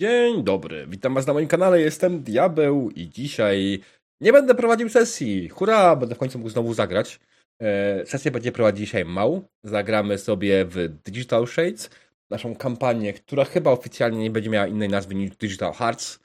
[0.00, 3.80] Dzień dobry, witam was na moim kanale, jestem Diabeł i dzisiaj
[4.20, 5.48] nie będę prowadził sesji.
[5.48, 7.20] Hurra, będę w końcu mógł znowu zagrać.
[7.62, 9.48] E, sesję będzie prowadzić dzisiaj Mał.
[9.64, 11.90] Zagramy sobie w Digital Shades,
[12.30, 16.20] naszą kampanię, która chyba oficjalnie nie będzie miała innej nazwy niż Digital Hearts,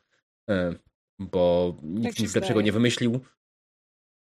[0.49, 0.73] e,
[1.19, 3.19] bo nikt Tak nic lepszego nie wymyślił.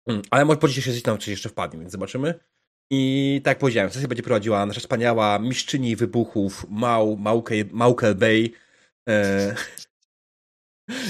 [0.07, 2.33] Mm, Ale może po dzisiejszej sesji tam coś jeszcze wpadnie, więc zobaczymy.
[2.91, 8.51] I tak jak powiedziałem, sesję będzie prowadziła nasza wspaniała mistrzyni wybuchów Mał, Małke- Małkel Bay.
[9.09, 9.55] E,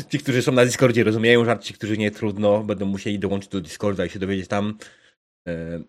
[0.09, 3.61] Ci, którzy są na Discordzie rozumieją żart, ci, którzy nie, trudno, będą musieli dołączyć do
[3.61, 4.77] Discorda i się dowiedzieć tam.
[5.47, 5.83] E,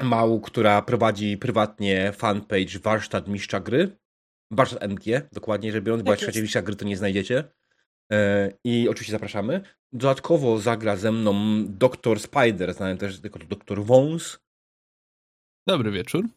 [0.00, 3.96] Mał, która prowadzi prywatnie fanpage Warsztat Mistrza Gry.
[4.52, 6.42] Warsztat MG, dokładnie rzecz biorąc, bo Tak jak szukacie.
[6.42, 7.44] Mistrza Gry, to nie znajdziecie.
[8.12, 9.60] E, I oczywiście zapraszamy.
[9.92, 12.20] Dodatkowo zagra ze mną Dr.
[12.20, 13.84] Spider, znany też jako Dr.
[13.84, 14.38] Wąs.
[15.68, 16.28] Dobry wieczór.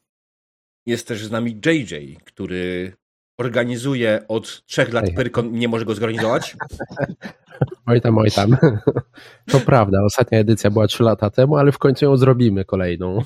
[0.87, 2.93] Jest też z nami JJ, który
[3.37, 5.05] organizuje od trzech lat.
[5.15, 6.55] Pyrkon i nie może go zorganizować.
[7.85, 8.57] Oj tam, oj tam.
[9.51, 13.19] To prawda, ostatnia edycja była 3 lata temu, ale w końcu ją zrobimy kolejną.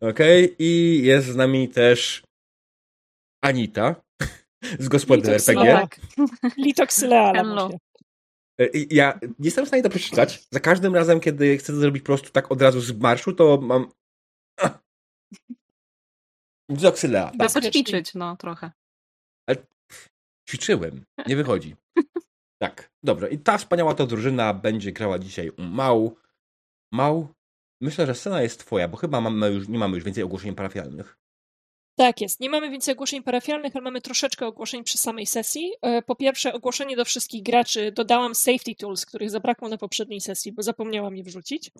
[0.00, 2.22] Okej, i jest z nami też
[3.42, 3.94] Anita
[4.78, 5.86] z gospody RPG.
[7.00, 7.32] Hello.
[7.32, 7.78] lamusie.
[8.60, 10.46] E, Ja nie jestem w stanie to przeczytać.
[10.50, 13.58] Za każdym razem, kiedy chcę to zrobić po prostu tak od razu z marszu, to
[13.62, 13.86] mam.
[16.68, 17.28] Zoksylea.
[17.30, 17.70] Trzeba Bezpiecznie.
[17.70, 18.70] poćwiczyć, no trochę.
[20.48, 21.04] Ćwiczyłem.
[21.26, 21.76] Nie wychodzi.
[22.62, 23.28] Tak, dobrze.
[23.28, 26.16] I ta wspaniała to drużyna będzie grała dzisiaj u Mał.
[26.92, 27.28] Mał,
[27.80, 31.18] myślę, że scena jest twoja, bo chyba mamy już, nie mamy już więcej ogłoszeń parafialnych.
[31.98, 32.40] Tak jest.
[32.40, 35.72] Nie mamy więcej ogłoszeń parafialnych, ale mamy troszeczkę ogłoszeń przy samej sesji.
[35.82, 37.92] E, Po pierwsze, ogłoszenie do wszystkich graczy.
[37.92, 41.70] Dodałam safety tools, których zabrakło na poprzedniej sesji, bo zapomniałam je wrzucić.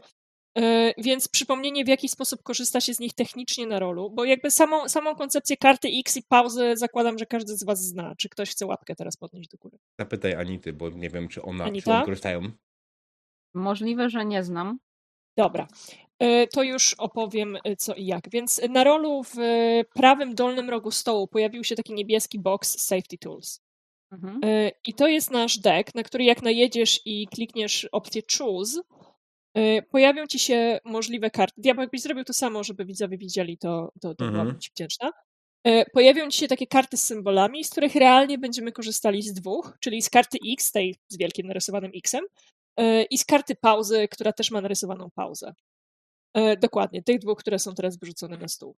[0.58, 4.50] E, Więc przypomnienie, w jaki sposób korzysta się z nich technicznie na rolu, bo jakby
[4.50, 8.14] samą, samą koncepcję karty X i pauzy zakładam, że każdy z Was zna.
[8.16, 9.78] Czy ktoś chce łapkę teraz podnieść do góry?
[9.98, 12.42] Zapytaj Anity, bo nie wiem, czy ona, czy oni korzystają.
[13.54, 14.78] Możliwe, że nie znam.
[15.36, 15.68] Dobra,
[16.18, 18.30] E, to już opowiem e, co i jak.
[18.30, 19.36] Więc na rolu w
[19.94, 23.60] prawym dolnym rogu stołu pojawił się taki niebieski box Safety Tools.
[24.12, 24.40] Mhm.
[24.86, 28.80] I to jest nasz deck, na który jak najedziesz i klikniesz opcję Choose,
[29.90, 31.60] pojawią ci się możliwe karty.
[31.60, 34.32] Diabeł, jakbyś zrobił to samo, żeby widzowie widzieli, to, to, to Mhm.
[34.32, 35.10] byłabym ci wdzięczna.
[35.64, 39.76] E, Pojawią ci się takie karty z symbolami, z których realnie będziemy korzystali z dwóch,
[39.80, 42.24] czyli z karty X, tej z wielkim narysowanym X-em,
[42.76, 45.54] e, i z karty pauzy, która też ma narysowaną pauzę.
[46.34, 48.76] E, Dokładnie, tych dwóch, które są teraz wyrzucone na stół.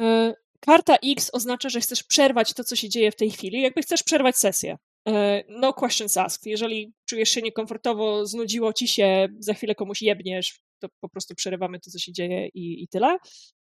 [0.00, 3.82] E, Karta X oznacza, że chcesz przerwać to, co się dzieje w tej chwili, jakby
[3.82, 4.78] chcesz przerwać sesję.
[5.08, 6.46] E, No questions asked.
[6.46, 11.80] Jeżeli czujesz się niekomfortowo, znudziło ci się, za chwilę komuś jebniesz, to po prostu przerywamy
[11.80, 13.18] to, co się dzieje i, i tyle.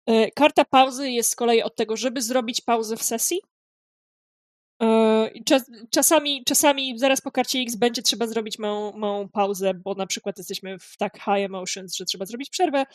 [0.07, 3.41] E, Karta pauzy jest z kolei od tego, żeby zrobić pauzę w sesji.
[4.81, 5.29] E,
[5.91, 10.37] czasami, czasami zaraz po karcie X będzie trzeba zrobić małą, małą pauzę, bo na przykład
[10.37, 12.85] jesteśmy w tak high emotions, że trzeba zrobić przerwę,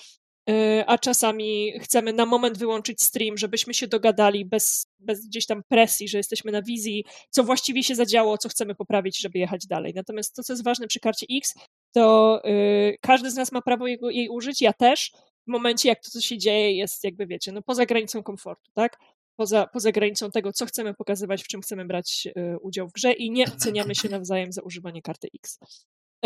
[0.86, 6.08] a czasami chcemy na moment wyłączyć stream, żebyśmy się dogadali bez, bez gdzieś tam presji,
[6.08, 9.92] że jesteśmy na wizji, co właściwie się zadziało, co chcemy poprawić, żeby jechać dalej.
[9.94, 11.54] Natomiast to, co jest ważne przy karcie X,
[11.92, 15.12] to y, każdy z nas ma prawo jego, jej użyć, ja też,
[15.46, 18.98] w momencie jak to, co się dzieje, jest jakby, wiecie, no poza granicą komfortu, tak?
[19.36, 23.12] Poza, poza granicą tego, co chcemy pokazywać, w czym chcemy brać y, udział w grze
[23.12, 25.58] i nie oceniamy się nawzajem za używanie karty X.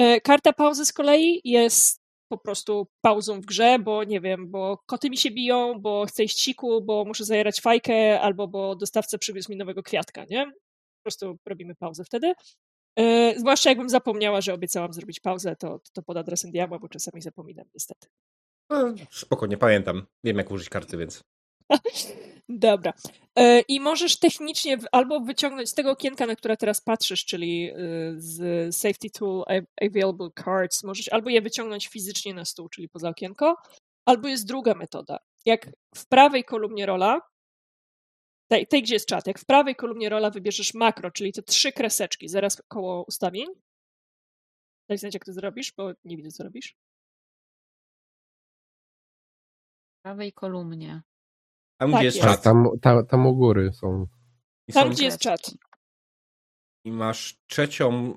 [0.01, 2.02] Y, karta pauzy z kolei jest
[2.33, 6.25] po prostu pauzą w grze, bo nie wiem, bo koty mi się biją, bo chcę
[6.25, 10.47] iść siku, bo muszę zajerać fajkę, albo bo dostawca przywiózł mi nowego kwiatka, nie?
[10.47, 12.33] Po prostu robimy pauzę wtedy.
[12.99, 17.23] E, zwłaszcza jakbym zapomniała, że obiecałam zrobić pauzę, to, to pod adresem diabła, bo czasami
[17.23, 18.09] zapominam niestety.
[18.71, 20.07] No, spoko, nie pamiętam.
[20.25, 21.25] Wiem, jak użyć karty, więc.
[22.49, 22.93] Dobra.
[23.37, 27.75] E, I możesz technicznie albo wyciągnąć z tego okienka, na które teraz patrzysz, czyli y,
[28.17, 29.45] z Safety Tool
[29.83, 33.57] Available Cards, możesz albo je wyciągnąć fizycznie na stół, czyli poza okienko,
[34.09, 35.19] albo jest druga metoda.
[35.45, 37.21] Jak w prawej kolumnie rola,
[38.51, 41.73] tej, tej gdzie jest czat, jak w prawej kolumnie rola wybierzesz makro, czyli te trzy
[41.73, 43.47] kreseczki zaraz koło ustawień,
[44.89, 46.77] daj znać jak to zrobisz, bo nie widzę co robisz.
[49.99, 51.03] W prawej kolumnie.
[51.79, 52.29] Tam, Tak gdzie jest jest.
[52.29, 52.43] Czat.
[52.43, 54.07] tam, tam, tam u góry są.
[54.69, 55.41] I, Tam, są, gdzie jest czat.
[56.85, 58.15] I masz trzecią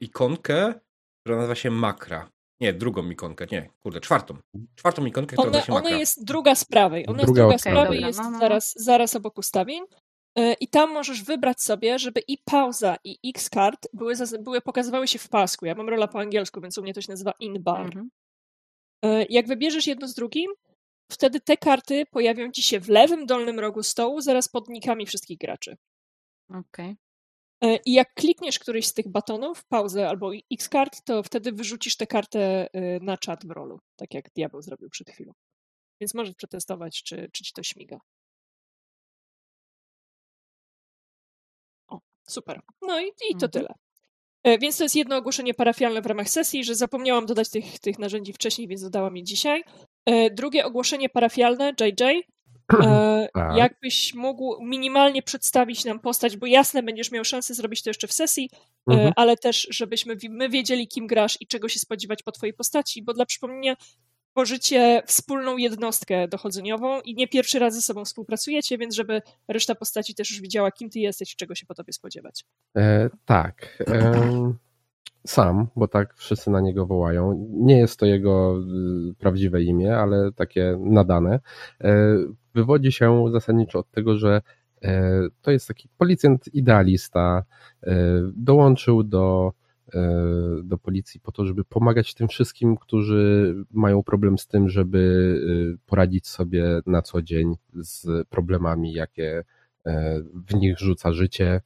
[0.00, 0.74] ikonkę,
[1.20, 2.30] która nazywa się makra.
[2.60, 4.36] Nie, drugą ikonkę, nie, kurde, czwartą.
[4.74, 5.98] Czwartą ikonkę, która Ona, nazywa się ona makra.
[5.98, 7.06] jest druga z prawej.
[7.08, 8.00] Ona Druga jest druga z prawej.
[8.00, 8.38] jest no, no.
[8.38, 9.82] zaraz, zaraz obok ustawień.
[10.38, 15.18] E, I tam możesz wybrać sobie, żeby i pauza, i X-card były, były, pokazywały się
[15.18, 15.66] w pasku.
[15.66, 17.86] Ja mam rola po angielsku, więc u mnie to się nazywa in-bar.
[17.86, 18.10] Mhm.
[19.04, 20.50] E, Jak wybierzesz jedno z drugim,
[21.10, 25.38] wtedy te karty pojawią ci się w lewym dolnym rogu stołu, zaraz pod nikami wszystkich
[25.38, 25.76] graczy.
[26.50, 26.96] Okej.
[27.64, 32.06] E, I jak klikniesz któryś z tych batonów, pauzę albo X-kart, to wtedy wyrzucisz tę
[32.06, 35.32] kartę e, na czat w rolu, tak jak Diabeł zrobił przed chwilą.
[36.00, 37.98] Więc możesz przetestować, czy, czy ci to śmiga.
[41.88, 42.60] O, super.
[42.82, 43.50] No i, i to Mhm.
[43.50, 43.74] tyle.
[44.44, 47.98] E, Więc to jest jedno ogłoszenie parafialne w ramach sesji, że zapomniałam dodać tych, tych
[47.98, 49.64] narzędzi wcześniej, więc dodałam je dzisiaj.
[50.08, 52.02] E, Drugie ogłoszenie parafialne, JJ.
[52.82, 53.56] E, Tak.
[53.56, 58.12] Jakbyś mógł minimalnie przedstawić nam postać, bo jasne, będziesz miał szansę zrobić to jeszcze w
[58.12, 58.50] sesji,
[58.90, 59.12] e, Mhm.
[59.16, 63.14] ale też, żebyśmy my wiedzieli, kim grasz i czego się spodziewać po twojej postaci, bo
[63.14, 63.76] dla przypomnienia
[64.32, 70.14] tworzycie wspólną jednostkę dochodzeniową i nie pierwszy raz ze sobą współpracujecie, więc żeby reszta postaci
[70.14, 72.44] też już widziała, kim ty jesteś i czego się po tobie spodziewać.
[72.76, 73.78] E, tak.
[73.86, 74.58] em,
[75.30, 77.48] sam, bo tak wszyscy na niego wołają.
[77.50, 78.58] Nie jest to jego
[79.10, 81.40] y, prawdziwe imię, ale takie nadane.
[81.80, 82.16] E,
[82.54, 84.42] wywodzi się zasadniczo od tego, że
[84.82, 87.44] e, to jest taki policjant idealista.
[87.82, 87.94] E,
[88.36, 89.52] dołączył do,
[90.62, 95.86] do policji po to, żeby pomagać tym wszystkim, którzy mają problem z tym, żeby y,
[95.86, 99.44] poradzić sobie na co dzień z problemami, jakie
[100.48, 101.60] w nich rzuca życie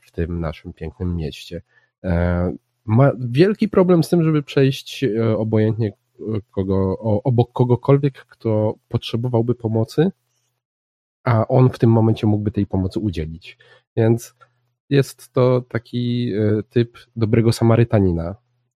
[0.00, 1.62] w tym naszym pięknym mieście.
[2.84, 9.54] Ma wielki problem z tym, żeby przejść e, obojętnie e, kogo, obok kogokolwiek, kto potrzebowałby
[9.54, 10.10] pomocy,
[11.24, 13.58] a on w tym momencie mógłby tej pomocy udzielić.
[13.96, 14.34] Więc
[14.90, 18.36] jest to taki e, typ dobrego Samarytanina.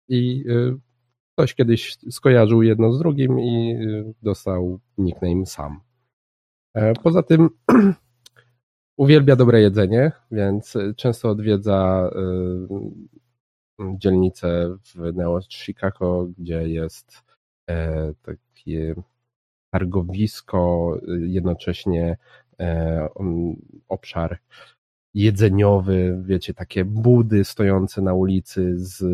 [0.07, 0.43] I
[1.33, 3.77] ktoś kiedyś skojarzył jedno z drugim i
[4.21, 5.79] dostał nickname Sam.
[7.03, 7.49] Poza tym
[8.97, 12.09] uwielbia dobre jedzenie, więc często odwiedza
[13.97, 17.23] dzielnicę w Neo Chicago, gdzie jest
[17.69, 18.95] e, takie
[19.71, 22.17] targowisko, e, jednocześnie
[22.59, 23.09] e,
[23.87, 24.39] obszar
[25.13, 29.05] jedzeniowy, wiecie, takie budy stojące na ulicy z e,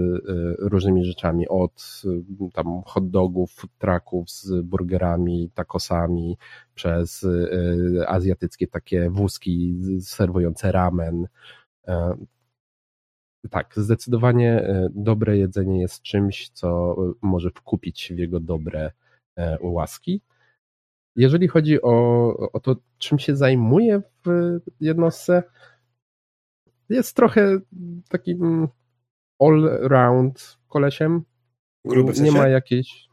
[0.60, 6.38] różnymi rzeczami, od e, tam hot dogów, food trucków z burgerami, tacosami,
[6.76, 11.28] przez e, azjatyckie takie wózki serwujące ramen.
[13.50, 18.92] Tak, zdecydowanie e, dobre jedzenie jest czymś, co e, może wkupić w jego dobre
[19.36, 20.22] e, łaski.
[21.16, 25.44] Jeżeli chodzi o, o to, czym się zajmuje w jednostce,
[26.90, 27.60] jest trochę
[28.10, 28.68] takim
[29.40, 31.24] all-round kolesiem.
[31.86, 32.38] Gruby w Nie sensie?
[32.42, 33.10] ma jakiejś.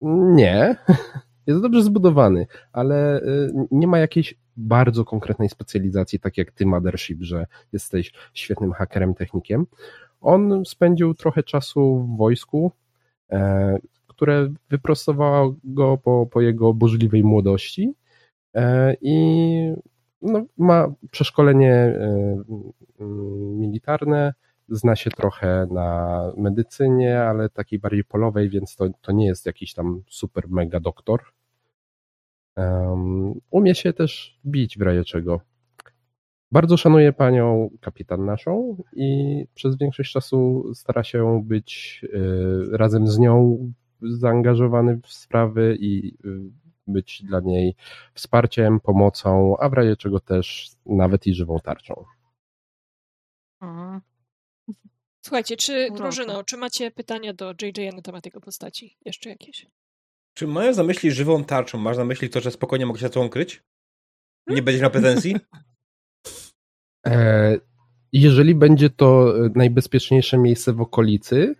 [0.00, 0.76] Nie.
[1.46, 3.20] Jest dobrze zbudowany, ale
[3.70, 9.66] nie ma jakiejś bardzo konkretnej specjalizacji, tak jak ty, Mothership, że jesteś świetnym hakerem, technikiem.
[10.20, 12.72] On spędził trochę czasu w wojsku,
[13.30, 17.94] e, które wyprostowało go po, po jego burzliwej młodości
[18.54, 19.16] e, i
[20.22, 22.44] no, ma przeszkolenie e,
[23.56, 24.34] militarne,
[24.68, 29.74] zna się trochę na medycynie, ale takiej bardziej polowej, więc to, to nie jest jakiś
[29.74, 31.22] tam super mega doktor.
[32.56, 35.40] Um, umie się też bić w razie czego.
[36.52, 43.18] Bardzo szanuję panią kapitan naszą i przez większość czasu stara się być y, razem z
[43.18, 43.58] nią
[44.02, 46.40] zaangażowany w sprawy i y,
[46.86, 47.74] być dla niej
[48.14, 52.04] wsparciem, pomocą, a w razie czego też nawet i żywą tarczą.
[55.20, 58.96] Słuchajcie, czy No, drużyno, czy macie pytania do JJ na temat jego postaci?
[59.04, 59.66] Jeszcze jakieś?
[60.36, 63.28] Czy mając na myśli żywą tarczą, masz na myśli to, że spokojnie mogę się tobą
[63.28, 63.62] kryć?
[64.46, 65.36] Nie będziesz na pretensji?
[67.06, 67.56] E,
[68.12, 71.54] Jeżeli będzie to e, najbezpieczniejsze miejsce w okolicy,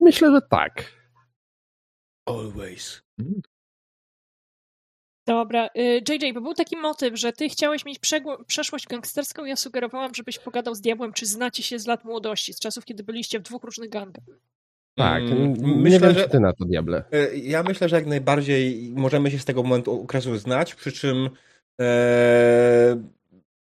[0.00, 0.92] myślę, że tak.
[2.26, 3.02] Always.
[5.26, 8.00] Dobra, y, JJ, bo był taki motyw, że ty chciałeś mieć
[8.46, 12.60] przeszłość gangsterską, ja sugerowałam, żebyś pogadał z diabłem, czy znacie się z lat młodości, z
[12.60, 14.24] czasów, kiedy byliście w dwóch różnych gangach.
[14.98, 15.22] Tak.
[15.22, 17.04] Mm, N- nie myślę, wiem, że- czy ty na to diable.
[17.12, 21.28] E, Ja myślę, że jak najbardziej możemy się z tego momentu okresu znać, przy czym
[21.80, 23.02] e,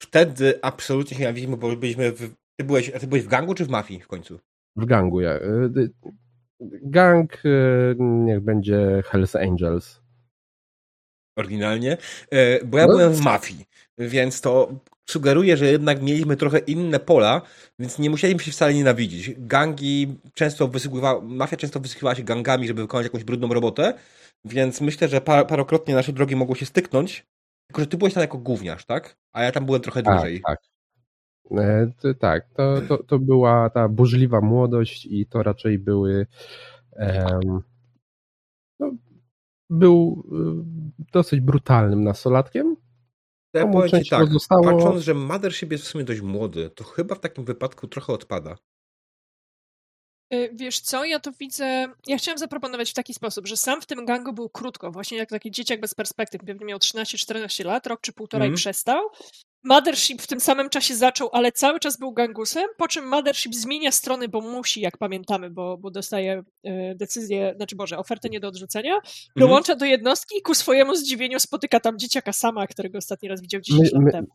[0.01, 3.65] wtedy absolutnie się nie widzimy, bo byliśmy w, ty, byłeś, ty byłeś w gangu czy
[3.65, 4.39] w mafii w końcu?
[4.75, 5.21] W gangu.
[5.21, 5.31] Ja.
[5.31, 5.69] e,
[6.83, 7.49] Gang e,
[7.99, 10.01] niech będzie Hells Angels.
[11.37, 11.97] Oryginalnie.
[12.65, 12.93] Bo ja No.
[12.93, 13.65] byłem w mafii,
[13.97, 14.71] więc to
[15.09, 17.41] sugeruje, że jednak mieliśmy trochę inne pola,
[17.79, 19.31] więc nie musieliśmy się wcale nienawidzić.
[19.37, 23.93] Gangi często wysyływała, mafia często wysyłała się gangami, żeby wykonać jakąś brudną robotę,
[24.45, 27.25] więc myślę, że par, parokrotnie nasze drogi mogły się styknąć.
[27.67, 29.17] Tylko, że ty byłeś tam jako gówniarz, tak?
[29.33, 30.41] A ja tam byłem trochę Tak, dłużej.
[30.47, 30.59] tak.
[31.51, 36.27] E, to, tak, to, to, to była ta burzliwa młodość i to raczej były.
[36.95, 37.61] em,
[38.79, 38.91] no,
[39.69, 40.23] był
[40.97, 42.81] y, dosyć brutalnym nastolatkiem, To
[43.53, 47.15] ja powiem ci tak, pozostało- patrząc, że Mothership jest w sumie dość młody, to chyba
[47.15, 48.57] w takim wypadku trochę odpada.
[50.33, 51.87] Y, Wiesz co, ja to widzę.
[52.07, 55.29] Ja chciałam zaproponować w taki sposób, że sam w tym gangu był krótko, właśnie jak
[55.29, 56.41] taki dzieciak bez perspektyw.
[56.45, 58.53] Pewnie miał 13-14 lat, rok czy półtora Mhm.
[58.53, 59.09] i przestał.
[59.63, 63.91] Mothership w tym samym czasie zaczął, ale cały czas był gangusem, po czym Mothership zmienia
[63.91, 68.47] strony, bo musi, jak pamiętamy, bo, bo dostaje y, decyzję, znaczy Boże, ofertę nie do
[68.47, 69.13] odrzucenia, Mhm.
[69.37, 73.61] dołącza do jednostki i ku swojemu zdziwieniu spotyka tam dzieciaka sama, którego ostatni raz widział
[73.61, 74.27] 10 My- lat my- temu.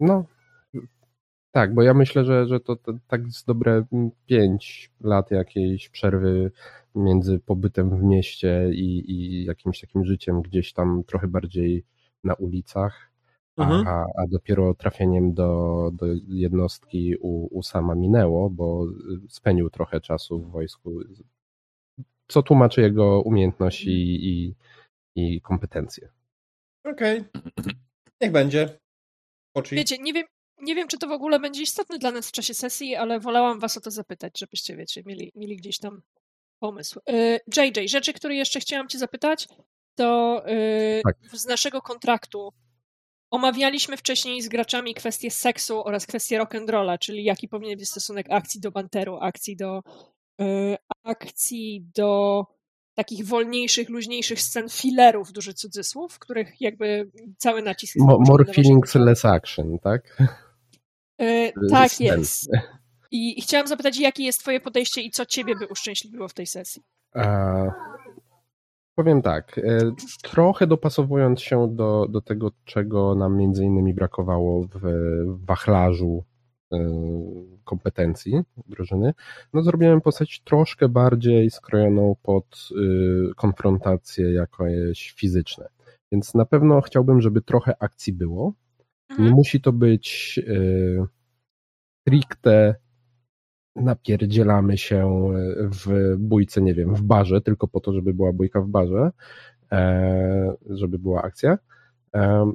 [0.00, 0.24] No,
[1.52, 3.84] tak, bo ja myślę, że, że to, to tak z dobre
[4.26, 6.50] 5 lat jakiejś przerwy
[6.94, 11.84] między pobytem w mieście i, i jakimś takim życiem gdzieś tam trochę bardziej
[12.24, 13.07] na ulicach,
[13.62, 13.86] Mhm.
[13.86, 18.86] a, a dopiero trafieniem do, do jednostki u, u sama minęło, bo
[19.28, 21.00] spędził trochę czasu w wojsku,
[22.28, 23.90] co tłumaczy jego umiejętności
[24.28, 24.54] i,
[25.16, 26.08] i kompetencje.
[26.84, 27.24] Okej.
[28.20, 28.78] Niech będzie.
[29.54, 29.74] Oczy.
[29.74, 30.26] Wiecie, nie wiem,
[30.62, 33.60] nie wiem, czy to w ogóle będzie istotne dla nas w czasie sesji, ale wolałam
[33.60, 36.02] was o to zapytać, żebyście, wiecie, mieli, mieli gdzieś tam
[36.58, 37.00] pomysł.
[37.10, 39.48] Y, JJ, rzeczy, które jeszcze chciałam cię zapytać,
[39.94, 41.16] to y, Tak.
[41.32, 42.52] z naszego kontraktu
[43.30, 48.60] omawialiśmy wcześniej z graczami kwestię seksu oraz kwestię rock'n'rolla, czyli jaki powinien być stosunek akcji
[48.60, 49.82] do banteru, akcji do
[50.40, 52.44] y, akcji do
[52.94, 58.44] takich wolniejszych, luźniejszych scen fillerów, duży cudzysłów, w których jakby cały nacisk jest Mo, more
[58.44, 60.16] feelings, less action, tak?
[61.20, 62.50] E, tak jest.
[63.10, 66.46] I, I chciałam zapytać, jakie jest twoje podejście i co ciebie by uszczęśliwiło w tej
[66.46, 66.82] sesji?
[67.16, 67.72] E,
[68.98, 69.78] powiem tak, e,
[70.22, 74.80] trochę dopasowując się do, do tego, czego nam między innymi brakowało w
[75.44, 76.24] wachlarzu
[76.72, 76.78] e,
[77.64, 79.14] kompetencji drużyny,
[79.52, 85.68] no zrobiłem postać troszkę bardziej skrojoną pod e, konfrontacje jakieś fizyczne.
[86.12, 88.52] Więc na pewno chciałbym, żeby trochę akcji było.
[89.10, 89.34] Nie Mhm.
[89.34, 91.06] musi to być e,
[92.00, 92.74] stricte
[93.80, 98.68] napierdzielamy się w bójce, nie wiem, w barze, tylko po to, żeby była bójka w
[98.68, 99.10] barze,
[99.72, 101.58] e, żeby była akcja.
[102.16, 102.52] E,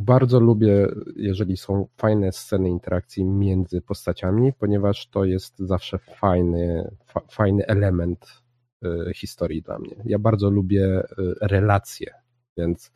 [0.00, 7.20] Bardzo lubię, jeżeli są fajne sceny interakcji między postaciami, ponieważ to jest zawsze fajny, fa,
[7.30, 8.42] fajny element
[8.84, 9.96] e, historii dla mnie.
[10.04, 11.02] Ja bardzo lubię
[11.40, 12.10] relacje,
[12.56, 12.92] więc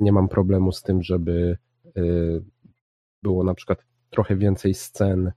[0.00, 1.56] nie mam problemu z tym, żeby
[3.22, 5.32] było na przykład trochę więcej scen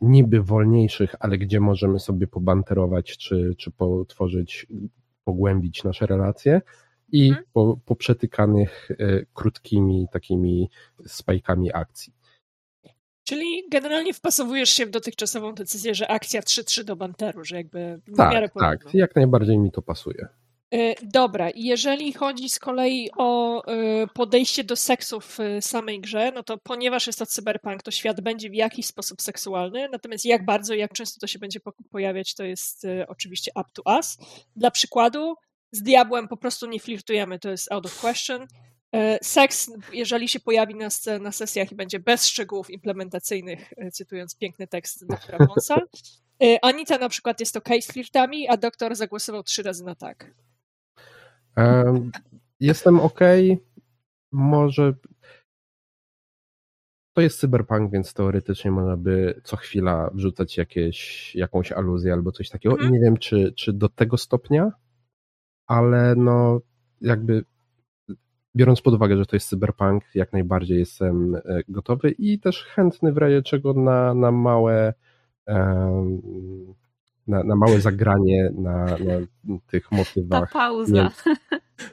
[0.00, 4.66] niby wolniejszych, ale gdzie możemy sobie pobanterować, czy, czy potworzyć,
[5.24, 6.60] pogłębić nasze relacje
[7.12, 7.44] i Mhm.
[7.52, 8.96] po, poprzetykanych e,
[9.34, 10.70] krótkimi takimi
[11.06, 12.12] spajkami akcji.
[13.24, 18.18] Czyli generalnie wpasowujesz się w dotychczasową decyzję, że akcja 3-3 do banteru, że jakby w
[18.18, 18.70] miarę Tak, porówno.
[18.84, 20.28] tak, jak najbardziej mi to pasuje.
[20.72, 26.32] E, Dobra, jeżeli chodzi z kolei o e, podejście do seksu w e, samej grze,
[26.34, 30.44] no to ponieważ jest to cyberpunk, to świat będzie w jakiś sposób seksualny, natomiast jak
[30.44, 34.18] bardzo jak często to się będzie po- pojawiać, to jest oczywiście up to us.
[34.56, 35.34] Dla przykładu,
[35.72, 38.46] z diabłem po prostu nie flirtujemy, to jest out of question.
[39.22, 40.88] Seks, jeżeli się pojawi na,
[41.20, 45.76] na sesjach i będzie bez szczegółów implementacyjnych, cytując piękny tekst doktora Monsa.
[46.42, 50.34] E, Anita na przykład jest ok z flirtami, a doktor zagłosował trzy razy na tak.
[51.56, 52.10] Em,
[52.60, 53.20] Jestem ok.
[54.32, 54.94] Może.
[57.16, 62.48] To jest cyberpunk, więc teoretycznie można by co chwila wrzucać jakieś, jakąś aluzję albo coś
[62.48, 62.74] takiego.
[62.74, 62.92] Mhm.
[62.92, 64.72] Nie wiem, czy, czy do tego stopnia,
[65.66, 66.60] ale no,
[67.00, 67.44] jakby
[68.56, 73.12] biorąc pod uwagę, że to jest cyberpunk, jak najbardziej jestem e, gotowy i też chętny
[73.12, 74.94] w razie czego na, na małe.
[75.46, 76.22] em,
[77.26, 79.26] Na, na małe zagranie na, na
[79.66, 80.52] tych Ta motywach.
[80.52, 81.10] pauza.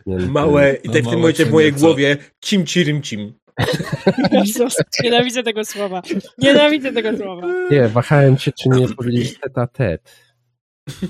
[0.05, 3.33] między- Małe, i tak w tym momencie w mojej głowie cim cirim cim.
[5.03, 6.01] Nienawidzę tego słowa.
[6.37, 7.47] Nienawidzę tego słowa.
[7.71, 10.15] Nie, wahałem się, czy nie powiedzieć teta tet.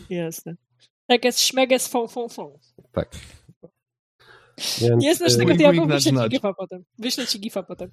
[0.10, 0.56] Jasne.
[1.08, 2.60] Tak jest śmeges fą fą fą.
[2.92, 3.10] Tak.
[4.82, 6.84] Więc, Nie znasz y, tego diabła, wyślę ci gifa potem.
[7.00, 7.92] Wyślę ci gifa potem.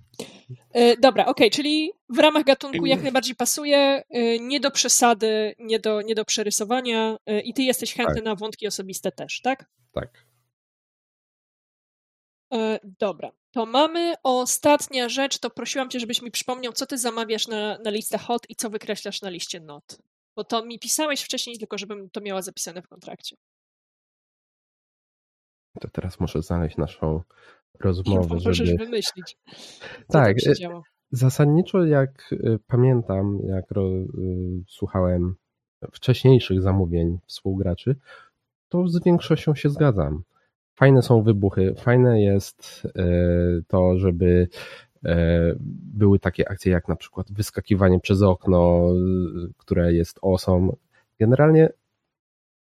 [0.73, 3.79] E, dobra, okej, czyli w ramach gatunku jak najbardziej pasuje,
[4.11, 8.35] e, nie do przesady, nie do, nie do przerysowania e, i ty jesteś chętny na
[8.35, 9.71] wątki osobiste też, tak?
[9.93, 10.25] Tak.
[12.55, 17.49] E, dobra, to mamy ostatnia rzecz, to prosiłam cię, żebyś mi przypomniał, co ty zamawiasz
[17.49, 19.99] na, na listę hot i co wykreślasz na liście not.
[20.37, 23.37] Bo to mi pisałeś wcześniej, tylko żebym to miała zapisane w kontrakcie.
[25.81, 27.23] To teraz muszę znaleźć naszą
[27.81, 28.85] rozmowę, możesz żeby...
[28.85, 29.39] wymyślić,
[30.09, 30.83] Tak, e.
[31.11, 34.07] Zasadniczo jak y, pamiętam, jak y,
[34.69, 35.35] słuchałem
[35.93, 37.97] wcześniejszych zamówień współgraczy,
[38.69, 40.23] to z większością się zgadzam.
[40.75, 43.03] fajne są wybuchy, fajne jest e,
[43.69, 44.49] to, żeby
[45.05, 45.55] e,
[45.95, 48.95] były takie akcje jak na przykład wyskakiwanie przez okno, e,
[49.57, 50.77] które jest osą.
[51.21, 51.69] Generalnie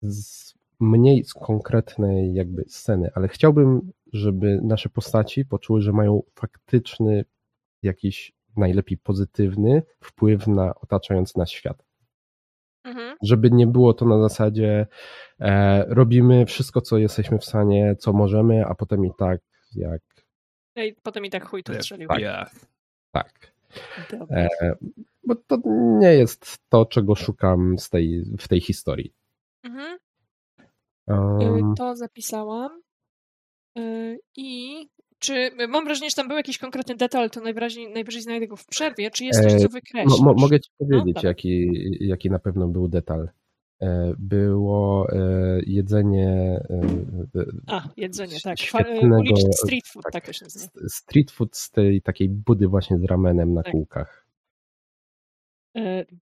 [0.02, 7.24] z mniej z konkretnej jakby sceny, ale chciałbym, żeby nasze postaci poczuły, że mają faktyczny
[7.82, 11.84] jakiś najlepiej pozytywny wpływ na otaczający nas świat.
[12.84, 13.16] Mhm.
[13.22, 14.86] Żeby nie było to na zasadzie
[15.40, 19.40] e, robimy wszystko, co jesteśmy w stanie, co możemy, a potem i tak
[19.74, 20.02] jak
[20.76, 22.08] No i potem i tak chuj to strzelił.
[22.08, 22.20] Tak.
[22.20, 22.50] Ja.
[23.12, 23.52] tak.
[24.10, 24.38] Dobra.
[24.38, 24.48] E,
[25.24, 25.58] bo to
[25.98, 29.14] nie jest to, czego szukam z tej, w tej historii.
[29.64, 29.98] Mhm.
[31.10, 32.82] Y, To zapisałam.
[33.78, 34.74] Y, I
[35.18, 38.66] czy mam wrażenie, że tam był jakiś konkretny detal, to najwyraźniej, najwyżej znajdę go w
[38.66, 39.10] przerwie.
[39.10, 40.20] Czy jest coś, E, co mo, wykreślasz?
[40.20, 41.28] mo, mogę ci powiedzieć, dawaj.
[41.28, 43.28] jaki, jaki na pewno był detal.
[43.82, 46.60] E, było e, jedzenie
[47.66, 48.56] A, jedzenie, tak.
[49.18, 50.12] Uliczny street food, tak.
[50.12, 50.66] tak to się nazywa.
[50.88, 53.72] street food z tej takiej budy właśnie z ramenem na Tak.
[53.72, 54.26] kółkach.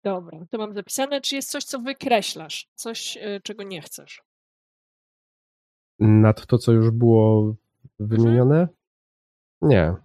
[0.04, 1.22] Dobra, to mam zapisane.
[1.22, 2.68] Czy jest coś, co wykreślasz?
[2.76, 4.22] Coś, czego nie chcesz?
[6.00, 7.56] Nad to, co już było
[8.00, 8.68] wymienione?
[9.62, 9.96] Nie.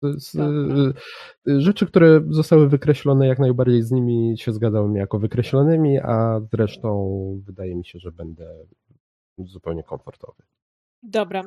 [0.00, 0.92] To jest, Dobra.
[1.48, 7.10] e, Rzeczy, które zostały wykreślone, jak najbardziej z nimi się zgadzałem jako wykreślonymi, a zresztą
[7.46, 8.54] wydaje mi się, że będę
[9.38, 10.42] zupełnie komfortowy.
[11.02, 11.42] Dobra.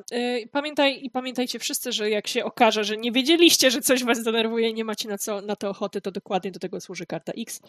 [0.52, 4.70] Pamiętaj i pamiętajcie wszyscy, że jak się okaże, że nie wiedzieliście, że coś was denerwuje
[4.70, 7.62] i nie macie na, co, na to ochoty, to dokładnie do tego służy karta X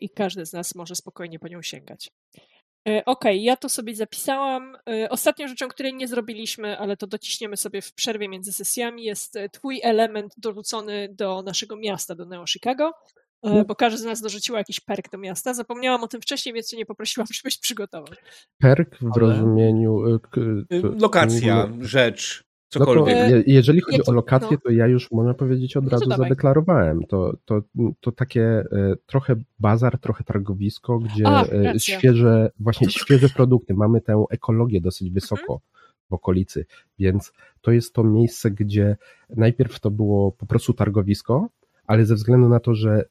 [0.00, 2.10] i każdy z nas może spokojnie po nią sięgać.
[2.88, 4.76] E, Okej, ja to sobie zapisałam.
[4.88, 9.36] E, Ostatnią rzeczą, której nie zrobiliśmy, ale to dociśniemy sobie w przerwie między sesjami, jest
[9.36, 12.92] e, twój element dorzucony do naszego miasta, do Neo Chicago,
[13.42, 13.64] No.
[13.64, 15.54] bo każdy z nas dorzuciła jakiś perk do miasta.
[15.54, 18.08] Zapomniałam o tym wcześniej, więc cię nie poprosiłam, żebyś przygotował.
[18.58, 20.20] Perk w Ale- rozumieniu.
[20.30, 20.40] k-
[20.72, 21.84] Y, Lokacja, no-
[22.78, 23.16] rzecz, No to, cokolwiek.
[23.16, 24.56] E, je- jeżeli chodzi o lokację, no.
[24.64, 27.02] to ja już można powiedzieć od No razu zadeklarowałem.
[27.08, 27.62] To, to,
[28.00, 28.64] to takie e,
[29.06, 33.74] trochę bazar, trochę targowisko, gdzie A, e, świeże, właśnie świeże produkty.
[33.74, 35.14] Mamy tę ekologię dosyć Mhm.
[35.14, 35.60] wysoko
[36.10, 36.66] w okolicy,
[36.98, 38.96] więc to jest to miejsce, gdzie
[39.36, 41.48] najpierw to było po prostu targowisko,
[41.86, 43.04] ale ze względu na to, że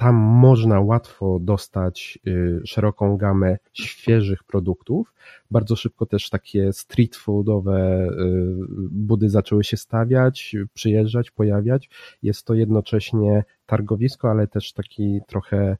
[0.00, 5.14] tam można łatwo dostać y, szeroką gamę świeżych produktów.
[5.50, 8.56] Bardzo szybko też takie street foodowe y,
[8.90, 11.90] budy zaczęły się stawiać, przyjeżdżać, pojawiać.
[12.22, 15.76] Jest to jednocześnie targowisko, ale też taki trochę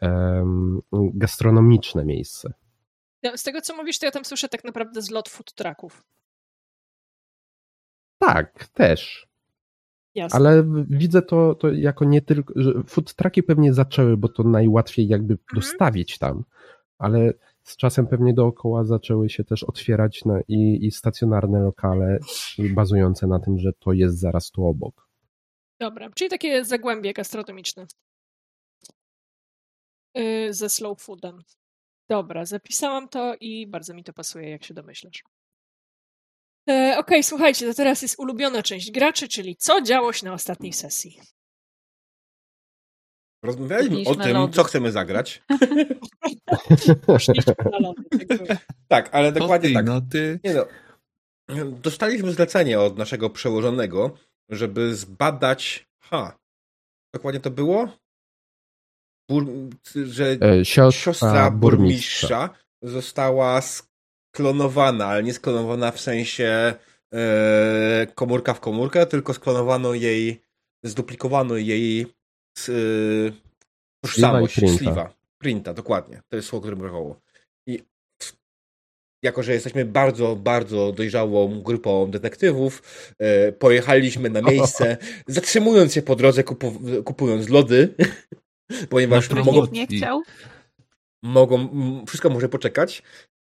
[0.00, 2.52] em, gastronomiczne miejsce.
[3.22, 6.04] Ja- Z tego, co mówisz, to ja tam słyszę tak naprawdę zlot food trucków.
[8.18, 9.29] Tak, też.
[10.14, 10.38] Jasne.
[10.38, 15.08] Ale widzę to, to jako nie tylko, że food trucki pewnie zaczęły, bo to najłatwiej
[15.08, 16.44] jakby dostawić tam,
[16.98, 22.18] ale z czasem pewnie dookoła zaczęły się też otwierać na, i, i stacjonarne lokale
[22.58, 25.08] bazujące na tym, że to jest zaraz tu obok.
[25.80, 27.86] Dobra, czyli takie zagłębie gastronomiczne.
[30.14, 31.42] Yy, ze slow foodem.
[32.08, 35.24] Dobra, zapisałam to i bardzo mi to pasuje, jak się domyślasz.
[36.68, 40.72] E, Okej, słuchajcie, to teraz jest ulubiona część graczy, czyli co działo się na ostatniej
[40.72, 41.20] sesji.
[43.44, 44.52] Rozmawialiśmy o tym, lody.
[44.54, 45.42] co chcemy zagrać.
[47.80, 48.04] Lody.
[48.46, 48.58] tak.
[48.88, 49.86] Tak, ale dokładnie ty, tak.
[49.86, 50.40] no ty.
[50.44, 50.66] Nie no.
[51.64, 54.14] Dostaliśmy zlecenie od naszego przełożonego,
[54.48, 55.88] żeby zbadać.
[56.02, 56.38] Ha.
[57.14, 57.88] Dokładnie to było?
[59.30, 59.46] Bur...
[60.04, 62.48] Że E, Siostra, siostra burmistrza.
[62.48, 62.50] burmistrza
[62.82, 63.60] została
[64.34, 66.74] sklonowana, ale nie sklonowana w sensie
[67.14, 70.40] e, komórka w komórkę, tylko sklonowano jej,
[70.84, 72.06] zduplikowano jej
[72.58, 72.72] z, e,
[74.04, 74.78] tożsamość, printa.
[74.78, 75.14] sliwa.
[75.38, 76.22] Printa, dokładnie.
[76.28, 77.20] To jest słowo, które brakowało.
[77.66, 77.82] I
[79.22, 82.82] jako, że jesteśmy bardzo, bardzo dojrzałą grupą detektywów,
[83.18, 87.94] e, pojechaliśmy na miejsce, zatrzymując się po drodze, kupu- kupując lody,
[88.90, 89.66] ponieważ mogą.
[89.72, 90.22] Nie chciał?
[91.22, 91.68] mogą,
[92.06, 93.02] wszystko może poczekać.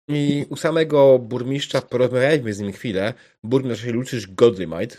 [0.09, 3.15] I u samego burmistrza porozmawialiśmy z nim chwilę.
[3.45, 4.97] Burmistrz się Lucius Godrymite.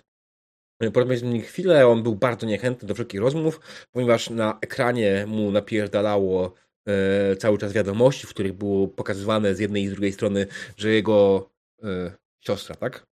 [0.79, 3.59] Porozmawialiśmy z nim chwilę, on był bardzo niechętny do wszelkich rozmów,
[3.91, 6.53] ponieważ na ekranie mu napierdalało
[6.87, 10.89] e, cały czas wiadomości, w których było pokazywane z jednej i z drugiej strony, że
[10.89, 11.49] jego
[11.83, 13.05] e, siostra, tak?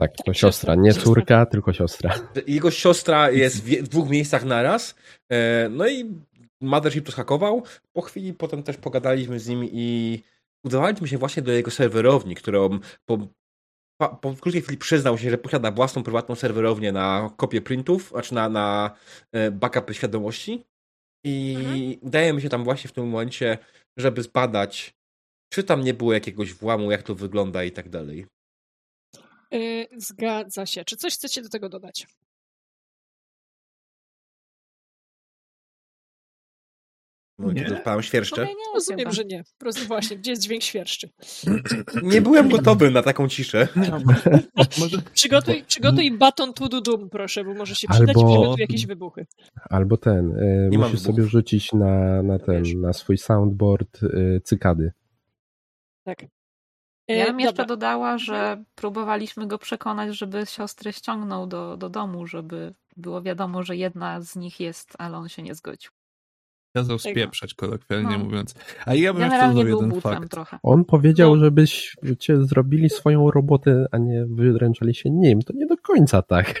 [0.00, 2.14] Tak, to siostra, nie córka, tylko siostra.
[2.46, 4.94] Jego siostra jest w, w dwóch miejscach naraz.
[5.32, 6.14] E, no i
[6.60, 7.62] Mothership to schakował.
[7.92, 10.22] Po chwili potem też pogadaliśmy z nim i
[10.64, 13.18] udawaliśmy się właśnie do jego serwerowni, którą po,
[14.08, 18.48] po krótkiej chwili przyznał się, że posiada własną prywatną serwerownię na kopię printów, znaczy na,
[18.48, 18.96] na
[19.32, 20.64] e, backupy świadomości.
[21.24, 21.94] I Mhm.
[22.00, 23.58] udajemy się tam właśnie w tym momencie,
[23.96, 24.94] żeby zbadać
[25.52, 28.26] Czy tam nie było jakiegoś włamu, jak to wygląda i tak dalej?
[29.50, 30.84] Yy, zgadza się.
[30.84, 32.06] Czy coś chcecie do tego dodać?
[37.40, 37.62] No, Nie.
[37.62, 38.40] kiedy odpalam świerszcze.
[38.42, 39.44] Nie, nie, Rozumiem, że nie.
[39.44, 41.10] Po prostu właśnie, gdzie jest dźwięk świerszczy?
[42.02, 43.68] Nie byłem gotowy na taką ciszę.
[44.80, 48.60] Może Przygotuj, przygotuj baton to do dum, proszę, bo może się przydać Albo- i przygotuj
[48.60, 49.26] jakieś wybuchy.
[49.70, 50.32] Albo ten,
[50.72, 52.74] y, musisz sobie rzucić na, na ten, Wiesz.
[52.74, 54.92] na swój soundboard y, cykady.
[56.04, 56.22] Tak.
[57.08, 57.66] Ja E, bym jeszcze dobra.
[57.76, 63.76] dodała, że próbowaliśmy go przekonać, żeby siostrę ściągnął do, do domu, żeby było wiadomo, że
[63.76, 65.90] jedna z nich jest, ale on się nie zgodził.
[66.72, 68.24] Kazał spieprzać, kolokwialnie No.
[68.24, 68.54] mówiąc.
[68.86, 70.30] A ja bym jeszcze Generalnie dodał był jeden fakt.
[70.30, 70.58] trochę.
[70.62, 71.44] On powiedział, No.
[71.44, 75.42] żebyście zrobili swoją robotę, a nie wyręczali się nim.
[75.42, 76.60] To nie do końca tak.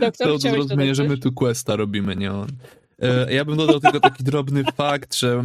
[0.00, 2.48] Doktor, To zrozumienie, że my tu questa robimy, nie on.
[3.02, 5.42] E, Ja bym dodał tylko taki drobny fakt, że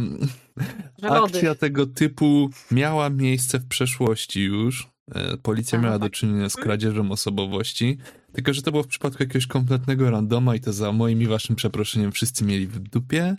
[1.02, 4.88] akcja tego typu miała miejsce w przeszłości już.
[5.14, 6.12] E, Policja no miała do tak.
[6.12, 7.98] czynienia z kradzieżą osobowości,
[8.32, 11.56] tylko że to było w przypadku jakiegoś kompletnego randoma i to za moim i waszym
[11.56, 13.36] przeproszeniem wszyscy mieli w dupie.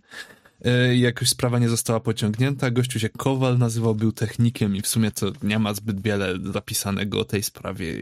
[0.65, 2.71] E, Jakoś sprawa nie została pociągnięta.
[2.71, 7.19] Gościu się Kowal nazywał, był technikiem i w sumie to nie ma zbyt wiele zapisanego
[7.19, 7.93] o tej sprawie.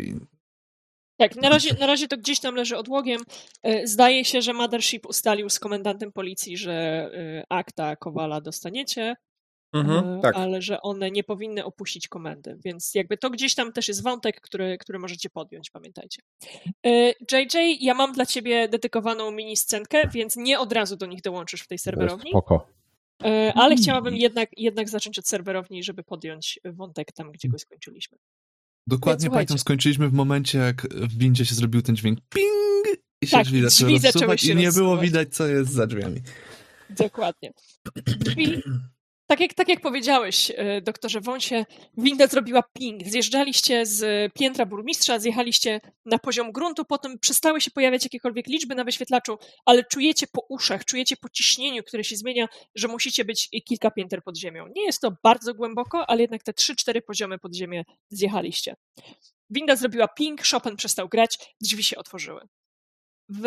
[1.17, 3.21] Tak, na razie, na razie to gdzieś tam leży odłogiem.
[3.63, 9.15] E, Zdaje się, że Mothership ustalił z komendantem policji, że e, akta Kowala dostaniecie,
[9.73, 10.35] Mhm, e, tak.
[10.35, 12.57] ale że one nie powinny opuścić komendy.
[12.65, 16.21] Więc jakby to gdzieś tam też jest wątek, który, który możecie podjąć, pamiętajcie.
[16.85, 21.21] E, JJ, ja mam dla ciebie dedykowaną mini scenkę, więc nie od razu do nich
[21.21, 22.67] dołączysz w tej serwerowni, Spoko.
[23.23, 28.17] e, ale chciałabym jednak, jednak zacząć od serwerowni, żeby podjąć wątek tam, gdzie go skończyliśmy.
[28.87, 33.31] Dokładnie pamiętam, skończyliśmy w momencie, jak w windzie się zrobił ten dźwięk ping i się
[33.31, 36.21] Tak, drzwi drzwi zaczęły się i nie było widać, co jest za drzwiami.
[36.89, 37.53] Dokładnie.
[38.05, 38.61] Drzwi,
[39.29, 41.65] tak jak, tak jak powiedziałeś, e, doktorze Wąsie,
[41.97, 43.03] winda zrobiła ping.
[43.03, 48.83] Zjeżdżaliście z piętra burmistrza, zjechaliście na poziom gruntu, potem przestały się pojawiać jakiekolwiek liczby na
[48.83, 53.91] wyświetlaczu, ale czujecie po uszach, czujecie po ciśnieniu, które się zmienia, że musicie być kilka
[53.91, 54.65] pięter pod ziemią.
[54.75, 58.75] Nie jest to bardzo głęboko, ale jednak te 3-4 poziomy pod ziemię zjechaliście.
[59.49, 62.41] Winda zrobiła ping, Chopin przestał grać, drzwi się otworzyły.
[63.29, 63.43] W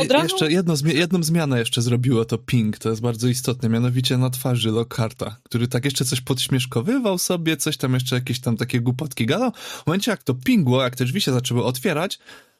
[0.00, 3.68] Od I- razu- Jeszcze jedno, jedną zmianę jeszcze zrobiło to ping, to jest bardzo istotne,
[3.68, 8.56] mianowicie na twarzy Lockharta, który tak jeszcze coś podśmieszkowywał sobie, coś tam jeszcze jakieś tam
[8.56, 9.52] takie głupotki gadał.
[9.54, 12.18] W momencie jak to pingło, jak te drzwi się zaczęły otwierać,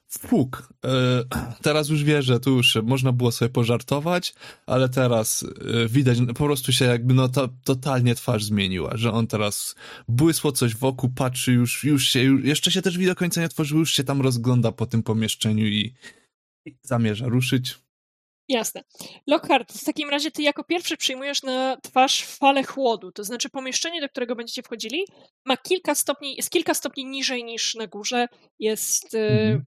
[0.08, 0.88] fuk, e,
[1.62, 4.34] teraz już wie, że tu już można było sobie pożartować,
[4.66, 5.44] ale teraz
[5.84, 9.74] e, widać, po prostu się jakby no to, totalnie twarz zmieniła, że on teraz
[10.08, 13.80] błysło coś wokół, patrzy już, już się, jeszcze się też drzwi do końca nie otworzyły,
[13.80, 15.94] już się tam rozgląda po tym pomieszczeniu i
[16.82, 17.74] zamierza ruszyć.
[18.48, 18.82] Jasne.
[19.26, 24.00] Lockhart, w takim razie ty jako pierwszy przyjmujesz na twarz falę chłodu, to znaczy pomieszczenie,
[24.00, 25.04] do którego będziecie wchodzili,
[25.44, 28.26] ma kilka stopni, jest kilka stopni niżej niż na górze,
[28.58, 29.64] jest, e, Mhm.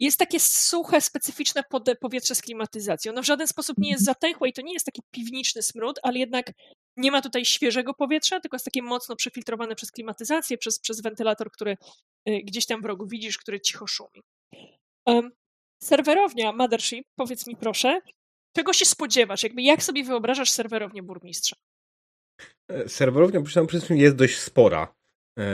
[0.00, 1.62] jest takie suche, specyficzne
[2.00, 3.12] powietrze z klimatyzacją.
[3.12, 6.18] Ono w żaden sposób nie jest zatęchłe i to nie jest taki piwniczny smród, ale
[6.18, 6.52] jednak
[6.96, 11.50] nie ma tutaj świeżego powietrza, tylko jest takie mocno przefiltrowane przez klimatyzację, przez, przez wentylator,
[11.50, 11.76] który
[12.24, 14.22] e, gdzieś tam w rogu widzisz, który cicho szumi.
[15.06, 15.30] Em,
[15.82, 18.00] serwerownia Mothership, powiedz mi proszę,
[18.56, 19.42] czego się spodziewasz?
[19.42, 21.56] Jakby jak sobie wyobrażasz serwerownię burmistrza?
[22.68, 24.94] E, Serwerownia przede wszystkim jest dość spora.
[25.38, 25.44] E,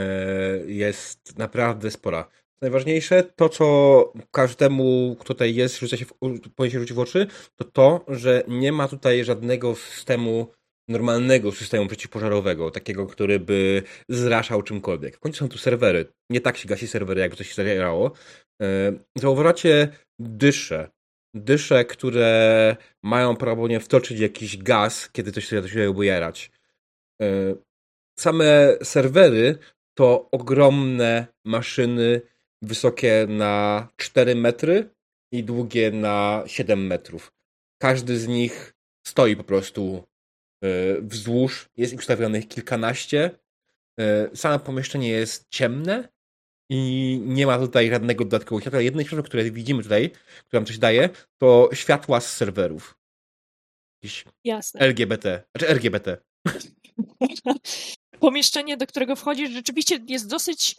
[0.65, 2.29] Jest naprawdę spora.
[2.61, 6.13] Najważniejsze, to co każdemu, kto tutaj jest, rzuca się w,
[6.55, 10.47] powinien się rzucić w oczy, to to, że nie ma tutaj żadnego systemu,
[10.87, 15.15] normalnego systemu przeciwpożarowego, takiego, który by zraszał czymkolwiek.
[15.17, 16.13] W końcu są tu serwery.
[16.29, 18.11] Nie tak się gasi serwery, jakby coś się zadziało.
[18.61, 19.89] E, Zauważacie
[20.19, 20.89] dysze.
[21.33, 26.51] Dysze, które mają prawdopodobnie wtoczyć jakiś gaz, kiedy coś się zaczyna ujarać.
[27.21, 27.55] E,
[28.19, 29.57] Same serwery
[29.97, 32.21] to ogromne maszyny
[32.61, 34.89] wysokie na 4 metry
[35.31, 37.31] i długie na 7 metrów.
[37.81, 38.73] Każdy z nich
[39.07, 40.03] stoi po prostu
[40.63, 40.67] e,
[41.01, 43.31] wzdłuż, jest ustawionych kilkanaście.
[43.99, 46.09] E, Same pomieszczenie jest ciemne
[46.69, 48.81] i nie ma tutaj żadnego dodatkowego światła.
[48.81, 50.09] Jedyne światło, które widzimy tutaj,
[50.47, 52.97] które nam coś daje, to światła z serwerów.
[54.03, 54.79] Jakieś Jasne.
[54.79, 56.17] LGBT, znaczy RGBT.
[58.19, 60.75] Pomieszczenie, do którego wchodzisz, rzeczywiście jest dosyć,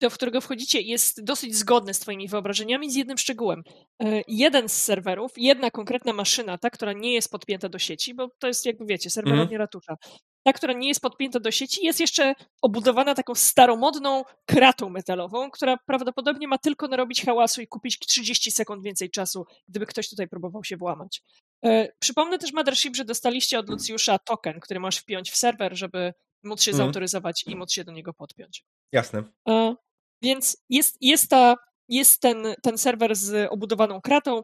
[0.00, 3.62] do którego wchodzicie, jest dosyć zgodne z twoimi wyobrażeniami, z jednym szczegółem.
[4.02, 8.28] E, Jeden z serwerów, jedna konkretna maszyna, ta, która nie jest podpięta do sieci, bo
[8.38, 9.60] to jest, jakby wiecie, serwerownia Mhm.
[9.60, 9.96] ratusza.
[10.46, 15.76] Ta, która nie jest podpięta do sieci, jest jeszcze obudowana taką staromodną kratą metalową, która
[15.86, 20.64] prawdopodobnie ma tylko narobić hałasu i kupić 30 sekund więcej czasu, gdyby ktoś tutaj próbował
[20.64, 21.22] się włamać.
[21.64, 26.12] E, przypomnę też Mothership, że dostaliście od Lucjusza token, który masz wpiąć w serwer, żeby
[26.44, 26.86] móc się Mhm.
[26.86, 28.64] zautoryzować i móc się do niego podpiąć.
[28.92, 29.22] Jasne.
[29.48, 29.74] E,
[30.22, 31.56] Więc jest, jest, ta,
[31.88, 34.42] jest ten, ten serwer z obudowaną kratą.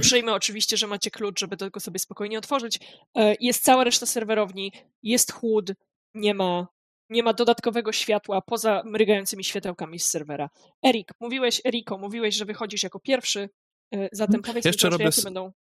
[0.00, 2.78] Przyjmę oczywiście, że macie klucz, żeby tego sobie spokojnie otworzyć.
[3.16, 5.72] E, Jest cała reszta serwerowni, jest chłód,
[6.14, 6.66] nie ma,
[7.10, 10.50] nie ma dodatkowego światła poza mrygającymi światełkami z serwera.
[10.86, 13.48] Erik, mówiłeś, Eriko, mówiłeś, że wychodzisz jako pierwszy,
[13.94, 15.52] e, zatem powiedz Jeszcze mi proszę, robię jakie będą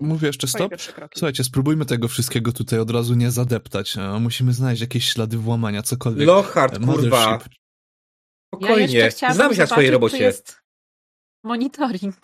[0.00, 0.72] Mówię jeszcze stop.
[1.14, 3.96] Słuchajcie, spróbujmy tego wszystkiego tutaj od razu nie zadeptać.
[3.98, 6.26] a Musimy znaleźć jakieś ślady włamania, cokolwiek.
[6.26, 7.38] Lockhart, E, kurwa.
[8.52, 9.10] Ja Spokojnie.
[9.10, 10.18] chciałabym Znam się na swojej robocie.
[10.18, 10.60] jest
[11.44, 12.16] monitoring.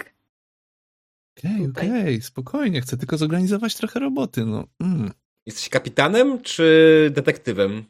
[1.39, 1.89] Okej, tutaj.
[1.91, 4.65] okej, spokojnie, chcę tylko zorganizować trochę roboty, no.
[4.81, 5.13] Mm.
[5.47, 7.85] Jesteś kapitanem czy detektywem?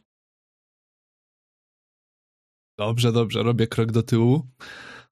[2.79, 4.47] Dobrze, dobrze, robię krok do tyłu.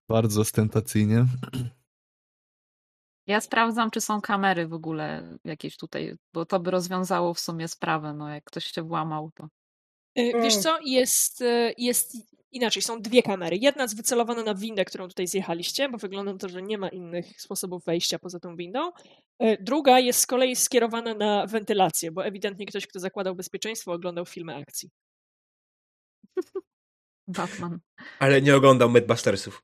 [0.09, 1.25] Bardzo ostentacyjnie.
[3.27, 7.67] Ja sprawdzam, czy są kamery w ogóle jakieś tutaj, bo to by rozwiązało w sumie
[7.67, 9.43] sprawę, no jak ktoś się włamał, to...
[10.15, 10.63] E, Wiesz Mm.
[10.63, 12.17] co, jest, e, jest
[12.55, 13.57] inaczej, są dwie kamery.
[13.57, 16.89] Jedna jest wycelowana na windę, którą tutaj zjechaliście, bo wygląda na to, że nie ma
[16.89, 18.91] innych sposobów wejścia poza tą windą.
[19.39, 24.25] E, Druga jest z kolei skierowana na wentylację, bo ewidentnie ktoś, kto zakładał bezpieczeństwo, oglądał
[24.25, 24.89] filmy akcji.
[27.27, 27.79] Batman.
[28.19, 29.63] Ale nie oglądał Mythbustersów.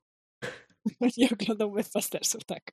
[1.16, 2.72] Nie oglądał Mythbustersów, tak.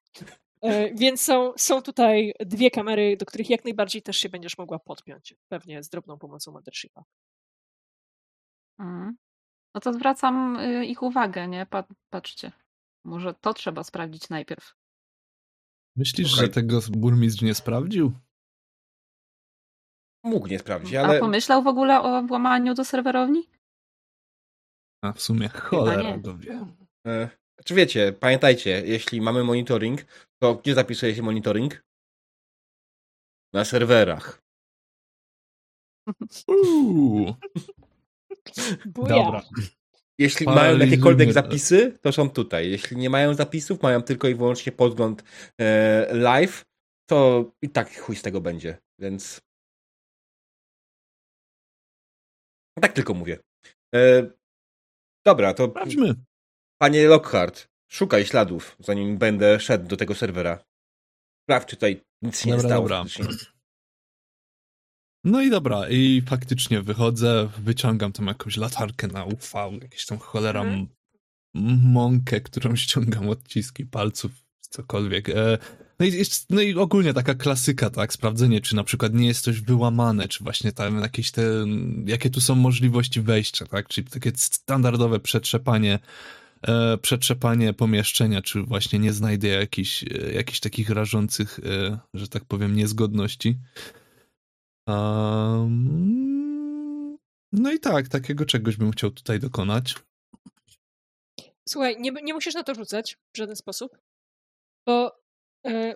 [0.62, 4.80] E, Więc są, są tutaj dwie kamery, do których jak najbardziej też się będziesz mogła
[4.80, 5.36] podpiąć.
[5.48, 7.04] Pewnie z drobną pomocą Mothershipa.
[8.80, 9.18] Mhm.
[9.80, 11.66] No to zwracam y, ich uwagę, nie?
[11.66, 12.52] Pa- patrzcie.
[13.06, 14.76] Może to trzeba sprawdzić najpierw.
[15.96, 16.46] Myślisz, Okej.
[16.46, 18.12] że tego burmistrz nie sprawdził?
[20.24, 23.50] Mógł nie sprawdzić, A ale pomyślał w ogóle o włamaniu do serwerowni?
[25.04, 26.66] A w sumie cholera go wie.
[27.08, 27.30] e,
[27.66, 30.02] czy wiecie, pamiętajcie, jeśli mamy monitoring,
[30.42, 31.84] to gdzie zapisuje się monitoring?
[33.54, 34.42] Na serwerach.
[36.48, 37.36] Uuu,
[38.86, 39.16] Buja.
[39.16, 39.42] dobra.
[40.20, 42.72] Jeśli Paralizujmy mają jakiekolwiek zapisy, to są tutaj.
[42.72, 45.24] Jeśli nie mają zapisów, mają tylko i wyłącznie podgląd
[45.62, 46.66] e, live,
[47.10, 49.42] to i tak chuj z tego będzie, więc
[52.82, 53.40] tak tylko mówię.
[53.96, 54.30] E,
[55.26, 56.16] dobra, to Sprawdźmy.
[56.82, 60.64] panie Lockhart, szukaj śladów, zanim będę szedł do tego serwera.
[61.44, 62.88] Sprawdź, czy tutaj nic się nie Dobra, stało.
[62.88, 63.04] dobra.
[65.24, 69.48] No i dobra, i faktycznie wychodzę, wyciągam tam jakąś latarkę na UV,
[69.82, 70.88] jakieś tam cholera Mhm.
[71.84, 75.30] mąkę, którą ściągam odciski palców, cokolwiek.
[75.30, 75.58] E,
[76.00, 76.12] No i,
[76.50, 80.44] no i ogólnie taka klasyka, tak, sprawdzenie, czy na przykład nie jest coś wyłamane, czy
[80.44, 81.44] właśnie tam jakieś te,
[82.06, 86.00] jakie tu są możliwości wejścia, tak, czyli takie standardowe przetrzepanie,
[86.68, 91.60] e, przetrzepanie pomieszczenia, czy właśnie nie znajdę jakichś, e, jakichś takich rażących,
[92.14, 93.58] że tak powiem, niezgodności.
[94.90, 96.50] Um,
[97.52, 99.96] no i tak, takiego czegoś bym chciał tutaj dokonać.
[101.70, 103.98] Słuchaj, nie, nie musisz na to rzucać w żaden sposób,
[104.88, 105.22] bo
[105.68, 105.96] e,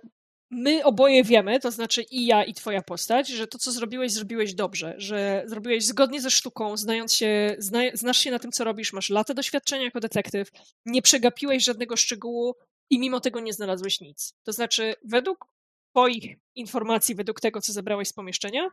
[0.52, 4.54] my oboje wiemy, to znaczy i ja, i twoja postać, że to, co zrobiłeś, zrobiłeś
[4.54, 8.94] dobrze, że zrobiłeś zgodnie ze sztuką, znając się, zna, znasz się na tym, co robisz,
[8.94, 10.52] masz lata doświadczenia jako detektyw,
[10.86, 12.56] nie przegapiłeś żadnego szczegółu
[12.90, 14.34] i mimo tego nie znalazłeś nic.
[14.44, 15.46] To znaczy, według
[15.94, 18.70] twoich informacji, według tego, co zebrałeś z pomieszczenia,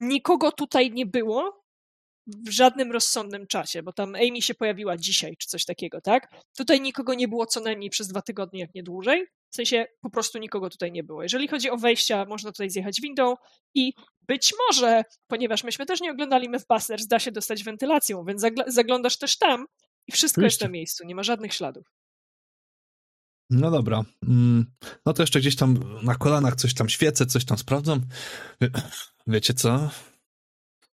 [0.00, 1.64] nikogo tutaj nie było
[2.26, 6.28] w żadnym rozsądnym czasie, bo tam Amy się pojawiła dzisiaj, czy coś takiego, tak?
[6.56, 9.26] Tutaj nikogo nie było co najmniej przez dwa tygodnie, jak nie dłużej.
[9.50, 11.22] W sensie po prostu nikogo tutaj nie było.
[11.22, 13.34] Jeżeli chodzi o wejścia, można tutaj zjechać windą
[13.74, 13.92] i
[14.22, 19.18] być może, ponieważ myśmy też nie oglądali Mythbusters, da się dostać wentylacją, więc zagl- zaglądasz
[19.18, 19.66] też tam
[20.06, 21.86] i wszystko jest na miejscu, nie ma żadnych śladów.
[23.50, 24.04] No dobra.
[24.28, 24.66] Mm,
[25.06, 28.00] No to jeszcze gdzieś tam na kolanach coś tam świecę, coś tam sprawdzam.
[28.60, 28.70] Wie,
[29.26, 29.90] wiecie co?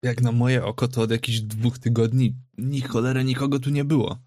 [0.02, 4.18] Jak na moje oko, to od jakichś dwóch tygodni ni cholery nikogo tu nie było.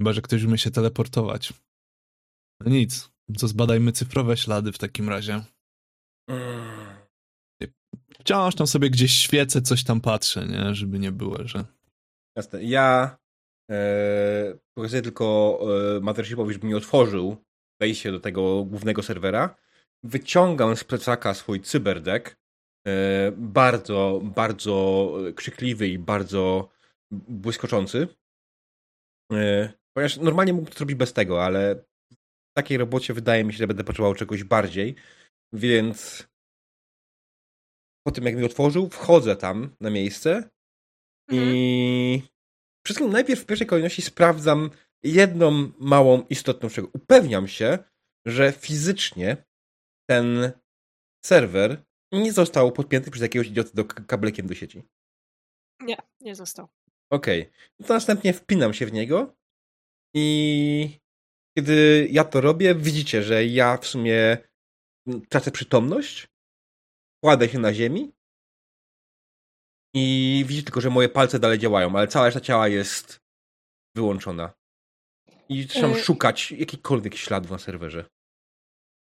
[0.00, 1.52] Chyba, że ktoś umie się teleportować.
[2.60, 3.10] No nic.
[3.36, 5.44] Co zbadajmy cyfrowe ślady w takim razie.
[8.20, 10.74] Wciąż tam sobie gdzieś świecę, coś tam patrzę, nie?
[10.74, 11.64] Żeby nie było, że...
[12.36, 12.64] Jasne.
[12.64, 13.18] Ja
[13.70, 15.58] e, pokazuję tylko
[15.96, 17.36] e, Mothershipowi, żeby mi otworzył
[17.80, 19.56] wejście do tego głównego serwera.
[20.02, 22.36] Wyciągam z plecaka swój cyberdeck.
[22.86, 26.68] E, bardzo, bardzo krzykliwy i bardzo
[27.10, 28.08] błyskoczący.
[29.32, 31.74] E, ponieważ normalnie mógłbym to zrobić bez tego, ale
[32.50, 34.94] w takiej robocie wydaje mi się, że będę potrzebował czegoś bardziej.
[35.52, 36.28] Więc
[38.06, 40.50] po tym, jak mi otworzył, wchodzę tam na miejsce
[41.30, 41.54] Mhm.
[41.54, 42.22] i
[42.86, 44.70] wszystkim najpierw w pierwszej kolejności sprawdzam
[45.02, 46.86] jedną małą istotną rzecz.
[46.92, 47.78] Upewniam się,
[48.26, 49.44] że fizycznie
[50.10, 50.52] ten
[51.24, 54.82] serwer nie został podpięty przez jakiegoś idioty do kablekiem do sieci.
[55.80, 56.68] Nie, nie został.
[57.10, 57.42] Okej.
[57.42, 57.86] Okay.
[57.86, 59.36] To następnie wpinam się w niego
[60.14, 61.00] i
[61.58, 64.38] kiedy ja to robię, widzicie, że ja w sumie
[65.28, 66.28] tracę przytomność,
[67.24, 68.12] kładę się na ziemi
[69.94, 73.20] i widzicie tylko, że moje palce dalej działają, ale cała reszta ciała jest
[73.96, 74.59] wyłączona.
[75.50, 78.04] I zaczynam y szukać jakichkolwiek śladów na serwerze.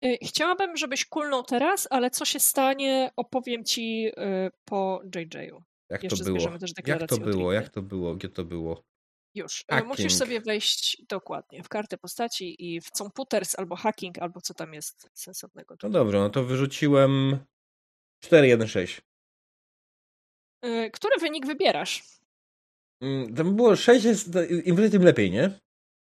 [0.05, 4.13] Y, chciałabym, żebyś kulnął teraz, ale co się stanie, opowiem ci y,
[4.65, 5.63] po JJ-u.
[5.91, 6.39] Jak to było?
[6.87, 7.53] Jak to było?
[7.53, 8.15] Jak to było?
[8.15, 8.85] Gdzie to było?
[9.35, 9.65] Już.
[9.71, 9.89] Hacking.
[9.89, 14.75] Musisz sobie wejść dokładnie w kartę postaci i w computers albo hacking, albo co tam
[14.75, 15.77] jest sensownego.
[15.83, 17.39] No dobrze, no to wyrzuciłem
[18.25, 19.01] 4-1-6.
[20.93, 22.03] Który wynik wybierasz?
[23.01, 24.29] Mm, tam było 6, jest,
[24.65, 25.66] im wyżej tym lepiej, nie?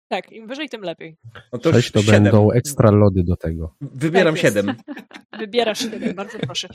[0.08, 1.18] Tak, im wyżej tym lepiej.
[1.54, 2.24] No to 6 to 7.
[2.24, 3.76] będą ekstra lody do tego.
[3.82, 4.76] Wybieram tak 7.
[5.40, 6.68] Wybierasz 7, bardzo proszę.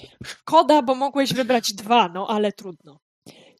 [0.45, 2.99] Koda, bo mogłeś wybrać dwa, no ale trudno.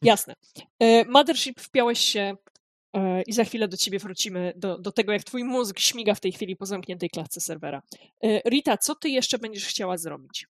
[0.01, 0.33] Jasne.
[0.79, 2.35] E, Mothership wpiąłeś się
[2.93, 6.19] e, i za chwilę do ciebie wrócimy, do, do tego, jak twój mózg śmiga w
[6.19, 7.81] tej chwili po zamkniętej klatce serwera.
[8.23, 10.47] E, Rita, co ty jeszcze będziesz chciała zrobić?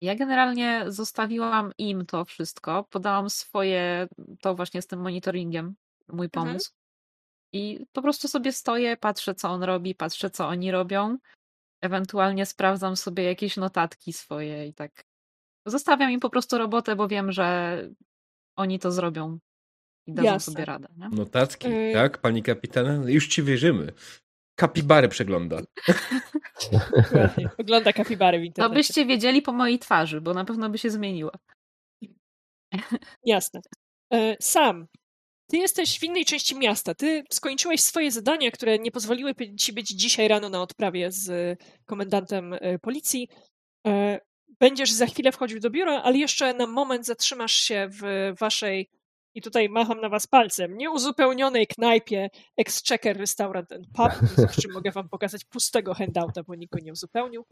[0.00, 4.06] Ja generalnie zostawiłam im to wszystko, podałam swoje,
[4.40, 5.74] to właśnie z tym monitoringiem,
[6.08, 6.30] mój mhm.
[6.46, 6.72] pomysł.
[7.54, 11.18] I po prostu sobie stoję, patrzę, co on robi, patrzę, co oni robią.
[11.82, 15.04] Ewentualnie sprawdzam sobie jakieś notatki swoje i tak.
[15.66, 17.78] Zostawiam im po prostu robotę, bo wiem, że
[18.56, 19.38] oni to zrobią
[20.06, 20.52] i dadzą Jasne.
[20.52, 20.88] sobie radę.
[20.96, 21.08] Nie?
[21.08, 23.08] Notatki, y tak, pani kapitan?
[23.08, 23.92] Już ci wierzymy.
[24.56, 25.60] Kapibary przegląda.
[27.58, 28.70] Ogląda kapibary w internecie.
[28.70, 31.32] To byście wiedzieli po mojej twarzy, bo na pewno by się zmieniła.
[33.24, 33.60] Jasne.
[34.12, 34.86] E, Sam,
[35.54, 36.94] ty jesteś w innej części miasta.
[36.94, 42.52] Ty skończyłeś swoje zadania, które nie pozwoliły ci być dzisiaj rano na odprawie z komendantem
[42.52, 43.28] e, policji.
[43.86, 44.20] E,
[44.60, 48.90] będziesz za chwilę wchodził do biura, ale jeszcze na moment zatrzymasz się w waszej
[49.34, 54.90] i tutaj macham na was palcem, nieuzupełnionej knajpie Exchequer Restaurant and Pub, z czym mogę
[54.90, 57.44] wam pokazać pustego handouta, bo nikt go nie uzupełnił.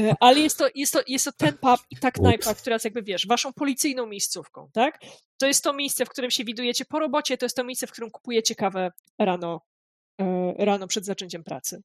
[0.00, 2.84] E, ale jest to, jest to, jest to ten pub i ta knajpa, która jest
[2.84, 4.98] jakby, wiesz, waszą policyjną miejscówką, tak?
[5.38, 7.92] To jest to miejsce, w którym się widujecie po robocie, to jest to miejsce, w
[7.92, 9.60] którym kupujecie kawę rano,
[10.20, 11.82] e, rano przed zaczęciem pracy.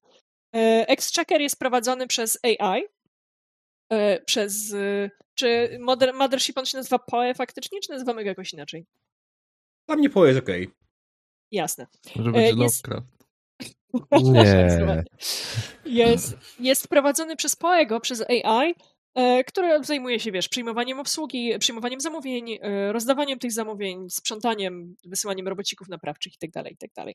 [0.54, 2.82] E, Exchequer jest prowadzony przez AI,
[4.26, 4.74] przez,
[5.34, 8.86] czy Mother, Mothership on się nazywa POE faktycznie, czy nazywamy go jakoś inaczej?
[9.86, 10.64] Dla mnie Poe jest okej.
[10.64, 10.76] Okay.
[11.52, 11.86] Jasne.
[12.16, 12.88] Może być e, jest...
[12.88, 13.14] Lovecraft.
[14.22, 15.92] Nie.
[15.92, 18.74] Jest, jest prowadzony przez Poego, przez AI,
[19.14, 25.48] e, który zajmuje się, wiesz, przyjmowaniem obsługi, przyjmowaniem zamówień, e, rozdawaniem tych zamówień, sprzątaniem, wysyłaniem
[25.48, 27.12] robocików naprawczych itd., itd.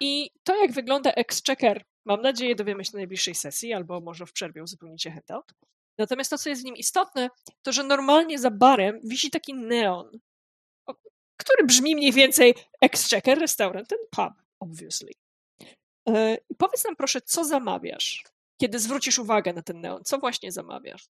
[0.00, 4.32] I to, jak wygląda Exchequer, mam nadzieję, dowiemy się na najbliższej sesji, albo może w
[4.32, 5.52] przerwie uzupełnicie handout.
[5.98, 7.30] Natomiast to, co jest w nim istotne,
[7.62, 10.10] to, że normalnie za barem wisi taki neon,
[11.36, 15.10] który brzmi mniej więcej Exchequer Restaurant and Pub, obviously.
[16.08, 18.24] E, powiedz nam proszę, co zamawiasz,
[18.60, 20.04] kiedy zwrócisz uwagę na ten neon?
[20.04, 21.08] Co właśnie zamawiasz?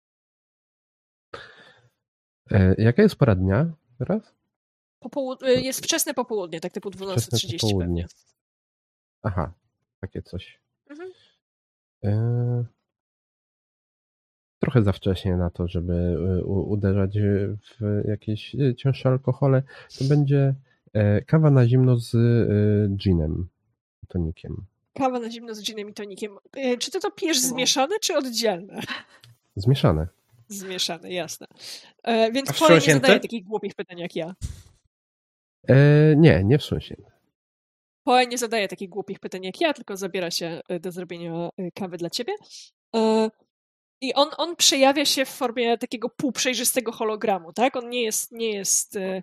[2.51, 4.35] E, jaka jest pora dnia teraz?
[5.05, 8.07] Popołud- e, jest wczesne popołudnie, tak typu 12.30 pewnie.
[9.23, 9.53] Aha,
[10.01, 10.61] takie coś.
[10.91, 11.13] Mhm.
[14.63, 17.19] E, trochę za wcześnie na to, żeby e, uderzać
[17.81, 19.63] w jakieś e, cięższe alkohole,
[19.99, 20.55] to będzie
[20.93, 22.17] e, kawa na zimno z
[22.97, 23.49] ginem,
[24.09, 24.65] tonikiem.
[24.95, 26.39] Kawa na zimno z ginem i tonikiem.
[26.79, 27.49] Czy ty to pijesz no.
[27.49, 28.81] zmieszane, czy oddzielne?
[29.57, 30.09] Zmieszane.
[30.49, 31.47] Zmieszane, jasne.
[32.33, 34.35] Więc twoje nie zadaje takich głupich pytań jak ja.
[35.69, 35.77] E,
[36.17, 37.13] nie, nie wstrząśnięte.
[38.05, 42.11] Poe nie zadaje takich głupich pytań jak ja, tylko zabiera się do zrobienia kawy dla
[42.11, 42.33] ciebie.
[44.03, 47.77] I on, on przejawia się w formie takiego półprzejrzystego hologramu, tak?
[47.77, 49.23] On nie jest, nie jest, e,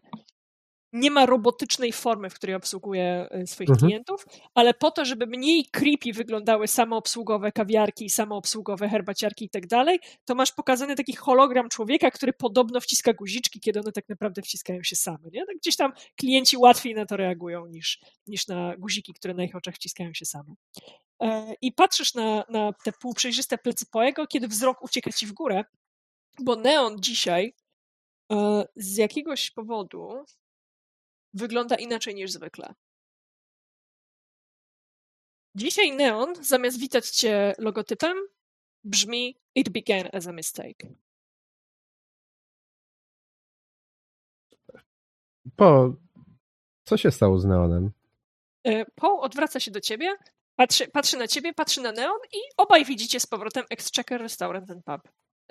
[0.94, 3.88] nie ma robotycznej formy, w której obsługuje e, swoich mhm.
[3.88, 10.00] klientów, ale po to, żeby mniej creepy wyglądały samoobsługowe kawiarki, samoobsługowe herbaciarki i tak dalej,
[10.26, 14.84] to masz pokazany taki hologram człowieka, który podobno wciska guziczki, kiedy one tak naprawdę wciskają
[14.84, 15.46] się same, nie?
[15.46, 19.56] Tak gdzieś tam klienci łatwiej na to reagują niż, niż na guziki, które na ich
[19.56, 20.54] oczach wciskają się same.
[21.22, 25.63] E, i patrzysz na, na te półprzejrzyste plecy Poego, kiedy wzrok ucieka ci w górę,
[26.40, 27.54] bo Neon dzisiaj
[28.32, 30.26] e, z jakiegoś powodu
[31.34, 32.74] wygląda inaczej niż zwykle.
[35.56, 38.17] Dzisiaj Neon, zamiast witać cię logotypem,
[38.84, 40.88] brzmi It began as a mistake.
[45.56, 45.94] Po,
[46.84, 47.92] co się stało z Neonem?
[48.63, 50.17] E, Paul odwraca się do ciebie
[50.60, 54.85] Patrzy, patrzy na ciebie, patrzy na Neon i obaj widzicie z powrotem Exchequer Restaurant and
[54.85, 55.01] Pub.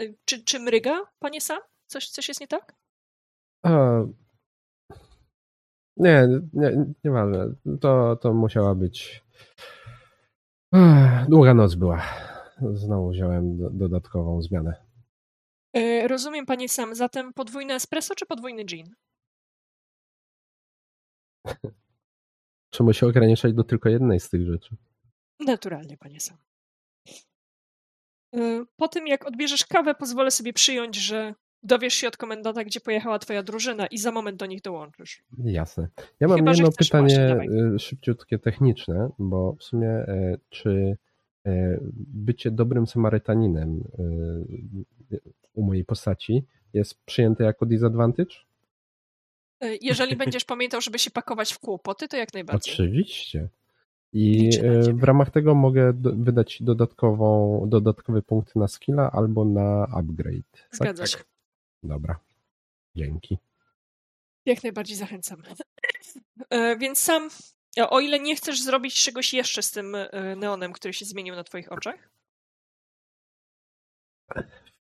[0.00, 1.59] Y, Czy, czy mryga, panie Sam?
[1.86, 2.74] Coś, coś jest nie tak?
[3.62, 4.00] A,
[5.96, 7.54] nie, nie, nieważne.
[7.80, 9.24] To, to musiała być.
[10.74, 12.02] Ech, Długa noc była.
[12.72, 14.84] Znowu wziąłem do, dodatkową zmianę.
[15.76, 16.94] Y, Rozumiem, panie Sam.
[16.94, 18.94] Zatem podwójne espresso czy podwójny gin?
[22.74, 24.76] Czemu się ograniczać do tylko jednej z tych rzeczy?
[25.41, 26.36] Naturalnie, panie Sam.
[28.36, 32.80] Y, Po tym, jak odbierzesz kawę, pozwolę sobie przyjąć, że dowiesz się od komendanta, gdzie
[32.80, 35.22] pojechała twoja drużyna i za moment do nich dołączysz.
[35.45, 35.89] Jasne.
[36.20, 40.97] Ja mam Chyba, jedno pytanie właśnie, y, szybciutkie, techniczne, bo w sumie e, czy
[41.97, 43.84] bycie dobrym Samarytaninem
[45.11, 45.20] y,
[45.55, 48.34] u mojej postaci jest przyjęte jako disadvantage?
[49.64, 52.74] Y, Jeżeli będziesz pamiętał, żeby się pakować w kłopoty, to jak najbardziej.
[52.74, 53.49] Oczywiście.
[54.12, 60.52] I e, w ramach tego mogę wydać dodatkową, dodatkowe punkty na skilla albo na upgrade.
[60.52, 60.68] Tak?
[60.72, 61.18] Zgadza się.
[61.82, 62.18] Dobra.
[62.96, 63.38] Dzięki.
[64.46, 65.42] Jak najbardziej zachęcam.
[66.50, 67.28] E, Więc sam,
[67.88, 71.44] o ile nie chcesz zrobić czegoś jeszcze z tym e, neonem, który się zmienił na
[71.44, 72.11] twoich oczach,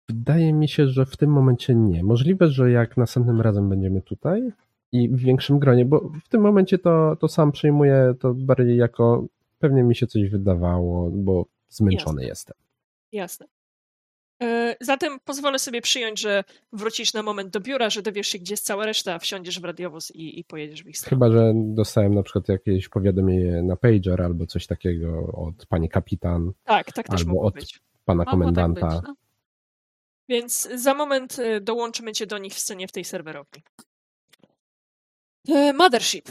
[0.10, 2.04] Wydaje mi się, że w tym momencie nie.
[2.04, 4.52] Możliwe, że jak następnym razem będziemy tutaj
[4.96, 9.26] i w większym gronie, bo w tym momencie to, to sam przyjmuję to bardziej jako
[9.60, 12.58] pewnie mi się coś wydawało, bo zmęczony jestem.
[13.12, 13.46] jasne.
[14.44, 16.44] E, Zatem pozwolę sobie przyjąć, że
[16.74, 20.12] wrócisz na moment do biura, że dowiesz się, gdzie jest cała reszta, wsiądziesz w radiowóz
[20.16, 21.10] i, i pojedziesz w ich stronę.
[21.10, 26.52] Chyba, że dostałem na przykład jakieś powiadomienie na pager albo coś takiego od pani kapitan,
[26.64, 27.80] Tak, tak też albo od- być.
[28.06, 28.88] pana Mogło tak komendanta.
[28.88, 29.16] być, no.
[30.30, 33.64] Więc za moment e, dołączymy cię do nich w scenie w tej serwerowni.
[35.50, 36.30] E, Mothership.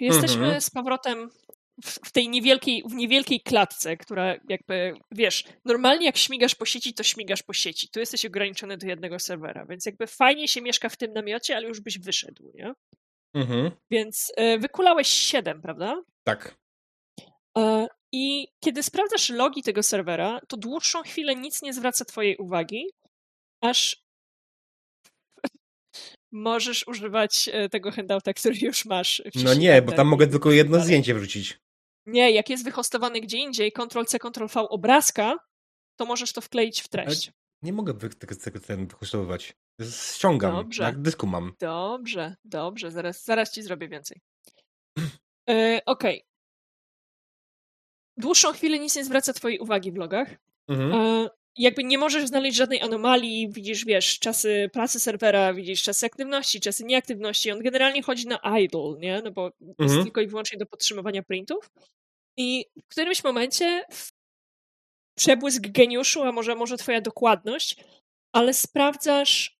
[0.00, 0.60] Jesteśmy Mhm.
[0.60, 1.30] z powrotem
[1.84, 7.02] w tej niewielkiej, w niewielkiej klatce, która jakby, wiesz, normalnie jak śmigasz po sieci, to
[7.02, 7.88] śmigasz po sieci.
[7.88, 11.68] Tu jesteś ograniczony do jednego serwera, więc jakby fajnie się mieszka w tym namiocie, ale
[11.68, 12.72] już byś wyszedł, nie?
[13.34, 13.70] Mhm.
[13.90, 16.02] Więc e, wykulałeś 7, prawda?
[16.24, 16.56] Tak.
[17.58, 22.86] E, I kiedy sprawdzasz logi tego serwera, to dłuższą chwilę nic nie zwraca twojej uwagi,
[23.62, 24.02] aż
[26.32, 29.22] możesz używać e, tego handouta, który już masz.
[29.44, 31.60] No nie, bo tam mogę tylko jedno zdjęcie wrzucić.
[32.06, 35.36] Nie, jak jest wyhostowany gdzie indziej, Ctrl-C, Ctrl-V obrazka,
[35.96, 37.32] to możesz to wkleić w treść.
[37.62, 39.56] Nie mogę tego, tego ten wykosztowywać.
[40.14, 40.54] Ściągam.
[40.54, 40.82] Dobrze.
[40.82, 41.52] Na dysku mam.
[41.60, 44.20] Dobrze, dobrze, zaraz, zaraz ci zrobię więcej.
[45.50, 46.24] E, Okej.
[48.16, 50.28] Dłuższą chwilę nic nie zwraca twojej uwagi w logach.
[50.68, 50.92] Mhm.
[50.92, 51.28] E,
[51.58, 56.84] jakby nie możesz znaleźć żadnej anomalii, widzisz, wiesz, czasy pracy serwera, widzisz czasy aktywności, czasy
[56.84, 57.50] nieaktywności.
[57.50, 59.22] On generalnie chodzi na idle, nie?
[59.24, 60.04] No bo jest Mhm.
[60.04, 61.70] tylko i wyłącznie do podtrzymywania printów.
[62.36, 63.84] I w którymś momencie
[65.16, 67.76] przebłysk geniuszu, a może, może twoja dokładność,
[68.32, 69.58] ale sprawdzasz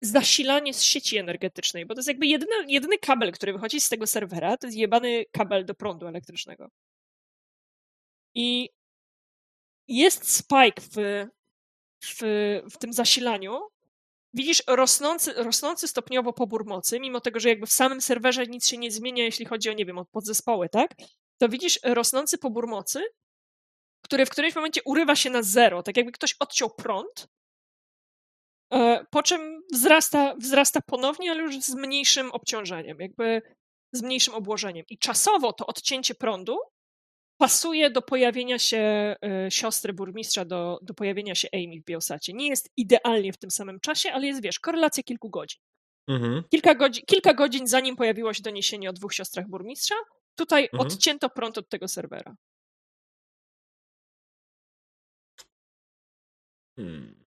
[0.00, 4.06] zasilanie z sieci energetycznej, bo to jest jakby jedyny, jedyny kabel, który wychodzi z tego
[4.06, 6.68] serwera, to jest jebany kabel do prądu elektrycznego.
[8.34, 8.70] I
[9.88, 11.26] jest spike w,
[12.04, 12.20] w,
[12.70, 13.60] w tym zasilaniu.
[14.34, 18.78] Widzisz rosnący, rosnący stopniowo pobór mocy, mimo tego, że jakby w samym serwerze nic się
[18.78, 20.94] nie zmienia, jeśli chodzi o, nie wiem, o podzespoły, tak?
[21.38, 23.02] To widzisz rosnący pobór mocy,
[24.04, 27.28] który w którymś momencie urywa się na zero, tak jakby ktoś odciął prąd,
[28.72, 33.42] e, po czym wzrasta, wzrasta ponownie, ale już z mniejszym obciążeniem, jakby
[33.92, 34.84] z mniejszym obłożeniem.
[34.88, 36.58] I czasowo to odcięcie prądu
[37.42, 38.78] pasuje do pojawienia się
[39.22, 42.32] e, siostry burmistrza, do, do pojawienia się Amy w Biosacie.
[42.32, 45.60] Nie jest idealnie w tym samym czasie, ale jest, wiesz, korelacja kilku godzin.
[46.08, 46.42] Mhm.
[46.50, 49.94] Kilka godzin, kilka godzin zanim pojawiło się doniesienie o dwóch siostrach burmistrza,
[50.34, 50.80] tutaj Mhm.
[50.80, 52.34] odcięto prąd od tego serwera.
[56.76, 57.24] Hmm.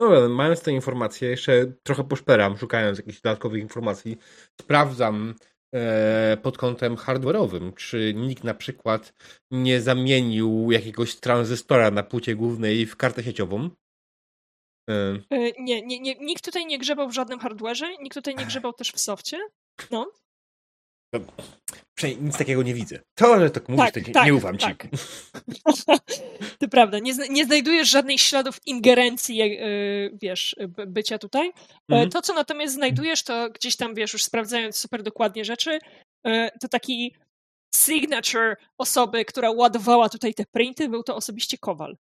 [0.00, 4.16] Dobra, mając te informacje, jeszcze trochę poszperam, szukając jakichś dodatkowych informacji.
[4.60, 5.34] Sprawdzam
[6.42, 9.12] pod kątem hardware'owym, czy nikt na przykład
[9.50, 13.70] nie zamienił jakiegoś tranzystora na płycie głównej w kartę sieciową.
[14.90, 14.94] E,
[15.30, 18.72] E, Nie, nie, nie, nikt tutaj nie grzebał w żadnym hardware'ze, nikt tutaj nie grzebał
[18.72, 19.38] też w softie.
[19.90, 20.12] No,
[21.94, 22.98] przynajmniej nic takiego nie widzę.
[23.14, 24.82] To, że tak mówisz, tak, to nie, tak, nie ufam tak.
[24.82, 24.88] ci.
[26.60, 29.56] to prawda, nie, nie znajdujesz żadnych śladów ingerencji, e,
[30.22, 31.48] wiesz, by- bycia tutaj.
[31.48, 31.52] E,
[31.88, 32.10] Mhm.
[32.10, 35.78] To, co natomiast znajdujesz, to gdzieś tam, wiesz, już sprawdzając super dokładnie rzeczy,
[36.26, 37.14] e, to taki
[37.76, 41.96] signature osoby, która ładowała tutaj te printy, był to osobiście Kowal.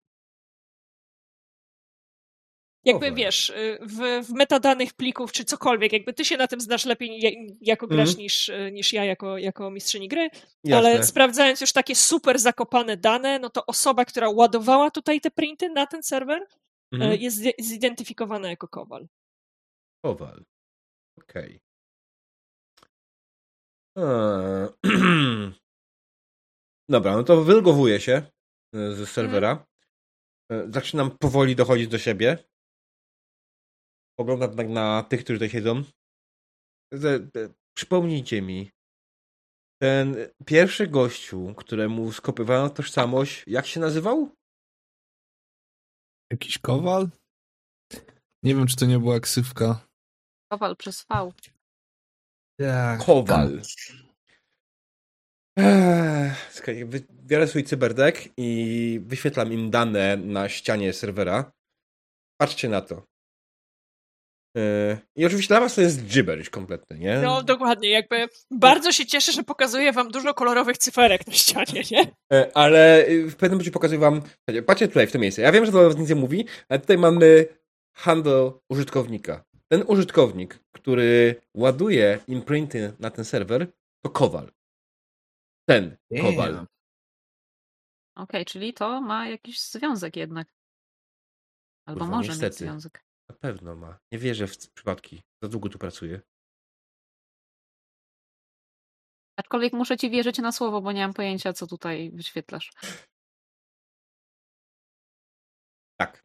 [2.86, 3.16] Jakby Kowal.
[3.16, 7.20] wiesz, y, w, w metadanych plików czy cokolwiek, jakby ty się na tym znasz lepiej
[7.22, 8.18] ja- jako gracz Mhm.
[8.18, 10.30] niż, y, niż ja jako, jako mistrzyni gry,
[10.64, 10.78] Jasne.
[10.78, 15.70] ale sprawdzając już takie super zakopane dane, no to osoba, która ładowała tutaj te printy
[15.70, 16.48] na ten serwer,
[16.94, 17.22] Mhm.
[17.22, 19.08] jest zi- zidentyfikowana jako Kowal.
[20.06, 20.44] Kowal.
[21.20, 21.60] Okej.
[23.98, 24.68] Eee,
[26.90, 28.22] Dobra, no to wylogowuję się
[28.74, 29.66] ze serwera.
[30.52, 32.38] E, Zaczynam powoli dochodzić do siebie.
[34.20, 35.84] Poglądam tak na tych, którzy tutaj siedzą.
[36.93, 37.20] E,
[37.78, 38.72] Przypomnijcie mi.
[39.82, 44.30] Ten pierwszy gościu, któremu skopywano tożsamość, jak się nazywał?
[46.32, 47.09] Jakiś kowal?
[48.43, 49.88] Nie wiem, czy to nie była ksywka.
[50.51, 51.32] Kowal przez V.
[52.59, 53.05] Tak.
[53.05, 53.61] Kowal.
[55.57, 56.32] Eee,
[57.09, 61.51] biorę swój cyberdek i wyświetlam im dane na ścianie serwera.
[62.41, 63.05] Patrzcie na to.
[64.56, 67.20] Eee, I oczywiście dla was to jest gibberish kompletny, nie?
[67.20, 72.12] No dokładnie, jakby bardzo się cieszę, że pokazuję wam dużo kolorowych cyferek na ścianie, nie?
[72.34, 74.22] E, Ale w pewnym momencie pokazuję wam.
[74.66, 75.41] Patrzcie tutaj w to miejsce.
[75.41, 77.45] Ja wiem, że to nawet nic nie mówi, ale tutaj mamy
[77.95, 79.43] handel użytkownika.
[79.68, 83.68] Ten użytkownik, który ładuje imprinty na ten serwer,
[84.06, 84.51] to Kowal.
[85.70, 86.66] Ten Kowal.
[88.16, 90.47] Okej, czyli to ma jakiś związek jednak.
[91.86, 92.45] Albo Kurwa, może niestety.
[92.45, 93.04] mieć związek.
[93.30, 94.00] Na pewno ma.
[94.12, 95.22] Nie wierzę w c- przypadki.
[95.44, 96.22] Za długo tu pracuję.
[99.40, 102.72] Aczkolwiek muszę ci wierzyć na słowo, bo nie mam pojęcia, co tutaj wyświetlasz.
[106.00, 106.24] Tak.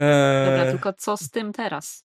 [0.00, 2.04] Dobra, Eee, tylko co z tym teraz?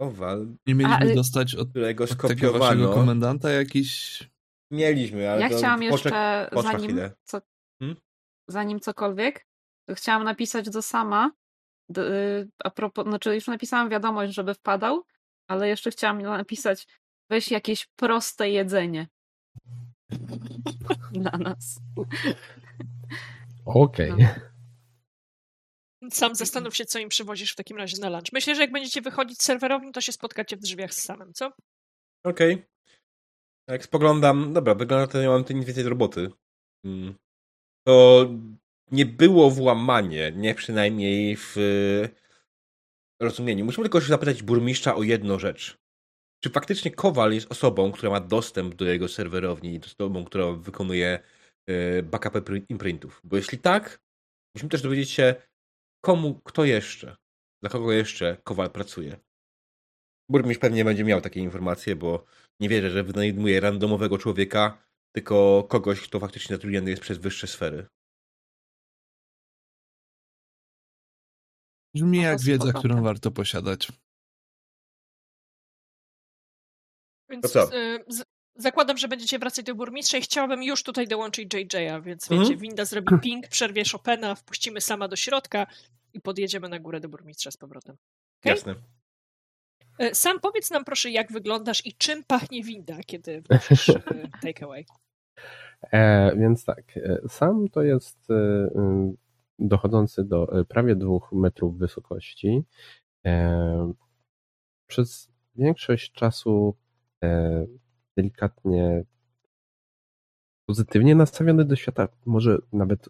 [0.00, 2.94] Kowal, Nie mieliśmy A, y- dostać od, którego od tego waszego skopiowano.
[2.94, 4.22] komendanta jakiś...
[4.70, 7.12] Mieliśmy, ale Ja to chciałam poczek- jeszcze, zanim, chwilę.
[7.24, 7.40] co,
[7.82, 7.96] Hmm?
[8.48, 9.46] zanim cokolwiek,
[9.88, 11.30] to chciałam napisać do sama,
[11.98, 15.02] y, a propos, znaczy już napisałam wiadomość, żeby wpadał,
[15.48, 16.86] ale jeszcze chciałam napisać,
[17.30, 19.06] weź jakieś proste jedzenie
[21.12, 21.80] dla nas.
[23.64, 24.12] Okej.
[24.18, 26.10] No.
[26.10, 28.32] Sam zastanów się, co im przywozisz w takim razie na lunch.
[28.32, 31.52] Myślę, że jak będziecie wychodzić z serwerowni, to się spotkacie w drzwiach z samym, co?
[32.24, 32.64] Okej.
[33.68, 36.30] Jak spoglądam, dobra, wygląda to, że nie mam tu nic więcej do roboty.
[36.84, 37.14] Mm.
[37.86, 38.28] To
[38.90, 43.64] nie było włamanie, nie przynajmniej w e, rozumieniu.
[43.64, 45.78] Musimy tylko się zapytać burmistrza o jedną rzecz.
[46.44, 51.20] Czy faktycznie Kowal jest osobą, która ma dostęp do jego serwerowni i osobą, która wykonuje
[51.66, 53.20] e, backupy pr- imprintów?
[53.24, 54.02] Bo jeśli tak,
[54.56, 55.34] musimy też dowiedzieć się,
[56.04, 57.16] komu, kto jeszcze,
[57.62, 59.16] dla kogo jeszcze Kowal pracuje.
[60.28, 62.24] Burmistrz pewnie będzie miał takie informacje, bo
[62.60, 64.78] nie wierzę, że wynajmuje randomowego człowieka,
[65.12, 67.86] tylko kogoś, kto faktycznie zatrudniony jest przez wyższe sfery.
[71.94, 73.88] Brzmi jak wiedza, którą warto posiadać.
[77.30, 77.76] Więc To co?
[77.76, 78.24] y, z-
[78.56, 82.40] zakładam, że będziecie wracać do burmistrza i chciałabym już tutaj dołączyć JJ-a, więc Mhm.
[82.48, 85.66] wiecie, winda zrobi ping, przerwie Chopina, wpuścimy sama do środka
[86.12, 87.96] i podjedziemy na górę do burmistrza z powrotem.
[88.40, 88.50] Okej?
[88.50, 88.74] Jasne.
[90.02, 93.30] Y, Sam powiedz nam proszę, jak wyglądasz i czym pachnie winda, kiedy
[94.10, 94.80] y, takeaway.
[94.80, 94.84] E,
[96.36, 99.16] więc tak, e, sam to jest e, y,
[99.58, 102.64] dochodzący do e, prawie dwóch metrów wysokości.
[103.26, 103.92] E,
[104.86, 106.76] przez większość czasu
[107.24, 107.66] e,
[108.16, 109.04] delikatnie
[110.66, 113.08] pozytywnie nastawiony do świata, może nawet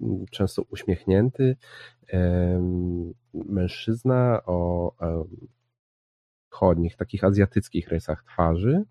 [0.00, 1.56] mm, często uśmiechnięty
[3.34, 5.48] mężczyzna o em,
[6.50, 8.86] wschodnich, takich azjatyckich rysach twarzy, e,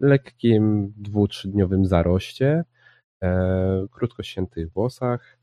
[0.00, 2.64] lekkim dwu, trzydniowym zaroście,
[3.22, 4.22] e, krótko
[4.74, 5.38] włosach.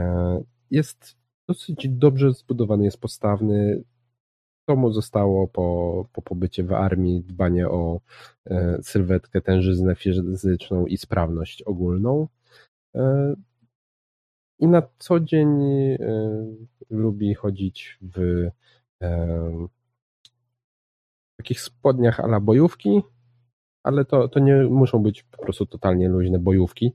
[0.00, 1.16] E, Jest
[1.48, 3.82] dosyć dobrze zbudowany, jest postawny.
[4.68, 8.00] To mu zostało po, po pobycie w armii dbanie o
[8.46, 12.28] e, sylwetkę, tężyznę fizyczną i sprawność ogólną.
[12.96, 13.34] E,
[14.58, 15.98] I na co dzień e,
[16.90, 18.48] lubi chodzić w
[19.02, 19.68] e,
[21.36, 23.02] takich spodniach ala bojówki,
[23.82, 26.92] ale to, to nie muszą być po prostu totalnie luźne bojówki.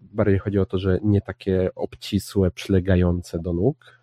[0.00, 4.00] Bardziej chodzi o to, że nie takie obcisłe, przylegające do nóg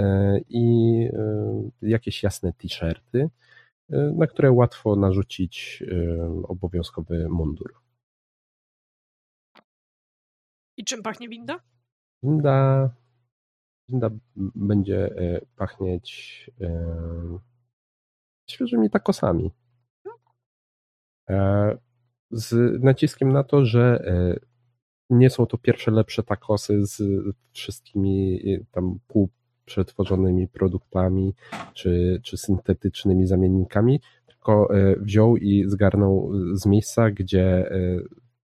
[0.00, 3.30] e, i e, jakieś jasne t-shirty,
[3.90, 5.84] e, na które łatwo narzucić
[6.42, 7.74] obowiązkowy mundur.
[10.76, 11.60] I czym pachnie winda?
[12.22, 12.90] Winda,
[13.88, 14.10] winda
[14.54, 15.10] będzie
[15.56, 16.50] pachnieć
[18.50, 19.50] świeżymi takosami.
[21.28, 21.78] E,
[22.30, 24.40] Z naciskiem na to, że e,
[25.10, 27.02] nie są to pierwsze lepsze takosy z
[27.52, 31.34] wszystkimi y, tam półprzetworzonymi produktami
[31.74, 34.68] czy, czy syntetycznymi zamiennikami, tylko
[35.00, 37.70] wziął i zgarnął z miejsca, gdzie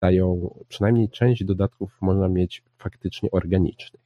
[0.00, 4.02] dają przynajmniej część dodatków można mieć faktycznie organicznych.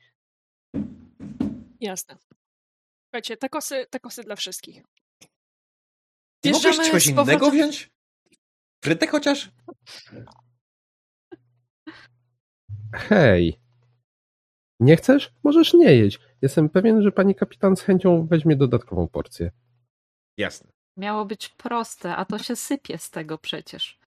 [1.81, 2.17] Jasne.
[3.07, 4.75] Słuchajcie, takosy, takosy dla wszystkich.
[6.45, 7.94] Nie mogłeś Wjeżdżamy czegoś z innego powrotem- wziąć?
[8.85, 9.51] Frytek chociaż?
[12.95, 13.61] Hej,
[14.81, 15.33] nie chcesz?
[15.45, 16.21] Możesz nie jeść.
[16.43, 19.51] Jestem pewien, że pani kapitan z chęcią weźmie dodatkową porcję.
[20.39, 20.71] Jasne.
[20.99, 23.99] Miało być proste, a to się sypie z tego przecież.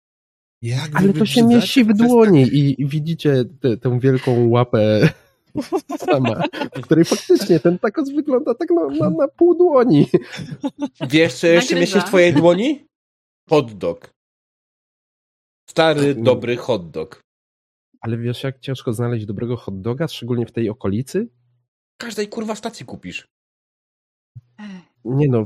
[0.61, 5.09] Jak Ale to się mieści w dłoni i i widzicie tę- tę wielką łapę
[6.09, 6.43] sama,
[6.75, 10.07] w której faktycznie ten takos wygląda tak na, na, na pół dłoni.
[11.09, 12.86] Wiesz, co jeszcze mieści w twojej dłoni?
[13.49, 14.16] Hot dog.
[15.70, 16.24] Stary, Mm.
[16.24, 17.22] dobry hot dog.
[18.01, 21.30] Ale wiesz, jak ciężko znaleźć dobrego hot doga, szczególnie w tej okolicy?
[21.97, 23.28] Każdej kurwa stacji kupisz.
[25.05, 25.43] Nie no,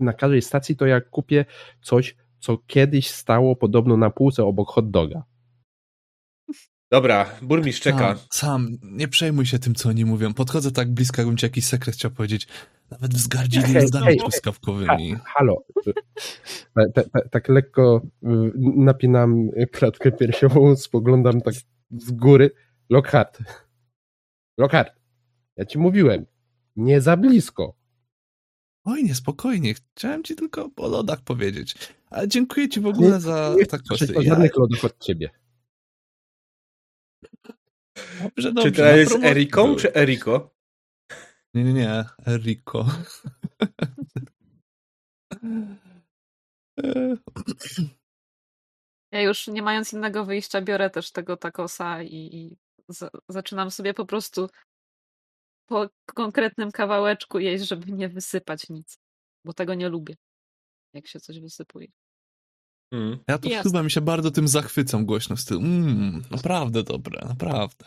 [0.00, 1.44] na każdej stacji to jak kupię
[1.82, 5.22] coś, co kiedyś stało podobno na półce obok hot doga.
[6.90, 8.16] Dobra, burmistrz czeka.
[8.16, 10.34] Sam, sam, nie przejmuj się tym, co oni mówią.
[10.34, 12.48] Podchodzę tak blisko, jakbym ci jakiś sekret chciał powiedzieć.
[12.92, 15.16] Nawet wzgardzili Hej, lodami hej, truskawkowymi.
[15.24, 15.64] Halo.
[16.74, 18.26] Ta, ta, ta, tak lekko y,
[18.76, 21.54] napinam klatkę piersiową, spoglądam tak
[21.90, 22.50] z góry.
[22.90, 23.38] Lockhart.
[24.58, 24.92] Lockhart.
[25.56, 26.26] Ja ci mówiłem.
[26.76, 27.74] Nie za blisko.
[28.84, 29.74] Oj, nie, spokojnie.
[29.74, 31.74] Chciałem ci tylko o lodach powiedzieć.
[32.10, 34.18] Ale dziękuję ci w ogóle za Nie tak chcę kwestię.
[34.18, 35.30] o żadnych lodów od ciebie.
[38.22, 40.51] Dobrze, dobrze, Czy teraz na jest promocji Eriką, czy Eriko?
[41.54, 42.04] Nie, nie, nie.
[42.26, 42.86] Eriko.
[46.78, 47.16] E,
[49.12, 52.56] Ja już nie mając innego wyjścia, biorę też tego takosa i, i
[52.88, 54.48] za, zaczynam sobie po prostu
[55.68, 58.98] po konkretnym kawałeczku jeść, żeby nie wysypać nic.
[59.44, 60.14] Bo tego nie lubię,
[60.94, 61.88] jak się coś wysypuje.
[62.92, 63.18] Mm.
[63.28, 63.70] Ja to Jasne.
[63.70, 65.62] chyba mi się bardzo tym zachwycam głośno z tyłu.
[65.62, 67.86] Mm, naprawdę dobre, naprawdę.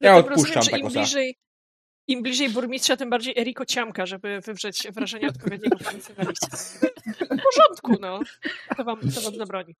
[0.00, 1.00] Ja tak odpuszczam rozumiem, że im takosa.
[1.00, 1.36] bliżej,
[2.08, 6.56] im bliżej burmistrza, tym bardziej Eriko ciamka, żeby wywrzeć wrażenie odpowiedniego funkcjonalista.
[7.06, 8.20] W porządku, no.
[8.76, 9.74] To wam, to wam zabroni.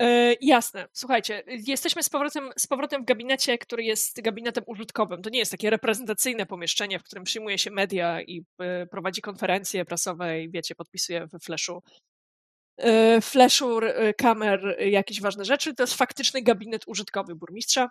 [0.00, 0.88] E, jasne.
[0.92, 5.22] Słuchajcie, jesteśmy z powrotem, z powrotem w gabinecie, który jest gabinetem użytkowym.
[5.22, 9.84] To nie jest takie reprezentacyjne pomieszczenie, w którym przyjmuje się media i e, prowadzi konferencje
[9.84, 11.82] prasowe i wiecie, podpisuje we flashu
[12.76, 15.74] e, flashu, e, kamer, e, jakieś ważne rzeczy.
[15.74, 17.90] To jest faktyczny gabinet użytkowy burmistrza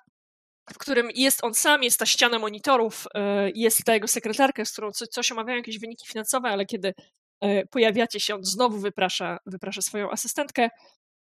[0.74, 4.72] w którym jest on sam, jest ta ściana monitorów, e, jest ta jego sekretarka, z
[4.72, 6.94] którą co- coś omawiają jakieś wyniki finansowe, ale kiedy
[7.42, 10.70] e, pojawiacie się, on znowu wyprasza, wyprasza swoją asystentkę.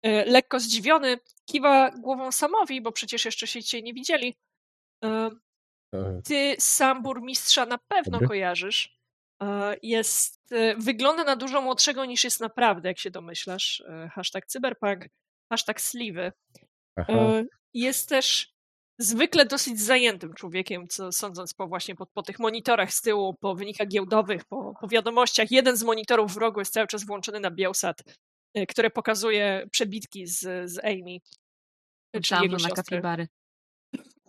[0.03, 1.17] E, Lekko zdziwiony,
[1.49, 4.35] kiwa głową Samowi, bo przecież jeszcze się cię nie widzieli.
[5.03, 5.29] E,
[6.25, 8.95] Ty sam burmistrza na pewno kojarzysz.
[9.83, 13.83] Jest, wygląda na dużo młodszego niż jest naprawdę, jak się domyślasz.
[14.13, 15.05] Hashtag cyberpunk,
[15.51, 16.31] hashtag sliwy.
[16.95, 17.11] Aha.
[17.73, 18.54] Jest też
[18.97, 23.55] zwykle dosyć zajętym człowiekiem, co sądząc po właśnie po, po tych monitorach z tyłu, po
[23.55, 25.51] wynikach giełdowych, po, po wiadomościach.
[25.51, 28.03] Jeden z monitorów w rogu jest cały czas włączony na Bielsat,
[28.53, 31.17] e, które pokazuje przebitki z, z Amy.
[32.13, 33.27] e, Czyli jego na kapibary.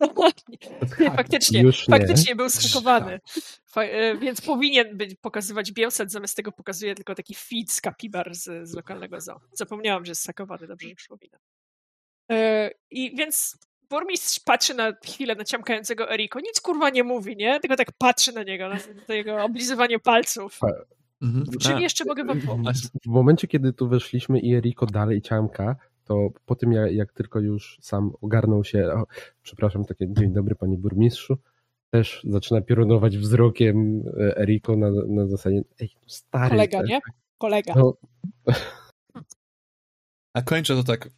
[1.01, 3.21] Nie, faktycznie, faktycznie był schakowany.
[3.67, 8.35] Fa- e, więc powinien być pokazywać Bielset, zamiast tego pokazuje tylko taki feed z kapibar
[8.35, 9.41] z, z lokalnego zoo.
[9.53, 11.41] Zapomniałam, że jest schakowany, dobrze, że przypominam.
[12.91, 13.59] I więc
[13.91, 17.61] burmistrz patrzy na chwilę na ciamkającego Eriko, nic kurwa nie mówi, nie?
[17.61, 18.77] Tylko tak patrzy na niego, na
[19.07, 20.61] to jego oblizywanie palców.
[21.23, 21.47] Mhm.
[21.61, 22.91] Czym A, jeszcze mogę wam pomóc?
[23.05, 27.41] W momencie, kiedy tu weszliśmy i Eriko dalej ciamka, to po tym jak, jak tylko
[27.41, 29.07] już sam ogarnął się, o,
[29.43, 31.39] przepraszam, takie dzień dobry panie burmistrzu,
[31.91, 36.51] też zaczyna piorunować wzrokiem e, Eriko na, na zasadzie, ej, no stary.
[36.51, 37.01] Kolega, nie?
[37.39, 37.75] Kolega.
[37.77, 37.95] No,
[40.35, 41.09] A kończę to tak,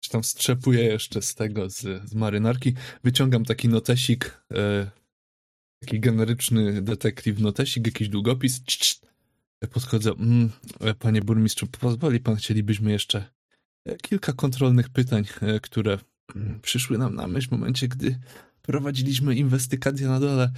[0.00, 2.74] czy tam strzepuję jeszcze z tego, z, z marynarki.
[3.04, 4.90] Wyciągam taki notesik, e,
[5.80, 8.60] taki generyczny detektyw notesik, jakiś długopis.
[8.64, 9.08] Cz, cz.
[9.70, 13.30] Podchodzę, mm, e, panie burmistrzu, pozwoli pan, chcielibyśmy jeszcze
[13.84, 15.98] e, kilka kontrolnych pytań, e, które
[16.36, 18.18] mm, przyszły nam na myśl w momencie, gdy
[18.62, 20.52] prowadziliśmy inwestygację na dole.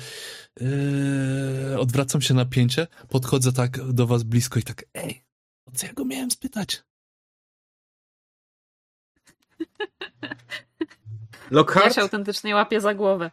[1.79, 5.23] Odwracam się napięcie, podchodzę tak do was blisko i tak, ej,
[5.67, 6.83] o co ja go miałem spytać?
[11.51, 13.31] Ja Lockhart, się autentycznie łapię za głowę.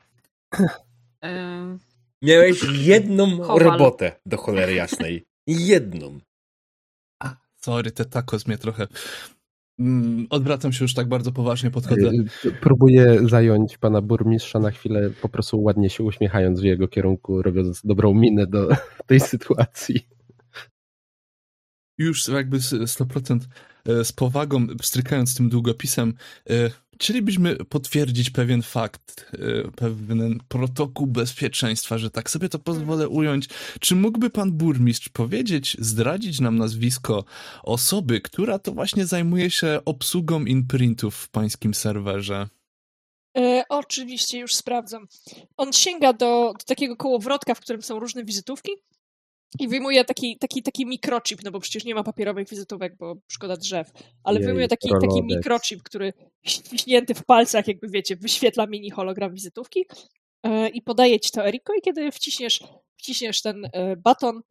[1.26, 1.80] Ym,
[2.22, 3.60] miałeś jedną Kowal.
[3.60, 5.26] robotę do cholery jasnej.
[5.48, 6.20] Jedną.
[7.24, 8.88] A, sorry, te tacos mnie trochę
[9.80, 12.10] Mm, odwracam się już tak bardzo poważnie, podchodzę.
[12.46, 17.42] Y, próbuję zająć pana burmistrza na chwilę, po prostu ładnie się uśmiechając w jego kierunku,
[17.42, 18.70] robiąc dobrą minę do
[19.08, 20.08] tej sytuacji.
[21.98, 23.40] Już jakby 100%
[23.86, 26.14] e, z powagą, strykając tym długopisem,
[26.50, 33.48] e, chcielibyśmy potwierdzić pewien fakt, e, pewien protokół bezpieczeństwa, że tak sobie to pozwolę ująć.
[33.80, 37.26] Czy mógłby pan burmistrz powiedzieć, zdradzić nam nazwisko
[37.64, 42.48] osoby, która to właśnie zajmuje się obsługą imprintów w pańskim serwerze?
[43.38, 45.08] E, oczywiście, już sprawdzam.
[45.58, 48.72] On sięga do, do takiego kołowrotka, w którym są różne wizytówki
[49.60, 53.58] i wyjmuje taki, taki, taki mikrochip, no bo przecież nie ma papierowych wizytówek, bo szkoda
[53.58, 53.92] drzew,
[54.24, 56.14] ale Jej, wyjmuje taki, taki mikrochip, który
[56.46, 59.86] ściśnięty w palcach, jakby wiecie, wyświetla mini hologram wizytówki
[60.44, 62.64] e, i podaje ci to Eriko i kiedy wciśniesz,
[62.98, 64.42] wciśniesz ten e, baton,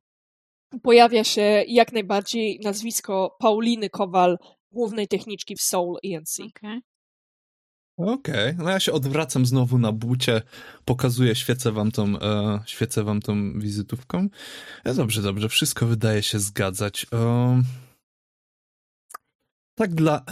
[0.83, 4.39] pojawia się jak najbardziej nazwisko Pauliny Kowal,
[4.73, 6.39] głównej techniczki w Soul ENC.
[6.41, 6.81] Okay.
[7.97, 8.65] Okej, okay.
[8.65, 10.43] no ja się odwracam znowu na bucie,
[10.85, 14.29] pokazuję, świecę wam tą, e, świecę wam tą wizytówką.
[14.85, 17.07] E, dobrze, dobrze, wszystko wydaje się zgadzać.
[17.13, 17.63] E,
[19.75, 20.25] tak dla,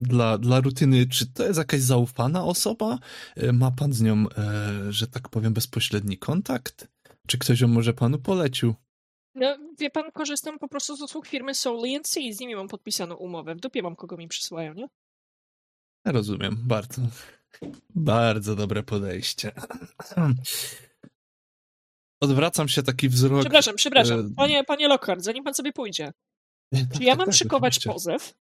[0.00, 2.98] dla, dla rutyny, czy to jest jakaś zaufana osoba?
[3.36, 6.88] E, ma pan z nią, e, że tak powiem, bezpośredni kontakt?
[7.26, 8.74] Czy ktoś ją może panu polecił?
[9.34, 13.14] No, wie pan, korzystam po prostu z usług firmy Soul ENC, z nimi mam podpisaną
[13.14, 13.54] umowę.
[13.54, 14.88] W dupie mam, kogo mi przysyłają, nie?
[16.12, 17.02] Rozumiem, bardzo.
[17.94, 19.52] Bardzo dobre podejście.
[22.22, 23.40] Odwracam się taki wzrok.
[23.40, 24.20] Przepraszam, przepraszam.
[24.20, 26.12] E, panie, panie Lockhart, zanim pan sobie pójdzie.
[26.72, 27.92] Nie, tak, czy ja tak, mam tak, szykować oczywiście.
[27.92, 28.34] pozew?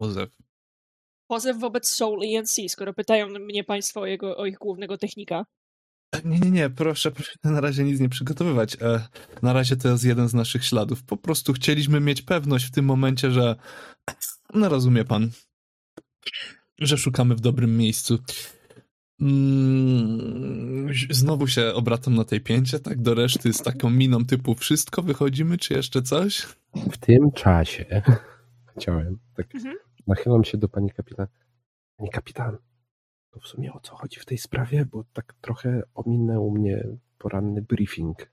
[0.00, 0.30] Pozew.
[1.30, 5.44] Pozew wobec Soul ENC, skoro pytają mnie państwo o, jego, o ich głównego technika.
[6.24, 8.76] Nie, nie, nie, proszę, proszę na razie nic nie przygotowywać.
[8.82, 9.08] E,
[9.42, 11.02] na razie to jest jeden z naszych śladów.
[11.02, 13.56] Po prostu chcieliśmy mieć pewność w tym momencie, że
[14.54, 15.30] no rozumie pan,
[16.78, 18.18] że szukamy w dobrym miejscu.
[19.20, 25.02] Mm, znowu się obracam na tej pięcie, tak do reszty z taką miną typu wszystko
[25.02, 26.46] wychodzimy, czy jeszcze coś?
[26.74, 28.02] W tym czasie
[28.76, 29.76] chciałem, tak mhm.
[30.06, 31.26] nachylam się do pani kapitan.
[31.96, 32.56] Pani kapitan,
[33.30, 36.84] to w sumie o co chodzi w tej sprawie, bo tak trochę ominął mnie
[37.18, 38.30] poranny briefing.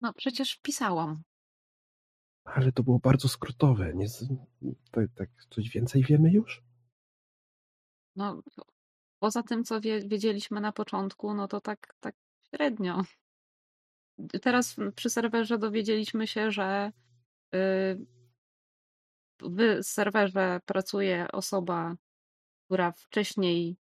[0.00, 1.22] No przecież pisałam.
[2.54, 3.94] Ale to było bardzo skrótowe.
[3.94, 4.06] Nie,
[4.90, 6.62] tak, tak coś więcej wiemy już?
[8.16, 8.42] No,
[9.18, 12.14] poza tym, co wie, wiedzieliśmy na początku, no to tak, tak
[12.50, 13.02] średnio.
[14.42, 16.92] Teraz przy serwerze dowiedzieliśmy się, że
[17.52, 18.06] yy,
[19.40, 21.94] w serwerze pracuje osoba,
[22.64, 23.76] która wcześniej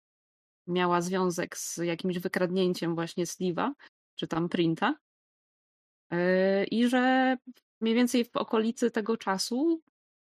[0.67, 3.73] miała związek z jakimś wykradnięciem właśnie Sliwa,
[4.15, 4.95] czy tam Printa.
[6.11, 7.37] Yy, I że
[7.83, 9.81] mniej więcej w okolicy tego czasu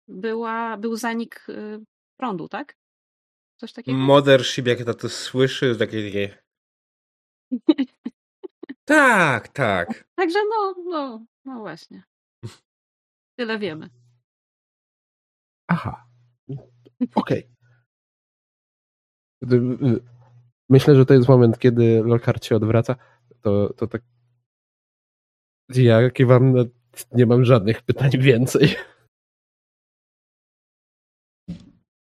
[0.08, 1.84] była, był zanik yy,
[2.16, 2.76] prądu, tak?
[3.61, 3.98] Coś takiego?
[3.98, 6.42] Mothership, jak to, to słyszy, takie, takie...
[8.84, 10.04] tak, tak.
[10.18, 12.02] Także no, no, no właśnie.
[13.38, 13.90] Tyle wiemy.
[15.68, 16.06] Aha.
[17.14, 17.50] Okej.
[19.42, 20.00] Okay.
[20.68, 22.96] Myślę, że to jest moment, kiedy Lockhart się odwraca.
[23.40, 24.02] To, to tak.
[25.68, 26.64] Ja kiwam, no,
[27.12, 28.76] nie mam żadnych pytań więcej.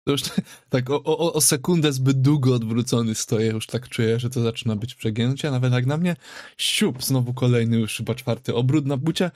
[0.08, 0.22] To już
[0.70, 4.76] tak o, o, o, sekundę zbyt długo odwrócony stoję, już tak czuję, że to zaczyna
[4.76, 6.16] być przegięcie, a nawet jak na mnie,
[6.58, 9.30] siup, znowu kolejny już chyba czwarty obrót na bucie.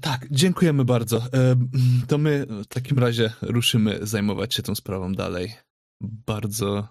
[0.00, 1.16] Tak, dziękujemy bardzo.
[1.18, 1.56] E,
[2.08, 5.54] to my w takim razie ruszymy zajmować się tą sprawą dalej.
[6.00, 6.88] Bardzo,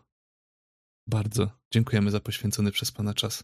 [1.07, 3.43] bardzo dziękujemy za poświęcony przez Pana czas.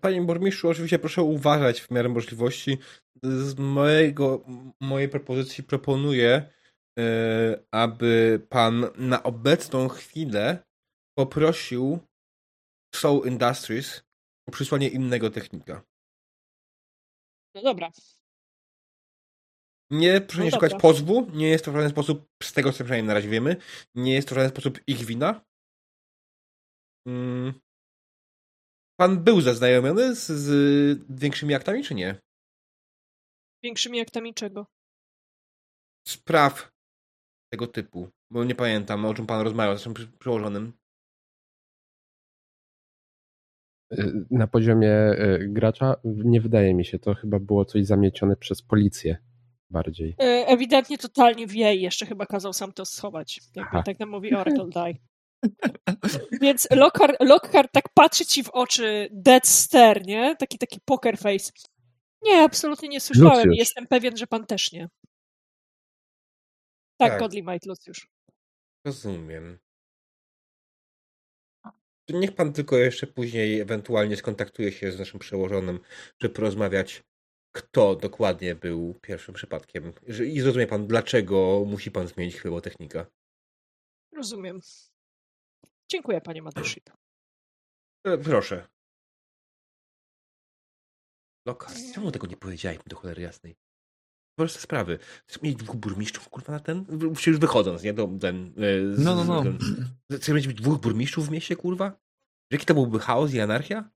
[0.00, 2.78] Panie burmistrzu, oczywiście proszę uważać w miarę możliwości.
[3.22, 4.44] Z mojego,
[4.80, 6.50] mojej propozycji proponuję,
[6.98, 10.64] e, aby pan na obecną chwilę
[11.18, 11.98] poprosił
[12.94, 14.04] Soul Industries
[14.48, 15.82] o przysłanie innego technika.
[17.54, 17.90] No dobra.
[19.90, 22.84] Nie proszę nie no szukać pozwu, nie jest to w żaden sposób, z tego co
[22.84, 23.56] przynajmniej na razie wiemy,
[23.94, 25.44] nie jest to w żaden sposób ich wina.
[27.08, 27.63] Hmm.
[28.96, 32.16] Pan był zaznajomiony z, z większymi aktami, czy nie?
[33.62, 34.66] Większymi aktami czego?
[36.08, 36.72] Spraw
[37.52, 38.08] tego typu.
[38.30, 40.72] Bo nie pamiętam, o czym pan rozmawiał z naszym przełożonym.
[43.92, 48.62] Y, na poziomie y, gracza nie wydaje mi się, to chyba było coś zamiecione przez
[48.62, 49.16] policję
[49.70, 50.14] bardziej.
[50.18, 53.40] E, ewidentnie totalnie wie i jeszcze chyba kazał sam to schować.
[53.54, 54.94] Jak tak nam mówi Oracle Die.
[56.40, 60.36] Więc Lockhart, Lockhart tak patrzy ci w oczy, dead stare, nie?
[60.36, 61.52] Taki, taki poker face.
[62.22, 63.48] Nie, absolutnie nie słyszałem.
[63.48, 63.58] Lucius.
[63.58, 64.88] Jestem pewien, że pan też nie.
[66.96, 67.20] Tak, Tak.
[67.20, 68.06] Godly Might Lucius.
[68.86, 69.58] Rozumiem.
[72.08, 75.80] Niech pan tylko jeszcze później ewentualnie skontaktuje się z naszym przełożonym,
[76.20, 77.02] żeby porozmawiać,
[77.52, 79.92] kto dokładnie był pierwszym przypadkiem.
[80.26, 83.06] I zrozumie pan, dlaczego musi pan zmienić chwilowo technika.
[84.12, 84.60] Rozumiem.
[85.94, 86.90] Dziękuję, panie Mothership.
[88.06, 88.68] E, Proszę.
[91.46, 93.56] Loka, czemu tego nie powiedziałeś mi do cholery jasnej?
[94.38, 94.98] Proste sprawy.
[95.26, 96.84] Chcesz mieć dwóch burmistrzów, kurwa, na ten?
[96.84, 97.92] W- Już wychodząc, nie?
[97.94, 99.42] Do, ten, e, z, No, no, no.
[99.42, 99.58] Ten,
[100.18, 101.98] chcesz mieć dwóch burmistrzów w mieście, kurwa?
[102.52, 103.90] Jaki to byłby chaos i anarchia?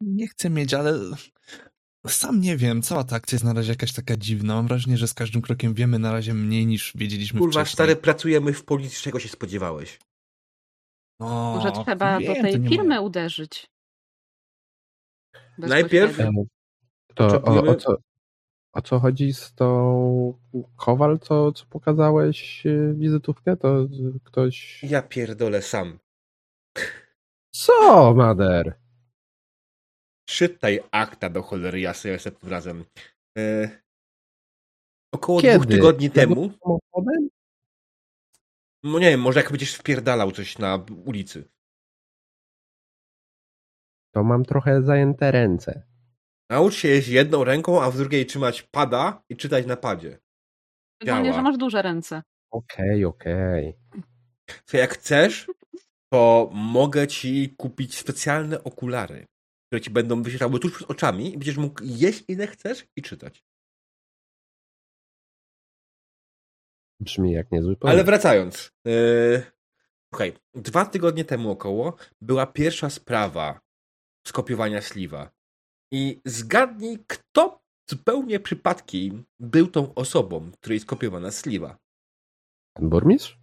[0.00, 0.94] Nie chcę mieć, ale
[2.06, 2.82] sam nie wiem.
[2.82, 4.54] Cała ta akcja jest na razie jakaś taka dziwna.
[4.54, 7.74] Mam wrażenie, że z każdym krokiem wiemy na razie mniej niż wiedzieliśmy Kurwa, wcześniej.
[7.74, 9.98] stary, pracujemy w policji, czego się spodziewałeś?
[11.18, 13.00] O, Może trzeba wiem, do tej firmy moje.
[13.00, 13.70] uderzyć.
[15.58, 16.18] Najpierw-.
[17.14, 17.96] To o, Oczekujemy- o, co,
[18.72, 20.38] o co chodzi z tą
[20.76, 23.56] Kowal, co, co pokazałeś y, wizytówkę?
[23.56, 23.88] To y,
[24.24, 24.82] ktoś...
[24.82, 25.98] Ja pierdolę sam.
[27.54, 28.78] Co, Mader?
[30.28, 32.84] Czytaj akta do cholery jasnej następnym razem.
[33.38, 33.70] E,
[35.14, 35.58] około Kiedy?
[35.58, 37.28] dwóch tygodni temu, Samochodem?
[38.84, 41.48] No nie wiem, może jak będziesz wpierdalał coś na ulicy.
[44.14, 45.82] To mam trochę zajęte ręce.
[46.50, 50.18] Naucz się jeść jedną ręką, a w drugiej trzymać pada i czytać na padzie.
[51.02, 51.36] Szczególnie, działa.
[51.36, 52.22] że masz duże ręce.
[52.50, 53.76] Okej, okej.
[54.66, 55.50] To jak chcesz,
[56.12, 59.26] to mogę ci kupić specjalne okulary,
[59.66, 63.44] które ci będą wyświetlały tuż przed oczami i będziesz mógł jeść ile chcesz i czytać.
[67.00, 67.94] Brzmi jak niezły pomysł.
[67.94, 68.72] Ale wracając.
[68.84, 69.56] Yy,
[70.14, 73.60] Słuchaj, dwa tygodnie temu około była pierwsza sprawa
[74.26, 75.30] skopiowania sliwa.
[75.92, 81.78] I zgadnij, kto zupełnie przypadkiem był tą osobą, której skopiowana sliwa.
[82.76, 83.38] Pan burmistrz?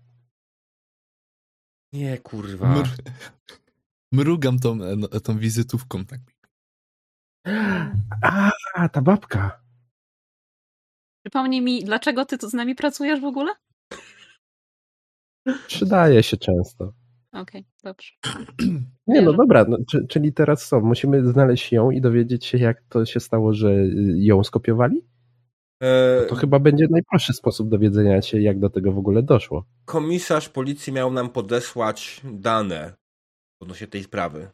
[1.93, 2.75] Nie, kurwa.
[2.75, 2.87] Mr...
[4.11, 6.05] Mrugam tą, no, tą wizytówką.
[6.05, 6.19] Tak.
[8.73, 9.62] A, ta babka.
[11.23, 13.51] Przypomnij mi, dlaczego ty tu z nami pracujesz w ogóle?
[15.67, 16.93] Przydaje się często.
[17.33, 18.11] Okej, dobrze.
[19.07, 20.81] Nie, no dobra, no, czy, czyli teraz co?
[20.81, 25.01] Musimy znaleźć ją i dowiedzieć się, jak to się stało, że y, ją skopiowali?
[25.83, 29.65] E, To chyba będzie najprostszy sposób dowiedzenia się, jak do tego w ogóle doszło.
[29.85, 32.93] komisarz policji miał nam podesłać dane
[33.61, 34.49] odnośnie tej sprawy.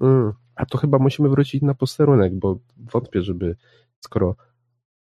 [0.00, 0.32] Mm.
[0.56, 3.56] A to chyba musimy wrócić na posterunek, bo wątpię, żeby
[4.00, 4.36] skoro.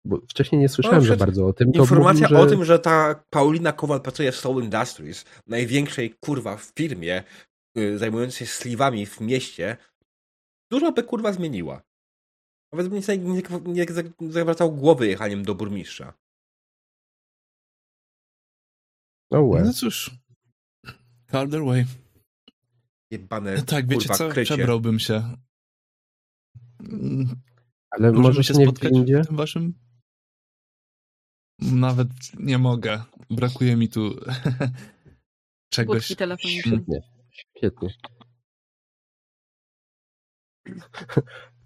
[0.08, 1.72] Bo wcześniej nie słyszałem No, za bardzo o tym.
[1.72, 2.42] To Informacja mówił, że...
[2.42, 7.24] o tym, że ta Paulina Kowal pracuje w Soul Industries, największej kurwa w firmie
[7.78, 9.76] y, zajmującej się sliwami w mieście,
[10.70, 11.82] dużo by kurwa zmieniła.
[12.72, 13.42] Nawet bym nie, nie,
[13.74, 16.14] nie za- zawracał głowy jechaniem do burmistrza.
[19.30, 19.62] No łe.
[19.64, 20.10] No cóż.
[21.30, 21.86] Harder way.
[23.10, 24.28] Jebane Tak, wiecie kurwa co?
[24.28, 24.54] krycie.
[24.54, 25.36] Przebrałbym się.
[27.90, 29.87] Ale Możemy może się nie spotkać w tym waszym...
[31.58, 33.02] Nawet nie mogę.
[33.30, 34.10] Brakuje mi tu
[35.74, 36.06] czegoś.
[36.06, 37.00] Świetnie,
[37.56, 37.88] świetnie.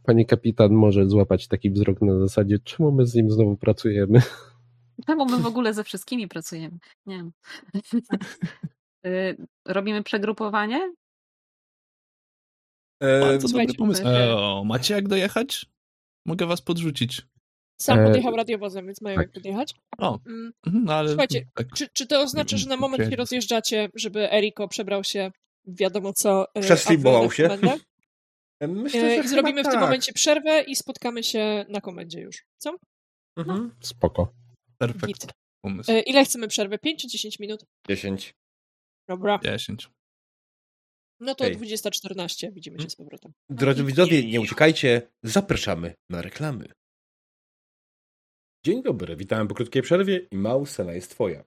[0.03, 4.23] Pani kapitan może złapać taki wzrok na zasadzie, czemu my z nim znowu pracujemy?
[5.07, 6.79] Czemu my w ogóle ze wszystkimi pracujemy?
[7.07, 7.33] Nie wiem.
[9.07, 9.37] Y,
[9.67, 10.93] Robimy przegrupowanie?
[13.01, 14.03] E, Bardzo dobry pomysł.
[14.07, 15.67] e, E, o, macie jak dojechać?
[16.27, 17.23] Mogę was podrzucić.
[17.83, 19.25] Sam E, podjechał radiowozem, więc mają tak.
[19.27, 19.75] jak podjechać.
[19.99, 20.19] O,
[20.67, 21.09] no ale...
[21.09, 25.31] Słuchajcie, tak, Czy, czy to oznacza, że na moment się rozjeżdżacie, żeby Eriko przebrał się
[25.67, 26.47] wiadomo co?
[26.55, 27.43] e, Przeslibował się.
[27.49, 27.79] komendę?
[28.61, 29.81] myślę, E, że I zrobimy w tym tak.
[29.81, 32.45] momencie przerwę i spotkamy się na komendzie już.
[32.59, 32.77] Co?
[33.37, 33.75] Mhm.
[33.81, 34.33] Spoko.
[34.79, 35.27] perfekt
[35.65, 35.91] pomysł.
[35.93, 36.79] E, Ile chcemy przerwę?
[36.79, 37.65] 5 czy 10 minut?
[37.89, 38.35] 10.
[39.09, 39.39] Dobra.
[39.45, 39.89] 10.
[41.21, 41.57] No to Okej.
[41.57, 43.33] 20.14 widzimy się z powrotem.
[43.51, 46.69] Drodzy widzowie, nie uciekajcie, zapraszamy na reklamy.
[48.65, 51.45] Dzień dobry, witam po krótkiej przerwie i mał jest twoja.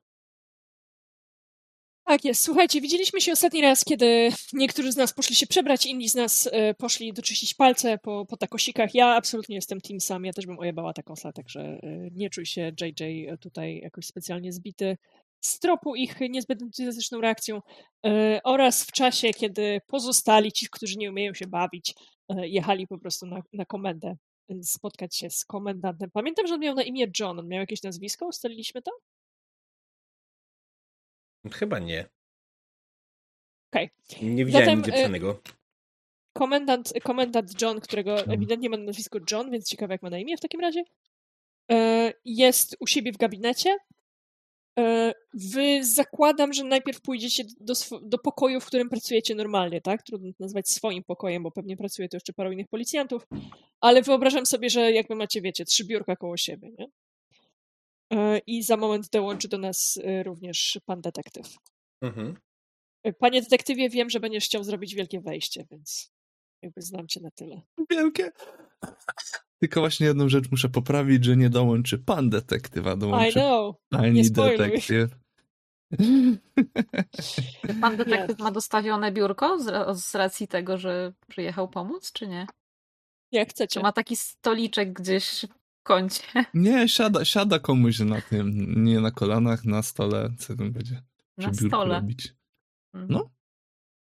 [2.05, 2.43] Tak jest.
[2.43, 6.49] Słuchajcie, widzieliśmy się ostatni raz, kiedy niektórzy z nas poszli się przebrać, inni z nas
[6.51, 8.95] e, poszli doczyścić palce po, po takosikach.
[8.95, 11.79] Ja absolutnie jestem team sam, ja też bym ojebała takosa, także e,
[12.11, 14.97] nie czuj się JJ tutaj jakoś specjalnie zbity
[15.41, 17.61] z tropu ich niezbyt entuzjastyczną reakcją
[18.05, 21.93] e, oraz w czasie, kiedy pozostali, ci, którzy nie umieją się bawić,
[22.29, 24.15] jechali po prostu na, na komendę
[24.63, 26.11] spotkać się z komendantem.
[26.11, 28.91] Pamiętam, że on miał na imię John, on miał jakieś nazwisko, ustaliliśmy to?
[31.51, 32.09] Chyba nie.
[33.71, 33.89] Okej.
[34.21, 35.41] Nie widziałem Zatem, nigdzie e, pisanego.
[36.33, 40.41] Komendant, komendant John, którego ewidentnie ma nazwisko John, więc ciekawe jak ma na imię w
[40.41, 40.83] takim razie,
[41.71, 43.77] e, jest u siebie w gabinecie.
[44.79, 50.03] E, Wy zakładam, że najpierw pójdziecie do, do pokoju, w którym pracujecie normalnie, tak?
[50.03, 53.27] Trudno to nazwać swoim pokojem, bo pewnie pracuje tu jeszcze paru innych policjantów,
[53.81, 56.87] ale wyobrażam sobie, że jakby macie, wiecie, trzy biurka koło siebie, nie?
[58.13, 61.55] E, I za moment dołączy do nas e, również pan detektyw.
[62.01, 62.37] Mhm.
[63.19, 66.11] Panie detektywie, wiem, że będziesz chciał zrobić wielkie wejście, więc
[66.61, 67.61] jakby znam cię na tyle.
[67.89, 68.31] Wielkie.
[69.61, 73.75] Tylko właśnie jedną rzecz muszę poprawić, że nie dołączy pan detektywa, I dołączy know.
[73.89, 74.57] pani spoiluj.
[74.57, 75.15] detektyw.
[77.81, 78.39] Pan detektyw Jest.
[78.39, 82.47] ma dostawione biurko z, z racji tego, że przyjechał pomóc, czy nie?
[83.31, 83.79] Jak Czy chcecie.
[83.79, 85.45] ma taki stoliczek gdzieś
[85.79, 86.23] w kącie?
[86.53, 91.01] Nie, siada, siada komuś na tym, nie na kolanach, na stole, co tam będzie
[91.37, 91.95] Na stole.
[91.95, 92.33] robić.
[92.93, 93.11] Mhm.
[93.13, 93.29] No.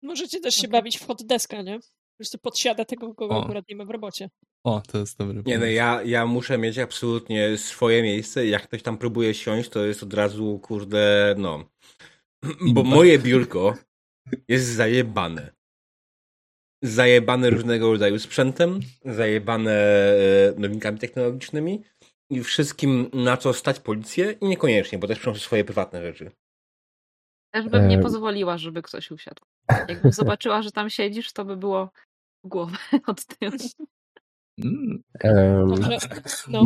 [0.02, 1.78] Możecie też się bawić w hot deska, nie?
[1.78, 3.44] Po prostu podsiada tego, kogo O.
[3.44, 4.30] akurat nie ma w robocie.
[4.64, 8.46] O, to jest dobry Nie no, ja, ja muszę mieć absolutnie swoje miejsce.
[8.46, 11.64] Jak ktoś tam próbuje siąść, to jest od razu, kurde, no.
[12.60, 13.74] Bo moje biurko
[14.48, 15.52] jest zajebane.
[16.84, 21.82] Zajebane różnego rodzaju sprzętem, zajebane e, nowinkami technologicznymi
[22.30, 26.30] i wszystkim, na co stać policję i niekoniecznie, bo też przynoszę swoje prywatne rzeczy.
[27.54, 29.42] Też bym nie E, pozwoliła, żeby ktoś usiadł.
[29.88, 31.90] Jakbym zobaczyła, że tam siedzisz, to by było
[32.44, 33.26] w głowę od
[35.24, 35.98] Dobrze.
[36.50, 36.64] No.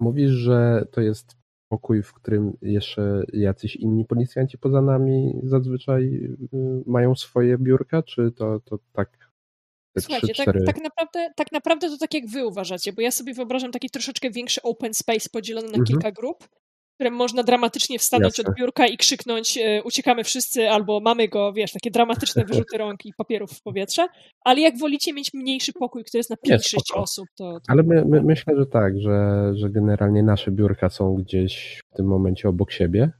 [0.00, 1.36] Mówisz, że to jest
[1.68, 6.04] pokój, w którym jeszcze jacyś inni policjanci poza nami zazwyczaj
[6.54, 9.18] y, mają swoje biurka, czy to, to tak
[9.98, 10.64] Słuchajcie, trzy, tak, cztery...
[10.64, 14.30] tak, naprawdę, tak naprawdę to tak jak wy uważacie, bo ja sobie wyobrażam taki troszeczkę
[14.30, 15.86] większy open space podzielony na Mhm.
[15.86, 16.48] kilka grup,
[16.94, 18.50] którym można dramatycznie wstanąć Jasne.
[18.50, 23.06] od biurka i krzyknąć e, uciekamy wszyscy, albo mamy go, wiesz, takie dramatyczne wyrzuty rąk
[23.06, 24.06] i papierów w powietrze,
[24.44, 27.02] ale jak wolicie mieć mniejszy pokój, który jest na Nie, 5-6 spoko.
[27.02, 31.14] osób, to, to Ale my, my, myślę, że tak, że, że generalnie nasze biurka są
[31.14, 33.10] gdzieś w tym momencie obok siebie.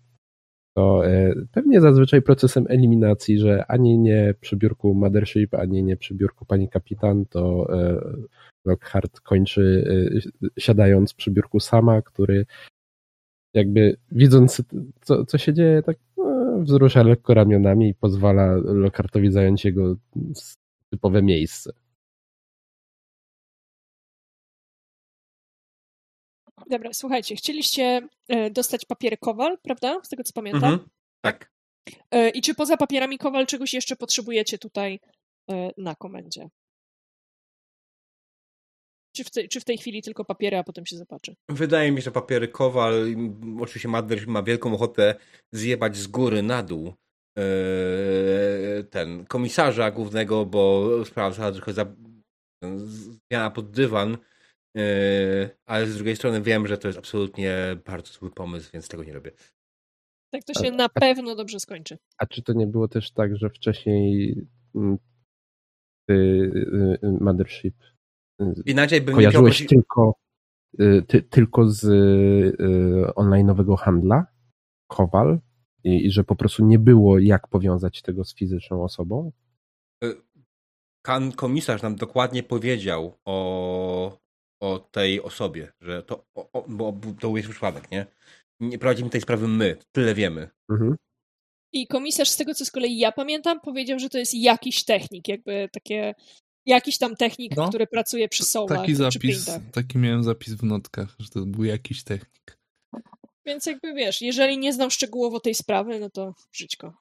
[0.76, 6.14] To e, pewnie zazwyczaj procesem eliminacji, że ani nie przy biurku Mothership, ani nie przy
[6.14, 8.00] biurku pani kapitan, to e,
[8.64, 9.84] Lockhart kończy
[10.58, 12.46] siadając przy biurku sama, który
[13.54, 14.62] jakby widząc
[15.00, 19.96] co, co się dzieje, tak e, wzrusza lekko ramionami i pozwala Lockhartowi zająć jego
[20.90, 21.72] typowe miejsce.
[26.70, 30.00] Dobra, słuchajcie, chcieliście e, dostać papiery Kowal, prawda?
[30.02, 30.72] Z tego co pamiętam.
[30.72, 30.88] Mhm.
[31.20, 31.50] Tak.
[32.10, 35.00] E, I czy poza papierami Kowal czegoś jeszcze potrzebujecie tutaj
[35.50, 36.48] e, na komendzie?
[39.14, 41.36] Czy w, tej, czy w tej chwili tylko papiery, a potem się zobaczy?
[41.48, 43.06] Wydaje mi się, że papiery Kowal,
[43.60, 45.14] oczywiście Madder ma wielką ochotę
[45.52, 46.94] zjebać z góry na dół
[47.38, 47.44] e,
[48.90, 51.86] ten komisarza głównego, bo sprawa została trochę za,
[52.74, 54.16] zmiana pod dywan,
[54.76, 57.56] e, ale z drugiej strony wiem, że to jest absolutnie
[57.86, 59.30] bardzo zły pomysł, więc tego nie robię.
[60.32, 61.98] Tak to się na pewno dobrze skończy.
[62.18, 64.36] A czy to nie było też tak, że wcześniej
[64.74, 64.98] mm,
[66.08, 67.74] ty, y, y, Mothership,
[68.66, 69.68] Inaczej bym nie kojarzyłeś prosić...
[69.68, 70.14] tylko,
[70.80, 74.26] y, ty, tylko z y, online'owego handla,
[74.88, 75.40] Kowal,
[75.84, 79.32] i, i że po prostu nie było jak powiązać tego z fizyczną osobą?
[81.02, 84.18] Kan komisarz nam dokładnie powiedział o,
[84.60, 88.06] o tej osobie, że to, o, o, bo to był przypadek, nie?
[88.60, 90.50] Nie prowadzimy tej sprawy my, tyle wiemy.
[90.70, 90.96] Mhm.
[91.72, 95.28] I komisarz, z tego co z kolei ja pamiętam, powiedział, że to jest jakiś technik,
[95.28, 96.14] jakby takie,
[96.66, 97.68] jakiś tam technik, No.
[97.68, 102.04] który pracuje przy Soulach Taki zapis, taki miałem zapis w notkach, że to był jakiś
[102.04, 102.58] technik.
[103.46, 106.94] Więc jakby wiesz, jeżeli nie znam szczegółowo tej sprawy, no to żyćko.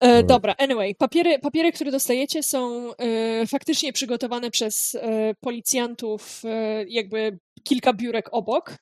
[0.00, 6.84] E, dobra, anyway, papiery, papiery, które dostajecie są e, faktycznie przygotowane przez e, policjantów e,
[6.88, 8.76] jakby kilka biurek obok, e,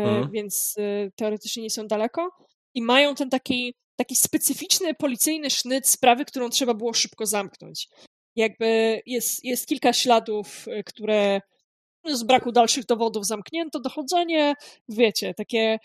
[0.00, 0.30] Mhm.
[0.30, 2.30] więc e, teoretycznie nie są daleko
[2.74, 7.88] i mają ten taki, taki specyficzny policyjny sznyt sprawy, którą trzeba było szybko zamknąć.
[8.40, 11.40] Jakby jest, jest kilka śladów, e, które
[12.04, 14.54] z braku dalszych dowodów zamknięto dochodzenie,
[14.88, 15.78] wiecie, takie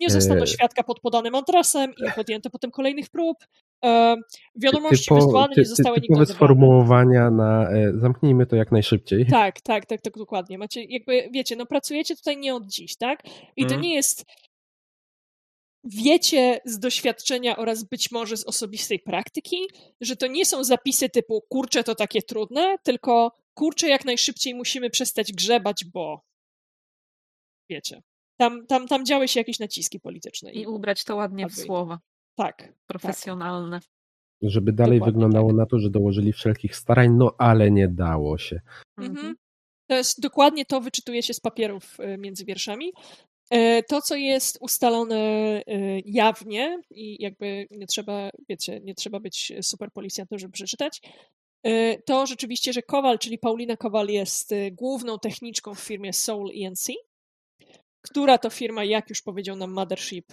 [0.00, 0.46] nie zostano Eee.
[0.46, 3.36] świadka pod podanym adresem i podjęto potem kolejnych prób.
[3.84, 4.16] E,
[4.56, 6.36] wiadomości Typo- wysłane ty- nie ty- zostały nigdy Typowe odebrane.
[6.36, 9.26] sformułowania na e, zamknijmy to jak najszybciej.
[9.26, 10.58] Tak, tak, tak, tak, dokładnie.
[10.58, 13.22] Macie, jakby, wiecie, no pracujecie tutaj nie od dziś, tak?
[13.56, 13.80] I to Mhm.
[13.80, 14.24] nie jest.
[15.86, 19.56] Wiecie z doświadczenia oraz być może z osobistej praktyki,
[20.00, 24.90] że to nie są zapisy typu kurczę, to takie trudne, tylko kurczę, jak najszybciej musimy
[24.90, 26.24] przestać grzebać, bo.
[27.70, 28.02] Wiecie.
[28.40, 30.52] Tam, tam, tam działy się jakieś naciski polityczne.
[30.52, 31.98] I ubrać to ładnie w słowa
[32.36, 32.72] Tak.
[32.86, 33.80] profesjonalne.
[34.42, 35.56] Żeby dalej Dokładnie wyglądało tak.
[35.56, 38.60] na to, że dołożyli wszelkich starań, no ale nie dało się.
[38.98, 39.34] Mhm.
[39.88, 42.92] To jest dokładnie to wyczytuje się z papierów y, między wierszami.
[43.50, 45.16] E, To, co jest ustalone
[45.68, 51.00] y, jawnie i jakby nie trzeba, wiecie, nie trzeba być super policjantem, żeby przeczytać,
[51.66, 56.86] y, to rzeczywiście, że Kowal, czyli Paulina Kowal jest główną techniczką w firmie Soul ENC,
[58.02, 60.32] która to firma, jak już powiedział nam Mothership,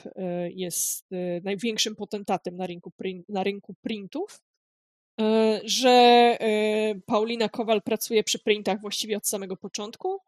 [0.50, 1.06] jest
[1.44, 2.92] największym potentatem na rynku,
[3.30, 4.42] na rynku printów,
[5.64, 6.38] że
[7.06, 10.20] Paulina Kowal pracuje przy printach właściwie od samego początku,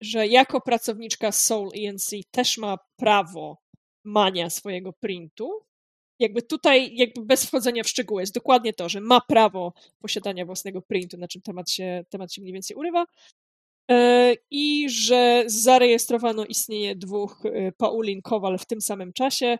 [0.00, 3.58] że jako pracowniczka Soul ENC też ma prawo
[4.04, 5.50] mania swojego printu.
[6.18, 10.82] Jakby tutaj, jakby bez wchodzenia w szczegóły, jest dokładnie to, że ma prawo posiadania własnego
[10.82, 13.04] printu, na czym temat się, temat się mniej więcej urywa.
[13.90, 19.58] E, I że zarejestrowano istnienie dwóch e, Paulin Kowal w tym samym czasie.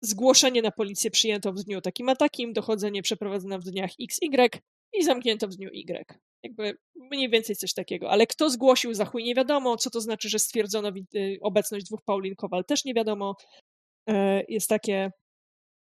[0.00, 4.48] Zgłoszenie na policję przyjęto w dniu takim a takim, dochodzenie przeprowadzono w dniach XY
[4.92, 6.31] i zamknięto w dniu Y.
[6.42, 8.10] Jakby mniej więcej coś takiego.
[8.10, 11.86] Ale kto zgłosił za chuj nie wiadomo, co to znaczy, że stwierdzono wi- y, obecność
[11.86, 13.36] dwóch Paulin Kowal też nie wiadomo.
[14.08, 15.10] E, Jest takie,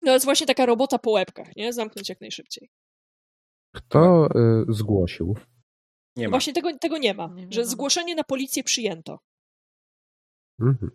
[0.02, 1.72] no jest właśnie taka robota po łebkach, nie?
[1.72, 2.70] Zamknąć jak najszybciej.
[3.76, 5.36] Kto y, zgłosił?
[6.16, 6.30] Nie ma.
[6.30, 7.66] Właśnie tego, tego nie ma, Nie że wiadomo.
[7.66, 9.18] zgłoszenie na policję przyjęto.
[10.60, 10.90] Mhm.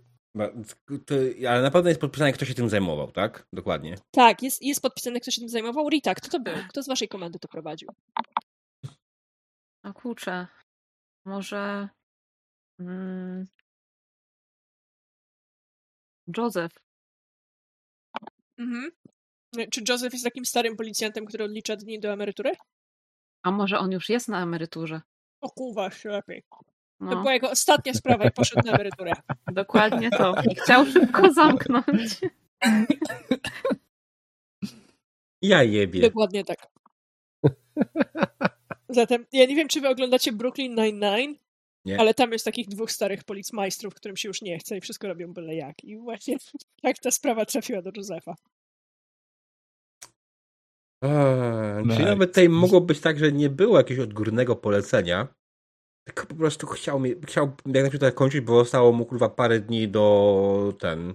[1.06, 1.16] To,
[1.50, 3.48] ale na pewno jest podpisane, kto się tym zajmował, tak?
[3.54, 3.96] Dokładnie.
[4.12, 5.90] Tak, jest, jest podpisane, kto się tym zajmował.
[5.90, 6.54] Rita, kto to był?
[6.70, 7.90] Kto z waszej komendy to prowadził?
[9.86, 10.48] A kurczę,
[11.26, 11.90] może
[12.80, 13.46] mm,
[16.38, 16.76] Joseph.
[18.58, 18.92] Mhm.
[19.72, 22.52] Czy Joseph jest takim starym policjantem, który odlicza dni do emerytury?
[23.44, 25.02] A może on już jest na emeryturze?
[25.42, 26.44] O kurwa, jeszcze lepiej.
[26.50, 26.58] To
[27.00, 29.12] No, była jego ostatnia sprawa i poszedł na emeryturę.
[29.52, 30.36] dokładnie to.
[30.52, 32.22] I chciał szybko zamknąć.
[35.42, 36.02] Ja jebie.
[36.02, 36.58] Dokładnie tak.
[38.90, 41.36] Zatem, ja nie wiem, czy wy oglądacie Brooklyn Nine-Nine,
[41.86, 42.00] Nie.
[42.00, 45.34] ale tam jest takich dwóch starych policmajstrów, którym się już nie chce i wszystko robią
[45.34, 45.84] byle jak.
[45.84, 46.38] I właśnie
[46.82, 48.36] tak ta sprawa trafiła do Josefa.
[51.04, 55.28] Eee, Czyli nawet tutaj mogło być tak, że nie było jakiegoś odgórnego polecenia,
[56.08, 59.60] tylko po prostu chciał, mi, chciał jak najszybciej to kończyć, bo zostało mu kurwa parę
[59.60, 61.14] dni do ten,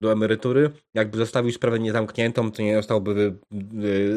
[0.00, 0.70] do emerytury.
[0.94, 3.38] Jakby zostawił sprawę niezamkniętą, to nie dostałby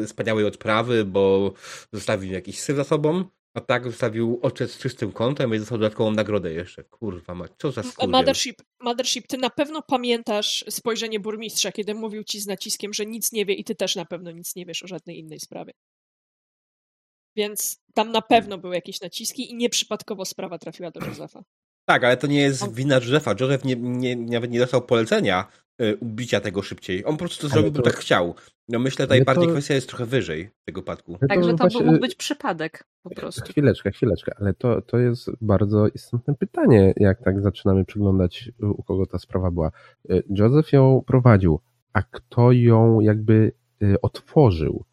[0.02, 1.52] y, wspaniałej odprawy, bo
[1.92, 3.24] zostawił jakiś syf za sobą,
[3.54, 6.84] a tak zostawił ojciec z czystym kątem i dostał dodatkową nagrodę jeszcze.
[6.84, 8.10] Kurwa mać, co za skurwiel.
[8.10, 13.32] Mothership, Mothership, ty na pewno pamiętasz spojrzenie burmistrza, kiedy mówił ci z naciskiem, że nic
[13.32, 15.72] nie wie i ty też na pewno nic nie wiesz o żadnej innej sprawie.
[17.36, 21.44] Więc tam na pewno były jakieś naciski i nieprzypadkowo sprawa trafiła do Josefa.
[21.90, 23.34] Tak, ale to nie jest wina Josepha.
[23.40, 25.59] Joseph nie, nie, nawet nie dostał polecenia y,
[26.00, 27.04] ubicia tego szybciej.
[27.04, 28.34] On po prostu to Ale zrobił, to- bo tak chciał.
[28.68, 31.18] No myślę, tutaj bardziej to- kwestia jest trochę wyżej w tego wypadku.
[31.20, 33.52] Ale Także to właśnie- mógł być przypadek po prostu.
[33.52, 39.06] Chwileczkę, chwileczkę, ale to, to jest bardzo istotne pytanie, jak tak zaczynamy przyglądać, u kogo
[39.06, 39.70] ta sprawa była.
[40.30, 41.60] Joseph ją prowadził,
[41.92, 43.52] a kto ją jakby
[44.02, 44.84] otworzył?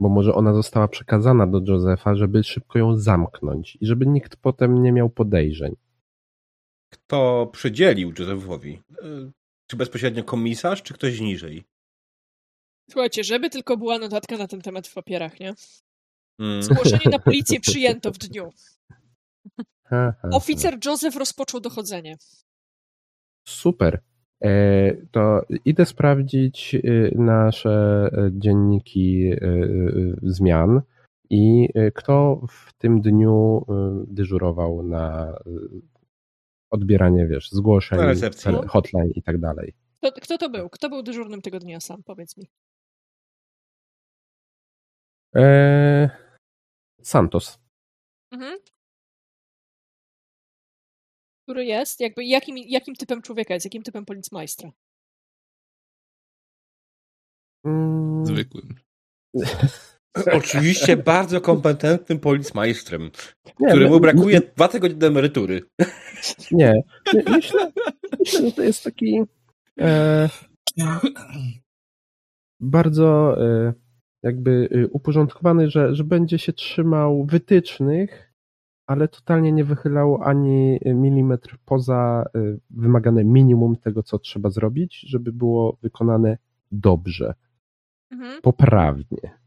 [0.00, 4.82] Bo może ona została przekazana do Josepha, żeby szybko ją zamknąć i żeby nikt potem
[4.82, 5.76] nie miał podejrzeń.
[6.92, 8.82] Kto przydzielił Josephowi?
[9.74, 11.64] Czy bezpośrednio komisarz, czy ktoś niżej?
[12.90, 15.54] Słuchajcie, żeby tylko była notatka na ten temat w papierach, nie?
[16.38, 16.62] Mm.
[16.62, 18.50] Zgłoszenie na policję przyjęto w dniu.
[20.32, 22.16] Oficer Joseph rozpoczął dochodzenie.
[23.48, 24.02] Super.
[24.44, 30.82] E, To idę sprawdzić y, nasze e, dzienniki y, zmian
[31.30, 33.66] i kto w tym dniu
[34.08, 35.34] dyżurował na
[36.74, 37.98] odbieranie, wiesz, zgłoszeń,
[38.68, 39.74] hotline i tak dalej.
[39.96, 40.70] Kto, kto to był?
[40.70, 42.02] Kto był dyżurnym tego dnia sam?
[42.02, 42.46] Powiedz mi.
[45.36, 46.10] E,
[47.02, 47.58] Santos.
[48.30, 48.58] Mhm.
[51.42, 52.00] Który jest?
[52.00, 53.66] Jakby jakim, jakim typem człowieka jest?
[53.66, 54.70] Jakim typem policmajstra?
[57.64, 58.74] Mm, Zwykłym.
[60.32, 63.10] Oczywiście bardzo kompetentnym policmajstrem,
[63.60, 65.62] nie, któremu my- brakuje dwa tygodnie do emerytury.
[66.50, 66.72] Nie,
[67.14, 67.72] my- myślę,
[68.18, 69.22] myślę, że to jest taki
[69.80, 70.28] e,
[72.60, 73.72] bardzo e,
[74.22, 78.32] jakby e, uporządkowany, że, że będzie się trzymał wytycznych,
[78.86, 85.32] ale totalnie nie wychylał ani milimetr poza e, wymagane minimum tego, co trzeba zrobić, żeby
[85.32, 86.38] było wykonane
[86.72, 87.34] dobrze,
[88.12, 88.42] Mhm.
[88.42, 89.43] poprawnie.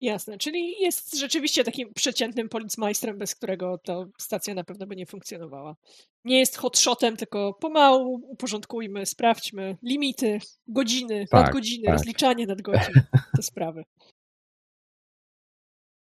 [0.00, 5.06] Jasne, czyli jest rzeczywiście takim przeciętnym policmajstrem, bez którego to stacja na pewno by nie
[5.06, 5.76] funkcjonowała.
[6.24, 10.38] nie jest hotshotem, tylko pomału uporządkujmy, sprawdźmy limity,
[10.68, 11.92] godziny, Tak, nadgodziny, tak.
[11.92, 12.94] rozliczanie nadgodzin,
[13.36, 13.84] te sprawy.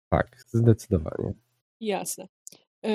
[0.09, 1.33] Tak, zdecydowanie.
[1.79, 2.27] Jasne.
[2.83, 2.91] Yy,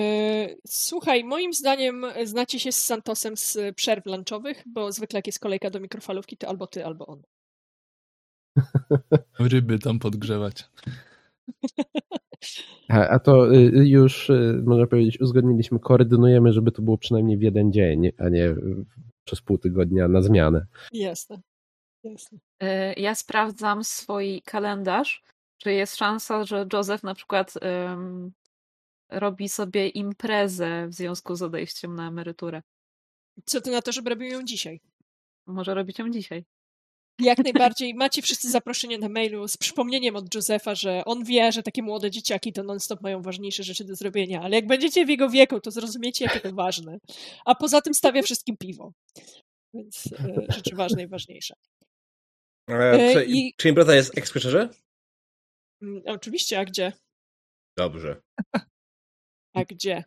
[0.66, 5.70] Słuchaj, moim zdaniem znacie się z Santosem z przerw lunchowych, bo zwykle jak jest kolejka
[5.70, 7.22] do mikrofalówki, to albo ty, albo on.
[9.38, 10.70] Ryby tam podgrzewać.
[12.88, 17.72] A, to y, już, y, można powiedzieć, uzgodniliśmy, koordynujemy, żeby to było przynajmniej w jeden
[17.72, 18.84] dzień, a nie y,
[19.24, 20.66] przez pół tygodnia na zmianę.
[20.92, 21.40] Jasne.
[22.04, 22.38] Jasne.
[22.62, 22.66] Y,
[22.96, 25.22] Ja sprawdzam swój kalendarz,
[25.58, 27.54] czy jest szansa, że Joseph na przykład
[27.92, 28.32] ym,
[29.10, 32.62] robi sobie imprezę w związku z odejściem na emeryturę.
[33.44, 34.80] Co ty na to, żeby robił ją dzisiaj?
[35.46, 36.44] Może robić ją dzisiaj.
[37.20, 37.94] Jak najbardziej.
[37.94, 42.10] Macie wszyscy zaproszenie na mailu z przypomnieniem od Josefa, że on wie, że takie młode
[42.10, 45.70] dzieciaki to non-stop mają ważniejsze rzeczy do zrobienia, ale jak będziecie w jego wieku, to
[45.70, 46.98] zrozumiecie, jakie to ważne.
[47.44, 48.92] A poza tym stawia wszystkim piwo.
[49.74, 51.54] Więc e, rzeczy ważne i ważniejsze.
[52.70, 54.68] E, czy, i- czy impreza jest ekspresszerze?
[55.82, 56.92] Mm, Oczywiście, a gdzie?
[57.78, 58.22] Dobrze.
[59.54, 60.04] A gdzie?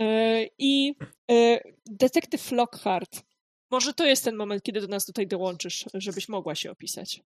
[0.00, 0.94] E, I
[1.30, 3.22] e, detektyw Lockhart.
[3.70, 7.22] Może to jest ten moment, kiedy do nas tutaj dołączysz, żebyś mogła się opisać.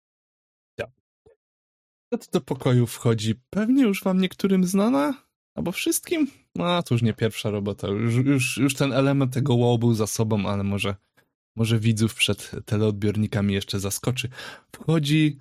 [2.12, 3.36] Tu do pokoju wchodzi?
[3.50, 5.14] Pewnie już wam niektórym znana?
[5.56, 6.28] Albo wszystkim?
[6.56, 7.88] No, to już nie pierwsza robota.
[7.88, 10.96] Już, już, już ten element tego wow był za sobą, ale może,
[11.56, 14.30] może widzów przed teleodbiornikami jeszcze zaskoczy.
[14.76, 15.38] Wchodzi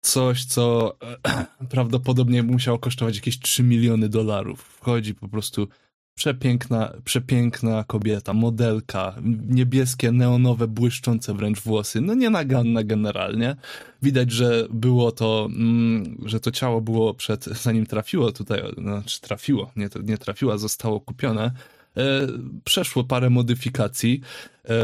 [0.00, 0.96] coś, co
[1.70, 4.62] prawdopodobnie musiało kosztować jakieś 3 miliony dolarów.
[4.62, 5.68] Wchodzi po prostu
[6.14, 9.14] przepiękna, przepiękna kobieta, modelka,
[9.48, 12.00] niebieskie, neonowe, błyszczące wręcz włosy.
[12.00, 13.56] No nienaganna generalnie.
[14.02, 19.72] Widać, że było to, mm, że to ciało było przed, zanim trafiło tutaj, znaczy trafiło,
[19.76, 21.52] nie, nie trafiło, a zostało kupione.
[21.96, 22.26] E,
[22.64, 24.20] przeszło parę modyfikacji.
[24.68, 24.74] E,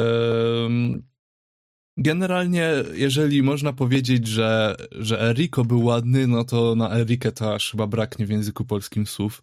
[1.96, 7.70] generalnie, jeżeli można powiedzieć, że, że Eriko był ładny, no to na Erikę to aż
[7.70, 9.42] chyba braknie w języku polskim słów.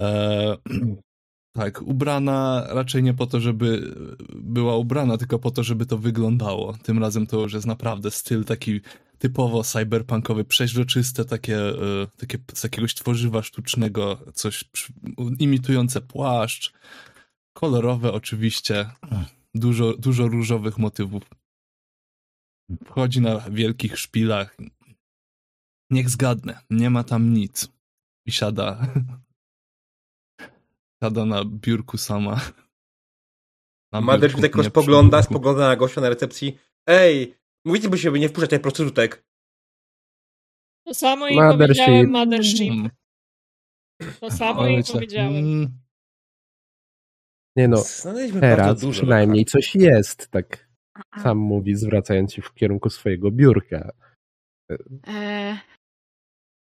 [0.00, 0.56] E,
[1.58, 3.94] tak, ubrana raczej nie po to, żeby
[4.34, 6.76] była ubrana, tylko po to, żeby to wyglądało.
[6.82, 8.80] Tym razem to już jest naprawdę styl taki
[9.18, 14.64] typowo cyberpunkowy, przeźroczyste, takie, e, takie z jakiegoś tworzywa sztucznego, coś
[15.38, 16.72] imitujące płaszcz,
[17.52, 18.90] kolorowe oczywiście,
[19.54, 21.22] dużo, dużo różowych motywów.
[22.84, 24.56] Wchodzi na wielkich szpilach.
[25.90, 27.68] Niech zgadnę, nie ma tam nic.
[28.26, 28.86] I siada
[31.02, 32.40] Siada na biurku sama.
[33.92, 36.58] Na biurku, tylko nie spogląda, spogląda na gościa na recepcji.
[36.86, 37.34] Ej,
[37.64, 39.24] mówicie by się, by nie wpuszczać tej prostytutek.
[40.86, 41.58] To samo jej Mothership.
[41.58, 42.70] powiedziałem, Mothership.
[42.72, 42.90] Mm,
[44.20, 45.36] To samo co- powiedziałem.
[45.36, 45.78] mm,
[47.56, 47.76] Nie no,
[48.40, 50.68] teraz przynajmniej coś jest, tak
[51.22, 53.90] sam mówi, zwracając się w kierunku swojego biurka.
[55.06, 55.58] E,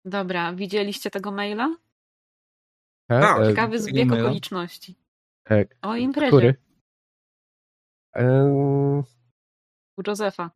[0.05, 1.77] dobra, widzieliście tego maila?
[3.09, 4.25] E, Tak, e, Ciekawy zbieg maila?
[4.25, 4.95] okoliczności.
[5.51, 6.55] e, O imprezie który?
[8.17, 8.45] E,
[9.99, 10.51] u Josefa.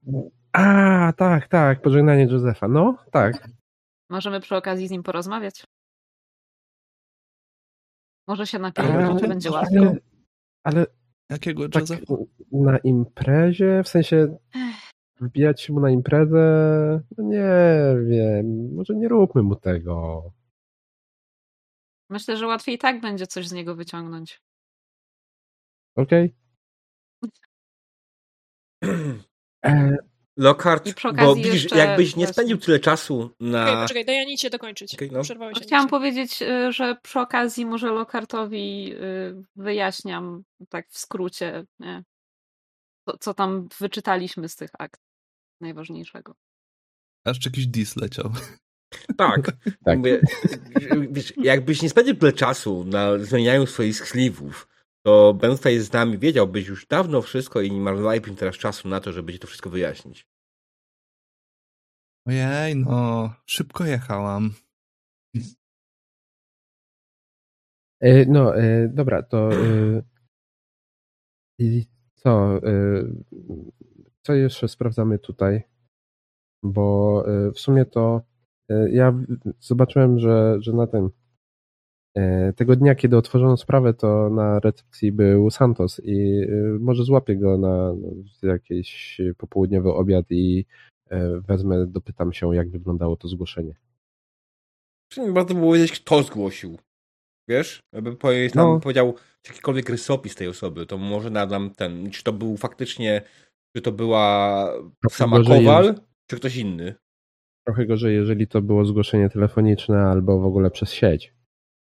[0.52, 2.68] a, tak, tak, pożegnanie Józefa.
[2.68, 3.48] No, tak.
[4.10, 5.64] Możemy przy okazji z nim porozmawiać.
[8.28, 9.78] Może się Ale, napierdzieć, będzie łatwiej.
[9.78, 9.96] ale,
[10.64, 10.86] ale
[11.30, 12.00] Jakiego tak Joseph?
[12.52, 14.38] na imprezie, w sensie
[15.20, 16.40] wbijać się mu na imprezę,
[17.18, 17.50] no nie
[18.08, 20.22] wiem, może nie róbmy mu tego.
[22.10, 24.40] Myślę, że łatwiej tak będzie coś z niego wyciągnąć.
[25.96, 26.34] Okej?
[29.66, 29.96] E,
[30.36, 33.62] Lockhart, bo widzisz, jakbyś nie spędził tyle czasu na...
[33.62, 34.94] Okej, poczekaj, daj Anicie dokończyć.
[34.94, 35.22] Okej, no.
[35.22, 35.90] Przerwałeś No, Chciałam Anicie.
[35.90, 42.02] powiedzieć, y, że przy okazji może Lokartowi y, wyjaśniam tak w skrócie, nie?
[43.08, 45.00] Co, co tam wyczytaliśmy z tych akt
[45.60, 46.34] najważniejszego.
[47.24, 48.30] Aż jakiś dis leciał.
[49.16, 49.40] Tak.
[49.84, 49.98] Tak.
[49.98, 50.20] Mówię,
[51.10, 54.68] wiesz, jakbyś nie spędził tyle czasu na zmienianiu swoich skliwów,
[55.06, 59.00] to będąc tutaj z nami, wiedziałbyś już dawno wszystko i nie marnowalibyśmy teraz czasu na
[59.00, 60.26] to, żeby ci to wszystko wyjaśnić.
[62.26, 64.54] Ojej, no, szybko jechałam.
[68.00, 70.02] e, no, e, dobra, to e,
[71.58, 73.04] i co, e,
[74.22, 75.62] co jeszcze sprawdzamy tutaj?
[76.62, 78.29] Bo e, w sumie to
[78.92, 79.26] ja w-
[79.60, 81.10] zobaczyłem, że, że na tym
[82.16, 87.36] e, tego dnia, kiedy otworzono sprawę, to na recepcji był Santos i e, może złapię
[87.36, 87.92] go na
[88.42, 90.66] na jakiś popołudniowy obiad i
[91.10, 93.74] e, wezmę, dopytam się, jak wyglądało to zgłoszenie.
[95.32, 96.78] Warto było wiedzieć, kto zgłosił.
[97.48, 97.80] Wiesz?
[97.92, 98.80] Jakby powie- tam No.
[98.80, 99.14] powiedział
[99.48, 103.22] jakikolwiek rysopis tej osoby, to może nadam ten, czy to był faktycznie,
[103.76, 104.66] czy to była
[105.00, 105.94] Trochę sama Kowal,
[106.26, 106.94] czy ktoś inny.
[107.66, 111.34] Trochę gorzej, jeżeli to było zgłoszenie telefoniczne albo w ogóle przez sieć.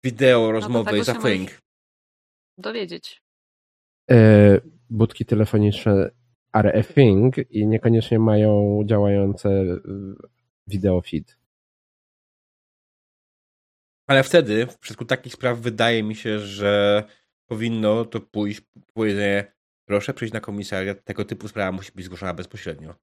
[0.03, 1.59] Wideo, rozmowy tego jest a się możesz- thing.
[2.57, 3.23] Dowiedzieć.
[4.11, 6.11] E, budki telefoniczne
[6.51, 9.81] are a thing i niekoniecznie mają działające y,
[10.67, 11.37] video feed.
[14.07, 17.03] Ale wtedy, w przypadku takich spraw, wydaje mi się, że
[17.49, 18.61] powinno to pójść,
[18.93, 19.53] powiedzenie,
[19.87, 22.95] proszę przyjść na komisariat, tego typu sprawa musi być zgłoszona bezpośrednio.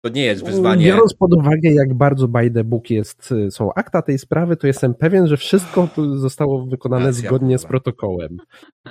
[0.00, 0.86] To nie jest wyzwanie.
[0.86, 4.66] Biorąc pod uwagę, jak bardzo by the book jest, y, są akta tej sprawy, to
[4.66, 7.68] jestem pewien, że wszystko zostało wykonane Racja, zgodnie z kurwa.
[7.68, 8.36] protokołem.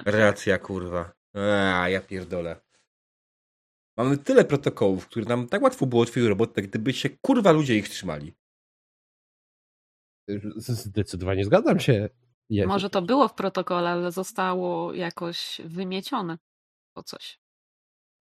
[0.05, 1.11] Racja, kurwa.
[1.33, 2.61] A, ja pierdolę.
[3.97, 7.89] Mamy tyle protokołów, które nam tak łatwo było ułatwiły robotę, gdyby się kurwa ludzie ich
[7.89, 8.33] trzymali.
[10.55, 12.09] Zdecydowanie zgadzam się.
[12.67, 16.37] Może to było w protokole, ale zostało jakoś wymiecione
[16.93, 17.39] po coś.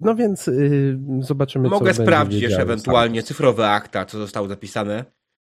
[0.00, 5.04] No więc y, zobaczymy, co Mogę będzie sprawdzić jeszcze ewentualnie cyfrowe akta, co zostało zapisane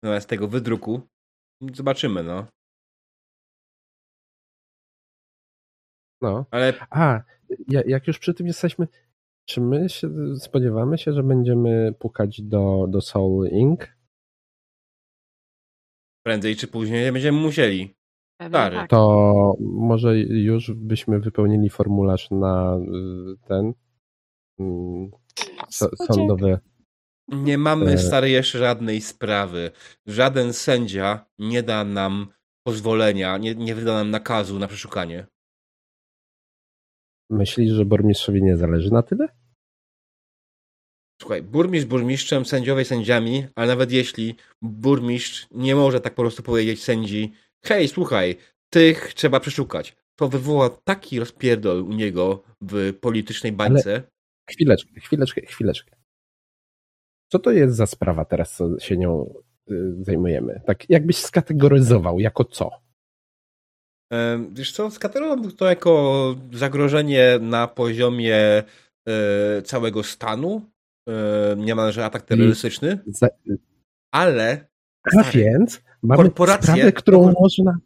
[0.05, 1.01] zamiast tego wydruku.
[1.75, 2.47] Zobaczymy, no.
[6.23, 6.47] No.
[6.51, 7.21] Ale A,
[7.69, 8.89] ja- jak już przy tym jesteśmy,
[9.49, 13.81] czy my się spodziewamy się, że będziemy pukać do, do Soul Inc?
[16.27, 17.95] prędzej czy później będziemy musieli.
[18.49, 18.77] Stary.
[18.77, 18.91] tak.
[18.91, 23.73] To może już byśmy wypełnili formularz na y, ten
[24.61, 25.11] mm,
[25.69, 26.07] Spodziewam.
[26.17, 26.59] sądowy.
[27.29, 27.99] Nie mamy, E.
[27.99, 29.71] stary, jeszcze żadnej sprawy.
[30.07, 32.33] Żaden sędzia nie da nam
[32.67, 35.27] pozwolenia, nie, nie wyda nam nakazu na przeszukanie.
[37.31, 39.29] Myślisz, że burmistrzowi nie zależy na tyle?
[41.23, 46.83] Słuchaj, burmistrz burmistrzem, sędziowie sędziami, ale nawet jeśli burmistrz nie może tak po prostu powiedzieć
[46.83, 47.33] sędzi
[47.65, 48.37] hej, słuchaj,
[48.73, 49.97] tych trzeba przeszukać.
[50.19, 54.03] To wywoła taki rozpierdol u niego w politycznej bańce.
[54.49, 55.97] Chwileczkę, chwileczkę, chwileczkę.
[57.33, 59.35] Co to jest za sprawa teraz, co się nią
[59.71, 60.61] y, zajmujemy?
[60.67, 62.71] Tak jakbyś skategoryzował, jako co?
[64.13, 68.63] Em, Wiesz co, skaterowałbym to jako zagrożenie na poziomie
[69.09, 70.63] e, całego stanu,
[71.09, 73.29] e, niemalże atak terrorystyczny, Za,
[74.13, 74.69] ale
[75.17, 76.31] a więc mamy
[76.61, 77.79] sprawę, którą można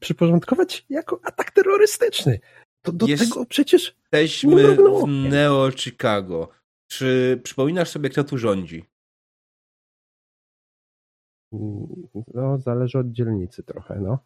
[0.00, 2.40] przyporządkować jako atak terrorystyczny.
[2.82, 5.08] To do Jest- tego przecież jesteśmy mrugnął w.
[5.08, 6.48] Neo Chicago.
[6.90, 8.84] Czy przypominasz sobie, kto tu rządzi?
[12.34, 14.18] no, zależy od dzielnicy trochę, no.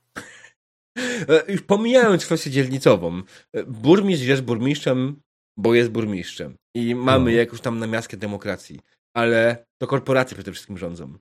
[1.29, 3.23] E, Już pomijając kwestię dzielnicową,
[3.53, 5.23] e, burmistrz jest burmistrzem,
[5.59, 7.37] bo jest burmistrzem i mamy No.
[7.37, 8.81] jakąś tam namiastkę demokracji,
[9.17, 11.19] ale to korporacje przede wszystkim rządzą.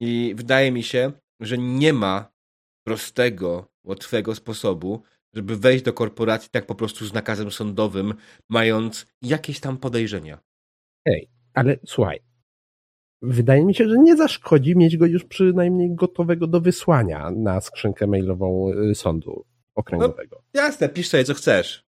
[0.00, 2.32] I wydaje mi się, że nie ma
[2.86, 5.02] prostego, łatwego sposobu,
[5.36, 8.14] żeby wejść do korporacji tak po prostu z nakazem sądowym,
[8.48, 10.38] mając jakieś tam podejrzenia.
[11.54, 12.20] Ale słuchaj,
[13.22, 18.06] wydaje mi się, że nie zaszkodzi mieć go już przynajmniej gotowego do wysłania na skrzynkę
[18.06, 19.44] mailową y, sądu
[19.74, 20.42] okręgowego.
[20.54, 21.86] Jasne, pisz sobie co chcesz.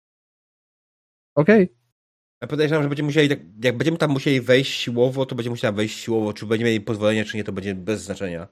[1.36, 1.76] Okej,
[2.42, 5.72] Ja podejrzewam, że będziemy musieli, tak- jak będziemy tam musieli wejść siłowo, to będziemy musiała
[5.72, 8.48] wejść siłowo, czy będziemy mieli pozwolenie, czy nie, to będzie bez znaczenia.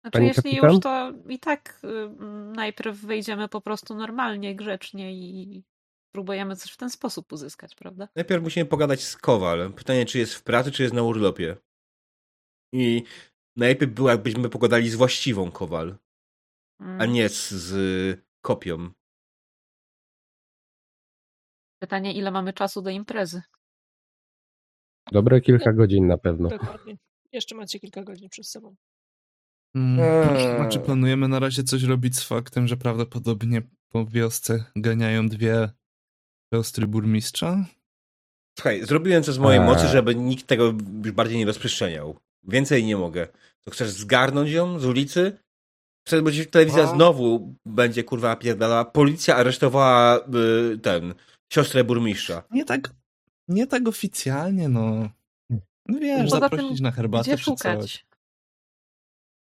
[0.00, 0.70] Znaczy, Pani jeśli kapitan?
[0.70, 2.10] już, to i tak y,
[2.56, 5.62] najpierw wejdziemy po prostu normalnie, grzecznie i
[6.14, 8.08] próbujemy coś w ten sposób uzyskać, prawda?
[8.16, 9.72] Najpierw musimy pogadać z Kowal.
[9.72, 11.56] Pytanie, czy jest w pracy, czy jest na urlopie.
[12.74, 13.02] I
[13.56, 15.98] najlepiej było, jakbyśmy pogadali z właściwą Kowal,
[16.80, 17.00] Mm.
[17.00, 18.90] a nie z, z kopią.
[21.82, 23.42] Pytanie, ile mamy czasu do imprezy?
[25.12, 26.48] dobre kilka godzin na pewno.
[26.48, 26.96] Dokładnie.
[27.32, 28.74] Jeszcze macie kilka godzin przed sobą.
[29.74, 30.56] Mm, Eee.
[30.56, 35.68] Znaczy planujemy na razie coś robić z faktem, że prawdopodobnie po wiosce ganiają dwie
[36.54, 37.64] siostry burmistrza?
[38.58, 39.66] Słuchaj, zrobiłem co z mojej Eee.
[39.66, 40.64] mocy, żeby nikt tego
[41.04, 42.16] już bardziej nie rozprzestrzeniał.
[42.48, 43.26] Więcej nie mogę.
[43.64, 45.38] To chcesz zgarnąć ją z ulicy?
[46.06, 46.94] Wtedy będzie telewizja O.
[46.94, 48.84] znowu będzie kurwa pierdala.
[48.84, 50.18] Policja aresztowała
[50.74, 51.14] y, ten,
[51.52, 52.42] siostrę burmistrza.
[52.50, 52.90] Nie tak,
[53.48, 55.08] nie tak oficjalnie, no.
[55.88, 58.06] No wiesz, Poza zaprosić tym, na herbatę Gdzie czy coś.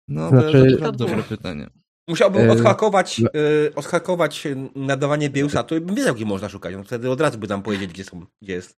[0.07, 1.69] No, Znaczy- to dobre pytanie.
[2.07, 6.75] Musiałbym E, odhakować, e, odhakować nadawanie Bielsa, to bym wiedział, gdzie można szukać.
[6.75, 8.77] No wtedy od razu by nam powiedzieć, gdzie są, gdzie jest.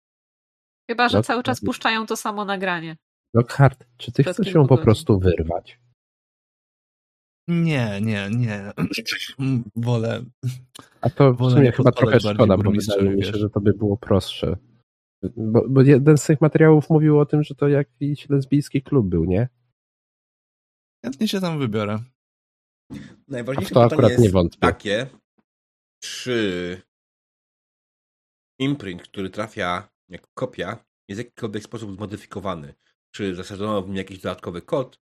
[0.89, 2.97] Chyba, że cały czas puszczają to samo nagranie.
[3.33, 5.79] Lockhart, czy ty Przed chcesz ją po prostu wyrwać?
[7.47, 8.71] Nie, nie, nie.
[9.75, 10.23] Wolę.
[11.01, 13.73] A to w Wolę sumie chyba trochę szkoda, bo wydaje mi się, że to by
[13.73, 14.57] było prostsze.
[15.37, 19.25] Bo, bo jeden z tych materiałów mówił o tym, że to jakiś lesbijski klub był,
[19.25, 19.49] nie?
[21.03, 21.99] Chętnie się tam wybiorę.
[23.27, 24.59] Najważniejsze to pytanie akurat jest nie wątpię.
[24.59, 25.07] takie,
[26.03, 26.81] czy
[28.59, 32.73] imprint, który trafia jako kopia, jest w jakikolwiek sposób zmodyfikowany.
[33.11, 34.99] Czy zasadzono w nim jakiś dodatkowy kod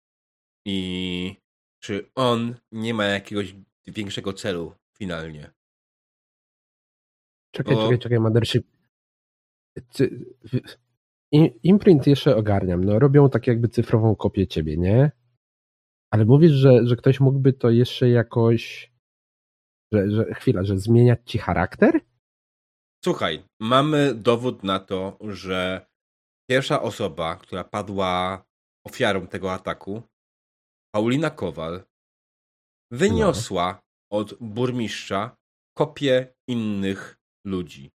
[0.66, 1.36] i
[1.80, 3.56] czy on nie ma jakiegoś
[3.88, 5.52] większego celu finalnie.
[7.56, 8.62] Czekaj, Bo- czekaj, czekaj.
[9.94, 10.26] Ty-
[11.32, 12.84] i- Imprint jeszcze ogarniam.
[12.84, 15.12] No, robią tak jakby cyfrową kopię ciebie, nie?
[16.12, 18.92] Ale mówisz, że, że ktoś mógłby to jeszcze jakoś.
[19.94, 22.02] Że, że chwila, że zmieniać ci charakter?
[23.06, 25.86] Słuchaj, mamy dowód na to, że
[26.50, 28.46] pierwsza osoba, która padła
[28.88, 30.04] ofiarą tego ataku,
[30.96, 31.84] Paulina Kowal,
[32.92, 33.82] wyniosła
[34.12, 35.38] od burmistrza
[35.78, 37.92] kopię innych ludzi.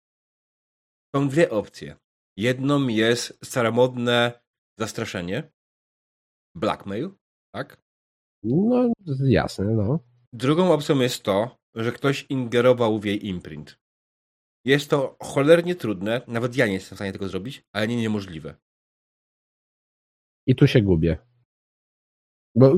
[1.16, 1.98] Są dwie opcje.
[2.38, 4.42] Jedną jest staromodne
[4.80, 5.52] zastraszenie,
[6.56, 7.12] blackmail,
[7.56, 7.82] tak?
[8.44, 8.90] No,
[9.24, 10.00] jasne, no.
[10.34, 13.80] Drugą opcją jest to, że ktoś ingerował w jej imprint.
[14.66, 18.56] Jest to cholernie trudne, nawet ja nie jestem w stanie tego zrobić, ale nie niemożliwe.
[20.48, 21.18] I tu się gubię.
[22.56, 22.76] Bo.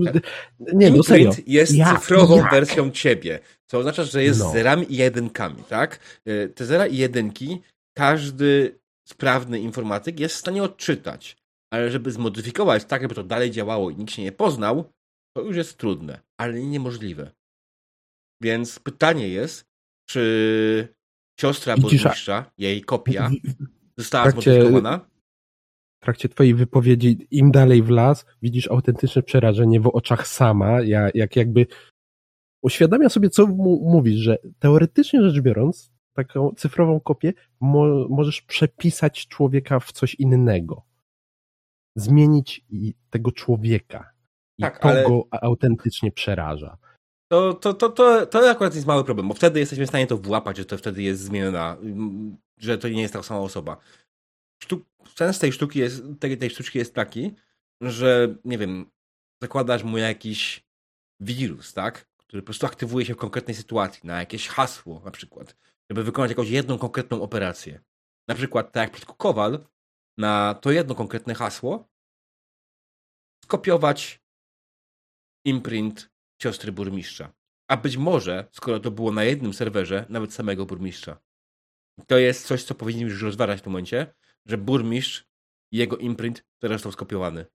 [0.73, 1.25] Nie, no serio.
[1.29, 2.51] Imprint jest Ja- cyfrową jak?
[2.51, 4.51] wersją ciebie, co oznacza, że jest No.
[4.51, 6.19] zerami i jedynkami, tak?
[6.27, 7.61] Y, Te zera i jedynki
[7.97, 11.37] każdy sprawny informatyk jest w stanie odczytać,
[11.73, 14.91] ale żeby zmodyfikować tak, żeby to dalej działało i nikt się nie poznał,
[15.33, 17.31] to już jest trudne, ale nie niemożliwe.
[18.41, 19.65] Więc pytanie jest,
[20.09, 20.87] czy
[21.39, 23.29] siostra burmistrza, jej kopia,
[23.97, 25.11] została trakcie- zmodyfikowana?
[26.01, 31.09] w trakcie twojej wypowiedzi im dalej w las, widzisz autentyczne przerażenie w oczach sama, ja,
[31.13, 31.67] jak jakby
[32.61, 39.27] uświadamia sobie, co mu, mówisz, że teoretycznie rzecz biorąc, taką cyfrową kopię mo, możesz przepisać
[39.27, 40.85] człowieka w coś innego.
[41.95, 42.65] Zmienić
[43.09, 44.11] tego człowieka.
[44.57, 46.77] I Tak, to ale- go autentycznie przeraża.
[47.31, 50.17] To, to, to, to, to akurat jest mały problem, bo wtedy jesteśmy w stanie to
[50.17, 51.77] włapać, że to wtedy jest zmieniona,
[52.57, 53.77] że to nie jest ta sama osoba.
[54.63, 54.83] Sztuk,
[55.15, 57.31] sens tej sztuki jest, tej, tej sztuczki jest taki,
[57.81, 58.91] że nie wiem,
[59.41, 60.65] zakładasz mu jakiś
[61.19, 62.05] wirus, tak?
[62.17, 65.55] Który po prostu aktywuje się w konkretnej sytuacji, na jakieś hasło na przykład,
[65.89, 67.81] żeby wykonać jakąś jedną konkretną operację.
[68.27, 69.65] Na przykład, tak jak przypadku Kowal,
[70.17, 71.87] na to jedno konkretne hasło
[73.45, 74.20] skopiować
[75.45, 76.11] imprint
[76.41, 77.33] siostry burmistrza.
[77.67, 81.19] A być może, skoro to było na jednym serwerze, nawet samego burmistrza.
[82.07, 84.13] To jest coś, co powinniśmy już rozważać w tym momencie,
[84.45, 85.25] że burmistrz
[85.71, 87.45] i jego imprint teraz został skopiowany.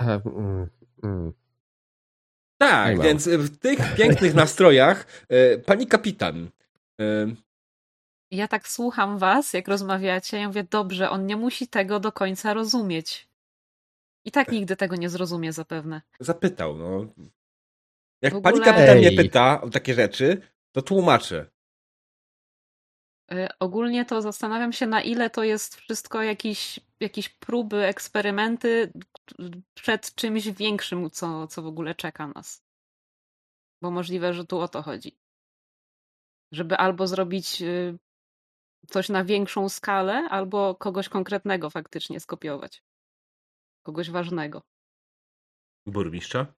[0.00, 0.70] E, mm,
[1.02, 1.32] mm.
[2.58, 6.50] Tak, więc w tych pięknych nastrojach e, pani kapitan.
[7.00, 7.26] e,
[8.30, 12.54] Ja tak słucham was, jak rozmawiacie, ja mówię, dobrze, on nie musi tego do końca
[12.54, 13.29] rozumieć.
[14.24, 16.02] I tak nigdy tego nie zrozumie zapewne.
[16.20, 17.06] zapytał, no.
[18.22, 20.42] Jak ogóle- pani kapitan mnie pyta o takie rzeczy,
[20.72, 21.50] to tłumaczę.
[23.32, 28.92] Y, Ogólnie to zastanawiam się, na ile to jest wszystko jakieś, jakieś próby, eksperymenty
[29.74, 32.62] przed czymś większym, co, co w ogóle czeka nas.
[33.82, 35.18] Bo możliwe, że tu o to chodzi.
[36.52, 37.98] Żeby albo zrobić y,
[38.88, 42.82] coś na większą skalę, albo kogoś konkretnego faktycznie skopiować.
[43.82, 44.62] Kogoś ważnego.
[45.86, 46.54] Burmistrza?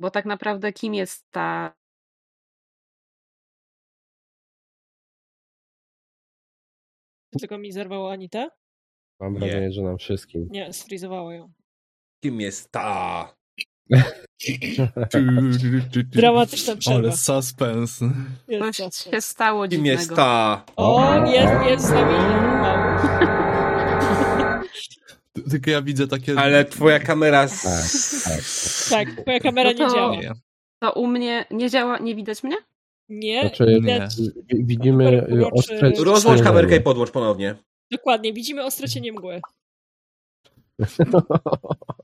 [0.00, 1.74] Bo tak naprawdę kim jest ta
[7.40, 8.48] Tylko mi zerwało Anitę?
[9.20, 9.38] Mam Nie.
[9.40, 10.48] wrażenie, że nam wszystkim.
[10.50, 11.52] Nie, sfrizowało ją.
[12.24, 13.34] Kim jest ta?
[16.06, 16.98] Dramatyczna przerwa.
[16.98, 18.00] Ale suspens.
[18.48, 19.12] Jest Coś zasad.
[19.14, 19.98] się stało Kim dziwnego.
[20.00, 20.64] jest ta?
[20.76, 23.39] O, jest, jest z nami mało.
[25.50, 26.34] Tylko ja widzę takie...
[26.38, 27.48] Ale twoja kamera.
[27.48, 27.62] z-
[28.24, 28.32] Tak,
[28.90, 29.14] tak.
[29.14, 30.16] Tak, twoja kamera No to- nie działa.
[30.16, 30.32] Nie.
[30.82, 32.56] To u mnie nie działa, nie widać mnie?
[33.08, 34.16] Nie, Znaczy, widać,
[34.48, 35.92] wi- Widzimy y, ostre...
[36.04, 37.54] Rozłącz kamerkę i podłącz ponownie.
[37.92, 39.40] dokładnie, widzimy ostre cienie mgły.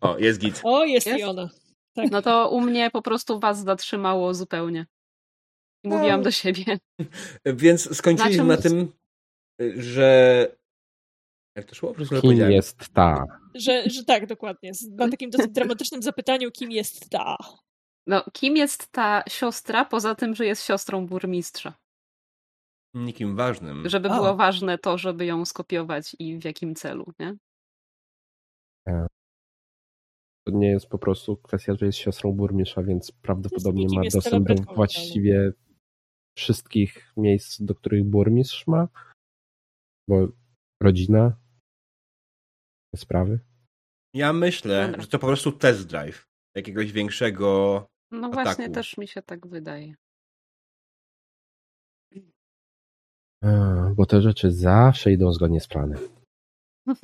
[0.00, 0.60] O, jest git.
[0.64, 1.18] O, jest, Jest?
[1.20, 1.50] i ona.
[1.94, 2.10] Tak.
[2.10, 4.86] No to u mnie po prostu was zatrzymało zupełnie.
[5.84, 6.24] I mówiłam No.
[6.24, 6.64] do siebie.
[7.44, 8.92] Więc skończyliśmy Na na tym,
[9.76, 10.48] że.
[11.56, 11.88] Jak to szło?
[11.88, 12.52] Po prostu Kim powiedziałem.
[12.52, 13.24] jest ta?
[13.54, 14.74] Że, że tak, dokładnie.
[14.74, 17.36] Z- Na takim dosyć dramatycznym zapytaniu, kim jest ta?
[18.06, 21.74] No, kim jest ta siostra, poza tym, że jest siostrą burmistrza?
[22.94, 23.88] Nikim ważnym.
[23.88, 24.14] Żeby A.
[24.16, 27.36] było ważne to, żeby ją skopiować i w jakim celu, nie?
[30.46, 34.74] To nie jest po prostu kwestia, że jest siostrą burmistrza, więc prawdopodobnie ma dostęp do
[34.74, 35.52] właściwie
[36.38, 38.88] wszystkich miejsc, do których burmistrz ma.
[40.08, 40.28] Bo
[40.82, 41.36] rodzina.
[42.96, 43.40] Sprawy?
[44.14, 45.02] Ja myślę, Dobra.
[45.02, 47.86] że to po prostu test drive jakiegoś większego.
[48.10, 48.74] No właśnie, ataku.
[48.74, 49.94] też mi się tak wydaje.
[53.42, 53.48] A,
[53.94, 55.98] bo te rzeczy zawsze idą zgodnie z planem.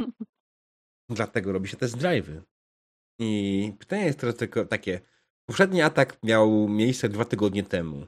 [1.11, 2.43] Dlatego robi się test drive'y.
[3.19, 5.01] I pytanie jest teraz tylko takie.
[5.49, 8.07] Poprzedni atak miał miejsce dwa tygodnie temu.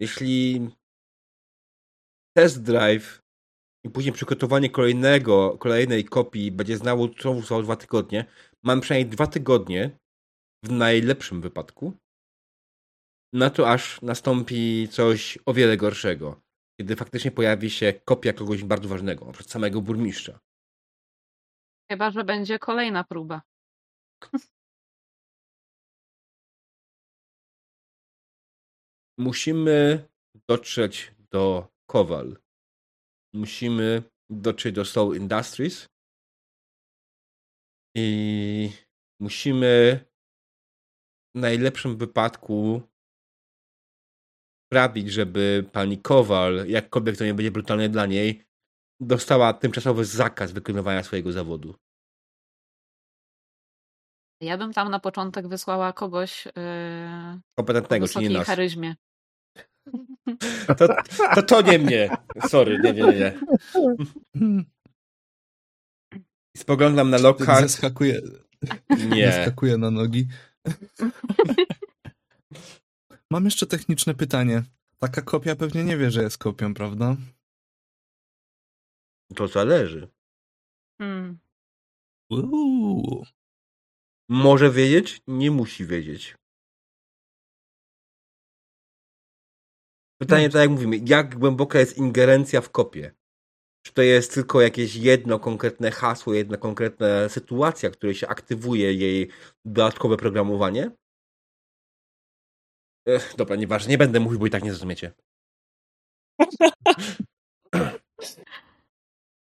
[0.00, 0.70] Jeśli
[2.36, 3.21] test drive
[3.84, 8.24] i później przygotowanie kolejnego, kolejnej kopii będzie znało znowu trwało dwa tygodnie,
[8.62, 9.98] mam przynajmniej dwa tygodnie
[10.64, 11.92] w najlepszym wypadku
[13.32, 16.40] na to aż nastąpi coś o wiele gorszego.
[16.80, 20.40] Kiedy faktycznie pojawi się kopia kogoś bardzo ważnego, przykład samego burmistrza.
[21.90, 23.42] Chyba, że będzie kolejna próba.
[29.18, 30.08] musimy
[30.48, 32.36] dotrzeć do Kowal.
[33.34, 35.86] Musimy dotrzeć do Soul Industries.
[37.96, 38.70] I
[39.20, 40.00] musimy
[41.36, 42.82] w najlepszym wypadku
[44.66, 48.42] sprawić, żeby pani Kowal, jakkolwiek to nie będzie brutalne dla niej,
[49.00, 51.74] dostała tymczasowy zakaz wykonywania swojego zawodu.
[54.40, 58.46] Ja bym tam na początek wysłała kogoś yy, o Kompetentnego, czyli nie wysokiej nas.
[58.46, 58.94] charyzmie.
[60.66, 60.88] To,
[61.34, 62.16] to, to nie mnie.
[62.48, 63.40] Sorry, nie, nie, nie,
[66.56, 67.62] Spoglądam na tak Lockhart.
[67.62, 68.20] Zeskakuje,
[69.08, 69.32] Nie.
[69.32, 70.26] zeskakuje na nogi.
[73.30, 74.62] Mam jeszcze techniczne pytanie.
[74.98, 77.16] Taka kopia pewnie nie wie, że jest kopią, prawda?
[79.36, 80.08] To zależy.
[81.00, 81.38] Hmm.
[82.30, 83.24] Uuu.
[84.28, 86.36] Może wiedzieć, nie musi wiedzieć.
[90.22, 93.12] Pytanie, tak jak mówimy, jak głęboka jest ingerencja w kopię?
[93.86, 98.94] Czy to jest tylko jakieś jedno konkretne hasło, jedna konkretna sytuacja, w której się aktywuje
[98.94, 99.30] jej
[99.64, 100.90] dodatkowe programowanie?
[103.08, 105.12] Ech, dobra, nieważne, nie będę mówił, bo i tak nie zrozumiecie.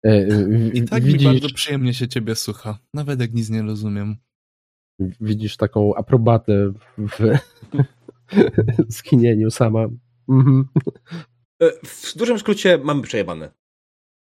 [0.05, 2.79] E, e, I tak widzisz, mi bardzo przyjemnie się ciebie słucha.
[2.93, 4.15] Nawet jak nic nie rozumiem.
[4.99, 7.39] widzisz taką aprobatę w,
[8.89, 9.87] w skinieniu sama.
[10.31, 10.69] Mhm.
[11.61, 13.51] E, W dużym skrócie mamy przejebane.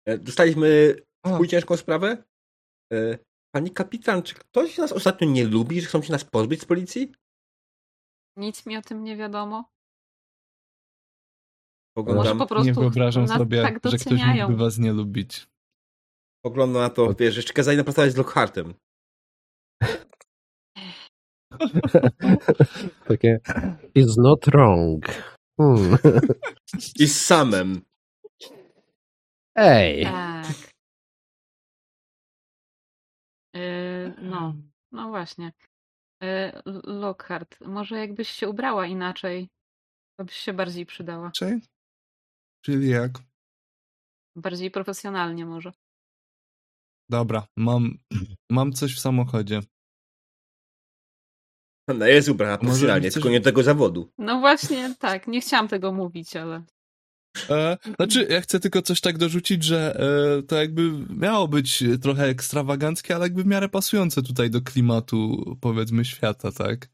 [0.08, 0.96] E, Dostaliśmy
[1.28, 2.24] chuj ciężką sprawę.
[2.94, 3.18] E,
[3.56, 7.12] Pani kapitan, czy ktoś nas ostatnio nie lubi, że chcą się nas pozbyć z policji?
[8.38, 9.56] Nic mi o tym nie wiadomo.
[11.98, 14.06] Może Poglądam, po prostu nie wyobrażam nas sobie, tak że ktoś
[14.40, 15.48] mógłby was nie lubić.
[16.46, 18.74] poglądam na to, wiesz, że jeszcze kazali nam pracować z Lockhartem.
[23.08, 23.40] Takie
[23.96, 25.06] is not wrong.
[25.60, 25.98] Hmm.
[27.00, 27.82] I z samem.
[29.56, 30.74] Ej, Tak.
[33.54, 34.56] Yy, no,
[34.92, 35.52] no właśnie.
[36.22, 36.52] Yy,
[36.84, 39.50] Lockhart, może jakbyś się ubrała inaczej,
[40.20, 41.32] to byś się bardziej przydała.
[41.32, 41.62] Czyli?
[42.66, 43.12] Czyli jak?
[44.36, 45.72] Bardziej profesjonalnie może.
[47.10, 47.98] Dobra, mam,
[48.50, 49.60] mam coś w samochodzie.
[52.00, 54.10] No jest ubrana Może profesjonalnie, chcesz- tylko nie tego zawodu.
[54.18, 55.28] No właśnie, tak.
[55.28, 56.64] Nie chciałam tego mówić, ale.
[57.50, 60.00] E, znaczy, ja chcę tylko coś tak dorzucić, że
[60.40, 65.44] e, to jakby miało być trochę ekstrawaganckie, ale jakby w miarę pasujące tutaj do klimatu,
[65.62, 66.90] powiedzmy, świata, tak?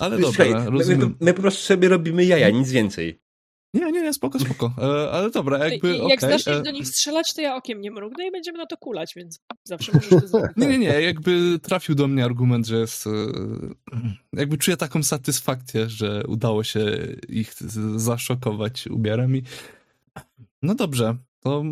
[0.00, 1.16] Ale dobra, Słuchaj, my, my, rozumiem.
[1.20, 3.20] my po prostu sobie robimy jaja, nic więcej.
[3.74, 4.72] Nie, nie, nie, spoko, spoko.
[4.78, 6.08] E, ale dobra, jakby I okej.
[6.10, 8.76] jak zaczniesz e, do nich strzelać, to ja okiem nie mrugnę i będziemy na to
[8.76, 10.50] kulać, więc zawsze możesz to zrobić.
[10.56, 13.06] Nie, nie, nie, jakby trafił do mnie argument, że jest.
[13.06, 13.10] e,
[14.32, 16.80] Jakby czuję taką satysfakcję, że udało się
[17.28, 17.54] ich
[17.96, 19.42] zaszokować ubiorem i.
[20.62, 21.64] No dobrze, to.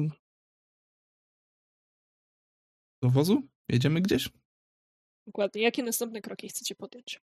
[3.03, 3.43] Do wozu?
[3.69, 4.29] Jedziemy gdzieś?
[5.27, 5.63] Dokładnie.
[5.63, 7.21] Jakie następne kroki chcecie podjąć?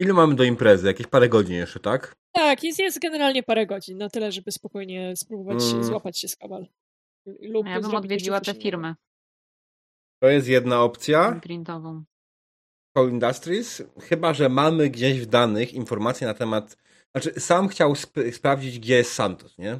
[0.00, 0.86] Ile mamy do imprezy?
[0.86, 2.16] Jakieś parę godzin jeszcze, tak?
[2.38, 5.84] Tak, jest, jest generalnie parę godzin, na tyle, żeby spokojnie spróbować Mm.
[5.84, 6.66] złapać się z kabal.
[7.40, 8.94] Lub Ja bym odwiedziła coś firmę
[10.22, 11.40] To jest jedna opcja.
[11.42, 12.04] printową.
[12.96, 13.82] Call Industries.
[14.00, 16.76] Chyba, że mamy gdzieś w danych informacje na temat.
[17.14, 19.78] Znaczy, sam chciał sp- sprawdzić, gdzie jest Santos, nie?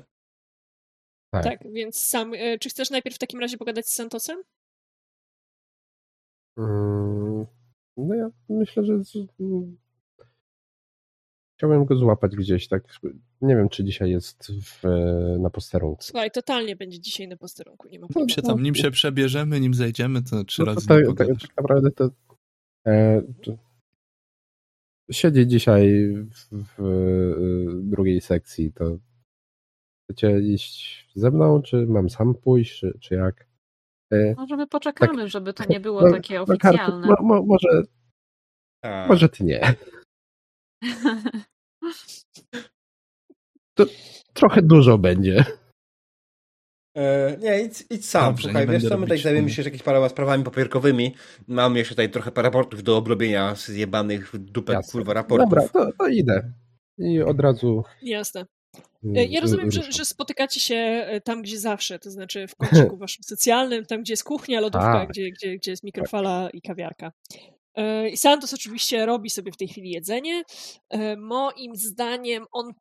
[1.31, 1.45] tak.
[1.45, 2.35] Tak, więc sam.
[2.35, 4.43] e, Czy chcesz najpierw w takim razie pogadać z Santosem?
[6.59, 7.47] Mm,
[7.97, 8.93] No ja myślę, że
[11.59, 11.61] z...
[11.61, 12.85] chciałem go złapać gdzieś, tak.
[13.41, 14.83] Nie wiem, czy dzisiaj jest w,
[15.39, 16.03] na posterunku.
[16.03, 19.75] Słuchaj, totalnie będzie dzisiaj na posterunku, nie ma Nim się tam, nim się przebierzemy, nim
[19.75, 21.43] zejdziemy, to trzy No to razy tak, nie tak, pogadasz.
[21.43, 22.11] tak naprawdę to,
[22.87, 23.53] e, to
[25.11, 28.99] siedzi dzisiaj w, w e, drugiej sekcji, to
[30.05, 33.47] chcecie iść ze mną, czy mam sam pójść, czy, czy jak?
[34.13, 37.07] E, Może my poczekamy, żeby to nie było no, takie no, oficjalne.
[37.07, 37.83] mo, mo, może,
[38.83, 39.75] A, może ty nie.
[43.75, 43.87] To
[44.33, 45.45] trochę dużo będzie.
[46.97, 50.09] E, nie, idź, idź sam, Dobrze, słuchaj, wiesz co, my tutaj zajmiemy się jakimiś paroma
[50.09, 51.15] sprawami papierkowymi.
[51.49, 54.93] Mamy jeszcze tutaj trochę raportów do obrobienia z jebanych w dupę, Jasne.
[54.93, 55.51] kurwa, raportów.
[55.51, 56.53] Dobra, to, to idę.
[56.99, 57.85] I od razu.
[58.03, 58.47] Jasne.
[59.05, 62.97] mm, Ja rozumiem, że, że spotykacie się e, tam, gdzie zawsze, to znaczy w kąciku
[63.07, 65.09] waszym socjalnym, tam, gdzie jest kuchnia, lodówka, Tak.
[65.09, 67.13] gdzie, gdzie, gdzie jest mikrofala i kawiarka.
[68.13, 70.43] I Santos oczywiście robi sobie w tej chwili jedzenie.
[70.91, 72.73] E, Moim zdaniem on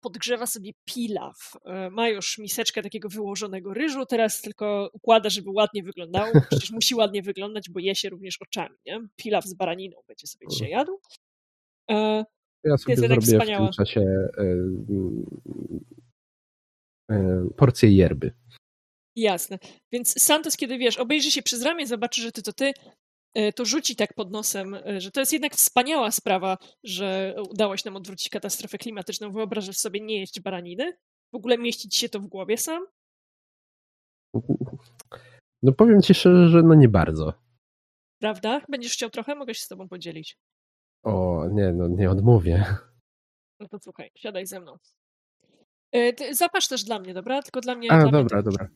[0.00, 1.52] podgrzewa sobie pilaw.
[1.64, 6.32] E, Ma już miseczkę takiego wyłożonego ryżu, teraz tylko układa, żeby ładnie wyglądało.
[6.50, 8.76] Przecież musi ładnie wyglądać, bo je się również oczami.
[8.86, 9.00] Nie?
[9.16, 11.00] Pilaw z baraniną będzie sobie dzisiaj jadł.
[11.90, 12.24] E,
[12.64, 13.72] Ja sobie zrobię wspaniała.
[13.72, 14.00] w tym czasie
[17.08, 18.32] mm, porcję yerby.
[19.16, 19.58] Jasne.
[19.92, 22.72] Więc Santos, kiedy wiesz, obejrzy się przez ramię, zobaczy, że ty to ty,
[23.56, 27.82] to rzuci tak pod nosem, e, że to jest jednak wspaniała sprawa, że udało się
[27.84, 29.32] nam odwrócić katastrofę klimatyczną.
[29.32, 30.92] Wyobrażasz sobie nie jeść baraniny?
[31.32, 32.86] W ogóle mieścić się to w głowie sam?
[35.62, 37.32] No powiem ci szczerze, że no nie bardzo.
[38.20, 38.60] Prawda?
[38.68, 39.34] Będziesz chciał trochę?
[39.34, 40.38] Mogę się z tobą podzielić.
[41.04, 42.64] O, nie, no nie odmówię.
[43.60, 44.76] No to słuchaj, siadaj ze mną.
[45.94, 47.42] E, Zapasz też dla mnie, dobra?
[47.42, 47.92] Tylko dla mnie.
[47.92, 48.68] A, dla dobra, mnie to- dobra.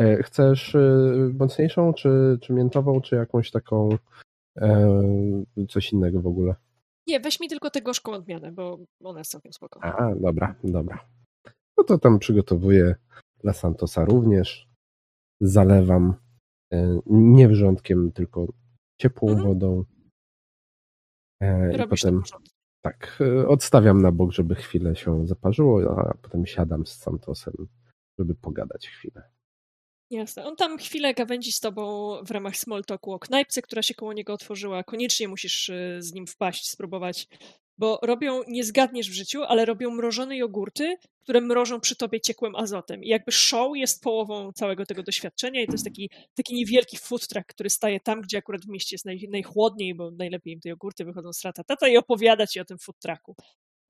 [0.00, 1.08] E, Chcesz e,
[1.38, 3.88] mocniejszą, czy, czy miętową, czy jakąś taką
[4.56, 4.92] e,
[5.68, 6.54] coś innego w ogóle?
[7.06, 9.80] Nie, weź mi tylko tę gorzką odmianę, bo ona jest całkiem spoko.
[9.84, 11.08] A, dobra, dobra.
[11.78, 12.94] No to tam przygotowuję
[13.38, 14.68] dla Santosa również.
[15.40, 16.14] Zalewam
[17.06, 18.46] nie wrzątkiem, tylko
[19.00, 19.48] ciepłą Mhm.
[19.48, 19.84] wodą.
[21.72, 22.22] I Robisz potem
[22.84, 27.54] tak, odstawiam na bok, żeby chwilę się zaparzyło, a potem siadam z Santosem,
[28.18, 29.22] żeby pogadać chwilę.
[30.12, 30.46] Jasne.
[30.46, 34.12] On tam chwilę gawędzi z tobą w ramach small talku o knajpce, która się koło
[34.12, 34.84] niego otworzyła.
[34.84, 37.28] Koniecznie musisz y, z nim wpaść, spróbować,
[37.78, 42.56] bo robią, nie zgadniesz w życiu, ale robią mrożone jogurty, które mrożą przy tobie ciekłym
[42.56, 43.04] azotem.
[43.04, 47.28] I jakby show jest połową całego tego doświadczenia i to jest taki, taki niewielki food
[47.28, 50.68] truck, który staje tam, gdzie akurat w mieście jest naj, najchłodniej, bo najlepiej im te
[50.68, 53.36] jogurty wychodzą z ratatata i opowiada ci o tym food trucku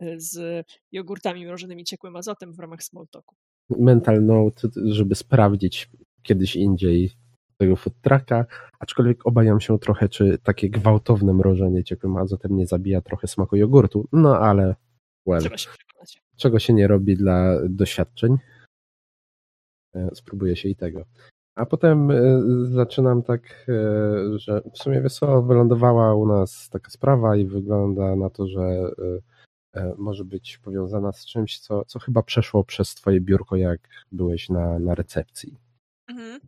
[0.02, 3.34] y, z jogurtami mrożonymi ciekłym azotem w ramach small talku.
[3.70, 5.90] Mental note, żeby sprawdzić
[6.22, 7.10] kiedyś indziej
[7.56, 8.46] tego food trucka,
[8.78, 14.08] aczkolwiek obawiam się trochę, czy takie gwałtowne mrożenie ciepłym azotem nie zabija trochę smaku jogurtu,
[14.12, 14.74] no ale
[15.26, 16.22] well, Trzeba się przekonać.
[16.36, 18.36] czego się nie robi dla doświadczeń.
[19.94, 21.04] E, Spróbuję się i tego.
[21.54, 22.16] A potem e,
[22.64, 28.16] zaczynam tak, e, że w sumie wiesz co, wylądowała u nas taka sprawa i wygląda
[28.16, 28.90] na to, że
[29.98, 34.78] może być powiązana z czymś, co, co chyba przeszło przez twoje biurko, jak byłeś na,
[34.78, 35.58] na recepcji.
[36.12, 36.40] Mhm.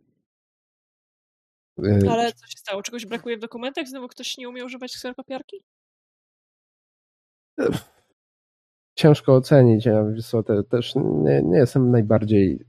[1.83, 2.83] E, Ale co się stało?
[2.83, 3.87] Czegoś brakuje w dokumentach?
[3.87, 5.63] Znowu ktoś nie umie używać kserokopiarki?
[8.95, 12.65] Ciężko ocenić, ja co, te, też nie, nie jestem najbardziej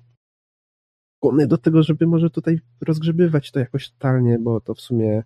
[1.16, 5.22] skłonny do tego, żeby może tutaj rozgrzebywać to jakoś totalnie, bo to w sumie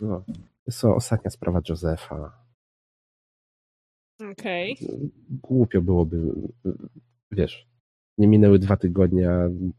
[0.00, 0.24] no,
[0.66, 2.44] jest to ostatnia sprawa Josefa.
[4.32, 4.76] Okej.
[5.30, 6.32] Głupio byłoby,
[7.30, 7.73] wiesz,
[8.18, 9.30] nie minęły dwa tygodnie,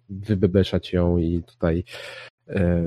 [0.10, 1.84] wybebeszać ją i tutaj
[2.48, 2.84] e,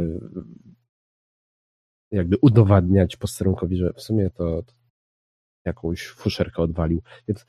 [2.10, 4.72] jakby udowadniać posterunkowi, że w sumie to, to
[5.64, 7.02] jakąś fuszerkę odwalił.
[7.28, 7.46] Więc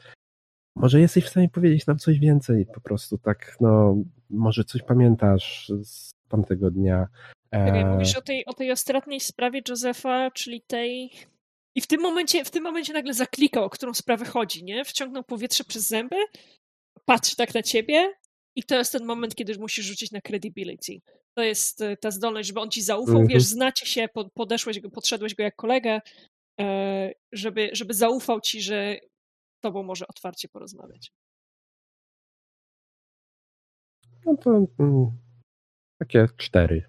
[0.76, 3.98] może jesteś w stanie powiedzieć nam coś więcej, po prostu tak, no,
[4.30, 7.08] może coś pamiętasz z tamtego dnia.
[7.52, 11.12] E, mówisz o tej, o tej ostatniej sprawie Josefa, czyli tej...
[11.76, 14.86] I w tym momencie, w tym momencie nagle zaklikał, o którą sprawę chodzi, nie?
[14.86, 16.16] Wciągnął powietrze przez zęby,
[17.10, 18.14] patrzy tak na ciebie
[18.56, 21.02] i to jest ten moment, kiedy musisz rzucić na credibility.
[21.38, 23.28] To jest e, ta zdolność, żeby on ci zaufał, Mhm.
[23.28, 26.02] wiesz, znacie się, po- podeszłeś go, podszedłeś go jak kolegę,
[26.62, 28.98] e, żeby, żeby zaufał ci, że
[29.64, 31.12] tobą może otwarcie porozmawiać.
[34.26, 34.50] no to
[34.80, 35.12] mm,
[36.00, 36.84] takie cztery.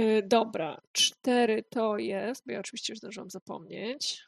[0.00, 4.24] Y, Dobra, cztery to jest, bo ja oczywiście już zdążyłam zapomnieć.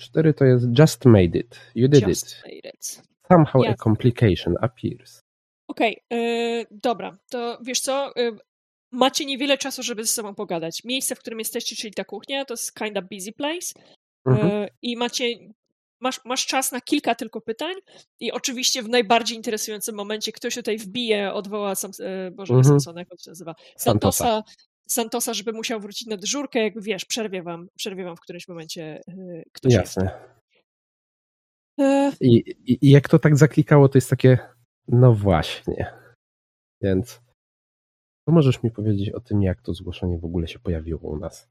[0.00, 1.60] Cztery to jest just made it.
[1.74, 3.02] You did Just it.
[3.28, 3.76] Somehow a Jasne.
[3.76, 5.20] complication appears.
[5.68, 8.36] Okej, y, dobra, to wiesz co, y,
[8.92, 10.84] macie niewiele czasu, żeby ze sobą pogadać.
[10.84, 13.72] Miejsce, w którym jesteście, czyli ta kuchnia, to jest kinda busy place
[14.26, 14.50] Mhm.
[14.62, 15.24] y, i macie,
[16.00, 17.74] masz, masz czas na kilka tylko pytań
[18.20, 22.64] i oczywiście w najbardziej interesującym momencie ktoś tutaj wbije, odwoła sam, y, Boże, Mhm.
[22.64, 24.24] Samsona, jak on się nazywa, Santosa.
[24.24, 24.52] Santosa,
[24.90, 29.00] Santosa, żeby musiał wrócić na dyżurkę, jakby wiesz, przerwie wam, przerwie wam w którymś momencie
[29.08, 30.38] y, ktoś Jasne.
[32.20, 32.36] I,
[32.66, 34.38] i, I jak to tak zaklikało, to jest takie,
[34.88, 35.94] no właśnie.
[36.82, 37.20] Więc
[38.26, 41.48] To możesz mi powiedzieć o tym, jak to zgłoszenie w ogóle się pojawiło u nas?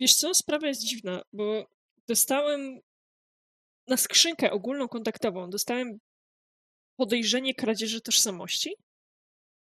[0.00, 1.66] Wiesz co, sprawa jest dziwna, bo
[2.08, 2.80] dostałem
[3.88, 5.98] na skrzynkę ogólną kontaktową, dostałem
[6.96, 8.74] podejrzenie kradzieży tożsamości,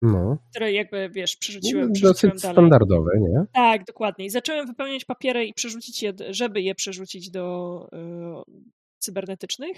[0.05, 2.55] No, które jakby, wiesz, przerzuciłem, no przerzuciłem dosyć dalej.
[2.55, 3.45] standardowe, nie?
[3.53, 4.25] Tak, dokładnie.
[4.25, 7.89] I zacząłem wypełniać papiery i przerzucić je, żeby je przerzucić do
[8.49, 8.53] y,
[8.99, 9.77] cybernetycznych.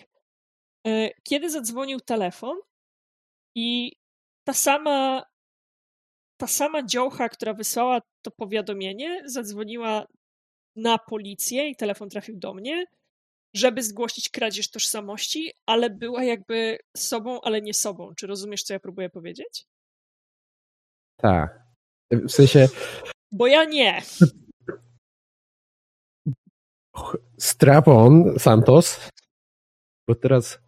[0.88, 2.56] Y, kiedy zadzwonił telefon
[3.54, 3.92] i
[4.44, 5.22] ta sama
[6.36, 10.06] ta sama dziołcha, która wysłała to powiadomienie, zadzwoniła
[10.76, 12.86] na policję i telefon trafił do mnie,
[13.54, 18.14] żeby zgłosić kradzież tożsamości, ale była jakby sobą, ale nie sobą.
[18.14, 19.64] Czy rozumiesz, co ja próbuję powiedzieć?
[21.16, 21.66] Tak.
[22.10, 22.68] W sensie
[23.32, 24.02] Bo ja nie.
[27.38, 29.10] strap on, Santos,
[30.08, 30.66] bo teraz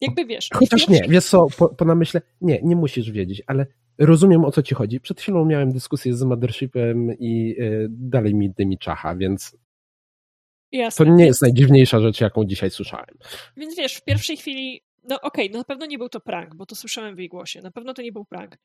[0.00, 0.48] Jakby wiesz.
[0.54, 3.66] Chociaż nie, wiesz co, po, po namyśle, nie, nie musisz wiedzieć, ale
[3.98, 5.00] rozumiem o co ci chodzi.
[5.00, 11.10] Przed chwilą miałem dyskusję z Mothershipem i y, dalej mi dymi czacha, więc to Jasne.
[11.10, 13.18] nie jest najdziwniejsza rzecz, jaką dzisiaj słyszałem.
[13.56, 16.66] Więc wiesz, w pierwszej chwili, no okej, no na pewno nie był to prank, bo
[16.66, 17.60] to słyszałem w jej głosie.
[17.62, 18.56] Na pewno to nie był prank.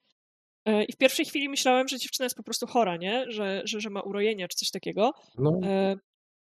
[0.66, 3.26] E, I w pierwszej chwili myślałem, że dziewczyna jest po prostu chora, nie?
[3.32, 5.12] Że, że, że ma urojenia czy coś takiego.
[5.38, 5.96] No, E,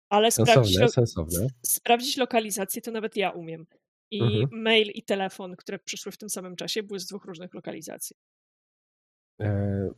[0.09, 1.47] Ale sprawdzić, sensowne, lo- sensowne.
[1.67, 3.67] sprawdzić lokalizację to nawet ja umiem.
[4.11, 4.63] I Mhm.
[4.63, 8.17] mail i telefon, które przyszły w tym samym czasie, były z dwóch różnych lokalizacji.
[9.41, 9.89] E,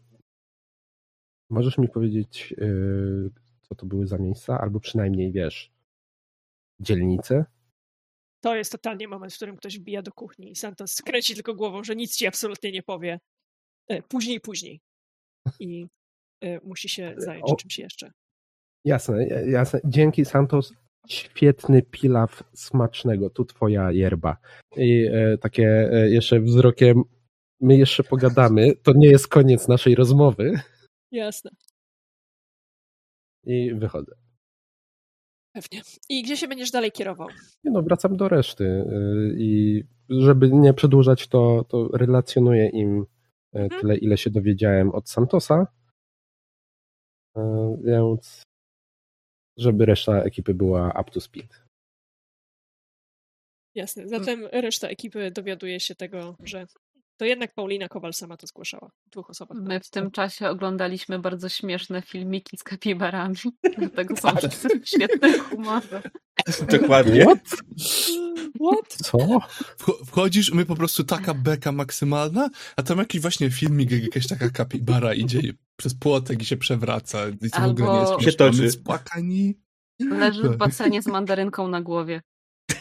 [1.51, 3.31] możesz mi powiedzieć, y,
[3.63, 5.71] co to były za miejsca, albo przynajmniej wiesz,
[6.81, 7.45] dzielnice?
[8.41, 11.85] To jest totalnie moment, w którym ktoś wbija do kuchni i Santos skręci tylko głową,
[11.85, 13.21] że nic ci absolutnie nie powie.
[13.89, 14.81] E, Później, później.
[15.61, 15.87] I
[16.41, 18.11] e, musi się zająć O- czymś jeszcze.
[18.85, 19.81] Jasne, jasne.
[19.85, 20.73] Dzięki Santos.
[21.09, 23.31] Świetny pilaw smacznego.
[23.31, 24.37] Tu twoja yerba.
[24.77, 27.03] I e, takie e, jeszcze wzrokiem.
[27.61, 28.77] My jeszcze pogadamy.
[28.83, 30.61] To nie jest koniec naszej rozmowy.
[31.13, 31.51] Jasne.
[33.45, 34.13] I wychodzę.
[35.53, 35.83] Pewnie.
[36.09, 37.29] I gdzie się będziesz dalej kierował?
[37.65, 38.65] Nie no, wracam do reszty.
[38.65, 43.07] y, I żeby nie przedłużać, to, to relacjonuję im e,
[43.65, 43.81] Mhm.
[43.81, 45.67] tyle, ile się dowiedziałem od Santosa.
[47.37, 48.43] E, Więc
[49.59, 51.67] żeby reszta ekipy była up to speed.
[53.75, 54.09] Jasne.
[54.09, 56.67] Zatem reszta ekipy dowiaduje się tego, że
[57.17, 58.91] to jednak Paulina Kowal sama to zgłaszała.
[59.13, 59.59] Dwóch osobach.
[59.61, 63.35] My w tym czasie oglądaliśmy bardzo śmieszne filmiki z kapibarami.
[63.79, 66.03] Dlatego są wszyscy w świetnym humorze.
[66.81, 67.25] Dokładnie.
[67.25, 68.89] What?
[68.89, 69.19] Co?
[69.79, 74.27] Wch- Wchodzisz, my po prostu taka beka maksymalna, a tam jakiś właśnie filmik, jak jakaś
[74.27, 75.41] taka kapibara idzie
[75.77, 77.29] przez płotek i się przewraca.
[77.29, 78.71] I to w ogóle nie jest Albo- Się toczy.
[78.71, 79.55] Spłakani.
[80.01, 82.21] Leży w basenie z mandarynką na głowie.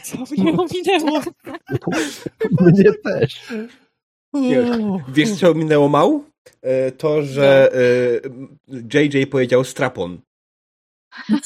[0.04, 1.22] Co mnie ominęło?
[2.60, 3.40] Mnie też.
[4.36, 6.24] O, Wiesz, co minęło mał?
[6.62, 7.72] E, To, że
[8.94, 10.20] e, JJ powiedział strapon.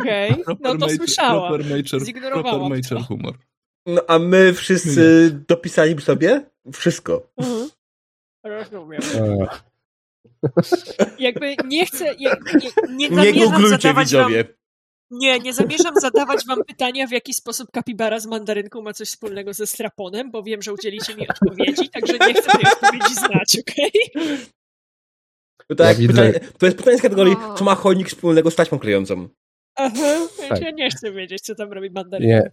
[0.00, 0.30] Okej.
[0.48, 1.48] No proper to słyszałam.
[1.60, 3.02] Proper Zignorowałam proper to.
[3.02, 3.34] humor.
[3.86, 7.28] No a my wszyscy dopisaliśmy sobie wszystko.
[7.36, 7.68] Mhm.
[8.44, 9.00] Rozumiem.
[9.14, 9.46] E,
[11.18, 14.44] Jakby nie chcę, jak, nie, nie Nie zamierzam googlujcie, zadawać wam, widzowie.
[15.10, 19.54] Nie, nie zamierzam zadawać wam pytania, w jaki sposób kapibara z mandarynką ma coś wspólnego
[19.54, 23.90] ze straponem, bo wiem, że udzielicie mi odpowiedzi, także nie chcę tej odpowiedzi znać, okej?
[25.68, 28.78] To, tak Ja pytanie, to jest pytanie z kategorii, co ma chodnik wspólnego z taśmą
[28.78, 29.28] klejącą?
[29.76, 30.60] Aha, Tak.
[30.60, 32.34] ja nie chcę wiedzieć, co tam robi mandarynka.
[32.36, 32.50] Nie.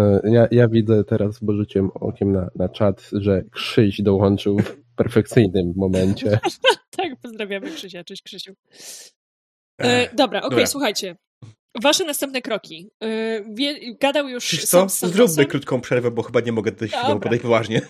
[0.00, 4.76] E, Ja, ja widzę teraz, bo rzuciłem okiem na, na czat, że Krzyś dołączył w
[4.96, 6.38] perfekcyjnym momencie.
[6.96, 8.52] Tak, pozdrawiamy Krzysia, cześć Krzysiu.
[9.80, 10.66] E, dobra, okej, Dobra.
[10.66, 11.16] słuchajcie.
[11.82, 12.90] Wasze następne kroki.
[13.54, 15.08] Wie, gadał już Wiesz sam co?
[15.08, 17.02] z Zróbmy krótką przerwę, bo chyba nie mogę do Dobra.
[17.02, 17.80] tego podejść poważnie.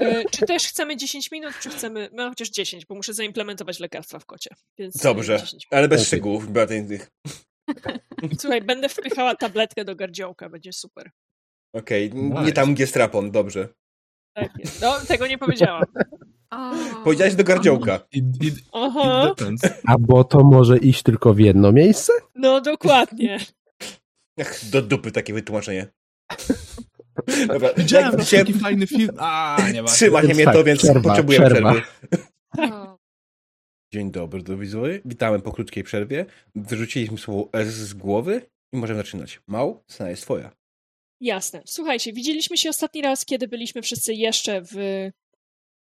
[0.00, 4.18] E, czy też chcemy 10 minut, czy chcemy, no chociaż 10, bo muszę zaimplementować lekarstwa
[4.18, 4.50] w kocie.
[4.78, 6.06] Więc Dobrze, 10 ale bez Okej.
[6.06, 6.46] szczegółów.
[6.88, 7.10] Tych-
[8.40, 11.10] Słuchaj, będę wpychała tabletkę do gardziołka, będzie super.
[11.74, 13.68] Okej, n- nie tam, gdzie strapon, dobrze.
[14.34, 14.82] Tak jest.
[14.82, 15.82] No, tego nie powiedziałam.
[17.04, 18.00] Powiedziałeś do gardziołka.
[18.12, 18.24] It.
[19.86, 22.12] A bo to może iść tylko w jedno miejsce?
[22.34, 23.38] no dokładnie.
[24.40, 25.86] Ach, do dupy takie wytłumaczenie.
[27.48, 29.10] Dobra, Widziałem jak się taki fajny film.
[29.18, 29.88] A, nie ma.
[29.88, 31.72] trzyma się mnie tak, to, więc przerwa, potrzebuję przerwa.
[31.72, 32.74] przerwy.
[32.74, 32.98] o.
[33.92, 35.00] Dzień dobry, do widzowie.
[35.04, 36.26] Witamy po krótkiej przerwie.
[36.54, 38.42] Wyrzuciliśmy słowo S z głowy
[38.72, 39.40] i możemy zaczynać.
[39.46, 40.50] Mał, scena jest twoja.
[41.24, 41.62] Jasne.
[41.66, 44.74] Słuchajcie, widzieliśmy się ostatni raz, kiedy byliśmy wszyscy jeszcze w,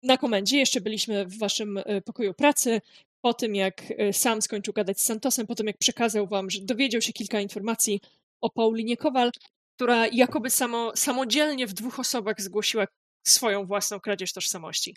[0.03, 2.81] na komendzie, jeszcze byliśmy w waszym e, pokoju pracy.
[3.21, 6.61] Po tym, jak e, sam skończył gadać z Santosem, po tym, jak przekazał wam, że
[6.61, 8.01] dowiedział się kilka informacji
[8.41, 9.31] o Paulinie Kowal,
[9.77, 12.87] która jakoby samo, samodzielnie w dwóch osobach zgłosiła
[13.27, 14.97] swoją własną kradzież tożsamości.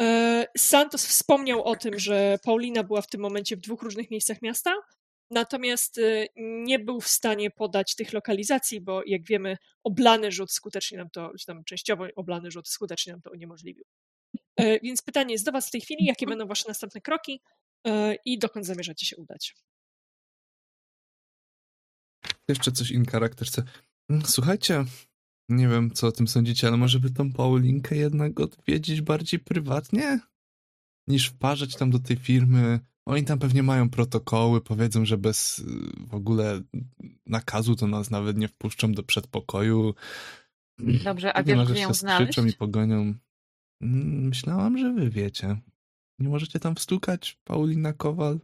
[0.00, 4.42] E, Santos wspomniał o tym, że Paulina była w tym momencie w dwóch różnych miejscach
[4.42, 4.74] miasta,
[5.34, 10.98] natomiast e, nie był w stanie podać tych lokalizacji, bo jak wiemy, oblany rzut skutecznie
[10.98, 13.84] nam to, czy tam częściowo oblany rzut skutecznie nam to uniemożliwił.
[14.56, 17.40] E, więc pytanie jest do Was w tej chwili, jakie będą Wasze następne kroki
[18.24, 19.54] i dokąd zamierzacie się udać?
[22.48, 23.62] Jeszcze coś in charakterce.
[24.10, 24.84] Mm, słuchajcie,
[25.48, 30.20] nie wiem co o tym sądzicie, ale może by tą Paulinkę jednak odwiedzić bardziej prywatnie?
[31.08, 32.80] Niż wparzać tam do tej firmy.
[33.06, 35.64] Oni tam pewnie mają protokoły, powiedzą, że bez y,
[36.06, 36.60] w ogóle
[37.26, 39.94] nakazu to nas nawet nie wpuszczą do przedpokoju.
[40.78, 42.32] Dobrze, a wiesz, gdzie ją znaleźć?
[42.32, 43.14] Krzyczą i pogonią.
[43.80, 45.56] Mm, myślałam, że wy wiecie.
[46.18, 48.38] Nie możecie tam wstukać, Paulina Kowal?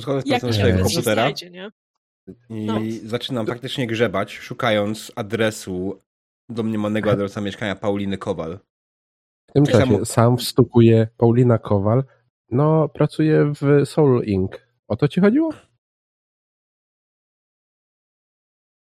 [0.00, 1.70] Schodzę z Jak swojego komputera znajdzie, nie?
[2.50, 2.80] i No.
[3.04, 5.98] zaczynam faktycznie grzebać, szukając adresu
[6.48, 8.58] domniemanego adresu mieszkania Pauliny Kowal.
[9.50, 12.04] W tym czasie sam wstukuje Paulina Kowal.
[12.54, 14.52] No, pracuje w Soul Inc.
[14.88, 15.54] O to ci chodziło?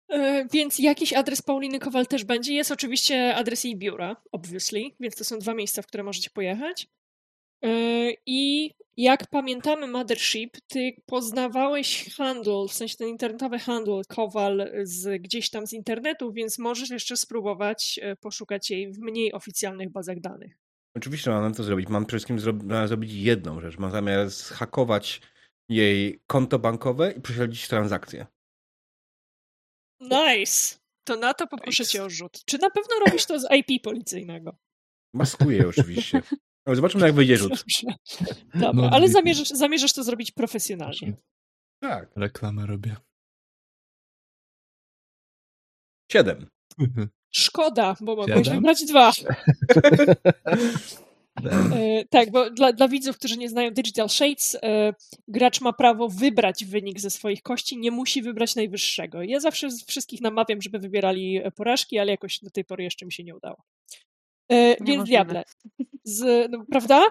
[0.08, 2.54] E, Więc jakiś adres Pauliny Kowal też będzie.
[2.54, 6.88] Jest oczywiście adres jej biura, obviously, więc to są dwa miejsca, w które możecie pojechać.
[7.64, 7.68] E,
[8.26, 15.50] I jak pamiętamy Mothership, ty poznawałeś handel, w sensie ten internetowy handel Kowal z, gdzieś
[15.50, 20.63] tam z internetu, więc możesz jeszcze spróbować e, poszukać jej w mniej oficjalnych bazach danych.
[20.96, 21.88] Oczywiście mam to zrobić.
[21.88, 23.78] Mam przede wszystkim zro- zrobić jedną rzecz.
[23.78, 25.20] Mam zamiar zhakować
[25.68, 28.26] jej konto bankowe i prześledzić transakcje.
[30.00, 30.78] Nice!
[31.04, 31.92] To na to poproszę Nice.
[31.92, 32.44] cię o rzut.
[32.44, 34.56] Czy na pewno robisz to z IP policyjnego?
[35.14, 36.22] Maskuję oczywiście.
[36.66, 37.64] Ale zobaczymy, jak wyjdzie rzut.
[38.54, 41.16] Dobra, No, ale zamierzasz, zamierzasz to zrobić profesjonalnie.
[41.82, 42.10] Tak.
[42.16, 42.96] Reklamę robię.
[46.12, 46.46] Siedem.
[47.36, 49.12] Szkoda, bo mogłeś wybrać dwa.
[51.74, 54.94] E, tak, bo dla, dla widzów, którzy nie znają Digital Shades, e,
[55.28, 59.22] gracz ma prawo wybrać wynik ze swoich kości, nie musi wybrać najwyższego.
[59.22, 63.12] Ja zawsze wszystkich namawiam, żeby wybierali e, porażki, ale jakoś do tej pory jeszcze mi
[63.12, 63.56] się nie udało.
[64.52, 65.42] E, więc diable,
[66.04, 67.02] z, no, prawda?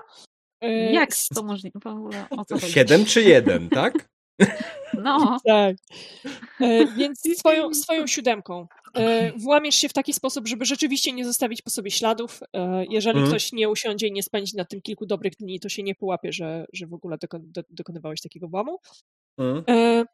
[0.61, 1.79] E, Jak to możliwe?
[1.83, 2.73] W ogóle o co chodzi?
[2.73, 4.09] Siedem czy jeden, tak?
[4.93, 5.76] No, Tak.
[6.61, 11.61] E, więc swoją, swoją siódemką e, włamiesz się w taki sposób, żeby rzeczywiście nie zostawić
[11.61, 12.39] po sobie śladów.
[12.53, 13.31] E, jeżeli Mhm.
[13.31, 16.34] ktoś nie usiądzie i nie spędzi na tym kilku dobrych dni, to się nie połapie,
[16.34, 18.80] że, że w ogóle dokon, do, dokonywałeś takiego włamu.
[19.38, 19.64] Mm.
[19.69, 20.05] E,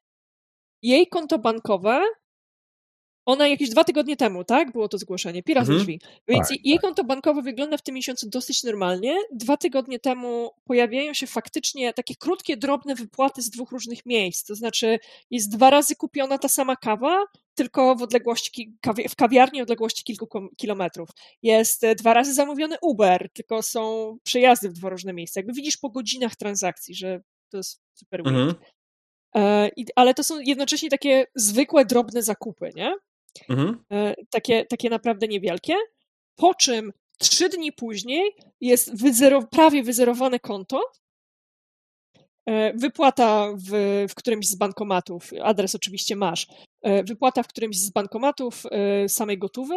[0.81, 2.01] jej konto bankowe,
[3.29, 4.71] ona jakieś dwa tygodnie temu, tak?
[4.71, 5.79] Było to zgłoszenie, pira Mhm.
[5.79, 5.99] drzwi.
[6.27, 6.81] Więc Tak, jej tak.
[6.81, 9.15] konto bankowe wygląda w tym miesiącu dosyć normalnie.
[9.33, 14.47] Dwa tygodnie temu pojawiają się faktycznie takie krótkie, drobne wypłaty z dwóch różnych miejsc.
[14.47, 14.99] To znaczy
[15.31, 17.23] jest dwa razy kupiona ta sama kawa,
[17.55, 18.73] tylko w odległości,
[19.09, 20.27] w kawiarni odległości kilku
[20.57, 21.09] kilometrów.
[21.41, 25.39] Jest e, dwa razy zamówiony Uber, tylko są przejazdy w dwa różne miejsca.
[25.39, 28.19] Jakby widzisz po godzinach transakcji, że to jest super.
[28.19, 28.53] Mhm.
[29.35, 32.93] E, ale to są jednocześnie takie zwykłe, drobne zakupy, nie?
[33.49, 33.83] Mhm.
[33.91, 35.75] E, takie, takie naprawdę niewielkie.
[36.35, 38.31] Po czym trzy dni później
[38.61, 38.91] jest
[39.51, 40.81] prawie wyzerowane konto.
[42.45, 46.47] E, Wypłata w, w którymś z bankomatów, adres oczywiście masz.
[46.81, 48.63] E, Wypłata w którymś z bankomatów
[49.07, 49.75] samej gotówy.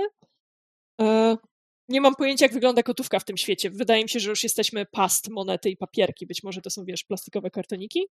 [1.88, 3.70] Nie mam pojęcia, jak wygląda gotówka w tym świecie.
[3.70, 6.26] Wydaje mi się, że już jesteśmy past monety i papierki.
[6.26, 8.06] Być może to są, wiesz, plastikowe kartoniki.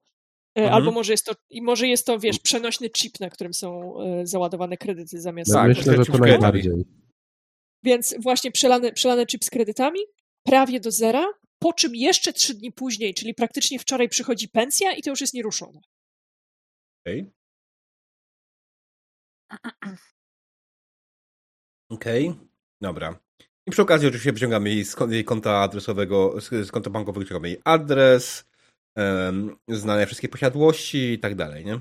[0.58, 0.74] E, Mhm.
[0.74, 4.28] Albo może jest to, i może jest to, wiesz, przenośny chip, na którym są e,
[4.28, 5.52] załadowane kredyty zamiast.
[5.52, 6.86] No, Tak, myślę, że to najbardziej.
[7.84, 10.00] Więc właśnie przelany, przelany chip z kredytami,
[10.46, 11.26] prawie do zera,
[11.60, 15.34] po czym jeszcze trzy dni później, czyli praktycznie wczoraj przychodzi pensja i to już jest
[15.34, 15.80] nieruszone.
[17.06, 17.32] Okej.
[21.90, 22.34] Okej,
[22.82, 23.20] dobra.
[23.68, 27.62] I przy okazji oczywiście wyciągamy jej z konta adresowego, z, z konta bankowego wyciągamy jej
[27.64, 28.46] adres,
[29.68, 31.80] znane wszystkie posiadłości i tak dalej, nie?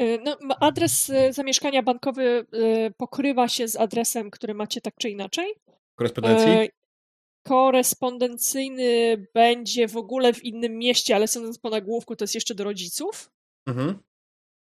[0.00, 5.10] Y, No, adres y, zamieszkania bankowy y, pokrywa się z adresem, który macie tak czy
[5.10, 5.54] inaczej.
[5.98, 6.50] Korespondencji?
[6.50, 6.68] E,
[7.46, 12.64] Korespondencyjny będzie w ogóle w innym mieście, ale sądząc po nagłówku, to jest jeszcze do
[12.64, 13.30] rodziców.
[13.66, 13.98] Mhm.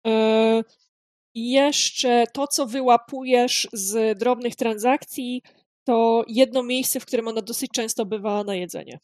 [0.07, 0.65] E,
[1.35, 5.43] I jeszcze to, co wyłapujesz z drobnych transakcji,
[5.85, 8.99] to jedno miejsce, w którym ona dosyć często bywa na jedzenie.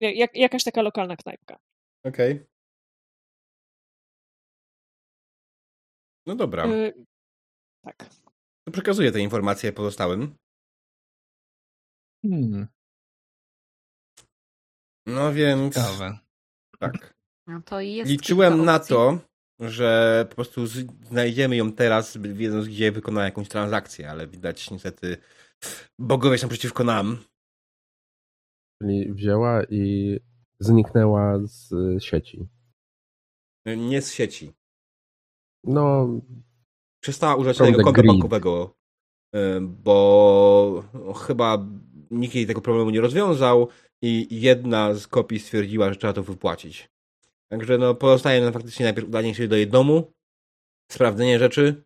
[0.00, 1.56] Ja- Jak, jakaś taka lokalna knajpka.
[2.04, 2.46] Okej.
[6.26, 6.92] No dobra, E,
[7.84, 7.96] Tak.
[8.66, 10.36] to przekazuję te informacje pozostałym.
[12.26, 12.66] Hmm,
[15.06, 16.18] No więc, ciekawe.
[16.78, 17.14] tak.
[17.46, 19.18] no to jest Liczyłem na to,
[19.60, 20.66] że po prostu
[21.02, 25.16] znajdziemy ją teraz, wiedząc, gdzie wykona jakąś transakcję, ale widać niestety
[25.98, 27.24] bogowie są przeciwko nam.
[28.82, 30.16] Czyli wzięła i
[30.58, 31.72] zniknęła z
[32.02, 32.48] sieci.
[33.66, 34.52] Nie z sieci.
[35.64, 36.08] No,
[37.04, 38.06] Przestała używać the konta grid.
[38.06, 38.74] bankowego,
[39.34, 40.84] y, bo
[41.26, 41.66] chyba
[42.10, 43.68] nikt jej tego problemu nie rozwiązał
[44.02, 46.90] i jedna z kopii stwierdziła, że trzeba to wypłacić.
[47.50, 50.12] Także no, pozostaje nam faktycznie najpierw udanie się do jej domu,
[50.92, 51.84] sprawdzenie rzeczy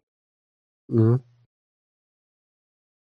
[0.90, 1.18] mhm.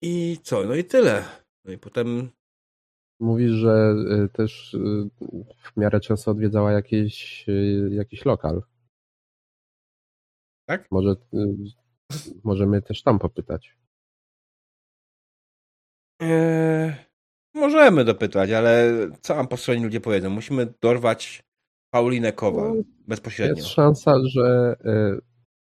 [0.01, 0.63] i co?
[0.63, 1.25] No i tyle.
[1.65, 2.29] No i potem
[3.19, 5.09] mówisz, że y, też y,
[5.57, 8.61] w miarę często odwiedzała jakieś, y, jakiś lokal.
[10.65, 10.87] Tak?
[10.91, 11.15] Może
[12.43, 13.77] możemy też tam popytać.
[16.21, 16.93] Eee,
[17.53, 20.29] możemy dopytać, ale co nam po stronie ludzie powiedzą?
[20.29, 21.43] Musimy dorwać
[21.93, 23.55] Paulinę Kowal No, bezpośrednio.
[23.55, 24.75] Jest szansa, że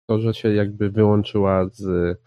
[0.10, 2.18] to, że się jakby wyłączyła z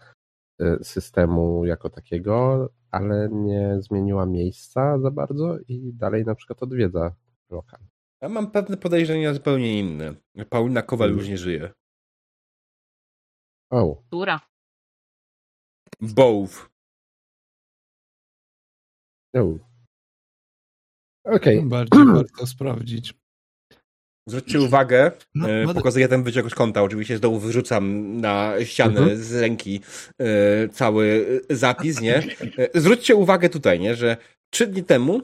[0.81, 7.15] systemu jako takiego, ale nie zmieniła miejsca za bardzo i dalej na przykład odwiedza
[7.49, 7.79] lokal.
[8.21, 10.13] Ja mam pewne podejrzenia zupełnie inne.
[10.49, 11.71] Paulina Kowal już nie żyje.
[13.69, 14.39] O, Która?
[16.01, 16.69] Both.
[19.35, 19.67] o.
[21.23, 23.13] Okej, Tym bardziej warto sprawdzić.
[24.27, 29.23] Zwróćcie uwagę, No, no- pokazuję ten wyciek z konta, oczywiście znowu wyrzucam na ścianę Mhm.
[29.23, 29.81] z ręki
[30.21, 32.15] e, cały zapis, nie?
[32.57, 34.17] E, zwróćcie uwagę tutaj, nie, że
[34.53, 35.21] trzy dni temu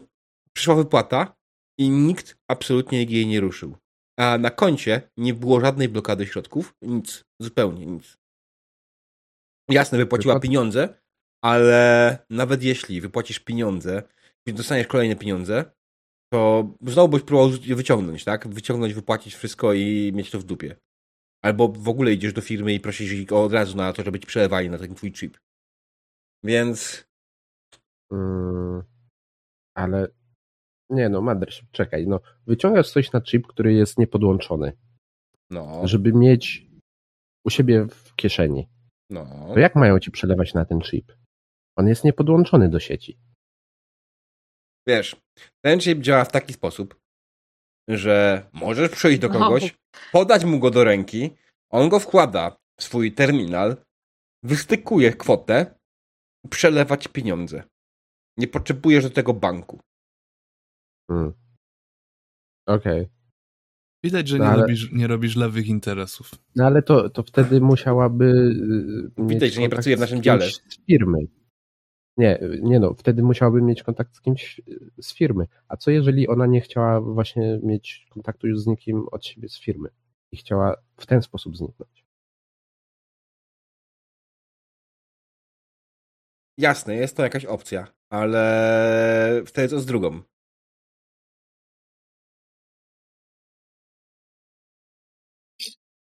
[0.55, 1.35] przyszła wypłata
[1.79, 3.75] i nikt absolutnie jej nie ruszył.
[4.19, 8.17] A na koncie nie było żadnej blokady środków, nic, zupełnie nic.
[9.69, 10.89] Jasne, wypłaciła pieniądze,
[11.43, 14.03] ale nawet jeśli wypłacisz pieniądze
[14.47, 15.65] dostaniesz kolejne pieniądze,
[16.33, 18.47] to znowu byś próbował je wyciągnąć, tak?
[18.47, 20.75] Wyciągnąć, wypłacić wszystko i mieć to w dupie.
[21.41, 24.27] Albo w ogóle idziesz do firmy i prosisz ich od razu na to, żeby ci
[24.27, 25.37] przelewali na ten twój chip.
[26.43, 27.05] Więc
[28.13, 28.83] Mm,
[29.77, 30.07] ale
[30.89, 34.73] nie no, Mothership, czekaj, no wyciągasz coś na chip, który jest niepodłączony,
[35.49, 36.67] no, żeby mieć
[37.45, 38.69] u siebie w kieszeni.
[39.09, 39.53] no.
[39.53, 41.11] To jak mają ci przelewać na ten chip?
[41.75, 43.17] On jest niepodłączony do sieci.
[44.87, 45.15] Wiesz,
[45.65, 46.99] ten chip działa w taki sposób,
[47.89, 49.39] że możesz przyjść do No.
[49.39, 49.75] kogoś,
[50.11, 51.31] podać mu go do ręki,
[51.71, 53.77] on go wkłada w swój terminal,
[54.43, 55.75] wystykuje kwotę
[56.45, 57.63] i przelewa ci pieniądze.
[58.37, 59.79] Nie potrzebujesz do tego banku.
[61.11, 61.33] Hmm.
[62.67, 63.09] Okej.
[64.03, 66.31] Widać, że No nie, ale- robisz, nie robisz lewych interesów.
[66.55, 68.25] No ale to, to wtedy musiałaby.
[68.25, 70.49] y, Widać, mieć że nie pracuje w naszym dziale.
[70.49, 71.17] Z firmy.
[72.17, 75.47] Nie, nie no, wtedy musiałaby mieć kontakt z kimś y, z firmy.
[75.67, 79.59] A co jeżeli ona nie chciała właśnie mieć kontaktu już z nikim od siebie z
[79.59, 79.89] firmy
[80.31, 82.05] i chciała w ten sposób zniknąć?
[86.57, 90.21] Jasne, jest to jakaś opcja, ale wtedy co z drugą?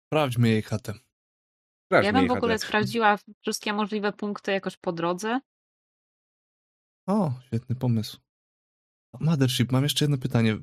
[0.08, 0.94] Sprawdźmy jej chatę.
[1.86, 2.66] Sprawdźmy Ja bym jej w ogóle chatę.
[2.68, 5.40] sprawdziła wszystkie możliwe punkty jakoś po drodze.
[7.12, 8.18] O, świetny pomysł.
[9.20, 10.58] Mothership, mam jeszcze jedno pytanie.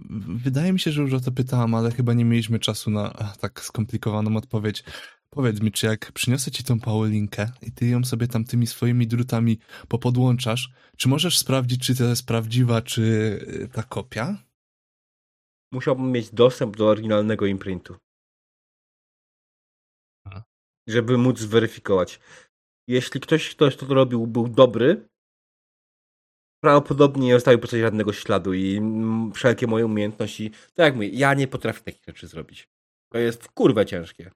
[0.44, 3.36] Wydaje mi się, że już o to pytałam, ale chyba nie mieliśmy czasu na ach,
[3.36, 4.84] tak skomplikowaną odpowiedź.
[5.30, 9.06] Powiedz mi, czy jak przyniosę ci tą Paulinkę i ty ją sobie tam tymi swoimi
[9.06, 9.58] drutami
[9.88, 13.02] popodłączasz, czy możesz sprawdzić, czy to jest prawdziwa, czy
[13.64, 14.36] y, ta kopia?
[15.72, 17.96] Musiałbym mieć dostęp do oryginalnego imprintu.
[20.86, 22.20] Żeby móc zweryfikować.
[22.88, 25.08] Jeśli ktoś, ktoś kto to robił, był dobry,
[26.60, 28.80] prawdopodobnie nie zostawił po sobie żadnego śladu i
[29.34, 32.68] wszelkie moje umiejętności, tak jak mówię, ja nie potrafię takich rzeczy zrobić.
[33.12, 34.30] To jest w kurwę ciężkie.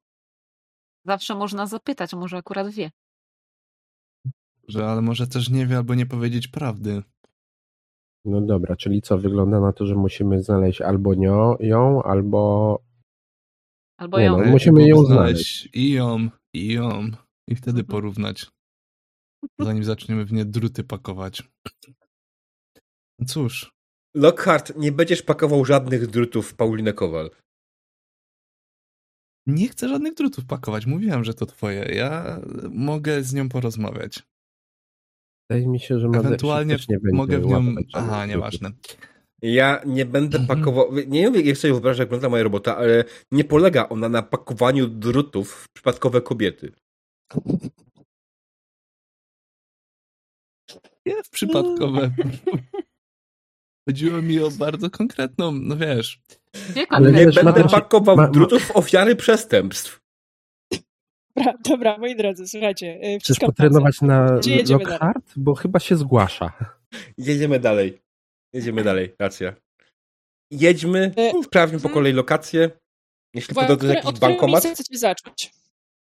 [1.06, 2.90] Zawsze można zapytać, może akurat wie.
[4.68, 7.02] Że, ale może też nie wie albo nie powiedzieć prawdy.
[8.24, 9.18] No dobra, czyli co?
[9.18, 12.78] Wygląda na to, że musimy znaleźć albo nią, ją, albo.
[13.98, 14.38] Albo Nie ją.
[14.38, 15.04] no, musimy ją
[15.74, 17.10] I ją, i ją.
[17.48, 17.86] I wtedy Mhm.
[17.86, 18.46] porównać.
[19.60, 21.42] Zanim zaczniemy w nie druty pakować.
[23.22, 23.72] No cóż,
[24.16, 27.30] Lockhart, nie będziesz pakował żadnych drutów w Paulinę Kowal.
[29.46, 30.86] nie chcę żadnych drutów pakować.
[30.86, 31.80] Mówiłem, że to twoje.
[31.94, 32.40] Ja
[32.70, 34.22] mogę z nią porozmawiać.
[35.50, 37.74] Wydaje mi się, że Ewentualnie też nie będzie mogę w nią...
[37.92, 38.70] Aha, nieważne.
[39.42, 40.58] Ja nie będę Mhm.
[40.58, 40.92] pakował.
[41.06, 44.86] Nie wiem, jak sobie wyobrażać, jak wygląda moja robota, ale nie polega ona na pakowaniu
[44.88, 46.72] drutów w przypadkowe kobiety.
[51.06, 52.10] Nie w przypadkowe.
[53.88, 56.20] Chodziło mi o bardzo konkretną, no wiesz.
[56.74, 60.02] Wie Ale Nie będę pakował ma- drutów w ofiary przestępstw.
[61.36, 63.00] Dobra, dobra, moi drodzy, słuchajcie.
[63.04, 64.40] y, Chcesz potrenować na
[64.70, 65.32] Lockhart?
[65.36, 66.52] Bo chyba się zgłasza.
[67.18, 68.02] Jedziemy dalej.
[68.52, 69.54] Jedziemy dalej, racja.
[70.50, 71.94] Jedźmy, E, sprawdźmy po hmm.
[71.94, 72.70] kolei lokację.
[73.34, 75.52] Jeśli po drodze jest jakiś bankomat, chcecie zacząć?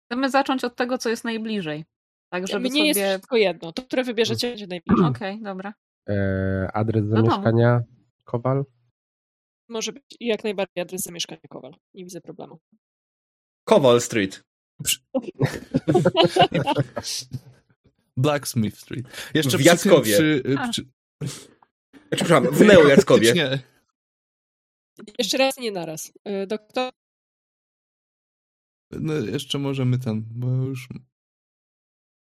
[0.06, 1.86] Chcemy zacząć od tego, co jest najbliżej.
[2.30, 3.10] Tak, żeby Mnie jest sobie...
[3.10, 3.72] wszystko jedno.
[3.72, 5.06] To, które wybierzecie, będzie najbliżej.
[5.06, 5.74] Okej, dobra.
[6.10, 7.26] E, adres domu.
[7.26, 7.84] zamieszkania
[8.24, 8.66] Kowal?
[9.70, 11.76] Może być jak najbardziej adres zamieszkania Kowal.
[11.94, 12.60] Nie widzę problemu.
[13.68, 14.44] Kowal Street.
[18.18, 19.32] Blacksmith Street.
[19.34, 20.14] Jeszcze W przy Jackowie.
[20.14, 20.70] Przy, A.
[20.70, 20.86] przy,
[22.12, 23.34] Przepraszam, w Neo Jackowie.
[25.20, 26.14] Jeszcze raz, nie naraz.
[26.44, 26.94] Y, Doktor,
[29.00, 30.88] No, jeszcze możemy ten, bo już...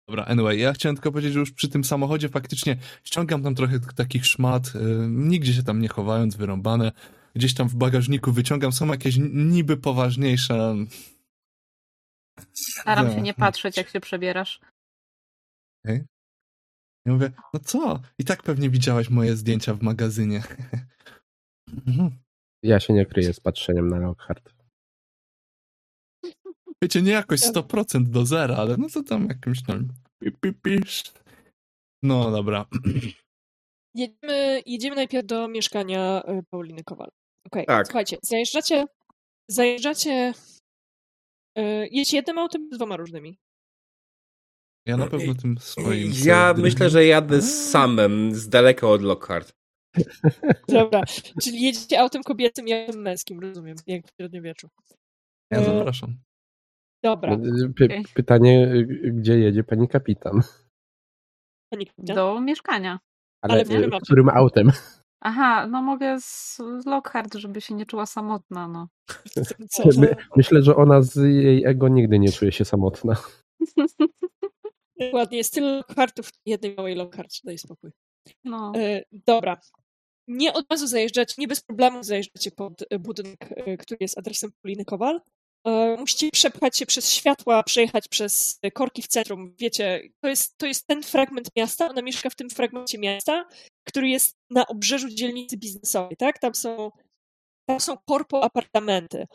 [0.08, 3.80] Dobra, anyway, ja chciałem tylko powiedzieć, że już przy tym samochodzie faktycznie ściągam tam trochę
[3.80, 4.78] takich szmat, y,
[5.08, 6.92] nigdzie się tam nie chowając, wyrąbane.
[7.34, 10.74] Gdzieś tam w bagażniku wyciągam, są jakieś niby poważniejsze...
[12.52, 14.60] Staram się nie patrzeć, jak się przebierasz.
[17.06, 18.00] Ja mówię, no co?
[18.18, 20.42] I tak pewnie widziałaś moje zdjęcia w magazynie.
[21.86, 22.10] Mhm.
[22.62, 24.53] Ja się nie kryję z patrzeniem na Lockhart.
[26.84, 29.88] Wiecie, nie jakoś 100% do zera, ale no to tam jakimś tam...
[32.02, 32.66] No dobra.
[33.94, 37.08] jedziemy, jedziemy najpierw do mieszkania y, Pauliny Kowal.
[37.46, 37.86] Okej, Tak.
[37.86, 38.86] słuchajcie, zajeżdżacie,
[39.50, 40.32] zajeżdżacie,
[41.58, 43.38] y, jedziecie jednym autem, dwoma różnymi?
[44.86, 46.12] Ja na pewno tym swoim...
[46.24, 49.52] Ja myślę, że jadę z samym, z daleka od Lockhart.
[50.68, 51.02] Dobra,
[51.42, 54.68] czyli jedziecie autem kobiecym i autem męskim, rozumiem, jak w średniowieczu.
[55.50, 56.16] Ja E, zapraszam.
[57.04, 57.36] Dobra,
[57.76, 58.04] Py Okej.
[58.14, 60.40] pytanie, y, gdzie jedzie pani kapitan?
[61.70, 62.16] pani kapitan.
[62.16, 62.98] Do mieszkania.
[63.42, 64.00] Ale, Ale w którym y, autem?
[64.04, 64.70] którym autem?
[65.26, 68.88] Aha, no mogę z, z Lockhart, żeby się nie czuła samotna, no.
[70.00, 73.16] My, myślę, że ona z jej ego nigdy nie czuje się samotna.
[75.14, 77.90] Ładnie, jest tyle Lockhartów w jednej małej Lockhart, daj spokój.
[78.44, 78.72] no.
[78.76, 79.60] E, dobra.
[80.28, 84.50] Nie od razu zajeżdżacie, nie bez problemu zajeżdżacie pod e, budynek, e, który jest adresem
[84.62, 85.20] Poliny Kowal.
[85.64, 89.54] E, Musicie przepchać się przez światła, przejechać przez e, korki w centrum.
[89.58, 93.48] Wiecie, to jest, to jest ten fragment miasta, ona mieszka w tym fragmencie miasta,
[93.84, 96.38] który jest na obrzeżu dzielnicy biznesowej, tak?
[96.38, 96.90] Tam są,
[97.68, 99.26] tam są korpo apartamenty.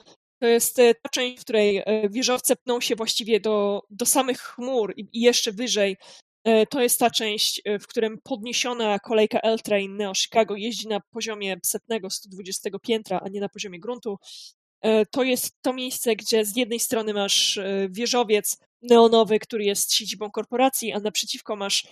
[0.42, 4.94] To jest e, ta część, w której wieżowce pną się właściwie do, do samych chmur
[4.98, 5.98] i, i jeszcze wyżej
[6.70, 12.10] To jest ta część, w którym podniesiona kolejka L-Train Neo Chicago jeździ na poziomie setnego,
[12.10, 14.18] 120 piętra, a nie na poziomie gruntu.
[14.82, 19.94] E, To jest to miejsce, gdzie z jednej strony masz e, wieżowiec neonowy, który jest
[19.94, 21.88] siedzibą korporacji, a naprzeciwko masz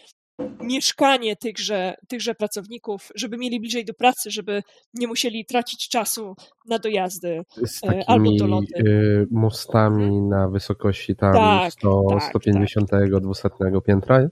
[0.61, 6.35] mieszkanie tychże, tychże pracowników, żeby mieli bliżej do pracy, żeby nie musieli tracić czasu
[6.68, 7.41] na dojazdy.
[7.65, 8.73] Z E, albo takimi doloty.
[8.88, 12.89] y, mostami na wysokości tam Tak, 100, tak, 150,
[13.22, 13.49] 200
[13.85, 14.27] piętra.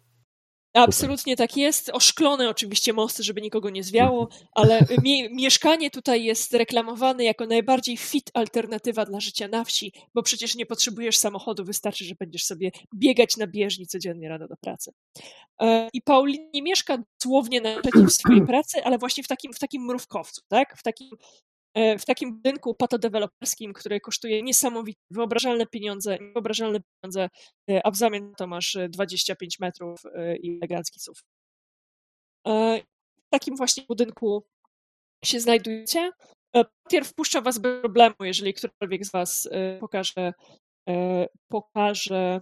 [0.76, 1.90] Absolutnie tak jest.
[1.90, 7.98] Oszklone oczywiście mosty, żeby nikogo nie zwiało, ale mie- mieszkanie tutaj jest reklamowane jako najbardziej
[7.98, 12.72] fit alternatywa dla życia na wsi, bo przecież nie potrzebujesz samochodu, wystarczy, że będziesz sobie
[12.96, 14.92] biegać na bieżni codziennie rano do pracy.
[15.62, 19.86] E, I Paulin nie mieszka dosłownie naprzeciw swojej pracy, ale właśnie w takim, w takim
[19.86, 20.78] mrówkowcu, tak?
[20.78, 21.10] W takim,
[21.76, 27.30] w takim budynku patodeweloperskim, który kosztuje niesamowite, wyobrażalne pieniądze, niewyobrażalne pieniądze,
[27.70, 31.20] e, a w zamian to masz e, 25 metrów e, i elegancki SUV.
[32.48, 32.82] E,
[33.28, 34.44] W takim właśnie budynku
[35.26, 36.12] się znajdujecie.
[36.56, 40.34] E, Pierw wpuszcza was bez problemu, jeżeli którykolwiek z was e, pokaże,
[40.90, 42.42] e, pokaże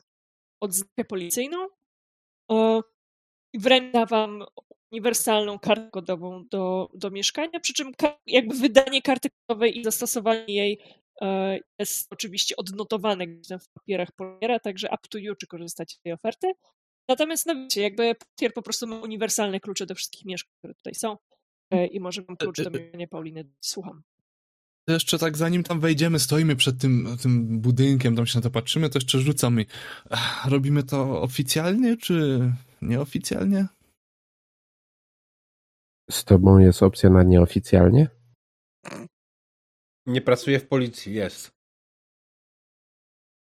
[0.61, 1.67] odznakę policyjną
[2.51, 2.81] e,
[3.53, 4.43] wręcz da wam
[4.93, 7.91] uniwersalną kartę kodową do, do mieszkania, przy czym
[8.25, 10.79] jakby wydanie karty kodowej i zastosowanie jej
[11.21, 13.27] e, jest oczywiście odnotowane
[13.59, 16.51] w papierach poliera, także up to you, czy korzystacie z tej oferty.
[17.09, 20.95] Natomiast no wiecie, jakby Tier po prostu ma uniwersalne klucze do wszystkich mieszkań, które tutaj
[20.95, 21.17] są
[21.71, 23.45] e, i może wam klucz do mieszkania Pauliny.
[23.61, 24.03] Słucham.
[24.85, 28.49] To jeszcze tak zanim tam wejdziemy, stoimy przed tym, tym budynkiem, tam się na to
[28.49, 29.65] patrzymy, to jeszcze rzucam i
[30.11, 32.39] ech, robimy to oficjalnie, czy
[32.81, 33.67] nieoficjalnie?
[36.11, 38.09] Z tobą jest opcja na nieoficjalnie?
[40.05, 41.51] Nie pracuję w policji, jest.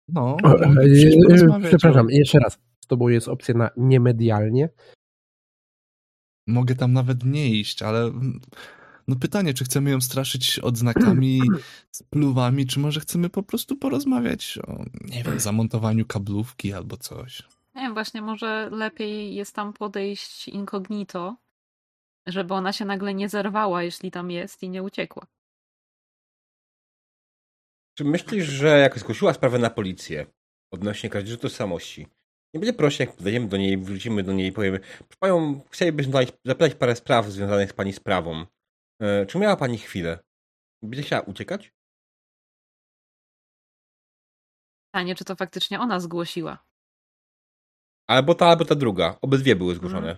[0.07, 2.59] No, O, e, e, Przepraszam, o- jeszcze raz.
[2.83, 4.69] Z tobą jest opcja na niemedialnie?
[6.47, 8.41] Mogę tam nawet nie iść, ale mm,
[9.07, 11.41] no pytanie, czy chcemy ją straszyć odznakami,
[11.95, 17.43] spluwami, czy może chcemy po prostu porozmawiać o, nie wiem, zamontowaniu kablówki albo coś.
[17.75, 21.35] Nie wiem, właśnie może lepiej jest tam podejść incognito,
[22.27, 25.25] żeby ona się nagle nie zerwała, jeśli tam jest i nie uciekła.
[27.97, 30.25] Czy myślisz, że jak zgłosiła sprawę na policję
[30.73, 32.07] odnośnie kradzieży tożsamości,
[32.53, 34.79] Nie będzie prościej, jak wejdziemy do niej, wrócimy do niej i powiemy,
[35.19, 36.13] panią, chcielibyśmy
[36.45, 38.45] zapytać parę spraw związanych z pani sprawą.
[39.01, 40.19] E, czy miała pani chwilę?
[40.83, 41.73] Będzie chciała uciekać?
[44.91, 46.65] Pytanie, czy to faktycznie ona zgłosiła.
[48.07, 49.17] Albo ta, albo ta druga.
[49.21, 50.17] Obydwie były zgłoszone.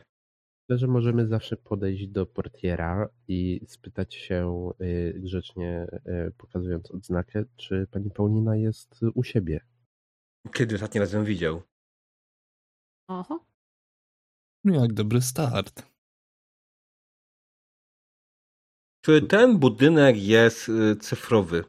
[0.69, 5.87] Myślę, że możemy zawsze podejść do portiera i spytać się y, grzecznie,
[6.27, 9.65] y, pokazując odznakę, czy pani Paulina jest u siebie.
[10.53, 11.61] Kiedy ostatni raz ją widział?
[13.07, 13.45] Oho.
[14.63, 15.91] No jak dobry start.
[19.05, 21.63] Czy ten budynek jest y, cyfrowy?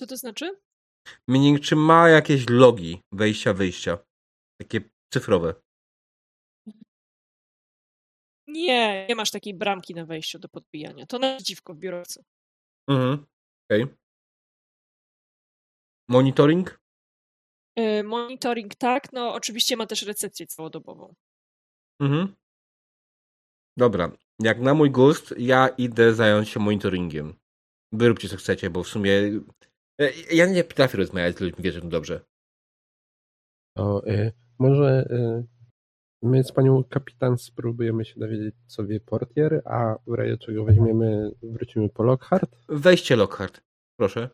[0.00, 0.60] Co to znaczy?
[1.28, 3.98] Meaning, czy ma jakieś logi wejścia, wyjścia?
[4.60, 4.80] Takie
[5.12, 5.54] cyfrowe.
[8.50, 11.06] Nie, nie masz takiej bramki na wejściu do podbijania.
[11.06, 12.24] To na dziwko w biurowcu.
[12.88, 13.26] Mhm.
[13.70, 13.86] Okej.
[16.08, 16.80] Monitoring?
[17.78, 21.14] Y, Monitoring tak, no oczywiście ma też recepcję całodobową.
[22.00, 22.34] Mhm.
[23.76, 24.12] Dobra.
[24.38, 27.34] Jak na mój gust, ja idę zająć się monitoringiem.
[27.92, 29.12] Wy róbcie co chcecie, bo w sumie
[30.00, 32.20] e, ja nie potrafię rozmawiać z ludźmi, wierzę dobrze.
[33.76, 35.46] O, y, może y,
[36.22, 41.30] my z panią kapitan spróbujemy się dowiedzieć, co wie portier, a w razie czego weźmiemy,
[41.42, 42.56] wrócimy po Lockhart.
[42.68, 43.60] Weźcie Lockhart,
[43.96, 44.30] proszę.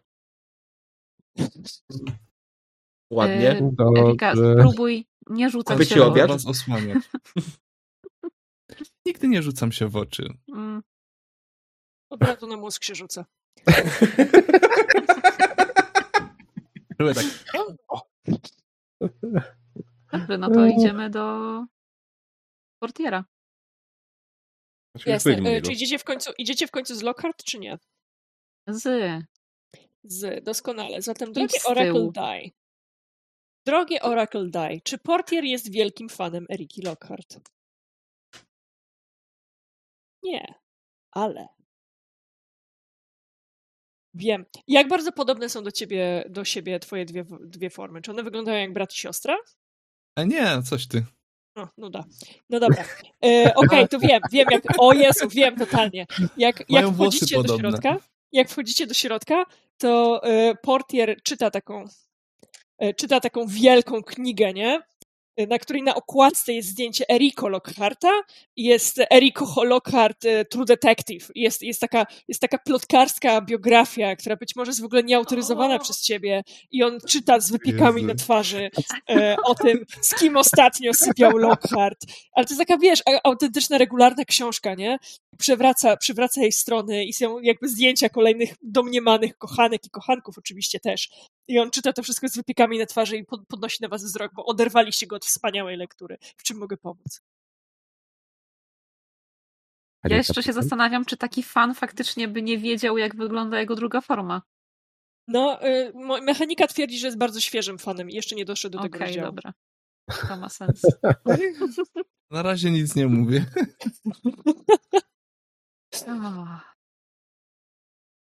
[3.11, 3.51] Ładnie.
[3.51, 4.03] E, Dobrze.
[4.03, 6.29] Erika, spróbuj nie rzucać się w?
[6.29, 6.99] Was osłaniać.
[9.07, 10.29] Nigdy nie rzucam się w oczy.
[10.49, 10.83] Mm,
[12.11, 13.25] Od razu na mózg się rzuca.
[13.65, 13.85] Tak.
[20.13, 21.65] Dobrze, no to idziemy do
[22.79, 23.25] portiera.
[24.95, 25.37] Znaczy, Jasne.
[25.41, 25.67] niego.
[25.67, 27.79] Czy idziecie w końcu, idziecie w końcu z Lockhart, czy nie?
[28.69, 28.85] Z.
[30.05, 31.03] Z, doskonale.
[31.03, 32.11] Zatem drogie Oracle.
[32.13, 32.51] Die.
[33.67, 37.41] Drogie Oracle Die, czy portier jest wielkim fanem Eriki Lockhart?
[40.23, 40.55] Nie,
[41.13, 41.49] ale.
[44.15, 44.45] Wiem.
[44.69, 48.03] Jak bardzo podobne są do ciebie, do siebie twoje dwie, dwie formy?
[48.03, 49.37] Czy one wyglądają jak brat i siostra?
[50.17, 51.05] A nie, coś ty.
[51.57, 52.05] No, no da.
[52.51, 52.85] No dobra.
[53.25, 54.63] E, Okej, to wiem, wiem jak.
[54.79, 56.07] O Jezu, wiem totalnie.
[56.37, 57.97] Jak, jak Mają wchodzicie do środka,
[58.33, 59.45] jak wchodzicie do środka,
[59.79, 61.85] to e, portier czyta taką,
[62.79, 64.83] e, czyta taką wielką knigę, nie?
[65.49, 68.11] Na której na okładce jest zdjęcie Eriko Lockharta
[68.57, 71.31] i jest Eriko Lockhart e, True Detective.
[71.35, 75.79] Jest, jest, taka, jest taka plotkarska biografia, która być może jest w ogóle nieautoryzowana O!
[75.79, 78.07] przez ciebie i on czyta z wypiekami Jezu.
[78.07, 78.71] na twarzy
[79.11, 81.99] e, o tym, z kim ostatnio sypiał Lockhart.
[82.33, 84.99] Ale to jest taka, wiesz, autentyczna, regularna książka, nie?
[85.39, 91.11] Przewraca, przewraca jej strony i są jakby zdjęcia kolejnych domniemanych kochanek i kochanków oczywiście też.
[91.49, 94.33] I on czyta to wszystko z wypiekami na twarzy i pod, podnosi na was wzrok,
[94.35, 96.19] bo oderwaliście go od wspaniałej lektury.
[96.37, 97.21] W czym mogę pomóc?
[100.09, 104.01] Ja jeszcze się zastanawiam, czy taki fan faktycznie by nie wiedział, jak wygląda jego druga
[104.01, 104.43] forma.
[105.29, 105.93] No, y,
[106.23, 109.27] mechanika twierdzi, że jest bardzo świeżym fanem i jeszcze nie doszedł do tego Okej, rozdziału.
[109.27, 109.53] dobra.
[110.29, 110.83] To ma sens.
[112.31, 113.47] Na razie nic nie mówię.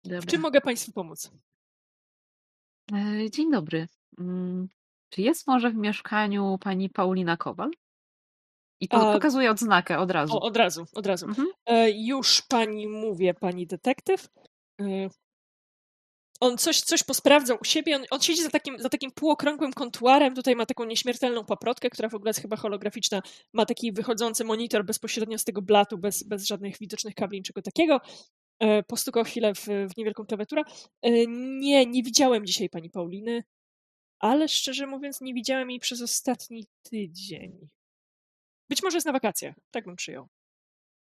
[0.06, 1.32] W czym mogę Państwu pomóc?
[2.94, 3.88] E, Dzień dobry.
[4.20, 4.68] Mm,
[5.10, 7.72] Czy jest może w mieszkaniu pani Paulina Kowal?
[8.80, 10.34] I po, A- pokazuję odznakę od razu.
[10.34, 11.26] O, od razu, od razu.
[11.26, 11.48] Mhm.
[11.66, 14.30] E, już pani mówię, pani detektyw.
[16.42, 17.96] On coś, coś posprawdzał u siebie.
[17.96, 20.36] On, on siedzi za takim, za takim półokrągłym kontuarem.
[20.36, 23.22] Tutaj ma taką nieśmiertelną paprotkę, która w ogóle jest chyba holograficzna.
[23.54, 28.02] Ma taki wychodzący monitor bezpośrednio z tego blatu, bez, bez żadnych widocznych kabli, niczego takiego.
[28.60, 30.64] E, postukał chwilę w, w niewielką klawiaturę.
[31.02, 31.28] E,
[31.60, 33.44] nie, nie widziałem dzisiaj pani Pauliny,
[34.20, 37.70] ale szczerze mówiąc, nie widziałem jej przez ostatni tydzień.
[38.70, 40.28] Być może jest na wakacjach, tak bym przyjął.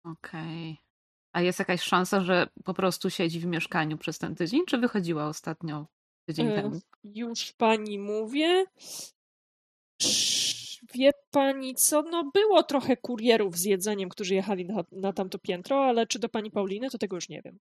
[0.04, 0.85] Okej.
[1.36, 5.28] A jest jakaś szansa, że po prostu siedzi w mieszkaniu przez ten tydzień, czy wychodziła
[5.28, 5.86] ostatnio
[6.28, 6.80] tydzień E, temu?
[7.04, 8.64] Już pani mówię.
[10.94, 12.02] Wie pani co?
[12.02, 16.28] No było trochę kurierów z jedzeniem, którzy jechali na, na tamto piętro, ale czy do
[16.28, 17.58] pani Pauliny, to tego już nie wiem.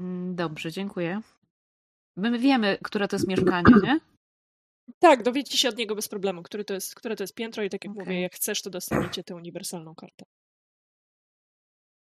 [0.00, 1.20] Mm, Dobrze, dziękuję.
[2.16, 4.00] My wiemy, które to jest mieszkanie, nie?
[4.98, 7.70] Tak, dowiecie się od niego bez problemu, który to jest, które to jest piętro i
[7.70, 8.04] tak jak Okej.
[8.04, 10.24] mówię, jak chcesz, to dostaniecie tę uniwersalną kartę.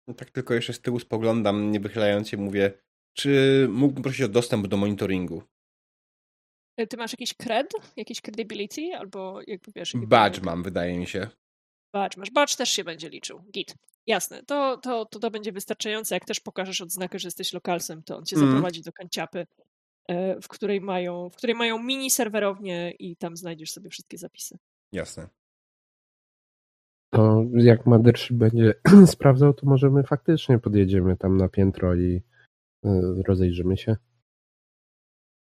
[0.07, 2.73] No tak tylko jeszcze z tyłu spoglądam, nie wychylając się, mówię,
[3.13, 5.43] czy mógłbym prosić o dostęp do monitoringu?
[6.77, 7.73] E, Ty masz jakiś cred?
[7.97, 8.95] Jakiś credibility?
[8.97, 9.93] Albo jakby wiesz...
[9.93, 11.27] jakby- Badge mam, wydaje mi się.
[11.93, 12.31] Badge masz.
[12.31, 13.41] Badge też się będzie liczył.
[13.51, 13.75] Git.
[14.07, 14.43] Jasne.
[14.43, 16.15] To, to, to, to będzie wystarczające.
[16.15, 18.51] Jak też pokażesz odznakę, że jesteś lokalsem, to on cię Mhm.
[18.51, 19.47] zaprowadzi do kanciapy
[20.41, 24.57] w której mają, w której mają mini serwerownię i tam znajdziesz sobie wszystkie zapisy.
[24.91, 25.27] Jasne.
[27.13, 28.73] To jak Mothership będzie
[29.05, 32.21] sprawdzał, to możemy faktycznie podjedziemy tam na piętro i
[33.27, 33.95] rozejrzymy się.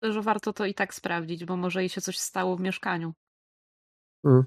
[0.02, 3.14] Że warto to i tak sprawdzić, bo może jej się coś stało w mieszkaniu.
[4.26, 4.44] Hmm.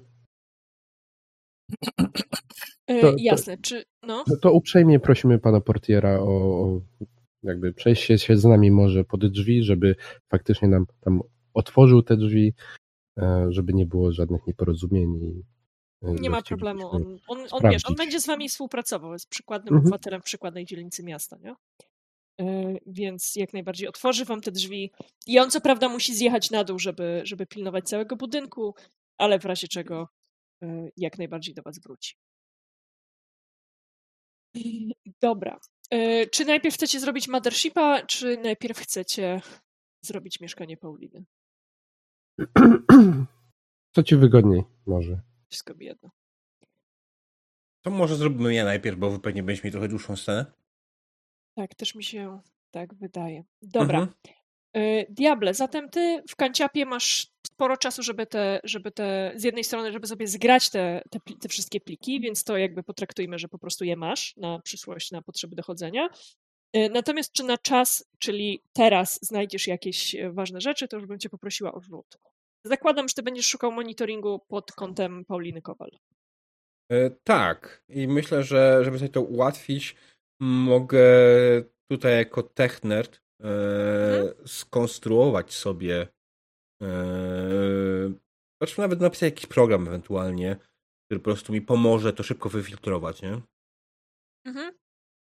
[3.01, 4.23] To, Jasne, to, czy no?
[4.41, 6.81] To uprzejmie prosimy pana portiera o, o
[7.43, 9.95] jakby przejście się z nami może pod drzwi, żeby
[10.29, 11.21] faktycznie nam tam
[11.53, 12.53] otworzył te drzwi,
[13.17, 15.43] e, żeby nie było żadnych nieporozumień.
[16.01, 16.89] E, nie ma problemu.
[16.89, 19.81] On, on, on, wiesz, on będzie z wami współpracował, jest przykładnym mhm.
[19.81, 21.55] obywatelem w przykładnej dzielnicy miasta, nie?
[22.41, 24.91] E, więc jak najbardziej otworzy wam te drzwi.
[25.27, 28.75] I on co prawda musi zjechać na dół, żeby, żeby pilnować całego budynku,
[29.17, 30.07] ale w razie czego
[30.97, 32.15] jak najbardziej do was wróci.
[35.21, 35.59] Dobra.
[36.31, 39.41] Czy najpierw chcecie zrobić Mothershipa, czy najpierw chcecie
[40.01, 41.25] zrobić mieszkanie Pauliny?
[43.95, 45.21] Co ci wygodniej może?
[45.49, 46.09] Wszystko by jedno.
[47.81, 50.45] To może zrobimy ja najpierw, bo wy pewnie będziecie mieli trochę dłuższą scenę.
[51.55, 52.39] Tak, też mi się
[52.71, 53.43] tak wydaje.
[53.61, 53.99] Dobra.
[53.99, 54.17] Mhm.
[54.73, 59.63] E, Diable, zatem ty w kanciapie masz sporo czasu, żeby te, żeby te z jednej
[59.63, 63.59] strony, żeby sobie zgrać te, te, te, wszystkie pliki, więc to jakby potraktujmy, że po
[63.59, 66.09] prostu je masz na przyszłość, na potrzeby dochodzenia.
[66.73, 71.19] E, natomiast czy na czas, czyli teraz znajdziesz jakieś e, ważne rzeczy, to już bym
[71.19, 72.17] cię poprosiła o rzut.
[72.65, 75.89] Zakładam, że ty będziesz szukał monitoringu pod kątem Pauliny Kowal.
[76.91, 77.83] E, tak.
[77.89, 79.95] I myślę, że żeby sobie to ułatwić,
[80.41, 81.03] mogę
[81.91, 86.07] tutaj jako technerd e, skonstruować sobie
[88.61, 90.55] znaczy nawet napisać jakiś program ewentualnie,
[91.05, 93.41] który po prostu mi pomoże to szybko wyfiltrować, nie?
[94.45, 94.73] Mhm.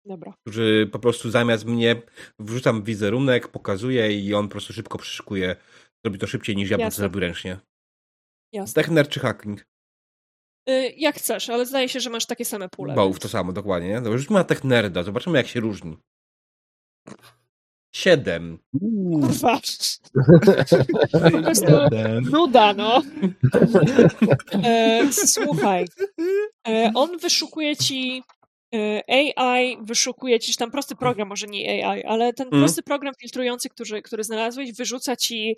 [0.05, 0.35] Dobra.
[0.49, 2.03] Który po prostu zamiast mnie
[2.39, 5.57] wrzucam wizerunek, pokazuje i on po prostu szybko przeszukuje.
[6.07, 7.59] Robi to szybciej niż ja bym to zrobił ręcznie.
[8.53, 8.83] Jasne.
[8.83, 9.67] Techner czy hacking?
[10.69, 12.95] Y, jak chcesz, ale zdaje się, że masz takie same pule.
[12.95, 13.23] Both, więc...
[13.23, 13.89] to samo, dokładnie.
[13.89, 14.01] Nie?
[14.01, 15.97] Dobra, rzućmy na technerda, zobaczymy jak się różni.
[17.95, 18.59] Siedem.
[19.21, 19.61] Kurwa.
[21.33, 21.73] po prostu
[22.33, 23.03] nuda, no.
[24.65, 25.85] E, słuchaj.
[26.69, 28.23] E, on wyszukuje ci
[28.75, 29.03] e,
[29.37, 32.61] AI, wyszukuje ci tam prosty program, może nie AI, ale ten mm.
[32.61, 35.57] prosty program filtrujący, który, który znalazłeś, wyrzuca ci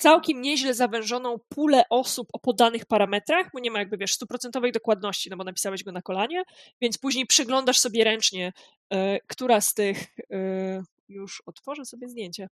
[0.00, 5.30] całkiem nieźle zawężoną pulę osób o podanych parametrach, bo nie ma jakby, wiesz, stuprocentowej dokładności,
[5.30, 6.42] no bo napisałeś go na kolanie,
[6.80, 8.52] więc później przyglądasz sobie ręcznie,
[8.92, 12.48] e, która z tych, e, już otworzę sobie zdjęcie,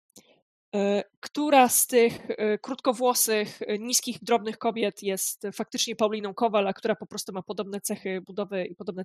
[0.75, 2.27] e, która z tych
[2.63, 8.21] krótkowłosych, niskich, drobnych kobiet jest faktycznie Pauliną Kowal, a która po prostu ma podobne cechy
[8.21, 9.03] budowy i podobne,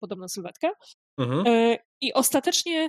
[0.00, 0.70] podobną sylwetkę.
[1.18, 1.76] Mhm.
[2.00, 2.88] I ostatecznie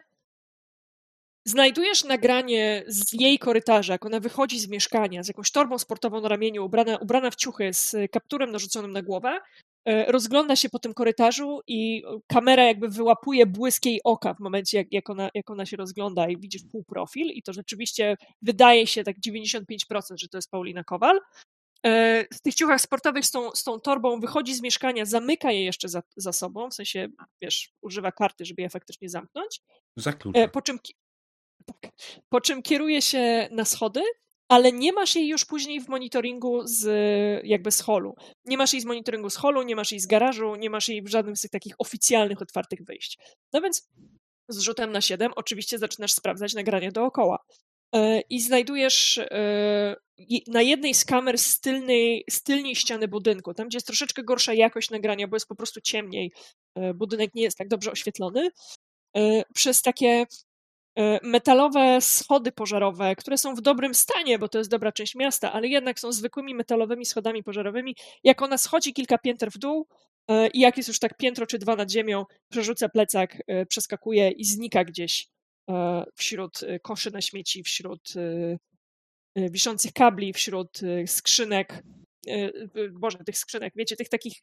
[1.48, 6.30] Znajdujesz nagranie z jej korytarza, jak ona wychodzi z mieszkania z jakąś torbą sportową na
[6.30, 9.40] ramieniu, ubrana, ubrana w ciuchy z kapturem narzuconym na głowę,
[9.86, 14.78] e, rozgląda się po tym korytarzu i kamera jakby wyłapuje błysk jej oka w momencie,
[14.78, 19.04] jak, jak, ona, jak ona się rozgląda i widzisz półprofil i to rzeczywiście wydaje się
[19.04, 19.62] tak 95%,
[20.16, 21.20] że to jest Paulina Kowal.
[21.86, 25.64] E, w tych ciuchach sportowych z tą, z tą torbą wychodzi z mieszkania, zamyka je
[25.64, 27.08] jeszcze za, za sobą, w sensie,
[27.42, 29.62] wiesz, używa karty, żeby je faktycznie zamknąć.
[29.98, 30.48] Zaklucza.
[30.48, 30.80] Po czym
[31.66, 31.92] tak.
[32.30, 34.02] Po czym kieruje się na schody,
[34.50, 36.86] ale nie masz jej już później w monitoringu z
[37.44, 38.16] jakby z holu.
[38.46, 41.02] Nie masz jej z monitoringu z holu, nie masz jej z garażu, nie masz jej
[41.02, 43.18] w żadnym z tych takich oficjalnych, otwartych wyjść.
[43.54, 43.90] No więc
[44.50, 47.40] z rzutem na 7 oczywiście zaczynasz sprawdzać nagranie dookoła.
[47.96, 49.96] E, I znajdujesz e,
[50.48, 54.54] na jednej z kamer z tylnej, z tylnej ściany budynku, tam gdzie jest troszeczkę gorsza
[54.54, 56.32] jakość nagrania, bo jest po prostu ciemniej,
[56.76, 58.50] e, budynek nie jest tak dobrze oświetlony,
[59.54, 60.26] przez takie
[61.24, 65.68] metalowe schody pożarowe, które są w dobrym stanie, bo to jest dobra część miasta, ale
[65.68, 67.96] jednak są zwykłymi metalowymi schodami pożarowymi.
[68.24, 69.88] Jak ona schodzi kilka pięter w dół
[70.28, 74.30] e, i jak jest już tak piętro czy dwa nad ziemią, przerzuca plecak, e, przeskakuje
[74.30, 75.28] i znika gdzieś
[76.16, 78.14] wśród koszy na śmieci, wśród
[79.36, 81.84] wiszących kabli, wśród skrzynek,
[82.92, 84.34] boże, tych skrzynek, wiecie, tych takich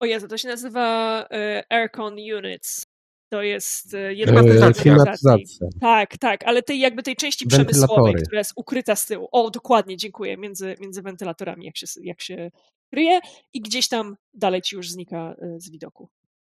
[0.00, 1.26] o Jezu, to się nazywa
[1.70, 2.86] aircon units.
[3.32, 5.68] To jest e, jedna eee, klimatyzacja.
[5.80, 9.28] Tak, tak, ale tej jakby tej części przemysłowej, która jest ukryta z tyłu.
[9.32, 12.50] O, dokładnie, dziękuję, między, między wentylatorami, jak się, jak się
[12.92, 13.20] kryje
[13.52, 16.08] i gdzieś tam dalej ci już znika e, z widoku.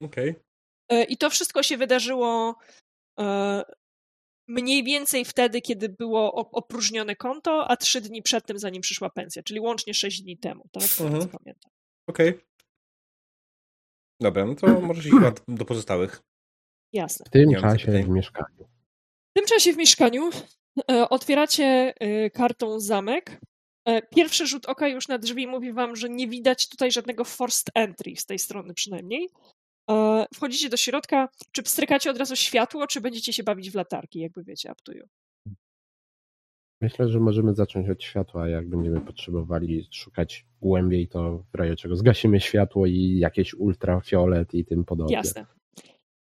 [0.03, 0.29] Okej.
[0.29, 0.43] Okay.
[0.89, 2.55] E, I to wszystko się wydarzyło
[4.47, 9.43] mniej więcej wtedy, kiedy było opróżnione konto, a trzy dni przed tym, zanim przyszła pensja,
[9.43, 10.83] czyli łącznie sześć dni temu, tak?
[10.83, 11.11] Mhm.
[11.11, 11.71] pamiętam.
[12.07, 12.29] Okej.
[12.29, 12.41] Okay.
[14.19, 15.15] Dobra, no to możesz iść
[15.47, 16.21] do pozostałych.
[16.93, 17.25] Jasne.
[17.25, 18.65] W tym czasie w mieszkaniu.
[19.31, 20.29] W tym czasie w mieszkaniu
[20.91, 23.39] e, otwieracie e, kartą zamek.
[23.85, 27.69] E, pierwszy rzut oka już na drzwi mówi wam, że nie widać tutaj żadnego forced
[27.75, 29.29] entry z tej strony przynajmniej.
[29.91, 31.29] E, wchodzicie do środka.
[31.51, 35.05] Czy pstrykacie od razu światło, czy będziecie się bawić w latarki, jakby wiecie, you.
[36.81, 38.49] Myślę, że możemy zacząć od światła.
[38.49, 44.65] Jak będziemy potrzebowali szukać głębiej, to w razie czego zgasimy światło i jakieś ultrafiolet i
[44.65, 45.13] tym podobne.
[45.13, 45.45] Jasne.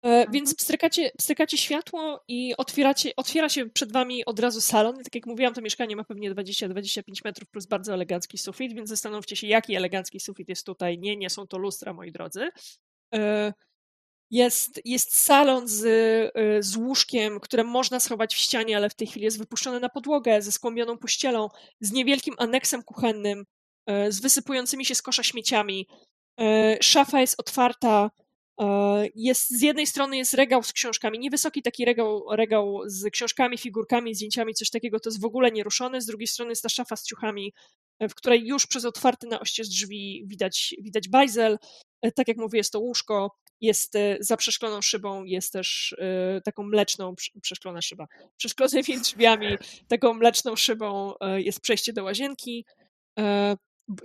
[0.03, 4.95] E, Więc pstrykacie, pstrykacie światło i otwieracie, otwiera się przed wami od razu salon.
[5.03, 9.35] Tak jak mówiłam, to mieszkanie ma pewnie 20-25 metrów plus bardzo elegancki sufit, więc zastanówcie
[9.35, 10.99] się, jaki elegancki sufit jest tutaj.
[10.99, 12.49] Nie, nie są to lustra, moi drodzy.
[13.15, 13.53] E,
[14.31, 15.85] Jest, jest salon z,
[16.35, 19.89] e, z łóżkiem, które można schować w ścianie, ale w tej chwili jest wypuszczone na
[19.89, 21.49] podłogę, ze skłębioną pościelą,
[21.81, 23.45] z niewielkim aneksem kuchennym,
[24.09, 25.87] z wysypującymi się z kosza śmieciami.
[26.81, 28.09] Szafa jest otwarta.
[28.59, 28.65] E,
[29.15, 34.15] Jest, z jednej strony jest regał z książkami, niewysoki taki regał, regał z książkami, figurkami,
[34.15, 36.01] zdjęciami, coś takiego, to jest w ogóle nieruszone.
[36.01, 37.53] Z drugiej strony jest ta szafa z ciuchami,
[37.99, 41.57] e, w której już przez otwarte na oścież drzwi widać, widać bajzel.
[42.01, 43.31] E, Tak jak mówię, jest to łóżko,
[43.61, 45.95] jest za przeszkloną szybą, jest też
[46.45, 48.07] taką mleczną, prze- przeszklona szyba,
[48.37, 49.47] przeszklonymi drzwiami,
[49.87, 52.65] taką mleczną szybą jest przejście do łazienki.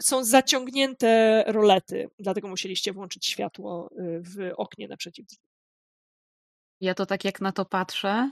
[0.00, 5.48] Są zaciągnięte rolety, dlatego musieliście włączyć światło e, w oknie naprzeciw drzwi.
[6.80, 8.30] Ja to tak jak na to patrzę,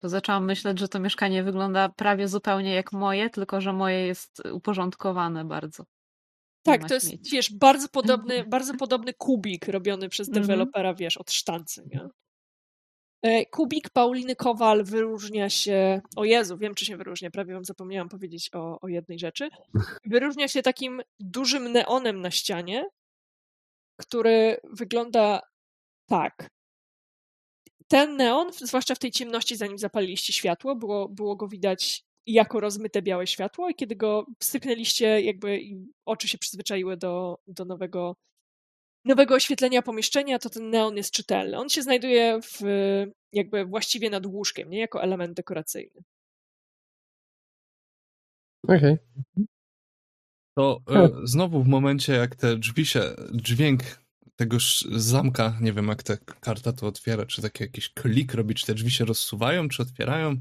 [0.00, 4.42] to zaczęłam myśleć, że to mieszkanie wygląda prawie zupełnie jak moje, tylko że moje jest
[4.52, 5.84] uporządkowane bardzo.
[6.62, 7.30] Tak, to jest, śmieci.
[7.32, 10.42] wiesz, bardzo podobny, bardzo podobny kubik robiony przez Mhm.
[10.42, 12.08] dewelopera, wiesz, od sztancy, nie?
[13.24, 18.08] E, Kubik Pauliny Kowal wyróżnia się, o Jezu, wiem czy się wyróżnia, prawie wam zapomniałam
[18.08, 19.48] powiedzieć o, o jednej rzeczy.
[20.06, 22.84] Wyróżnia się takim dużym neonem na ścianie,
[24.00, 25.40] który wygląda
[26.08, 26.48] tak.
[27.88, 33.02] Ten neon, zwłaszcza w tej ciemności, zanim zapaliliście światło, było, było go widać jako rozmyte
[33.02, 35.60] białe światło i kiedy go styknęliście, jakby
[36.04, 38.16] oczy się przyzwyczaiły do, do nowego,
[39.04, 41.58] nowego oświetlenia pomieszczenia, to ten neon jest czytelny.
[41.58, 42.60] On się znajduje w,
[43.32, 46.02] jakby właściwie nad łóżkiem, nie jako element dekoracyjny.
[48.68, 48.96] Okej.
[50.58, 53.02] To e, znowu w momencie, jak te drzwi się,
[53.34, 53.82] dźwięk
[54.36, 58.66] tegoż zamka, nie wiem jak ta karta to otwiera, czy taki jakiś klik robi, czy
[58.66, 60.36] te drzwi się rozsuwają, czy otwierają.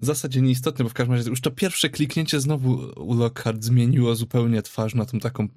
[0.00, 4.14] W zasadzie nieistotne, bo w każdym razie już to pierwsze kliknięcie znowu u Lockhart zmieniło
[4.14, 5.48] zupełnie twarz na tą taką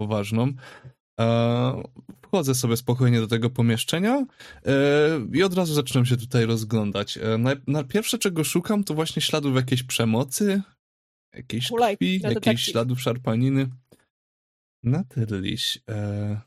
[0.00, 0.52] poważną.
[2.22, 4.26] Wchodzę sobie spokojnie do tego pomieszczenia
[4.66, 4.72] e,
[5.32, 7.18] i od razu zaczynam się tutaj rozglądać.
[7.18, 10.62] E, Na, na pierwsze, czego szukam, to właśnie śladów jakiejś przemocy,
[11.34, 13.70] jakiejś Hulaj, krwi, jakichś śladów szarpaniny.
[14.82, 15.78] Naturliś.
[15.88, 16.40] E,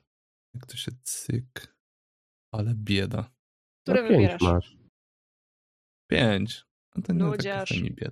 [0.54, 1.76] jak to się cyk.
[2.54, 3.32] Ale bieda.
[3.84, 4.42] Które No, pięć wybierasz?
[4.42, 4.78] masz.
[6.12, 6.65] Pięć.
[6.96, 8.12] No to nie taka bieda.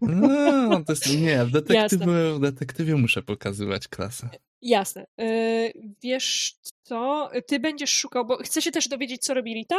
[0.00, 4.28] No, to jest, nie, w detektywie, w detektywie muszę pokazywać klasę.
[4.62, 5.06] Jasne.
[5.20, 5.70] E,
[6.02, 7.30] Wiesz co?
[7.46, 9.76] Ty będziesz szukał, bo chcę się też dowiedzieć, co robi Rita.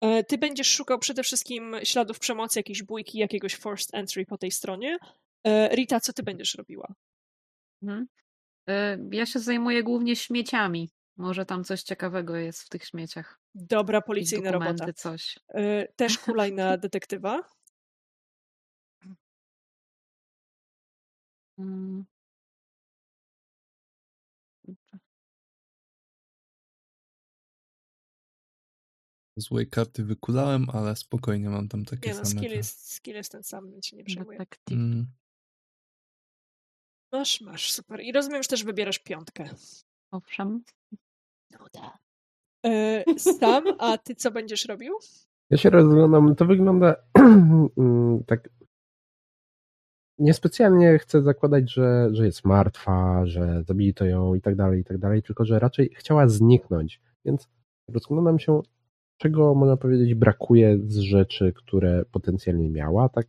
[0.00, 4.50] E, Ty będziesz szukał przede wszystkim śladów przemocy, jakiejś bójki, jakiegoś forced entry po tej
[4.50, 4.98] stronie.
[5.44, 6.94] E, Rita, co ty będziesz robiła?
[7.82, 8.06] Mhm.
[8.70, 10.90] Y, Ja się zajmuję głównie śmieciami.
[11.18, 13.40] Może tam coś ciekawego jest w tych śmieciach.
[13.54, 14.92] Dobra policyjna robota.
[14.92, 15.38] coś.
[15.48, 17.42] E, Też kulaj na detektywa.
[21.58, 22.04] Mm.
[29.36, 32.40] Złej karty wykulałem, ale spokojnie mam tam takie Nie no, same.
[32.40, 34.38] skill jest, skill jest ten sam, więc się nie przejmuję.
[34.38, 34.76] Detektyw.
[34.76, 35.06] Mm,
[37.12, 38.00] Masz, masz, super.
[38.00, 39.48] I rozumiem, że też wybierasz piątkę.
[40.10, 40.64] Owszem.
[41.52, 41.98] Nuda.
[42.66, 44.94] E, Sam, a ty co będziesz robił?
[45.50, 46.96] Ja się rozglądam, to wygląda
[47.78, 48.48] mm, tak.
[50.18, 54.98] Niespecjalnie chcę zakładać, że, że jest martwa, że zabito ją i tak dalej, i tak
[54.98, 57.00] dalej, tylko że raczej chciała zniknąć.
[57.24, 57.48] Więc
[57.88, 58.62] rozglądam się,
[59.18, 63.26] czego można powiedzieć brakuje z rzeczy, które potencjalnie miała, tak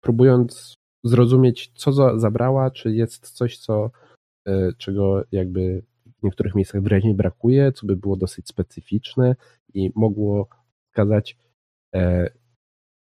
[0.00, 0.74] próbując
[1.04, 3.90] zrozumieć, co za, zabrała, czy jest coś, co,
[4.46, 5.82] e, czego jakby
[6.20, 9.36] w niektórych miejscach wyraźnie brakuje, co by było dosyć specyficzne
[9.74, 10.48] i mogło
[10.88, 11.36] wskazać,
[11.94, 12.30] e,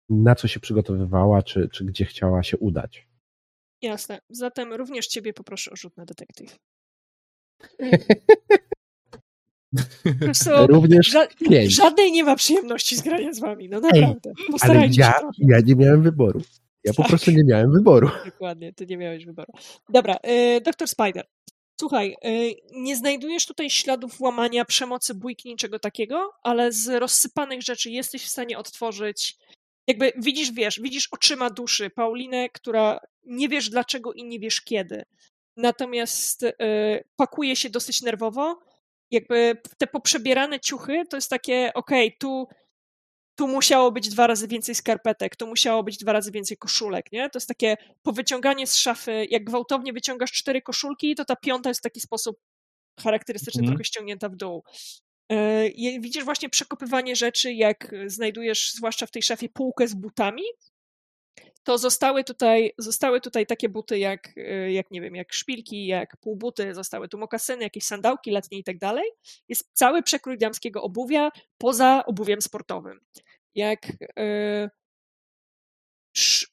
[0.09, 3.09] na co się przygotowywała, czy, czy gdzie chciała się udać.
[3.83, 4.19] Jasne.
[4.31, 6.57] Zatem również ciebie poproszę o rzut na detektyw.
[10.69, 11.75] Również ża- pięć.
[11.75, 14.33] żadnej nie ma przyjemności z grania z wami, no naprawdę.
[14.39, 16.41] Ale Postarajcie ja, się ja nie miałem wyboru.
[16.85, 17.09] Ja po Tak.
[17.09, 18.09] prostu nie miałem wyboru.
[18.25, 19.53] Dokładnie, ty nie miałeś wyboru.
[19.89, 21.27] Dobra, y, doktor Spider.
[21.81, 27.91] Słuchaj, y, nie znajdujesz tutaj śladów łamania, przemocy, bójki, niczego takiego, ale z rozsypanych rzeczy
[27.91, 29.37] jesteś w stanie odtworzyć.
[29.87, 35.05] Jakby widzisz, wiesz, widzisz oczyma duszy Paulinę, która nie wiesz dlaczego i nie wiesz kiedy.
[35.57, 36.55] Natomiast y,
[37.17, 38.59] pakuje się dosyć nerwowo.
[39.11, 42.49] Jakby te poprzebierane ciuchy to jest takie, okej, okay, tu
[43.37, 47.31] tu musiało być dwa razy więcej skarpetek, tu musiało być dwa razy więcej koszulek, nie?
[47.31, 51.81] To jest takie powyciąganie z szafy, jak gwałtownie wyciągasz cztery koszulki, to ta piąta jest
[51.81, 52.39] w taki sposób
[53.01, 53.71] charakterystyczny, mm.
[53.71, 54.65] trochę ściągnięta w dół.
[55.31, 60.43] Yy, widzisz właśnie przekopywanie rzeczy, jak znajdujesz, zwłaszcza w tej szafie, półkę z butami,
[61.67, 66.17] to zostały tutaj, zostały tutaj takie buty jak, e, jak, nie wiem, jak szpilki, jak
[66.17, 69.05] półbuty, zostały tu mokasyny, jakieś sandałki letnie i tak dalej.
[69.49, 73.01] Jest cały przekrój damskiego obuwia poza obuwiem sportowym.
[73.55, 73.87] Jak
[74.17, 74.71] yy,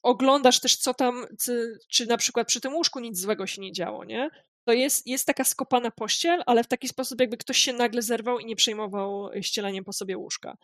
[0.04, 3.72] oglądasz też, co tam, czy, czy na przykład przy tym łóżku nic złego się nie
[3.72, 4.30] działo, nie?
[4.66, 8.40] To jest, jest taka skopana pościel, ale w taki sposób, jakby ktoś się nagle zerwał
[8.40, 10.58] i nie przejmował ścielaniem po sobie łóżka.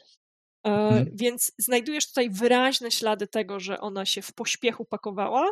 [0.68, 1.10] E, mhm.
[1.14, 5.52] Więc znajdujesz tutaj wyraźne ślady tego, że ona się w pośpiechu pakowała,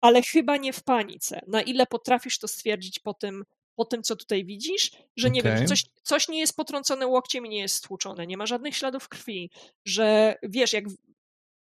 [0.00, 1.40] ale chyba nie w panice.
[1.46, 3.44] Na ile potrafisz to stwierdzić po tym,
[3.76, 5.52] po tym co tutaj widzisz, że nie okay.
[5.52, 8.76] wiem, że coś, coś nie jest potrącone łokciem i nie jest stłuczone, nie ma żadnych
[8.76, 9.50] śladów krwi,
[9.84, 10.84] że wiesz, jak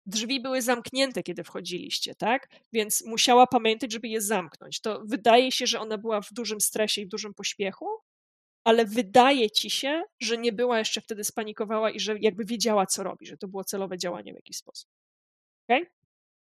[0.06, 2.48] drzwi były zamknięte, kiedy wchodziliście, tak?
[2.74, 4.82] Więc musiała pamiętać, żeby je zamknąć.
[4.82, 7.88] To wydaje się, że ona była w dużym stresie i w dużym pośpiechu,
[8.66, 13.04] ale wydaje ci się, że nie była jeszcze wtedy spanikowała i że jakby wiedziała, co
[13.04, 14.90] robi, że to było celowe działanie w jakiś sposób.
[15.68, 15.82] Okej?
[15.82, 15.92] Okay?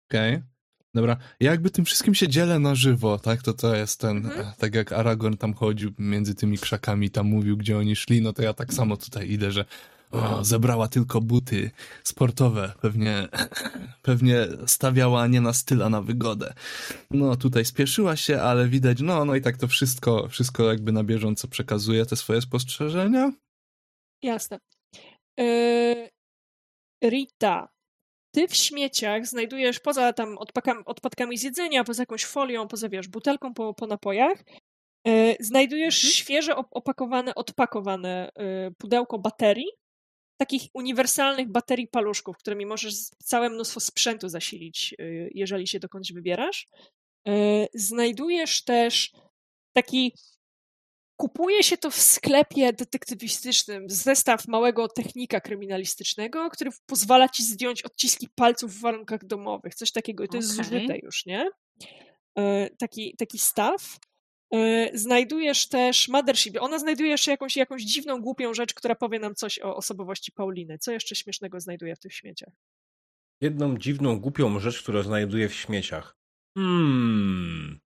[0.09, 0.37] Okej.
[0.37, 0.53] Okay.
[0.95, 3.43] Dobra, ja jakby tym wszystkim się dzielę na żywo, tak?
[3.43, 4.41] To to jest ten, mhm.
[4.41, 8.33] E, tak jak Aragorn tam chodził między tymi krzakami, tam mówił, gdzie oni szli, no
[8.33, 9.65] to ja tak samo tutaj idę, że
[10.13, 11.71] o, zebrała tylko buty
[12.05, 12.73] sportowe.
[12.81, 13.29] Pewnie,
[14.03, 16.55] pewnie stawiała nie na styl, a na wygodę.
[17.11, 21.05] No tutaj spieszyła się, ale widać, no, no i tak to wszystko, wszystko jakby na
[21.05, 23.33] bieżąco przekazuje te swoje spostrzeżenia.
[24.23, 24.59] Jasne.
[25.39, 26.09] Yy,
[27.05, 27.69] Rita,
[28.35, 30.39] ty w śmieciach znajdujesz poza tam
[30.87, 34.45] odpadkami z jedzenia, poza jakąś folią, poza wiesz, butelką po, po napojach,
[35.07, 36.13] yy, znajdujesz mhm.
[36.13, 39.82] świeże opakowane, odpakowane yy, pudełko baterii,
[40.37, 42.95] takich uniwersalnych baterii paluszków, którymi możesz
[43.25, 46.67] całe mnóstwo sprzętu zasilić, y, jeżeli się dokądś wybierasz.
[47.29, 49.13] Y, znajdujesz też
[49.73, 50.13] taki.
[51.17, 58.29] Kupuje się to w sklepie detektywistycznym, zestaw małego technika kryminalistycznego, który pozwala ci zdjąć odciski
[58.35, 59.75] palców w warunkach domowych.
[59.75, 60.25] Coś takiego.
[60.25, 60.39] I to okay.
[60.39, 61.51] jest zużyte już, nie?
[62.39, 63.99] Y, taki, taki staw.
[64.55, 66.57] E, znajdujesz też Mothership.
[66.61, 70.79] Ona znajduje jeszcze jakąś, jakąś dziwną, głupią rzecz, która powie nam coś o osobowości Pauliny.
[70.79, 72.55] Co jeszcze śmiesznego znajduje w tych śmieciach?
[73.41, 76.17] Jedną dziwną, głupią rzecz, którą znajduje w śmieciach.
[76.59, 77.81] Hmm.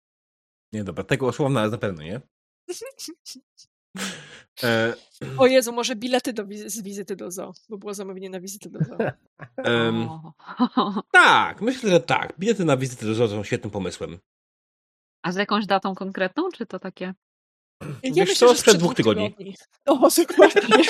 [0.73, 2.21] Nie, dobra, tego słowna na pewno, nie?
[4.63, 4.95] e...
[5.39, 8.71] O Jezu, może bilety do wizy z wizyty do zoo, bo było zamówienie na wizytę
[8.71, 8.97] do zoo.
[9.65, 10.09] Um,
[11.13, 12.39] tak, myślę, że tak.
[12.39, 14.19] Bilety na wizytę do zoo są świetnym pomysłem.
[15.25, 17.15] A z jakąś datą konkretną, czy to takie?
[18.03, 19.35] Ja Wiesz myślę, co, sprzed dwóch tygodni.
[19.35, 19.55] tygodni.
[19.87, 20.85] O, dokładnie.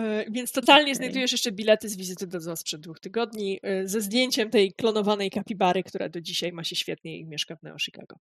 [0.00, 0.94] E, więc totalnie okay.
[0.94, 5.30] znajdujesz jeszcze bilety z wizyty do zoo sprzed dwóch tygodni e, ze zdjęciem tej klonowanej
[5.30, 8.16] kapibary, która do dzisiaj ma się świetnie i mieszka w Neo Chicago.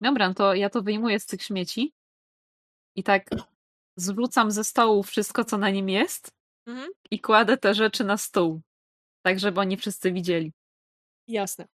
[0.00, 1.92] Dobra, no to ja to wyjmuję z tych śmieci
[2.96, 3.30] i tak
[3.96, 6.30] zwrócam ze stołu wszystko, co na nim jest
[6.66, 6.88] mhm.
[7.10, 8.60] i kładę te rzeczy na stół.
[9.24, 10.52] Tak, żeby oni wszyscy widzieli.
[11.28, 11.66] Jasne.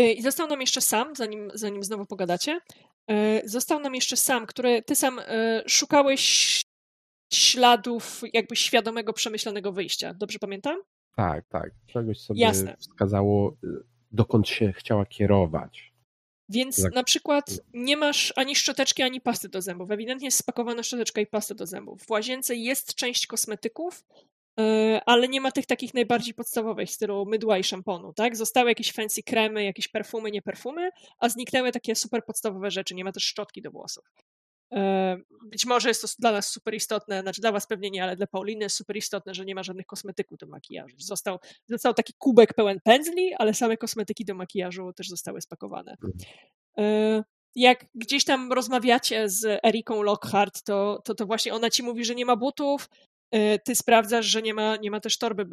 [0.00, 2.60] Y, I został nam jeszcze sam, zanim, zanim znowu pogadacie.
[3.10, 5.22] Y, został nam jeszcze sam, który ty sam y,
[5.66, 6.62] szukałeś
[7.32, 10.14] śladów jakby świadomego, przemyślanego wyjścia.
[10.14, 10.76] Dobrze pamiętam?
[11.16, 11.70] Tak, tak.
[11.86, 12.76] Czegoś sobie Jasne.
[12.78, 13.56] wskazało,
[14.12, 15.92] dokąd się chciała kierować.
[16.48, 16.94] Więc tak.
[16.94, 19.90] na przykład nie masz ani szczoteczki, ani pasty do zębów.
[19.90, 22.02] Ewidentnie jest spakowana szczoteczka i pasta do zębów.
[22.02, 24.04] W łazience jest część kosmetyków,
[25.06, 28.36] ale nie ma tych takich najbardziej podstawowych stylu mydła i szamponu, tak?
[28.36, 32.94] Zostały jakieś fancy kremy, jakieś perfumy, nie perfumy, a zniknęły takie super podstawowe rzeczy.
[32.94, 34.04] Nie ma też szczotki do włosów.
[34.72, 35.16] E,
[35.50, 38.26] być może jest to dla nas super istotne, znaczy dla was pewnie nie, ale dla
[38.26, 40.96] Pauliny jest super istotne, że nie ma żadnych kosmetyków do makijażu.
[40.98, 41.38] Został,
[41.68, 45.96] został taki kubek pełen pędzli, ale same kosmetyki do makijażu też zostały spakowane.
[46.78, 47.24] E,
[47.54, 52.14] jak gdzieś tam rozmawiacie z Eriką Lockhart, to, to, to właśnie ona ci mówi, że
[52.14, 53.15] nie ma butów, E,
[53.64, 55.46] ty sprawdzasz, że nie ma, nie ma też torby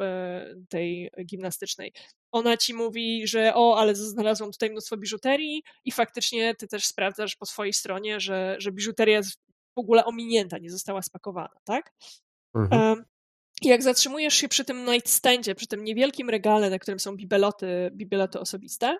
[0.68, 1.92] tej gimnastycznej.
[2.32, 7.36] Ona ci mówi, że o, ale znalazłam tutaj mnóstwo biżuterii i faktycznie ty też sprawdzasz
[7.36, 9.38] po swojej stronie, że, że biżuteria jest
[9.76, 11.92] w ogóle ominięta, nie została spakowana, tak?
[12.54, 13.04] Mhm.
[13.62, 18.40] Jak zatrzymujesz się przy tym nightstandzie, przy tym niewielkim regale, na którym są bibeloty, bibeloty
[18.40, 18.96] osobiste,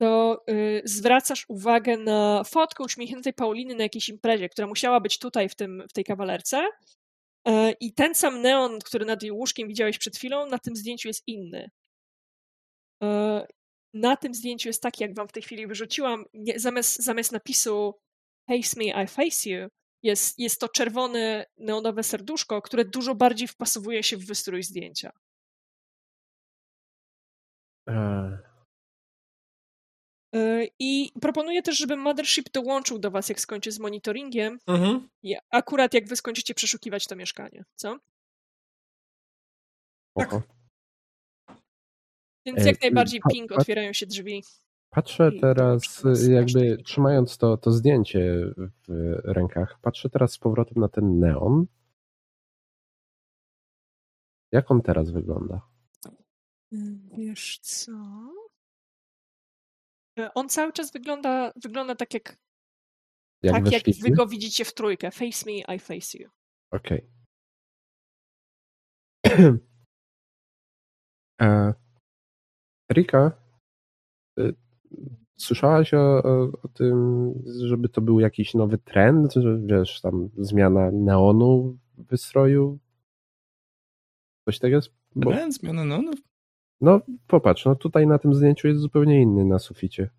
[0.00, 5.48] to y, zwracasz uwagę na fotkę uśmiechniętej Pauliny na jakiejś imprezie, która musiała być tutaj
[5.48, 6.68] w, tym, w tej kawalerce.
[7.48, 11.08] Y, I ten sam neon, który nad jej łóżkiem widziałeś przed chwilą, na tym zdjęciu
[11.08, 11.70] jest inny.
[13.04, 13.06] Y,
[13.94, 16.24] na tym zdjęciu jest taki, jak wam w tej chwili wyrzuciłam,
[16.56, 17.94] zamiast, zamiast napisu
[18.48, 19.68] Face me, I face you,
[20.02, 25.12] jest, jest to czerwone neonowe serduszko, które dużo bardziej wpasowuje się w wystrój zdjęcia.
[27.88, 28.47] E,
[30.78, 34.58] I proponuję też, żeby Mothership dołączył do Was, jak skończy z monitoringiem.
[34.66, 35.08] Mhm.
[35.22, 37.98] I akurat jak Wy skończycie przeszukiwać to mieszkanie, co?
[40.10, 40.42] Spoko.
[42.46, 44.42] Więc E, jak najbardziej ping, otwierają się drzwi.
[44.90, 50.88] Patrzę teraz, y, jakby trzymając to, to zdjęcie w rękach, patrzę teraz z powrotem na
[50.88, 51.66] ten neon.
[54.52, 55.60] Jak on teraz wygląda?
[56.72, 56.76] Y,
[57.16, 57.92] Wiesz co?
[60.18, 62.36] Y, On cały czas wygląda, wygląda tak jak,
[63.42, 63.82] Jak tak jak?
[64.02, 65.10] Wy go widzicie w trójkę.
[65.10, 66.30] Face me, I face you.
[66.72, 67.10] Okej.
[71.40, 71.74] E,
[72.92, 73.32] Rika,
[74.38, 74.54] y,
[75.36, 77.32] słyszałaś o, o, o tym,
[77.66, 82.78] żeby to był jakiś nowy trend, że wiesz, tam zmiana neonu w wystroju?
[84.48, 84.76] Coś takiego?
[84.76, 84.94] jest?
[85.14, 86.27] Bo, Trend, zmiana neonów?
[86.80, 90.10] No popatrz, no tutaj na tym zdjęciu jest zupełnie inny na suficie.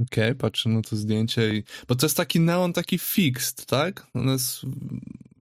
[0.00, 1.64] Okej, patrzę na to zdjęcie i...
[1.88, 4.06] Bo to jest taki neon taki fixed, tak?
[4.14, 4.60] On jest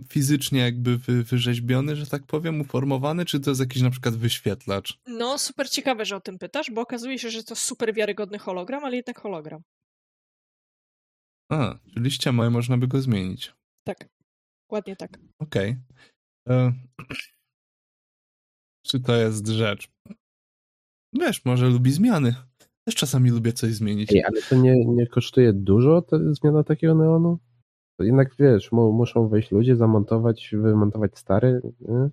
[0.09, 4.99] fizycznie jakby wy, wyrzeźbiony, że tak powiem, uformowany, czy to jest jakiś na przykład wyświetlacz?
[5.07, 8.83] No, super ciekawe, że o tym pytasz, bo okazuje się, że to super wiarygodny hologram,
[8.83, 9.61] ale jednak hologram.
[11.51, 13.53] A, czyli ściema i można by go zmienić.
[13.83, 14.09] Tak.
[14.71, 15.19] Ładnie tak.
[15.39, 15.77] Okej.
[16.49, 16.73] E,
[18.83, 19.89] Czy to jest rzecz?
[21.13, 22.35] Wiesz, może lubi zmiany.
[22.85, 24.11] Też czasami lubię coś zmienić.
[24.11, 27.39] Ej, ale to nie, nie kosztuje dużo ta zmiana takiego neonu?
[27.97, 31.61] To jednak wiesz, mu, muszą wejść ludzie, zamontować, wymontować stary.
[31.79, 32.09] Nie?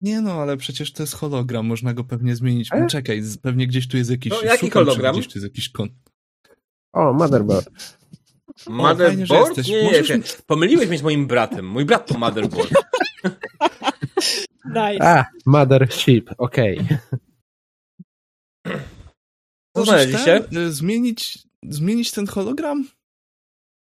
[0.00, 2.68] Nie no, ale przecież to jest hologram, można go pewnie zmienić.
[2.72, 2.86] E?
[2.86, 5.14] Czekaj, pewnie gdzieś tu jest jakiś No, jaki czy hologram?
[5.14, 5.88] Gdzieś tu jest jakiś kon...
[6.92, 7.70] O, motherboard.
[7.70, 7.96] fajnie,
[8.58, 9.48] że Motherboard?
[9.48, 9.68] jesteś.
[9.68, 10.20] Nie, nie, Możesz nie.
[10.46, 11.68] Pomyliłeś mnie z moim bratem.
[11.68, 12.70] Mój brat to motherboard.
[14.68, 15.02] Nice.
[15.08, 16.80] A, mothership, okej.
[19.76, 20.40] Możesz znaleźliście?
[20.40, 22.88] ten, y, zmienić, zmienić ten hologram?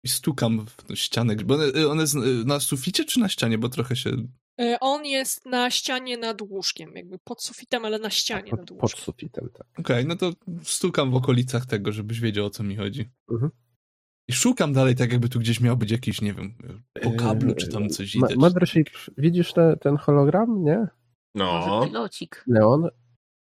[0.05, 1.37] I stukam w ścianę.
[1.37, 3.59] Bo one, one jest y, na suficie czy na ścianie?
[3.59, 4.11] Bo trochę się...
[4.61, 8.69] Y, On jest na ścianie nad łóżkiem, jakby pod sufitem, ale na ścianie nad Pod,
[8.69, 9.05] pod łóżkiem.
[9.05, 9.67] sufitem, tak.
[9.79, 13.09] Okej, no to stukam w okolicach tego, żebyś wiedział o co mi chodzi.
[13.31, 13.51] Mhm.
[14.31, 16.55] I szukam dalej, tak jakby tu gdzieś miał być jakiś, nie wiem,
[17.03, 18.41] po kablu, czy tam coś Ma- widać.
[18.43, 20.87] Mothership, widzisz te, ten hologram, nie?
[21.35, 22.45] No, pilocik.
[22.47, 22.89] Neon.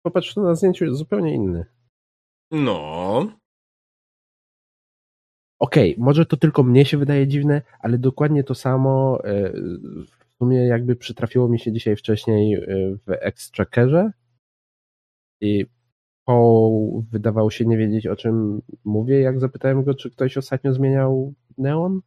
[0.02, 1.65] Popatrz, tu na zdjęciu jest zupełnie inny.
[2.51, 3.33] no.
[5.59, 10.67] Okej, może to tylko mnie się wydaje dziwne, ale dokładnie to samo e, w sumie
[10.67, 12.60] jakby przytrafiło mi się dzisiaj wcześniej e,
[13.07, 14.12] w Extrackerze
[15.41, 15.67] i
[16.25, 21.35] Paul wydawał się nie wiedzieć o czym mówię, jak zapytałem go, czy ktoś ostatnio zmieniał
[21.59, 22.01] neon.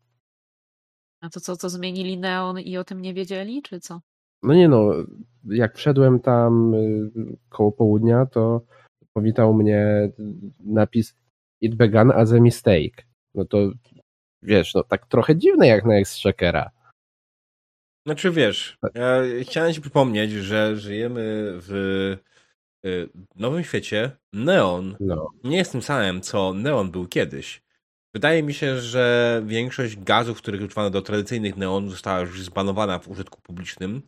[1.21, 4.01] A to co, to zmienili neon i o tym nie wiedzieli, czy co?
[4.43, 4.91] No nie no,
[5.45, 7.11] jak wszedłem tam y,
[7.49, 8.61] koło południa, to
[9.13, 10.11] powitał mnie
[10.59, 11.15] napis
[11.61, 13.05] It began as a mistake.
[13.35, 13.71] No to
[14.41, 16.71] wiesz, no tak trochę dziwne jak na Extrackera.
[18.05, 21.21] Znaczy wiesz, ja chciałem ci przypomnieć, że żyjemy
[21.61, 22.17] w
[22.85, 24.11] y, nowym świecie.
[24.33, 25.29] Neon No.
[25.43, 27.63] nie jest tym samym, co neon był kiedyś.
[28.13, 33.07] Wydaje mi się, że większość gazów, których używano do tradycyjnych neonów, została już zbanowana w
[33.07, 34.01] użytku publicznym.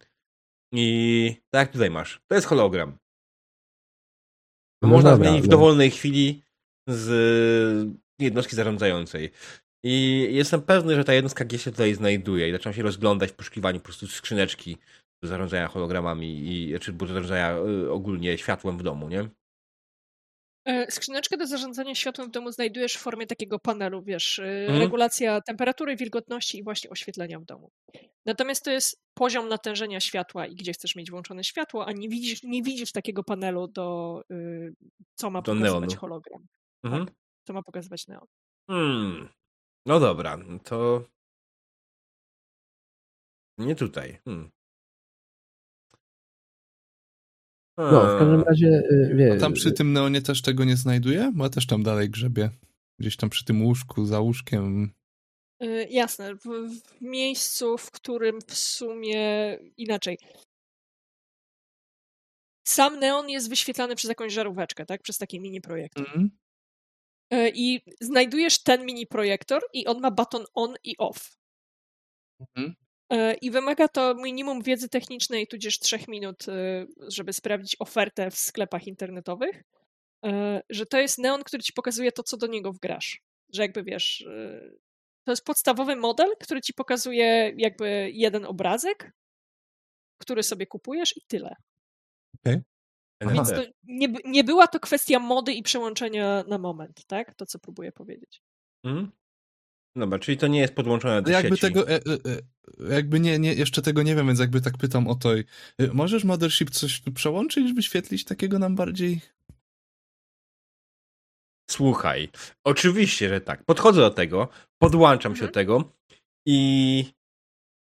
[0.73, 2.21] I tak jak tutaj masz.
[2.27, 2.97] To jest hologram.
[4.81, 5.51] No Można dobra, zmienić w no.
[5.51, 6.43] dowolnej chwili
[6.89, 7.89] z
[8.19, 9.31] jednostki zarządzającej.
[9.83, 13.35] I jestem pewny, że ta jednostka G się tutaj znajduje i zaczynam się rozglądać w
[13.35, 14.77] poszukiwaniu po prostu skrzyneczki
[15.25, 19.29] do zarządzania hologramami i czy do zarządzania y, ogólnie światłem w domu, nie?
[20.67, 24.79] E, Skrzyneczkę do zarządzania światłem w domu znajdujesz w formie takiego panelu, wiesz, y, Mhm.
[24.81, 27.71] regulacja temperatury, wilgotności i właśnie oświetlenia w domu.
[28.25, 32.43] Natomiast to jest poziom natężenia światła i gdzie chcesz mieć włączone światło, a nie widzisz,
[32.43, 34.73] nie widzisz takiego panelu do, y,
[35.15, 35.95] co ma Do pokazywać neonu.
[36.01, 36.47] hologram,
[36.83, 37.05] Mhm.
[37.47, 38.27] co ma pokazywać neon.
[38.69, 39.29] Hmm.
[39.85, 41.03] No dobra, to.
[43.57, 44.19] Nie tutaj.
[44.25, 44.51] Hmm.
[47.77, 51.31] No, w każdym razie, y, A tam przy tym neonie też tego nie znajduje?
[51.35, 52.49] Bo ja też tam dalej grzebię.
[52.99, 54.91] Gdzieś tam przy tym łóżku, za łóżkiem.
[55.63, 60.17] Y, Jasne, w, w miejscu, w którym w sumie inaczej.
[62.67, 65.01] sam neon jest wyświetlany przez jakąś żaróweczkę, tak?
[65.01, 66.05] Przez taki mini projektor.
[66.07, 66.29] Mhm.
[67.31, 71.37] E, I znajdujesz ten mini projektor i on ma baton on i off.
[72.39, 72.75] Mhm.
[72.79, 72.84] E,
[73.42, 78.88] I wymaga to minimum wiedzy technicznej, tudzież trzech minut, e, żeby sprawdzić ofertę w sklepach
[78.88, 79.64] internetowych,
[80.25, 83.22] e, że to jest neon, który ci pokazuje to, co do niego wgrasz.
[83.53, 84.72] Że jakby wiesz, e,
[85.24, 89.11] to jest podstawowy model, który ci pokazuje jakby jeden obrazek,
[90.17, 91.56] który sobie kupujesz i tyle.
[93.22, 97.35] Więc to nie, nie była to kwestia mody i przełączenia na moment, tak?
[97.35, 98.42] To, co próbuję powiedzieć.
[98.84, 99.11] Mhm.
[99.95, 101.61] Dobra, czyli to nie jest podłączone do Jakby sieci.
[101.61, 101.99] tego, e, e,
[102.90, 105.30] e, jakby nie, nie, jeszcze tego nie wiem, więc jakby tak pytam o to.
[105.93, 109.22] Możesz Mothership coś przełączyć, wyświetlić takiego nam bardziej?
[111.72, 112.30] Słuchaj,
[112.64, 113.64] oczywiście, że tak.
[113.64, 114.48] Podchodzę do tego,
[114.82, 115.48] podłączam się Mhm.
[115.49, 115.91] do tego
[116.48, 117.06] i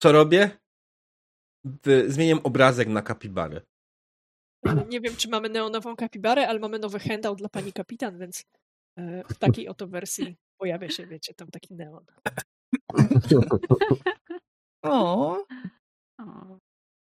[0.01, 0.49] co robię?
[2.07, 3.61] Zmieniam obrazek na kapibarę.
[4.89, 8.43] Nie wiem, czy mamy neonową kapibarę, ale mamy nowy handout dla pani kapitan, więc
[9.29, 12.05] w takiej oto wersji pojawia się, wiecie, tam taki neon.
[14.85, 15.37] O.
[16.19, 16.57] O.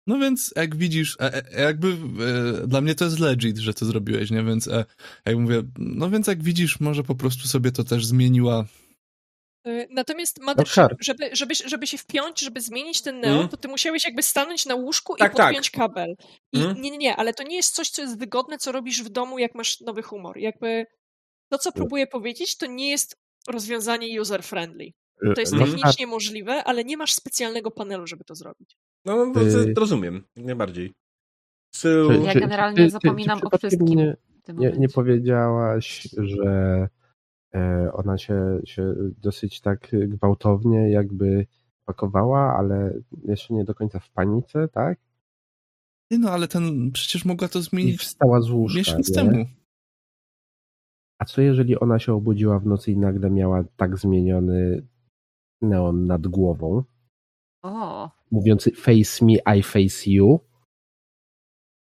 [0.07, 3.85] No więc jak widzisz, e, e, jakby e, dla mnie to jest legit, że to
[3.85, 4.43] zrobiłeś, nie?
[4.43, 4.69] Więc
[5.25, 8.65] jak mówię, no więc jak widzisz, może po prostu sobie to też zmieniła.
[9.89, 10.39] Natomiast
[10.75, 10.95] kar.
[10.99, 13.49] żeby, żeby, żeby się wpiąć, żeby zmienić ten neon, Mhm.
[13.49, 15.45] to ty musiałeś jakby stanąć na łóżku Tak, i tak.
[15.45, 16.15] podpiąć kabel.
[16.53, 16.81] I Mhm.
[16.81, 19.39] nie, nie, nie, ale to nie jest coś, co jest wygodne, co robisz w domu,
[19.39, 20.37] jak masz nowy humor.
[20.37, 20.85] Jakby
[21.51, 23.15] to, co próbuję powiedzieć, to nie jest
[23.47, 24.91] rozwiązanie user-friendly.
[25.35, 28.77] To jest No, technicznie możliwe, ale nie masz specjalnego panelu, żeby to zrobić.
[29.05, 30.93] No, no Ty- to rozumiem, jak najbardziej.
[31.75, 31.89] So,
[32.25, 33.87] Ja generalnie czy- czy- zapominam czy o wszystkim.
[33.87, 34.15] Nie,
[34.53, 36.87] nie, nie powiedziałaś, że
[37.55, 41.45] e, ona się, się dosyć tak gwałtownie jakby
[41.85, 42.93] pakowała, ale
[43.25, 44.99] jeszcze nie do końca w panice, tak?
[46.11, 48.77] Ty, No ale ten przecież mogła to I zmienić wstała z łóżka.
[48.77, 49.15] miesiąc nie?
[49.15, 49.45] temu.
[51.23, 54.87] A co jeżeli ona się obudziła w nocy i nagle miała tak zmieniony
[55.61, 56.83] neon nad głową,
[57.63, 60.39] O, mówiący face me, I face you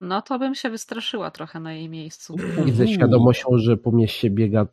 [0.01, 2.35] no to bym się wystraszyła trochę na jej miejscu.
[2.67, 4.67] i ze świadomością, że po mieście biega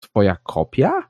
[0.00, 1.08] twoja kopia?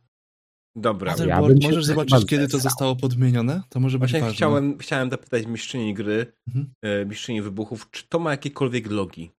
[0.77, 1.13] dobra.
[1.13, 3.63] Ale- Motherboard, bym możesz zobaczyć, kiedy to zostało podmienione?
[3.69, 4.33] To może być ważne.
[4.33, 6.73] chciałem, chciałem zapytać mistrzyni gry, Mhm.
[6.83, 9.31] e, mistrzyni wybuchów, czy to ma jakiekolwiek logi?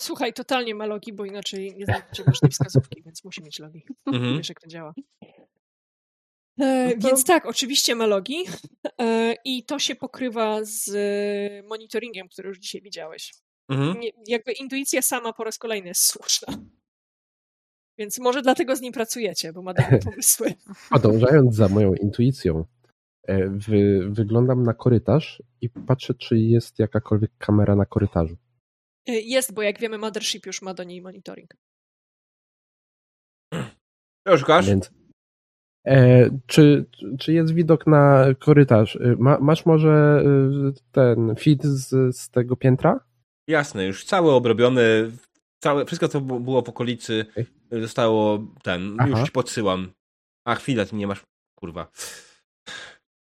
[0.00, 3.84] Słuchaj, totalnie ma logi, bo inaczej nie znajdziecie ważnej wskazówki, więc musi mieć logi.
[4.06, 4.36] Mhm.
[4.36, 4.94] Wiesz, jak to działa.
[6.60, 8.36] E, No to- Więc tak, oczywiście ma logi
[9.00, 13.34] e, i to się pokrywa z e, monitoringiem, który już dzisiaj widziałeś.
[13.68, 14.00] Mhm.
[14.00, 16.48] Nie, jakby intuicja sama po raz kolejny jest słuszna.
[17.98, 20.54] Więc może dlatego z nim pracujecie, bo ma dobre pomysły.
[20.90, 22.64] Podążając za moją intuicją,
[23.28, 28.36] e, wy, wyglądam na korytarz i patrzę, czy jest jakakolwiek kamera na korytarzu.
[29.06, 31.54] E, Jest, bo jak wiemy, Mothership już ma do niej monitoring.
[34.28, 34.66] Co Szukasz?
[34.66, 34.90] Więc
[35.86, 36.86] e, czy,
[37.18, 38.96] czy jest widok na korytarz?
[38.96, 43.00] E, Ma, masz może e, ten feed z, z tego piętra?
[43.48, 45.10] Jasne, już cały obrobiony,
[45.62, 47.26] całe, wszystko co było w okolicy
[47.70, 49.08] zostało ten, Aha.
[49.08, 49.92] już ci podsyłam.
[50.46, 51.22] A chwilę, ty nie masz,
[51.58, 51.90] kurwa.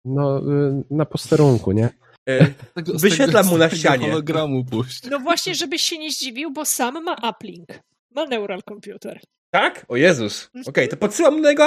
[0.06, 0.42] No,
[0.90, 1.90] na posterunku, nie?
[2.28, 3.00] E, Tego-
[3.44, 4.10] tego- mu na ścianie.
[4.10, 5.04] hologramu puść.
[5.10, 7.70] No właśnie, żebyś się nie zdziwił, bo sam ma uplink.
[8.16, 9.20] Ma neural computer.
[9.54, 9.86] tak?
[9.88, 10.50] O Jezus.
[10.68, 11.66] Okej, to podsyłam do jego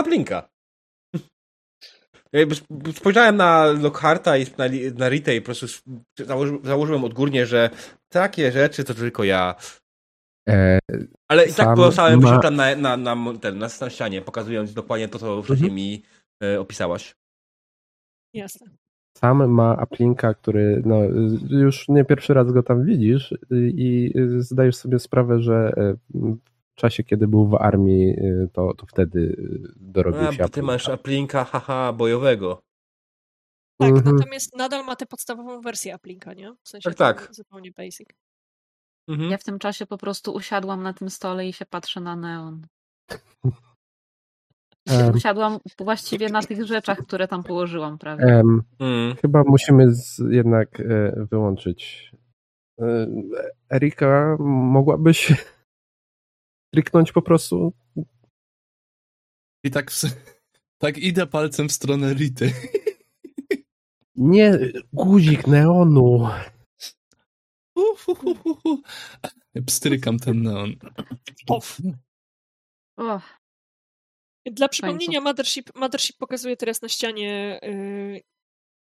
[2.61, 4.65] sp- Spojrzałem na Lockharta i na,
[4.99, 5.67] na Rita i po prostu
[6.19, 7.71] założy, założyłem odgórnie, że
[8.09, 9.55] takie rzeczy to tylko ja.
[10.49, 10.79] E,
[11.29, 14.75] Ale i tak Sam pozostałem ma- wyświetlam na, na, na, ten, na, na ścianie, pokazując
[14.75, 16.03] dokładnie to, co wcześniej mi
[16.43, 17.15] e, opisałaś.
[18.35, 18.67] Jasne.
[19.19, 20.97] Sam ma aplinka, który no,
[21.51, 25.95] już nie pierwszy raz go tam widzisz i zdajesz sobie sprawę, że e,
[26.73, 28.17] w czasie, kiedy był w armii,
[28.53, 29.37] to, to wtedy
[29.77, 31.41] dorobił A, się bo ty masz aplinka.
[31.41, 32.63] aplinka, haha, bojowego.
[33.81, 34.17] Tak, Mhm.
[34.17, 36.53] natomiast nadal ma tę podstawową wersję aplinka, nie?
[36.63, 37.35] W sensie Tak, tak.
[37.35, 38.09] zupełnie basic.
[39.09, 39.31] Mhm.
[39.31, 42.67] Ja w tym czasie po prostu usiadłam na tym stole i się patrzę na neon.
[44.91, 45.15] Em.
[45.15, 48.25] usiadłam właściwie na tych rzeczach, które tam położyłam prawie.
[48.25, 49.17] Em, Mm.
[49.17, 50.85] chyba musimy z, jednak e,
[51.31, 52.11] wyłączyć.
[52.81, 53.07] E,
[53.73, 55.33] Erika, mogłabyś
[56.75, 57.73] kliknąć po prostu?
[59.65, 60.03] I tak, w,
[60.79, 62.53] tak idę palcem w stronę Rity.
[64.17, 64.59] Nie,
[64.93, 66.29] guzik neonu.
[69.67, 70.73] Pstrykam ten neon.
[71.49, 71.79] Off.
[72.97, 73.21] O,
[74.47, 78.21] Dla przypomnienia, Mothership, Mothership pokazuje teraz na ścianie y,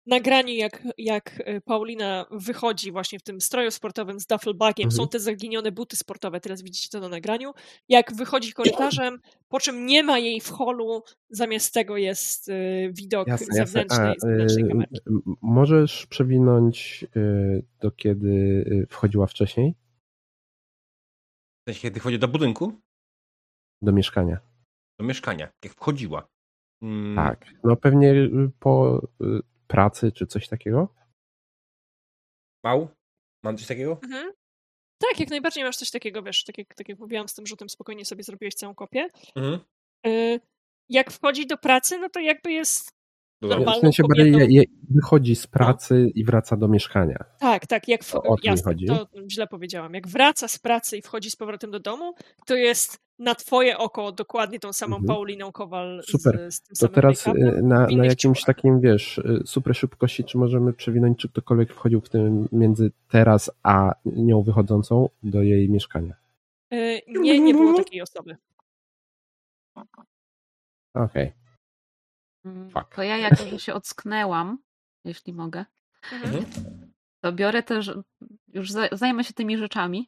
[0.05, 4.97] nagranie, jak, jak e, Paulina wychodzi właśnie w tym stroju sportowym z duffelbagiem, Mhm.
[4.97, 7.53] są te zaginione buty sportowe, teraz widzicie to na nagraniu,
[7.89, 12.53] jak wychodzi korytarzem, po czym nie ma jej w holu, zamiast tego jest e,
[12.91, 13.65] widok Jasne, jasne.
[13.65, 14.95] zewnętrznej, A, zewnętrznej y, kamerki.
[15.07, 19.75] m- możesz przewinąć y, do kiedy y, wchodziła wcześniej
[21.81, 22.73] kiedy wchodzi do budynku,
[23.81, 24.52] do mieszkania?
[24.99, 26.27] Do mieszkania, jak wchodziła.
[26.81, 27.45] Mm, Tak.
[27.63, 29.25] No pewnie y, po y,
[29.67, 30.95] pracy czy coś takiego?
[32.63, 32.87] Mał?
[33.43, 33.99] Mam coś takiego?
[34.03, 34.31] Mhm.
[34.97, 37.69] Tak, jak najbardziej masz coś takiego, wiesz, tak jak, tak jak mówiłam z tym rzutem,
[37.69, 39.07] spokojnie sobie zrobiłeś całą kopię.
[39.35, 39.59] Mhm.
[40.05, 40.39] E,
[40.89, 42.92] Jak wchodzi do pracy, no to jakby jest.
[43.47, 44.31] Normalną W sensie kobietą.
[44.31, 47.23] bardziej je, je, wychodzi z pracy i wraca do mieszkania.
[47.39, 48.85] Tak, tak, jak w, O- jasne, chodzi.
[48.85, 49.93] to źle powiedziałam.
[49.93, 52.13] Jak wraca z pracy i wchodzi z powrotem do domu,
[52.45, 55.07] to jest na twoje oko dokładnie tą samą Mhm.
[55.15, 56.51] Pauliną Kowal Super.
[56.51, 58.55] z, z tym To samym teraz y, na, na jakimś ciuchach.
[58.55, 63.51] takim, wiesz, y, super szybkości, czy możemy przewinąć, czy ktokolwiek wchodził w tym między teraz
[63.63, 66.13] a nią wychodzącą do jej mieszkania.
[66.73, 68.37] Y, Nie, nie było takiej osoby.
[70.93, 71.23] Okej.
[71.23, 71.33] Mm,
[72.73, 72.95] Fuck.
[72.95, 74.57] To ja jako, że się ocknęłam,
[75.05, 75.65] jeśli mogę,
[76.11, 76.45] Mhm.
[77.23, 77.91] to biorę też,
[78.47, 80.07] już za- zajmę się tymi rzeczami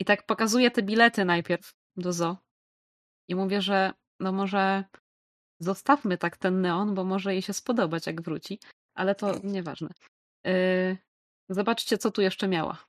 [0.00, 2.36] i tak pokazuję te bilety najpierw do zoo
[3.28, 4.84] i mówię, że no może
[5.60, 8.60] zostawmy tak ten neon, bo może jej się spodobać, jak wróci,
[8.94, 9.88] ale to nieważne.
[10.46, 10.96] Yy,
[11.48, 12.84] zobaczcie, co tu jeszcze miała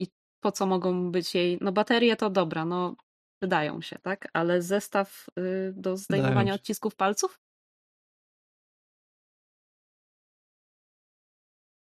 [0.00, 0.08] i
[0.40, 2.96] po co mogą być jej, no baterie to dobra, no
[3.42, 7.40] wydają się, tak, ale zestaw yy, do zdejmowania odcisków palców?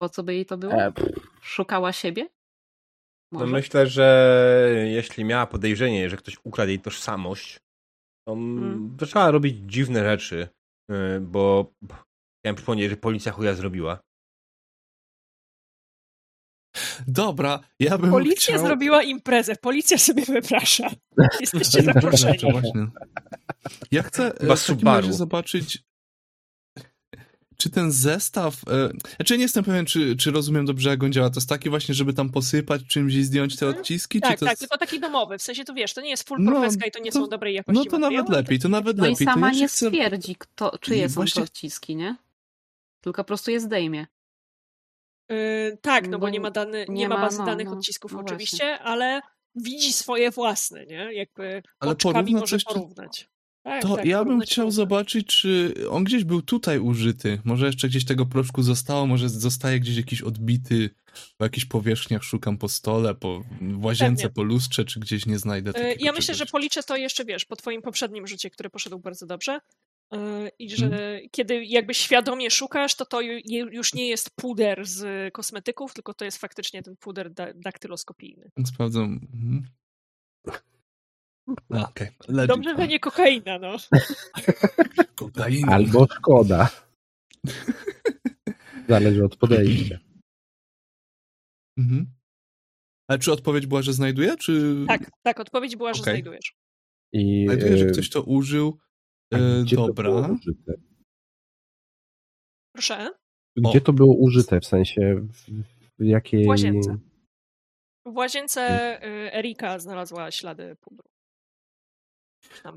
[0.03, 0.73] Po co by jej to było?
[0.73, 0.93] E,
[1.41, 2.29] Szukała siebie?
[3.31, 7.59] No myślę, że jeśli miała podejrzenie, że ktoś ukradł jej tożsamość,
[8.27, 8.97] to Mm.
[8.99, 10.47] zaczęła robić dziwne rzeczy,
[10.91, 11.73] y, bo
[12.39, 13.99] chciałem przypomnieć, że policja chuja zrobiła.
[17.07, 18.67] Dobra, ja bym Policja chciał...
[18.67, 20.89] zrobiła imprezę, policja sobie wyprasza.
[21.41, 22.37] Jesteście zaproszeni.
[23.91, 25.83] Ja chcę e, Chyba w takim zobaczyć,
[27.57, 28.55] czy ten zestaw.
[28.67, 31.29] E, znaczy, nie jestem pewien, czy, czy rozumiem dobrze, jak on działa.
[31.29, 33.81] To jest taki właśnie, żeby tam posypać czymś i zdjąć te Mhm.
[33.81, 34.21] odciski?
[34.21, 34.59] Tak, czy to tak, jest...
[34.59, 35.37] tylko taki domowy.
[35.37, 37.27] W sensie to wiesz, to nie jest full No, profeska i to nie to- są
[37.27, 39.27] dobrej jakości No to nawet materiały, lepiej, to nawet No i lepiej.
[39.27, 39.87] to sama ja się nie chcę...
[39.87, 42.15] stwierdzi, kto, czyje I są właśnie- te odciski, nie?
[43.01, 44.07] Tylko po prostu je zdejmie.
[45.29, 47.67] Yy, tak, no bo Bo nie ma, dany, nie nie ma ma, bazy no, danych
[47.67, 49.21] no, odcisków no oczywiście, ale
[49.55, 51.13] widzi swoje własne, nie?
[51.13, 53.29] Jakby Ale oczkami porówna może coś, czy- porównać.
[53.63, 54.75] Tak, To tak, ja bym porównać chciał można.
[54.75, 57.41] zobaczyć, czy on gdzieś był tutaj użyty.
[57.43, 60.89] Może jeszcze gdzieś tego proszku zostało, może zostaje gdzieś jakiś odbity
[61.37, 63.43] po jakichś powierzchniach, szukam po stole, po
[63.81, 64.33] łazience, Pewnie.
[64.35, 66.51] po lustrze, czy gdzieś nie znajdę takiego Ja myślę, że czegoś.
[66.51, 69.59] policzę to jeszcze, wiesz, po twoim poprzednim rzucie, który poszedł bardzo dobrze.
[70.11, 70.19] Yy,
[70.59, 71.21] I że Mhm.
[71.31, 73.21] kiedy jakby świadomie szukasz, to to
[73.71, 78.49] już nie jest puder z kosmetyków, tylko to jest faktycznie ten puder da- daktyloskopijny.
[78.65, 79.19] Sprawdzam.
[79.33, 79.63] Mhm.
[81.47, 81.87] No,
[82.27, 82.47] legit.
[82.47, 83.75] Dobrze, że nie kokaina, no.
[85.15, 85.73] Kokaina.
[85.73, 86.69] Albo szkoda.
[88.89, 89.99] Zależy od podejścia.
[91.77, 92.05] Mhm.
[93.07, 94.75] Ale czy odpowiedź była, że znajduje, czy...
[94.87, 96.13] Tak, tak, odpowiedź była, że Okej.
[96.13, 96.55] znajdujesz.
[97.13, 98.79] I Znajduję, że e, ktoś to użył.
[99.33, 100.09] E, to dobra.
[100.09, 100.73] było użyte?
[102.73, 103.09] Proszę.
[103.57, 103.81] Gdzie O.
[103.81, 104.59] to było użyte?
[104.59, 105.45] W sensie w,
[105.99, 106.45] w jakiej...
[106.45, 106.97] W łazience.
[108.05, 111.12] W łazience y, Erika znalazła ślady pudru.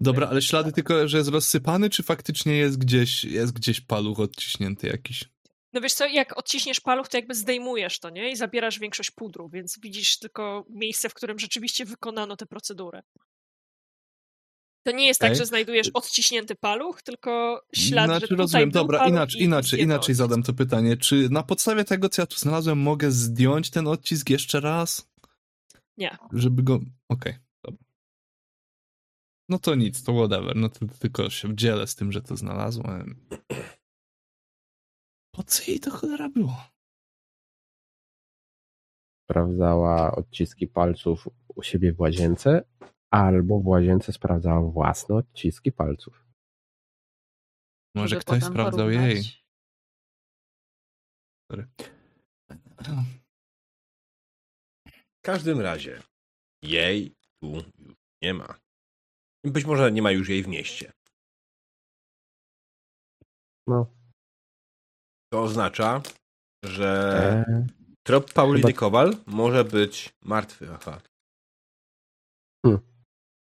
[0.01, 4.87] Dobra, ale ślady tylko, że jest rozsypany, czy faktycznie jest gdzieś, jest gdzieś paluch odciśnięty
[4.87, 5.25] jakiś?
[5.73, 8.31] No wiesz co, jak odciśniesz paluch, to jakby zdejmujesz to, nie?
[8.31, 13.03] I zabierasz większość pudru, więc widzisz tylko miejsce, w którym rzeczywiście wykonano tę procedurę.
[14.87, 15.39] To nie jest tak, Okej.
[15.39, 20.53] że znajdujesz odciśnięty paluch, tylko ślad, Znaczy, że rozumiem, dobra, inaczej, inaczej, inaczej zadam to
[20.53, 20.97] pytanie.
[20.97, 25.09] Czy na podstawie tego, co ja tu znalazłem, mogę zdjąć ten odcisk jeszcze raz?
[25.97, 26.17] Nie.
[26.33, 26.81] Żeby go...
[27.09, 27.46] Okej, dobra.
[29.49, 30.57] No to nic, to whatever.
[30.57, 33.29] No to tylko się dzielę z tym, że to znalazłem.
[35.35, 36.77] Po co jej to cholera było?
[39.27, 42.65] sprawdzała odciski palców u siebie w łazience,
[43.11, 46.27] albo w łazience sprawdzała własne odciski palców.
[47.95, 49.13] Może żeby ktoś sprawdzał porównać.
[49.13, 49.23] jej.
[51.51, 51.69] Sorry.
[55.19, 56.03] W każdym razie
[56.63, 57.65] jej tu już
[58.23, 58.66] nie ma.
[59.47, 60.93] Być może nie ma już jej w mieście.
[63.69, 63.87] No.
[65.33, 66.03] To oznacza,
[66.65, 66.89] że
[67.49, 67.67] E,
[68.07, 70.69] trop Pauliny chyba- Kowal może być martwy.
[70.75, 71.01] Aha.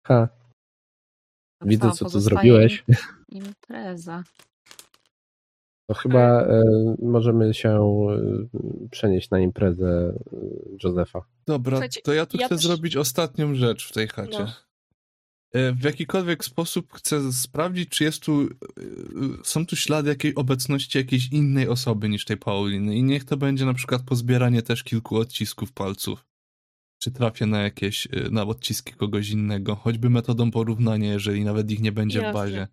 [0.07, 0.29] ha,
[1.61, 2.85] To widzę, co, co tu zrobiłeś.
[2.89, 2.95] im-
[3.29, 4.23] Impreza.
[5.91, 6.63] To chyba e,
[7.03, 10.37] możemy się e, przenieść na imprezę e,
[10.85, 11.25] Józefa.
[11.47, 14.39] Dobra, to ja tu ja chcę też- zrobić ostatnią rzecz w tej chacie.
[14.39, 14.53] No.
[15.53, 18.49] E, W jakikolwiek sposób chcę sprawdzić, czy jest tu, e,
[19.45, 22.97] są tu ślady jakiej obecności jakiejś innej osoby niż tej Pauliny.
[22.97, 26.25] I niech to będzie na przykład pozbieranie też kilku odcisków palców.
[27.03, 31.81] Czy trafię na jakieś, e, na odciski kogoś innego, choćby metodą porównania, jeżeli nawet ich
[31.81, 32.41] nie będzie w Jasne.
[32.41, 32.69] bazie.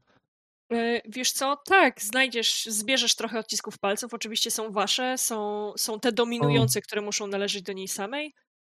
[0.72, 6.11] E, Wiesz co, tak, znajdziesz, zbierzesz trochę odcisków palców, oczywiście są wasze, są, są te
[6.11, 8.33] dominujące, które muszą należeć do niej samej.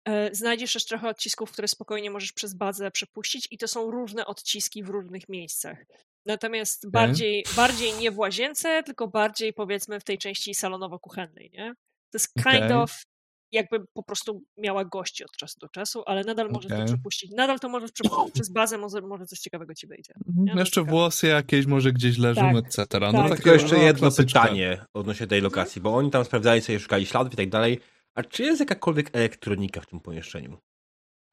[0.06, 4.26] E, Znajdziesz też trochę odcisków, które spokojnie możesz przez bazę przepuścić i to są różne
[4.26, 5.78] odciski w różnych miejscach.
[6.26, 11.74] Natomiast bardziej, bardziej nie w łazience, tylko bardziej powiedzmy w tej części salonowo-kuchennej, nie?
[12.12, 12.74] To jest kind Okej.
[12.74, 13.04] of
[13.52, 17.32] jakby po prostu miała gości od czasu do czasu, ale nadal możesz to przepuścić.
[17.32, 20.14] Nadal to możesz przepuścić przez bazę, może, może coś ciekawego ci wyjdzie.
[20.28, 20.56] Mhm.
[20.56, 23.00] Na Jeszcze włosy jakieś może gdzieś leżą, Tak, etc.
[23.00, 23.36] No, tak.
[23.36, 24.42] Tylko jeszcze no, jedno klasyczne.
[24.42, 27.80] pytanie odnośnie tej lokacji, bo oni tam sprawdzali sobie, szukali śladów i tak dalej.
[28.16, 30.58] A czy jest jakakolwiek elektronika w tym pomieszczeniu?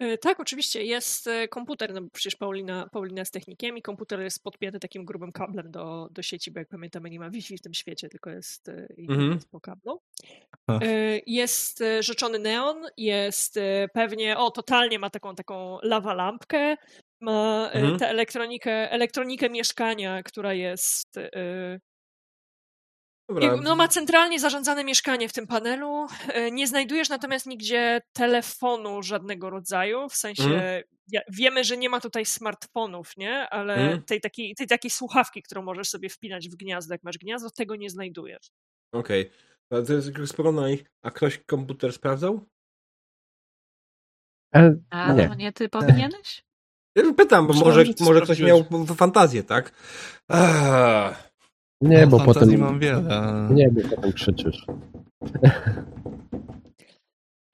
[0.00, 0.84] E, Tak, oczywiście.
[0.84, 5.04] Jest e, komputer, no bo przecież Paulina, Paulina jest technikiem i komputer jest podpięty takim
[5.04, 8.30] grubym kablem do, do sieci, bo jak pamiętamy nie ma Wi-Fi w tym świecie, tylko
[8.30, 9.32] jest, Mhm.
[9.32, 10.00] jest po kablu.
[10.66, 10.80] Ach.
[11.26, 13.58] Jest rzeczony neon, jest
[13.94, 16.76] pewnie, o totalnie ma taką taką lawa lampkę,
[17.20, 17.98] ma Mhm.
[17.98, 21.14] tę elektronikę, elektronikę mieszkania, która jest
[23.28, 26.06] Dobra, No ma centralnie zarządzane mieszkanie w tym panelu.
[26.28, 30.82] E, Nie znajdujesz natomiast nigdzie telefonu żadnego rodzaju, w sensie
[31.12, 33.48] ja, wiemy, że nie ma tutaj smartfonów, nie?
[33.48, 34.02] Ale Mhm.
[34.02, 37.76] tej, takiej, tej takiej słuchawki, którą możesz sobie wpinać w gniazdo, jak masz gniazdo, tego
[37.76, 38.50] nie znajdujesz.
[38.92, 39.30] Okej.
[39.70, 39.84] Okay.
[39.86, 40.84] To jest sporo na nich.
[41.02, 42.40] A ktoś komputer sprawdzał?
[44.54, 45.28] E, A nie.
[45.28, 46.42] to nie ty powinieneś?
[46.96, 48.64] Ja już pytam, bo Myślałem, może, może ktoś miał
[48.96, 49.72] fantazję, tak?
[50.28, 51.28] Ah.
[51.80, 52.58] Nie, No, bo potem.
[52.60, 53.48] mam wiele.
[53.50, 54.66] Nie, bo potem krzyczysz.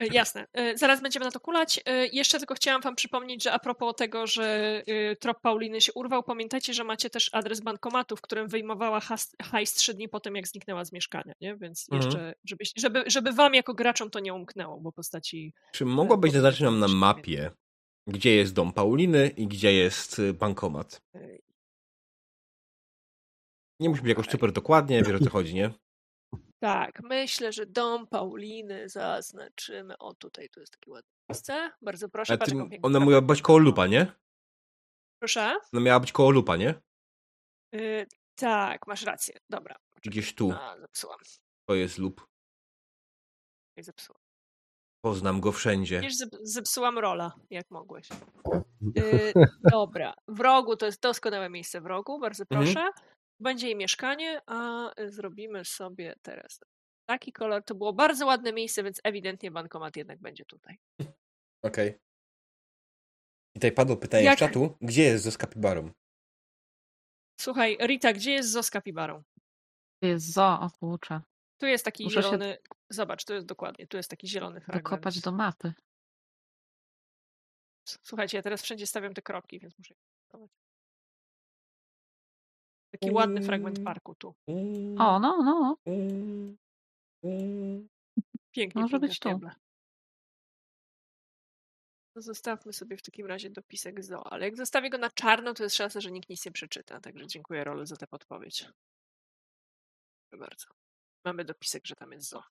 [0.01, 1.79] E, Jasne, E, zaraz będziemy na to kulać.
[1.85, 4.81] E, Jeszcze tylko chciałam wam przypomnieć, że a propos tego, że
[5.19, 8.99] trop Pauliny się urwał, pamiętajcie, że macie też adres bankomatu, w którym wyjmowała
[9.41, 11.57] hajs trzy dni po tym, jak zniknęła z mieszkania, nie?
[11.57, 12.03] Więc Mhm.
[12.11, 16.61] jeszcze, żebyś, żeby, żeby wam jako graczom to nie umknęło, bo postaci Czy mogłabyś zaznaczyć
[16.61, 17.51] nam na mapie,
[18.07, 21.01] gdzie jest dom Pauliny i gdzie jest y, bankomat?
[23.79, 25.73] Nie musi być jakoś super dokładnie, wiesz o co chodzi, nie?
[26.59, 29.97] Tak, myślę, że dom Pauliny zaznaczymy.
[29.97, 31.71] O, tutaj tu jest takie ładne miejsce.
[31.81, 34.11] Bardzo proszę, Ale patrz, ty, ona miała być koło lupa, nie?
[35.21, 35.55] Proszę?
[35.73, 36.73] Ona miała być koło lupa, nie?
[37.75, 39.39] Y, tak, masz rację.
[39.49, 39.75] Dobra.
[40.03, 40.51] Gdzieś tu.
[40.51, 41.19] A, zepsułam.
[41.69, 42.27] To jest lup.
[43.77, 44.21] Ej, Zepsułam.
[45.05, 45.99] Poznam go wszędzie.
[46.01, 48.09] Wiesz, zep- zepsułam rola, jak mogłeś.
[48.97, 49.33] Y,
[49.71, 50.13] dobra.
[50.27, 52.91] W rogu to jest doskonałe miejsce w rogu, bardzo Mhm.
[53.39, 56.59] Będzie jej mieszkanie, a y, zrobimy sobie teraz
[57.09, 57.63] taki kolor.
[57.63, 60.77] To było bardzo ładne miejsce, więc ewidentnie bankomat jednak będzie tutaj.
[61.63, 61.89] Okej.
[63.55, 65.91] I tutaj padło pytanie Jak- z czatu, gdzie jest ze Skapibarą?
[67.41, 69.23] Słuchaj, Rita, gdzie jest Zo z kapibarą?
[70.01, 71.21] To jest zo, o kurczę.
[71.61, 72.57] Tu jest taki Muszę się- zielony.
[72.89, 74.83] Zobacz, tu jest dokładnie, tu jest taki zielony fragment.
[74.83, 75.73] Dokopać do mapy.
[78.03, 79.93] Słuchajcie, ja teraz wszędzie stawiam te kropki, więc muszę.
[79.93, 80.51] je kopać.
[82.99, 84.35] Taki ładny fragment parku tu.
[84.99, 85.77] O, no, no.
[88.51, 88.81] Pięknie.
[88.81, 89.39] Może być tu.
[92.15, 95.63] To zostawmy sobie w takim razie dopisek zo, ale jak zostawię go na czarno, to
[95.63, 96.99] jest szansa, że nikt nic nie przeczyta.
[96.99, 98.65] Także dziękuję Rolu za tę podpowiedź.
[100.29, 100.65] Proszę bardzo.
[101.25, 102.43] Mamy dopisek, że tam jest zo.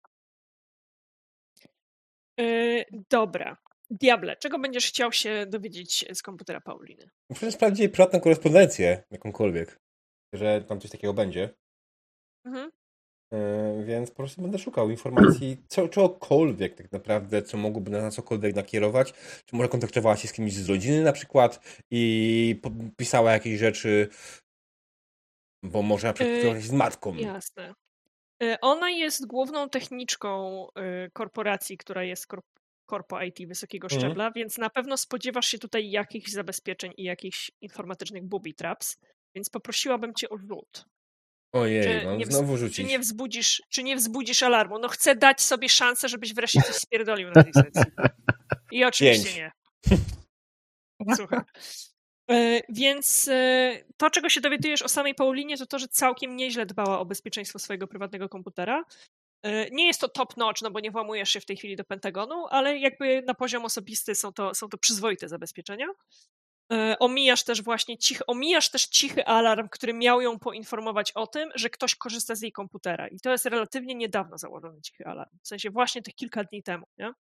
[2.38, 3.56] Yy, dobra.
[3.90, 7.10] Diable, czego będziesz chciał się dowiedzieć z komputera Pauliny?
[7.30, 9.80] Muszę sprawdzić jej prywatną korespondencję, jakąkolwiek,
[10.34, 11.54] że tam coś takiego będzie.
[12.44, 12.70] Mhm.
[13.32, 18.10] Yy, więc po prostu będę szukał informacji, co, czegokolwiek tak naprawdę, co mogłoby nas na
[18.10, 19.12] cokolwiek nakierować.
[19.46, 22.60] Czy może kontaktowała się z kimś z rodziny na przykład i
[22.96, 24.08] pisała jakieś rzeczy,
[25.62, 27.14] bo może na przykład Yy, z matką.
[27.14, 27.74] Jasne.
[28.42, 30.66] Y, Ona jest główną techniczką
[31.12, 32.44] korporacji, która jest korp
[32.86, 34.00] korpo IT wysokiego Mhm.
[34.00, 38.96] szczebla, więc na pewno spodziewasz się tutaj jakichś zabezpieczeń i jakichś informatycznych booby traps,
[39.34, 40.84] więc poprosiłabym cię o rzut.
[41.52, 42.88] Ojej, Czy mam wz- znowu Czy rzucić.
[42.88, 44.78] nie wzbudzisz, czy nie wzbudzisz alarmu?
[44.78, 47.92] No chcę dać sobie szansę, żebyś wreszcie coś spierdolił na tej sesji.
[48.72, 49.36] I oczywiście Pięć.
[49.36, 49.52] nie.
[51.16, 51.40] Słuchaj.
[52.30, 56.66] E, Więc e, to, czego się dowiadujesz o samej Paulinie, to to, że całkiem nieźle
[56.66, 58.84] dbała o bezpieczeństwo swojego prywatnego komputera.
[59.42, 61.84] E, Nie jest to top notch, no bo nie włamujesz się w tej chwili do
[61.84, 65.86] Pentagonu, ale jakby na poziom osobisty są to, są to przyzwoite zabezpieczenia.
[66.72, 71.50] E, omijasz też właśnie cichy, omijasz też cichy alarm, który miał ją poinformować o tym,
[71.54, 73.08] że ktoś korzysta z jej komputera.
[73.08, 75.30] I to jest relatywnie niedawno założony cichy alarm.
[75.42, 77.12] W sensie właśnie tych kilka dni temu, nie?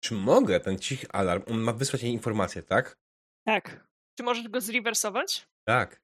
[0.00, 2.96] Czy mogę ten cichy alarm, on ma wysłać jej informację, tak?
[3.44, 3.86] Tak.
[4.18, 5.46] Czy możesz go zrewersować?
[5.64, 6.00] Tak.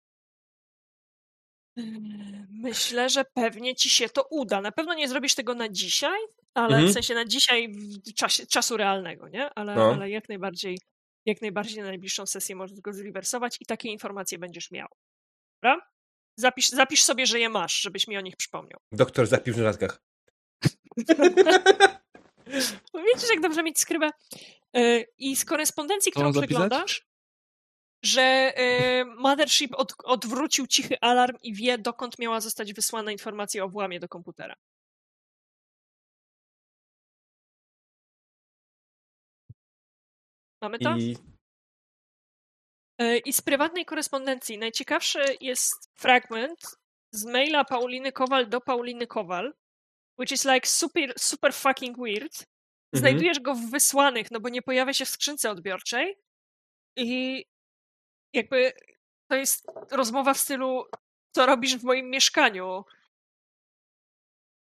[2.51, 4.61] Myślę, że pewnie ci się to uda.
[4.61, 6.19] Na pewno nie zrobisz tego na dzisiaj,
[6.55, 6.89] ale Mhm.
[6.89, 7.69] w sensie na dzisiaj
[8.07, 9.51] w czasie, czasu realnego, nie?
[9.55, 9.93] Ale, No.
[9.93, 10.79] ale jak najbardziej
[11.27, 14.89] jak najbardziej na najbliższą sesję możesz go zrewersować i takie informacje będziesz miał.
[15.63, 15.81] Dobra?
[16.39, 18.81] Zapisz, zapisz sobie, że je masz, żebyś mi o nich przypomniał.
[18.93, 20.03] Doktor zapił w notatkach.
[22.95, 24.11] Wiecie, jak dobrze mieć skrybę?
[24.73, 27.07] Yy, I z korespondencji, którą przeglądasz,
[28.05, 33.69] że yy, Mothership od, odwrócił cichy alarm i wie, dokąd miała zostać wysłana informacja o
[33.69, 34.55] włamie do komputera.
[40.63, 40.97] Mamy to?
[40.97, 41.17] I
[43.01, 46.61] Yy, I z prywatnej korespondencji najciekawszy jest fragment
[47.11, 49.55] z maila Pauliny Kowal do Pauliny Kowal,
[50.19, 52.33] which is like super, super fucking weird.
[52.33, 52.47] Mhm.
[52.95, 56.19] Znajdujesz go w wysłanych, no bo nie pojawia się w skrzynce odbiorczej.
[56.97, 57.45] I
[58.33, 58.73] jakby
[59.31, 60.85] to jest rozmowa w stylu,
[61.35, 62.85] co robisz w moim mieszkaniu?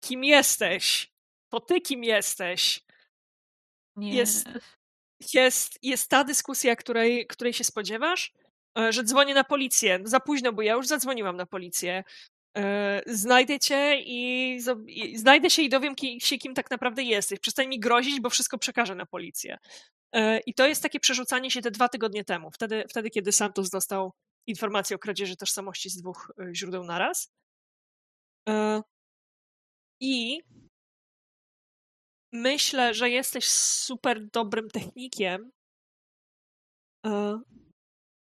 [0.04, 1.12] Kim jesteś?
[1.50, 2.86] To ty kim jesteś?
[3.96, 4.16] Nie.
[4.16, 4.48] Jest-
[5.34, 8.34] Jest, jest ta dyskusja, której, której się spodziewasz,
[8.80, 10.00] e, że dzwonię na policję.
[10.04, 12.04] Za późno, bo ja już zadzwoniłam na policję.
[12.58, 14.60] E, Znajdę cię i,
[15.16, 17.40] znajdę się i dowiem się, kim tak naprawdę jesteś.
[17.40, 19.58] Przestań mi grozić, bo wszystko przekażę na policję.
[20.12, 23.70] E, I to jest takie przerzucanie się te dwa tygodnie temu, wtedy, wtedy kiedy Santos
[23.70, 24.14] dostał
[24.48, 27.32] informację o kradzieży tożsamości z dwóch źródeł naraz.
[30.00, 30.42] I
[32.36, 35.52] myślę, że jesteś super dobrym technikiem,
[37.06, 37.40] e,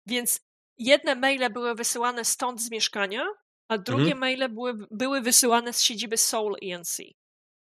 [0.07, 0.39] więc
[0.77, 3.25] jedne maile były wysyłane stąd z mieszkania,
[3.71, 4.19] a drugie Mhm.
[4.19, 6.97] maile były, były wysyłane z siedziby Soul ENC.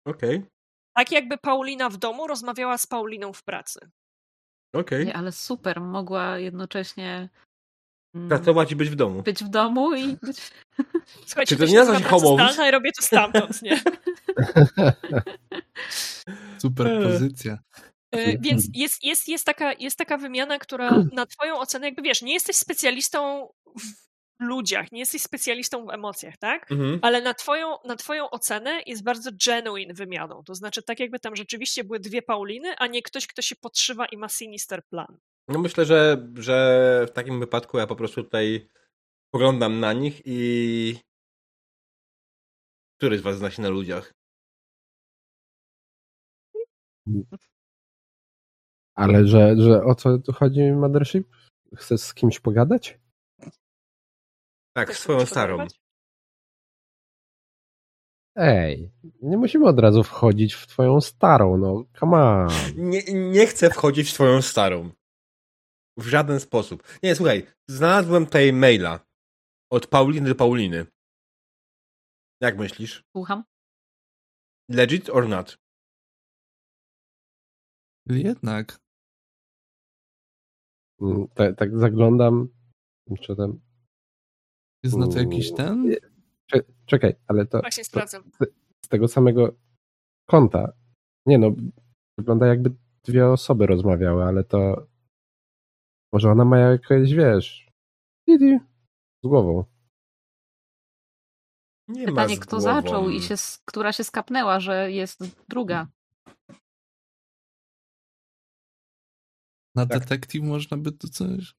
[0.06, 0.42] okej,
[0.96, 3.90] Tak jakby Paulina w domu rozmawiała z Pauliną w pracy.
[4.74, 5.06] okej.
[5.06, 7.28] Nie, ale super, mogła jednocześnie
[8.28, 9.22] Pracować i być w domu.
[9.22, 10.36] być w domu i być...
[11.26, 12.68] Słuchajcie, Czy to nie nazywa się home office?
[12.68, 13.80] i robię to stamtąd, nie?
[16.62, 17.02] Super Eee.
[17.02, 17.58] pozycja.
[18.12, 22.22] E, Więc jest, jest, jest, taka, jest taka wymiana, która na twoją ocenę, jakby wiesz,
[22.22, 24.06] nie jesteś specjalistą w
[24.44, 26.72] ludziach, nie jesteś specjalistą w emocjach, tak?
[26.72, 26.98] Mhm.
[27.02, 30.42] Ale na twoją, na twoją ocenę jest bardzo genuine wymianą.
[30.44, 34.06] To znaczy, tak jakby tam rzeczywiście były dwie Pauliny, a nie ktoś, kto się podszywa
[34.06, 35.18] i ma sinister plan.
[35.48, 38.68] No myślę, że, że w takim wypadku ja po prostu tutaj
[39.30, 40.98] poglądam na nich i
[42.96, 44.14] który z was zna się na ludziach?
[48.94, 51.28] Ale że, że o co tu chodzi Mothership?
[51.76, 52.98] Chcesz z kimś pogadać?
[54.72, 55.66] Tak, Chcesz swoją starą.
[58.36, 58.92] Ej,
[59.22, 62.48] nie musimy od razu wchodzić w twoją starą, no come on.
[62.76, 64.90] Nie, nie chcę wchodzić w twoją starą.
[65.98, 66.82] W żaden sposób.
[67.02, 69.00] Nie, słuchaj, znalazłem tutaj maila
[69.72, 70.86] od Pauliny do Pauliny.
[72.40, 73.04] Jak myślisz?
[73.16, 73.44] Słucham.
[74.70, 75.58] Legit or not?
[78.06, 78.78] Jednak.
[81.00, 82.48] Mm, Tak, tak zaglądam.
[83.20, 83.60] Czy tam.
[84.84, 85.94] Jest na to jakiś ten?
[86.46, 88.30] Cze- Czekaj, ale to, Właśnie to sprawdzam.
[88.84, 89.56] z tego samego
[90.28, 90.72] konta.
[91.26, 91.50] Nie no,
[92.18, 92.70] wygląda jakby
[93.04, 94.86] dwie osoby rozmawiały, ale to.
[96.12, 97.66] Może ona ma jakieś, wiesz.
[98.28, 98.58] Didi,
[99.24, 99.64] z głową.
[101.88, 102.62] Nie ma Pytanie, kto głową.
[102.74, 105.88] zaczął i się, która się skapnęła, że jest druga.
[109.74, 109.98] Na Tak.
[110.00, 111.54] detektyw można by tu coś.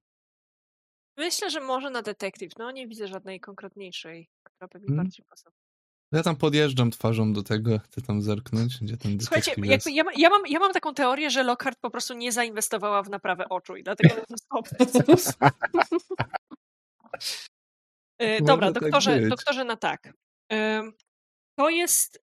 [1.18, 2.52] Myślę, że może na detektyw.
[2.58, 5.06] No, nie widzę żadnej konkretniejszej, która by mi Hmm.
[5.06, 5.67] bardziej pasowała.
[6.12, 10.30] Ja tam podjeżdżam twarzą do tego, chcę tam zerknąć, gdzie ten Słuchajcie, jakby ja, ja,
[10.30, 13.84] mam, ja mam taką teorię, że Lockhart po prostu nie zainwestowała w naprawę oczu i
[13.84, 15.36] dlatego został w ten sposób.
[18.20, 19.30] E, Dobra, tak doktorze, być.
[19.30, 20.14] doktorze na tak.
[21.58, 22.24] To jest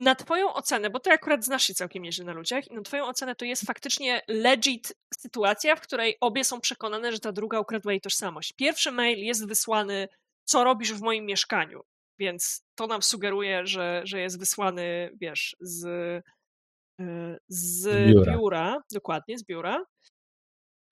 [0.00, 3.06] na twoją ocenę, bo ty akurat znasz się całkiem nieźle na ludziach i na twoją
[3.06, 7.92] ocenę to jest faktycznie legit sytuacja, w której obie są przekonane, że ta druga ukradła
[7.92, 8.52] jej tożsamość.
[8.52, 10.08] Pierwszy mail jest wysłany,
[10.44, 11.82] co robisz w moim mieszkaniu,
[12.22, 15.84] więc to nam sugeruje, że, że jest wysłany, wiesz, z,
[17.00, 18.32] e, z Biura.
[18.32, 19.84] biura, dokładnie, z biura.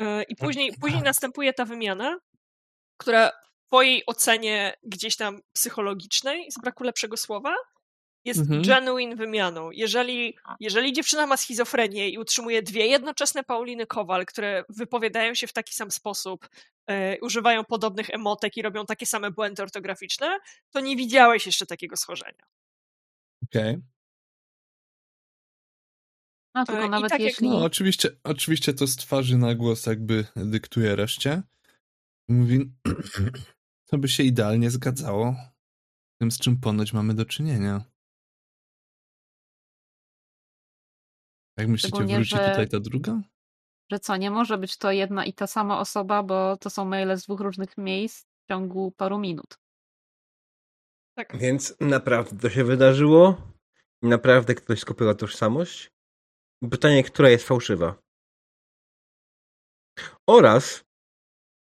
[0.00, 2.18] E, I później, później następuje ta wymiana,
[2.96, 7.54] która w twojej ocenie gdzieś tam psychologicznej, z braku lepszego słowa,
[8.24, 8.62] jest Mhm.
[8.62, 9.70] genuine wymianą.
[9.70, 15.52] Jeżeli, jeżeli dziewczyna ma schizofrenię i utrzymuje dwie jednoczesne Pauliny Kowal, które wypowiadają się w
[15.52, 16.48] taki sam sposób,
[16.86, 20.38] e, używają podobnych emotek i robią takie same błędy ortograficzne,
[20.70, 22.44] to nie widziałeś jeszcze takiego schorzenia.
[23.44, 23.78] Okej.
[26.54, 27.48] No E, tylko i nawet tak jeśli...
[27.48, 31.42] No, oczywiście, oczywiście to z twarzy na głos jakby dyktuje reszcie.
[32.28, 32.72] Mówi,
[33.90, 35.36] to by się idealnie zgadzało
[36.14, 37.89] z tym, z czym ponoć mamy do czynienia.
[41.60, 43.20] Jak myślicie, Szczególnie, wróci że- tutaj ta druga?
[43.92, 47.16] że co, nie może być to jedna i ta sama osoba, bo to są maile
[47.16, 49.58] z dwóch różnych miejsc w ciągu paru minut.
[51.16, 51.36] Tak.
[51.38, 53.42] Więc naprawdę to się wydarzyło.
[54.02, 55.90] I naprawdę ktoś skopiował tożsamość.
[56.70, 58.02] Pytanie, która jest fałszywa.
[60.28, 60.84] Oraz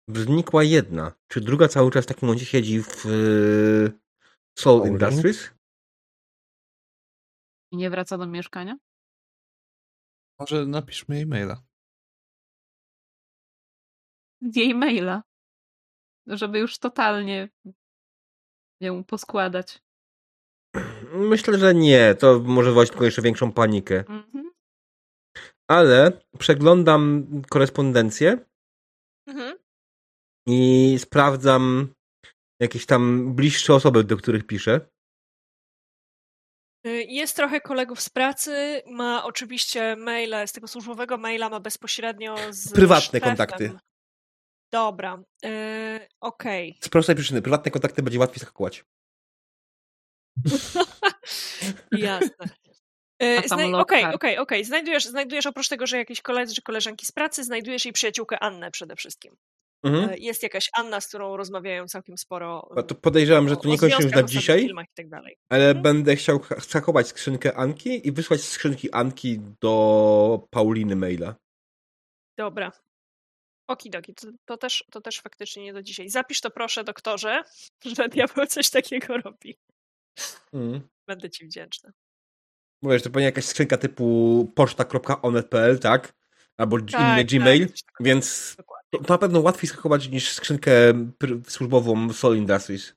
[0.09, 1.13] znikła jedna.
[1.29, 3.93] Czy druga cały czas w takim momencie siedzi w yy,
[4.59, 4.89] Soul?
[4.89, 5.51] Industries?
[7.73, 8.77] I nie wraca do mieszkania?
[10.41, 11.63] Może napiszmy jej maila.
[14.43, 15.23] Z jej maila.
[16.27, 17.49] Żeby już totalnie
[18.81, 19.83] ją poskładać.
[21.13, 22.15] Myślę, że nie.
[22.15, 23.99] To może wywołać tylko jeszcze większą panikę.
[23.99, 24.51] Mhm.
[25.69, 28.45] Ale przeglądam korespondencję
[29.29, 29.59] Mhm.
[30.49, 31.95] i sprawdzam
[32.61, 34.91] jakieś tam bliższe osoby, do których piszę.
[36.87, 42.37] Y, Jest trochę kolegów z pracy, ma oczywiście maile, z tego służbowego maila ma bezpośrednio
[42.51, 43.21] z Prywatne szefem.
[43.21, 43.73] kontakty.
[44.73, 45.51] Dobra, yy,
[46.21, 46.79] okej.
[46.81, 47.43] Z prostej przyczyny.
[47.43, 48.85] Prywatne kontakty będzie łatwiej zahakować.
[51.93, 52.47] Jasne.
[53.71, 54.15] Log Okej, kart.
[54.15, 54.65] okej, okej.
[54.65, 58.71] Znajdujesz, znajdujesz oprócz tego, że jakieś koledzy czy koleżanki z pracy, znajdujesz jej przyjaciółkę Annę
[58.71, 59.37] przede wszystkim.
[59.83, 60.11] Mhm.
[60.11, 62.69] E, Jest jakaś Anna, z którą rozmawiają całkiem sporo.
[62.77, 65.07] No to podejrzewam, że to już związkach, na dzisiaj, tak
[65.49, 65.83] ale Mhm.
[65.83, 71.35] będę chciał ha- zachować skrzynkę Anki i wysłać skrzynki Anki do Pauliny maila.
[72.39, 72.73] Dobra.
[73.69, 76.09] Okidoki, to, to, też, to też faktycznie nie do dzisiaj.
[76.09, 77.43] Zapisz to proszę, doktorze,
[77.97, 79.59] że diabeł coś takiego robi.
[80.53, 80.89] Mhm.
[81.07, 81.93] Będę ci wdzięczna.
[82.83, 86.13] Mówię, że to pewnie jakaś skrzynka typu poczta.onet.pl, tak?
[86.57, 88.05] Albo Tak, inny Gmail, tak, takiego.
[88.05, 88.80] więc Dokładnie.
[88.93, 90.71] To, na pewno łatwiej zachować niż skrzynkę
[91.49, 92.95] służbową Soul Industries.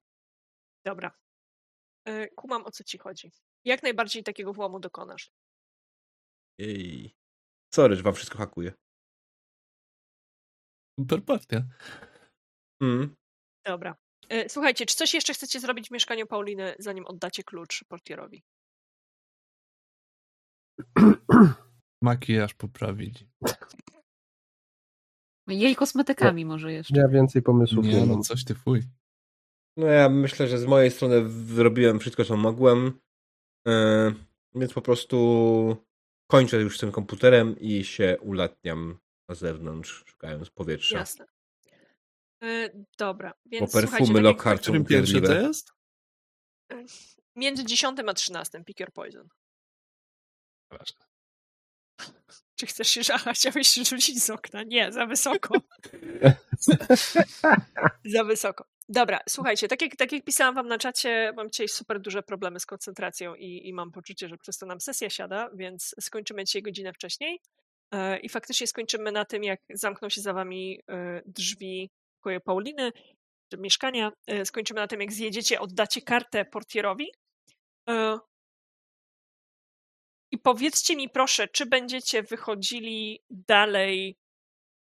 [0.85, 1.17] Dobra.
[2.07, 3.31] E, Kumam, o co ci chodzi.
[3.65, 5.31] Jak najbardziej takiego włamu dokonasz.
[6.59, 7.15] Jej.
[7.75, 8.73] Sorry, że wam wszystko hakuje.
[10.99, 11.63] Super partia.
[12.81, 13.15] Mhm.
[13.65, 13.95] Dobra.
[14.29, 18.43] E, Słuchajcie, czy coś jeszcze chcecie zrobić w mieszkaniu Pauliny, zanim oddacie klucz portierowi?
[22.03, 23.29] Makijaż poprawili.
[25.47, 26.99] Jej kosmetykami może jeszcze.
[26.99, 28.23] Ja więcej pomysłów nie, Nie, no mam.
[28.23, 28.81] coś ty fuj.
[29.77, 32.99] No ja myślę, że z mojej strony zrobiłem wszystko, co mogłem.
[33.65, 34.15] Yy,
[34.55, 35.77] więc po prostu
[36.31, 38.99] kończę już z tym komputerem i się ulatniam
[39.29, 40.97] na zewnątrz, szukając powietrza.
[40.97, 41.25] Jasne.
[42.43, 45.73] E, Dobra, Bo więc perfumy słuchajcie, tak Lockhart są pierwszy to jest?
[47.35, 49.27] między 10 a 13 Pick Your Poison.
[50.71, 51.05] Ważne.
[52.63, 53.37] Czy chcesz się żachać?
[53.37, 54.63] Chciałeś się rzucić z okna?
[54.63, 55.55] Nie, za wysoko.
[58.15, 58.65] za wysoko.
[58.89, 62.59] Dobra, słuchajcie, tak jak, tak jak pisałam wam na czacie, mam dzisiaj super duże problemy
[62.59, 66.61] z koncentracją i, i mam poczucie, że przez to nam sesja siada, więc skończymy dzisiaj
[66.61, 67.39] godzinę wcześniej.
[67.91, 72.91] E, I faktycznie skończymy na tym, jak zamkną się za wami e, drzwi pokoju Pauliny,
[73.51, 74.11] czy mieszkania.
[74.27, 77.07] E, Skończymy na tym, jak zjedziecie, oddacie kartę portierowi.
[80.33, 84.17] E, I powiedzcie mi proszę, czy będziecie wychodzili dalej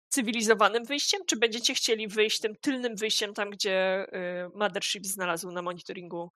[0.10, 4.06] cywilizowanym wyjściem, czy będziecie chcieli wyjść tym tylnym wyjściem, tam gdzie
[4.46, 6.32] y, Mothership znalazł na monitoringu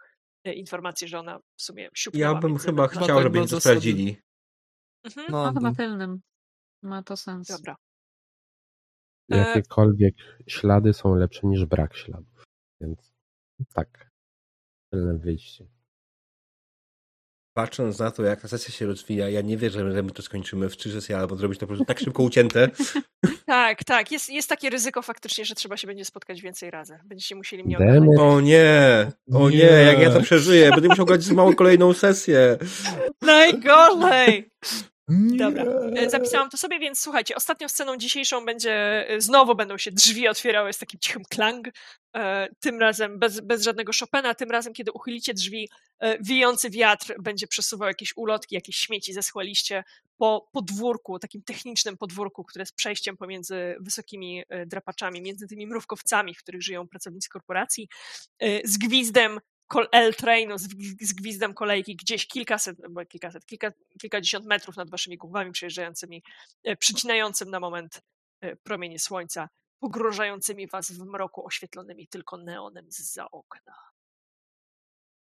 [0.48, 3.06] y, informację, że ona w sumie siupnęła Ja bym chyba metrami.
[3.06, 4.18] chciał, żeby na oni to sprawdzili.
[5.04, 5.76] Mhm, No, No chyba no.
[5.76, 6.22] tylnym.
[6.84, 7.48] Ma to sens.
[7.48, 7.76] Dobra.
[9.32, 10.16] E, Jakiekolwiek
[10.48, 12.44] ślady są lepsze niż brak śladów.
[12.82, 13.14] Więc
[13.74, 14.10] tak.
[14.92, 15.68] Tylne wyjście.
[17.60, 20.70] Patrząc na to, jak ta sesja się rozwija, ja nie wierzę, że my to skończymy
[20.70, 22.70] w trzy sesje, albo zrobić to po prostu tak szybko ucięte.
[23.46, 24.12] Tak, tak.
[24.12, 27.00] Jest, jest takie ryzyko faktycznie, że trzeba się będzie spotkać więcej razy.
[27.06, 28.20] Będziecie musieli mnie oglądać.
[28.20, 29.12] O nie!
[29.34, 29.64] O nie, Nie.
[29.66, 30.70] jak ja to przeżyję.
[30.72, 32.58] Będę musiał grać z małą kolejną sesję.
[33.22, 34.50] Najgorzej!
[35.08, 35.64] Dobra.
[35.96, 40.28] E, Zapisałam to sobie, więc słuchajcie, ostatnią sceną dzisiejszą będzie, e, znowu będą się drzwi
[40.28, 41.68] otwierały z takim cichym klang,
[42.16, 45.70] e, tym razem bez, bez żadnego Chopina, tym razem, kiedy uchylicie drzwi,
[46.22, 49.84] wijący wiatr będzie przesuwał jakieś ulotki, jakieś śmieci ze schłaliście
[50.18, 56.40] po podwórku, takim technicznym podwórku, które jest przejściem pomiędzy wysokimi drapaczami, między tymi mrówkowcami, w
[56.40, 57.90] których żyją pracownicy korporacji,
[58.64, 59.40] z gwizdem
[59.92, 60.68] L-trainu z,
[61.02, 63.72] z gwizdem kolejki gdzieś kilkaset, bo kilkaset, kilka,
[64.02, 66.24] kilkadziesiąt metrów nad waszymi głowami przejeżdżającymi,
[66.64, 68.02] e, przycinającym na moment
[68.42, 73.74] e, promienie słońca, pogrążającymi was w mroku oświetlonymi tylko neonem za okna.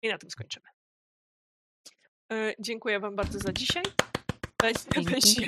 [0.02, 0.66] I na tym skończymy.
[2.32, 3.84] E, Dziękuję wam bardzo za dzisiaj.
[4.62, 5.48] Weźmy Dzięki.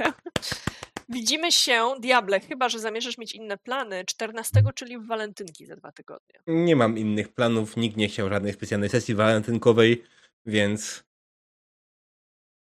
[1.09, 5.91] Widzimy się, Diable, chyba że zamierzasz mieć inne plany, 14, czyli w walentynki za dwa
[5.91, 6.39] tygodnie.
[6.47, 10.03] Nie mam innych planów, nikt nie chciał żadnej specjalnej sesji walentynkowej,
[10.45, 11.03] więc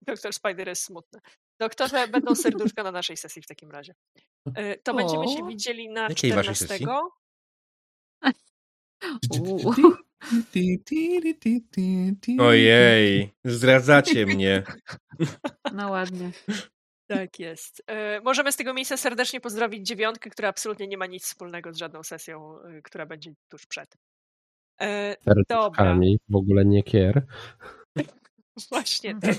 [0.01, 1.19] Doktor Spider jest smutny.
[1.59, 3.95] Doktorze, będą serduszka na naszej sesji w takim razie.
[4.55, 5.47] E, To będziemy się O.
[5.47, 6.67] widzieli na Jakiej waszej 14.
[6.67, 6.85] sesji?
[12.39, 14.63] Ojej, zdradzacie mnie.
[15.73, 16.31] No ładnie.
[17.15, 17.83] Tak jest.
[17.87, 21.77] E, Możemy z tego miejsca serdecznie pozdrowić dziewiątkę, która absolutnie nie ma nic wspólnego z
[21.77, 23.97] żadną sesją, e, która będzie tuż przed.
[24.81, 27.25] E, Serduszkami, w ogóle nie kier.
[28.71, 29.35] Właśnie tak.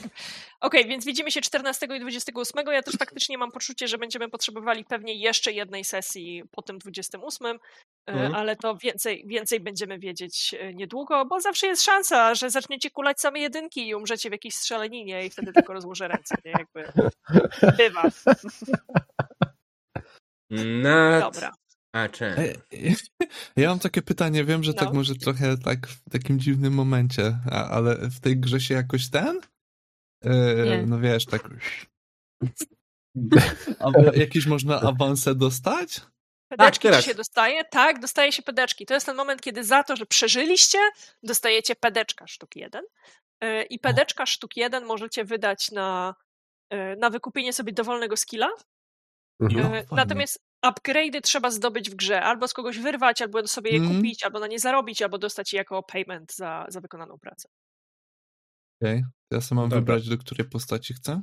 [0.61, 2.65] Okej, więc widzimy się 14 i 28.
[2.73, 7.47] Ja też faktycznie mam poczucie, że będziemy potrzebowali pewnie jeszcze jednej sesji po tym 28,
[7.47, 7.59] e,
[8.07, 8.35] Mhm.
[8.35, 13.21] ale to więcej, więcej będziemy wiedzieć e, niedługo, bo zawsze jest szansa, że zaczniecie kulać
[13.21, 16.51] same jedynki i umrzecie w jakiejś strzelaninie i wtedy tylko rozłożę ręce, nie?
[16.51, 16.93] Jakby
[17.77, 18.03] bywa.
[20.83, 21.53] Na Dobra.
[21.93, 22.37] A czemu?
[23.57, 24.95] Ja mam takie pytanie, wiem, że tak No.
[24.95, 29.41] może trochę tak w takim dziwnym momencie, a, ale w tej grze się jakoś ten?
[30.25, 30.87] E, Nie.
[30.87, 31.49] No wiesz, tak...
[34.15, 36.01] Jakieś można awanse dostać?
[36.49, 37.65] Pedeczki ci się dostaje?
[37.65, 38.87] Tak, dostaje się pedeczki.
[38.87, 40.79] To jest ten moment, kiedy za to, że przeżyliście,
[41.23, 42.83] dostajecie pedeczka sztuk jeden.
[43.41, 46.15] E, I pedeczka sztuk jeden możecie wydać na,
[46.71, 48.49] e, na wykupienie sobie dowolnego skilla.
[49.41, 49.73] No.
[49.93, 52.23] Natomiast upgrade'y trzeba zdobyć w grze.
[52.23, 53.97] Albo z kogoś wyrwać, albo sobie je Mhm.
[53.97, 57.49] kupić, albo na nie zarobić, albo dostać je jako payment za, za wykonaną pracę.
[58.83, 59.81] Okej, ja sobie mam Dobra.
[59.81, 61.23] wybrać, do której postaci chcę?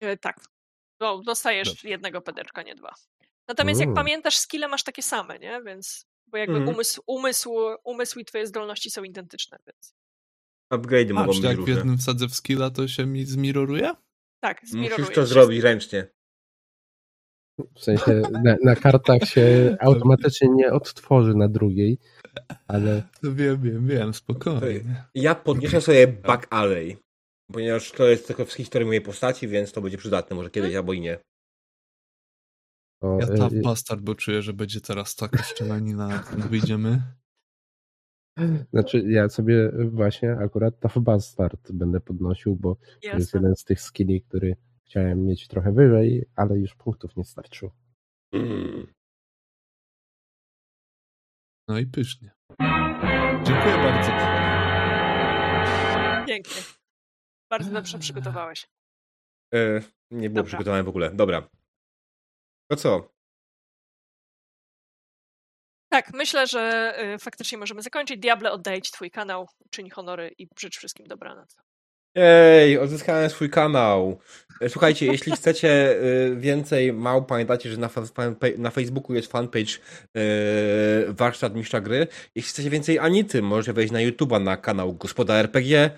[0.00, 0.40] E, Tak.
[1.00, 1.88] No, dostajesz Dobrze.
[1.88, 2.94] jednego pedeczka, nie dwa.
[3.48, 3.94] Natomiast jak Mm.
[3.96, 5.62] pamiętasz, skille masz takie same, nie?
[5.66, 6.74] Więc bo jakby Mhm.
[6.74, 9.94] umysł, umysł, umysł i twoje zdolności są identyczne, więc
[10.72, 11.74] Upgrade'y mogą być jak w różne.
[11.74, 13.94] jednym wsadzę w skilla, to się mi zmiroruje?
[14.40, 16.06] tak, Musisz zmirorujesz to zrobić ręcznie.
[17.74, 21.98] W sensie na, na kartach się automatycznie nie odtworzy na drugiej,
[22.66, 25.04] ale No wiem, wiem, wiem, spokojnie.
[25.14, 26.96] Ja podniosę sobie back alley,
[27.52, 30.92] ponieważ to jest tylko w historii mojej postaci, więc to będzie przydatne może kiedyś albo
[30.92, 31.18] i nie.
[33.02, 37.02] Ja y, tough y, bastard, bo czuję, że będzie teraz taka strzelanina, jak wyjdziemy.
[38.72, 43.80] znaczy ja sobie właśnie akurat Tough Bastard będę podnosił, bo to jest jeden z tych
[43.80, 47.72] skilli, który chciałem mieć trochę wyżej, ale już punktów nie starczyło.
[48.32, 48.94] Mm.
[51.68, 52.30] No i pysznie.
[53.44, 54.10] Dziękuję bardzo.
[56.26, 56.62] Pięknie.
[57.50, 58.66] Bardzo dobrze przygotowałeś.
[59.54, 60.48] E, nie było Dobra.
[60.48, 61.10] przygotowane w ogóle.
[61.14, 61.48] Dobra.
[62.70, 63.16] To co?
[65.90, 68.20] Tak, myślę, że y, faktycznie możemy zakończyć.
[68.20, 71.56] Diable, oddaję ci twój kanał, czyń honory i życz wszystkim dobranoc.
[72.16, 74.18] Ej, odzyskałem swój kanał.
[74.60, 77.90] E, Słuchajcie, jeśli chcecie e, więcej mał, pamiętajcie, że na,
[78.58, 79.72] na Facebooku jest fanpage
[80.16, 80.20] e,
[81.08, 82.06] Warsztat Mistrza Gry.
[82.34, 85.90] Jeśli chcecie więcej Anity, możecie wejść na YouTube'a na kanał Gospoda RPG.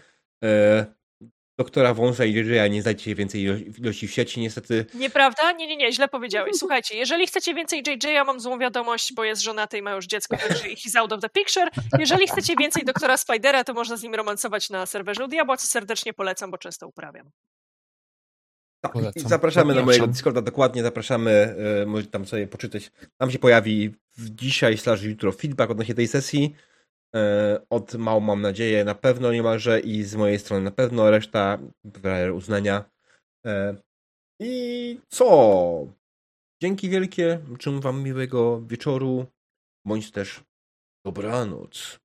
[0.45, 0.87] E,
[1.59, 4.87] doktora Wąsa i JJ nie znajdziecie więcej ilo- ilości w sieci, niestety.
[4.95, 5.53] Nieprawda?
[5.53, 6.57] Nie, nie, nie, źle powiedziałeś.
[6.57, 10.37] Słuchajcie, jeżeli chcecie więcej JJ, mam złą wiadomość, bo jest żonaty i ma już dziecko,
[10.37, 11.69] także he's out of the picture.
[11.99, 15.67] Jeżeli chcecie więcej doktora Spidera, to można z nim romansować na serwerze u Diabła, co
[15.67, 17.31] serdecznie polecam, bo często uprawiam.
[18.81, 19.23] Tak, Polecam.
[19.25, 19.87] i zapraszamy na Zapraszam.
[19.87, 21.31] mojego Discorda, dokładnie zapraszamy,
[21.83, 22.91] e, możecie tam sobie poczytać.
[23.17, 26.55] Tam się pojawi w dzisiaj slash jutro feedback odnośnie tej sesji.
[27.17, 31.59] E, Od mał mam nadzieję, na pewno niemalże i z mojej strony na pewno, reszta
[32.35, 32.91] uznania.
[33.47, 33.77] E,
[34.41, 35.87] I co?
[36.63, 39.27] Dzięki wielkie, życzę wam miłego wieczoru,
[39.87, 40.45] bądź też
[41.07, 42.01] dobranoc.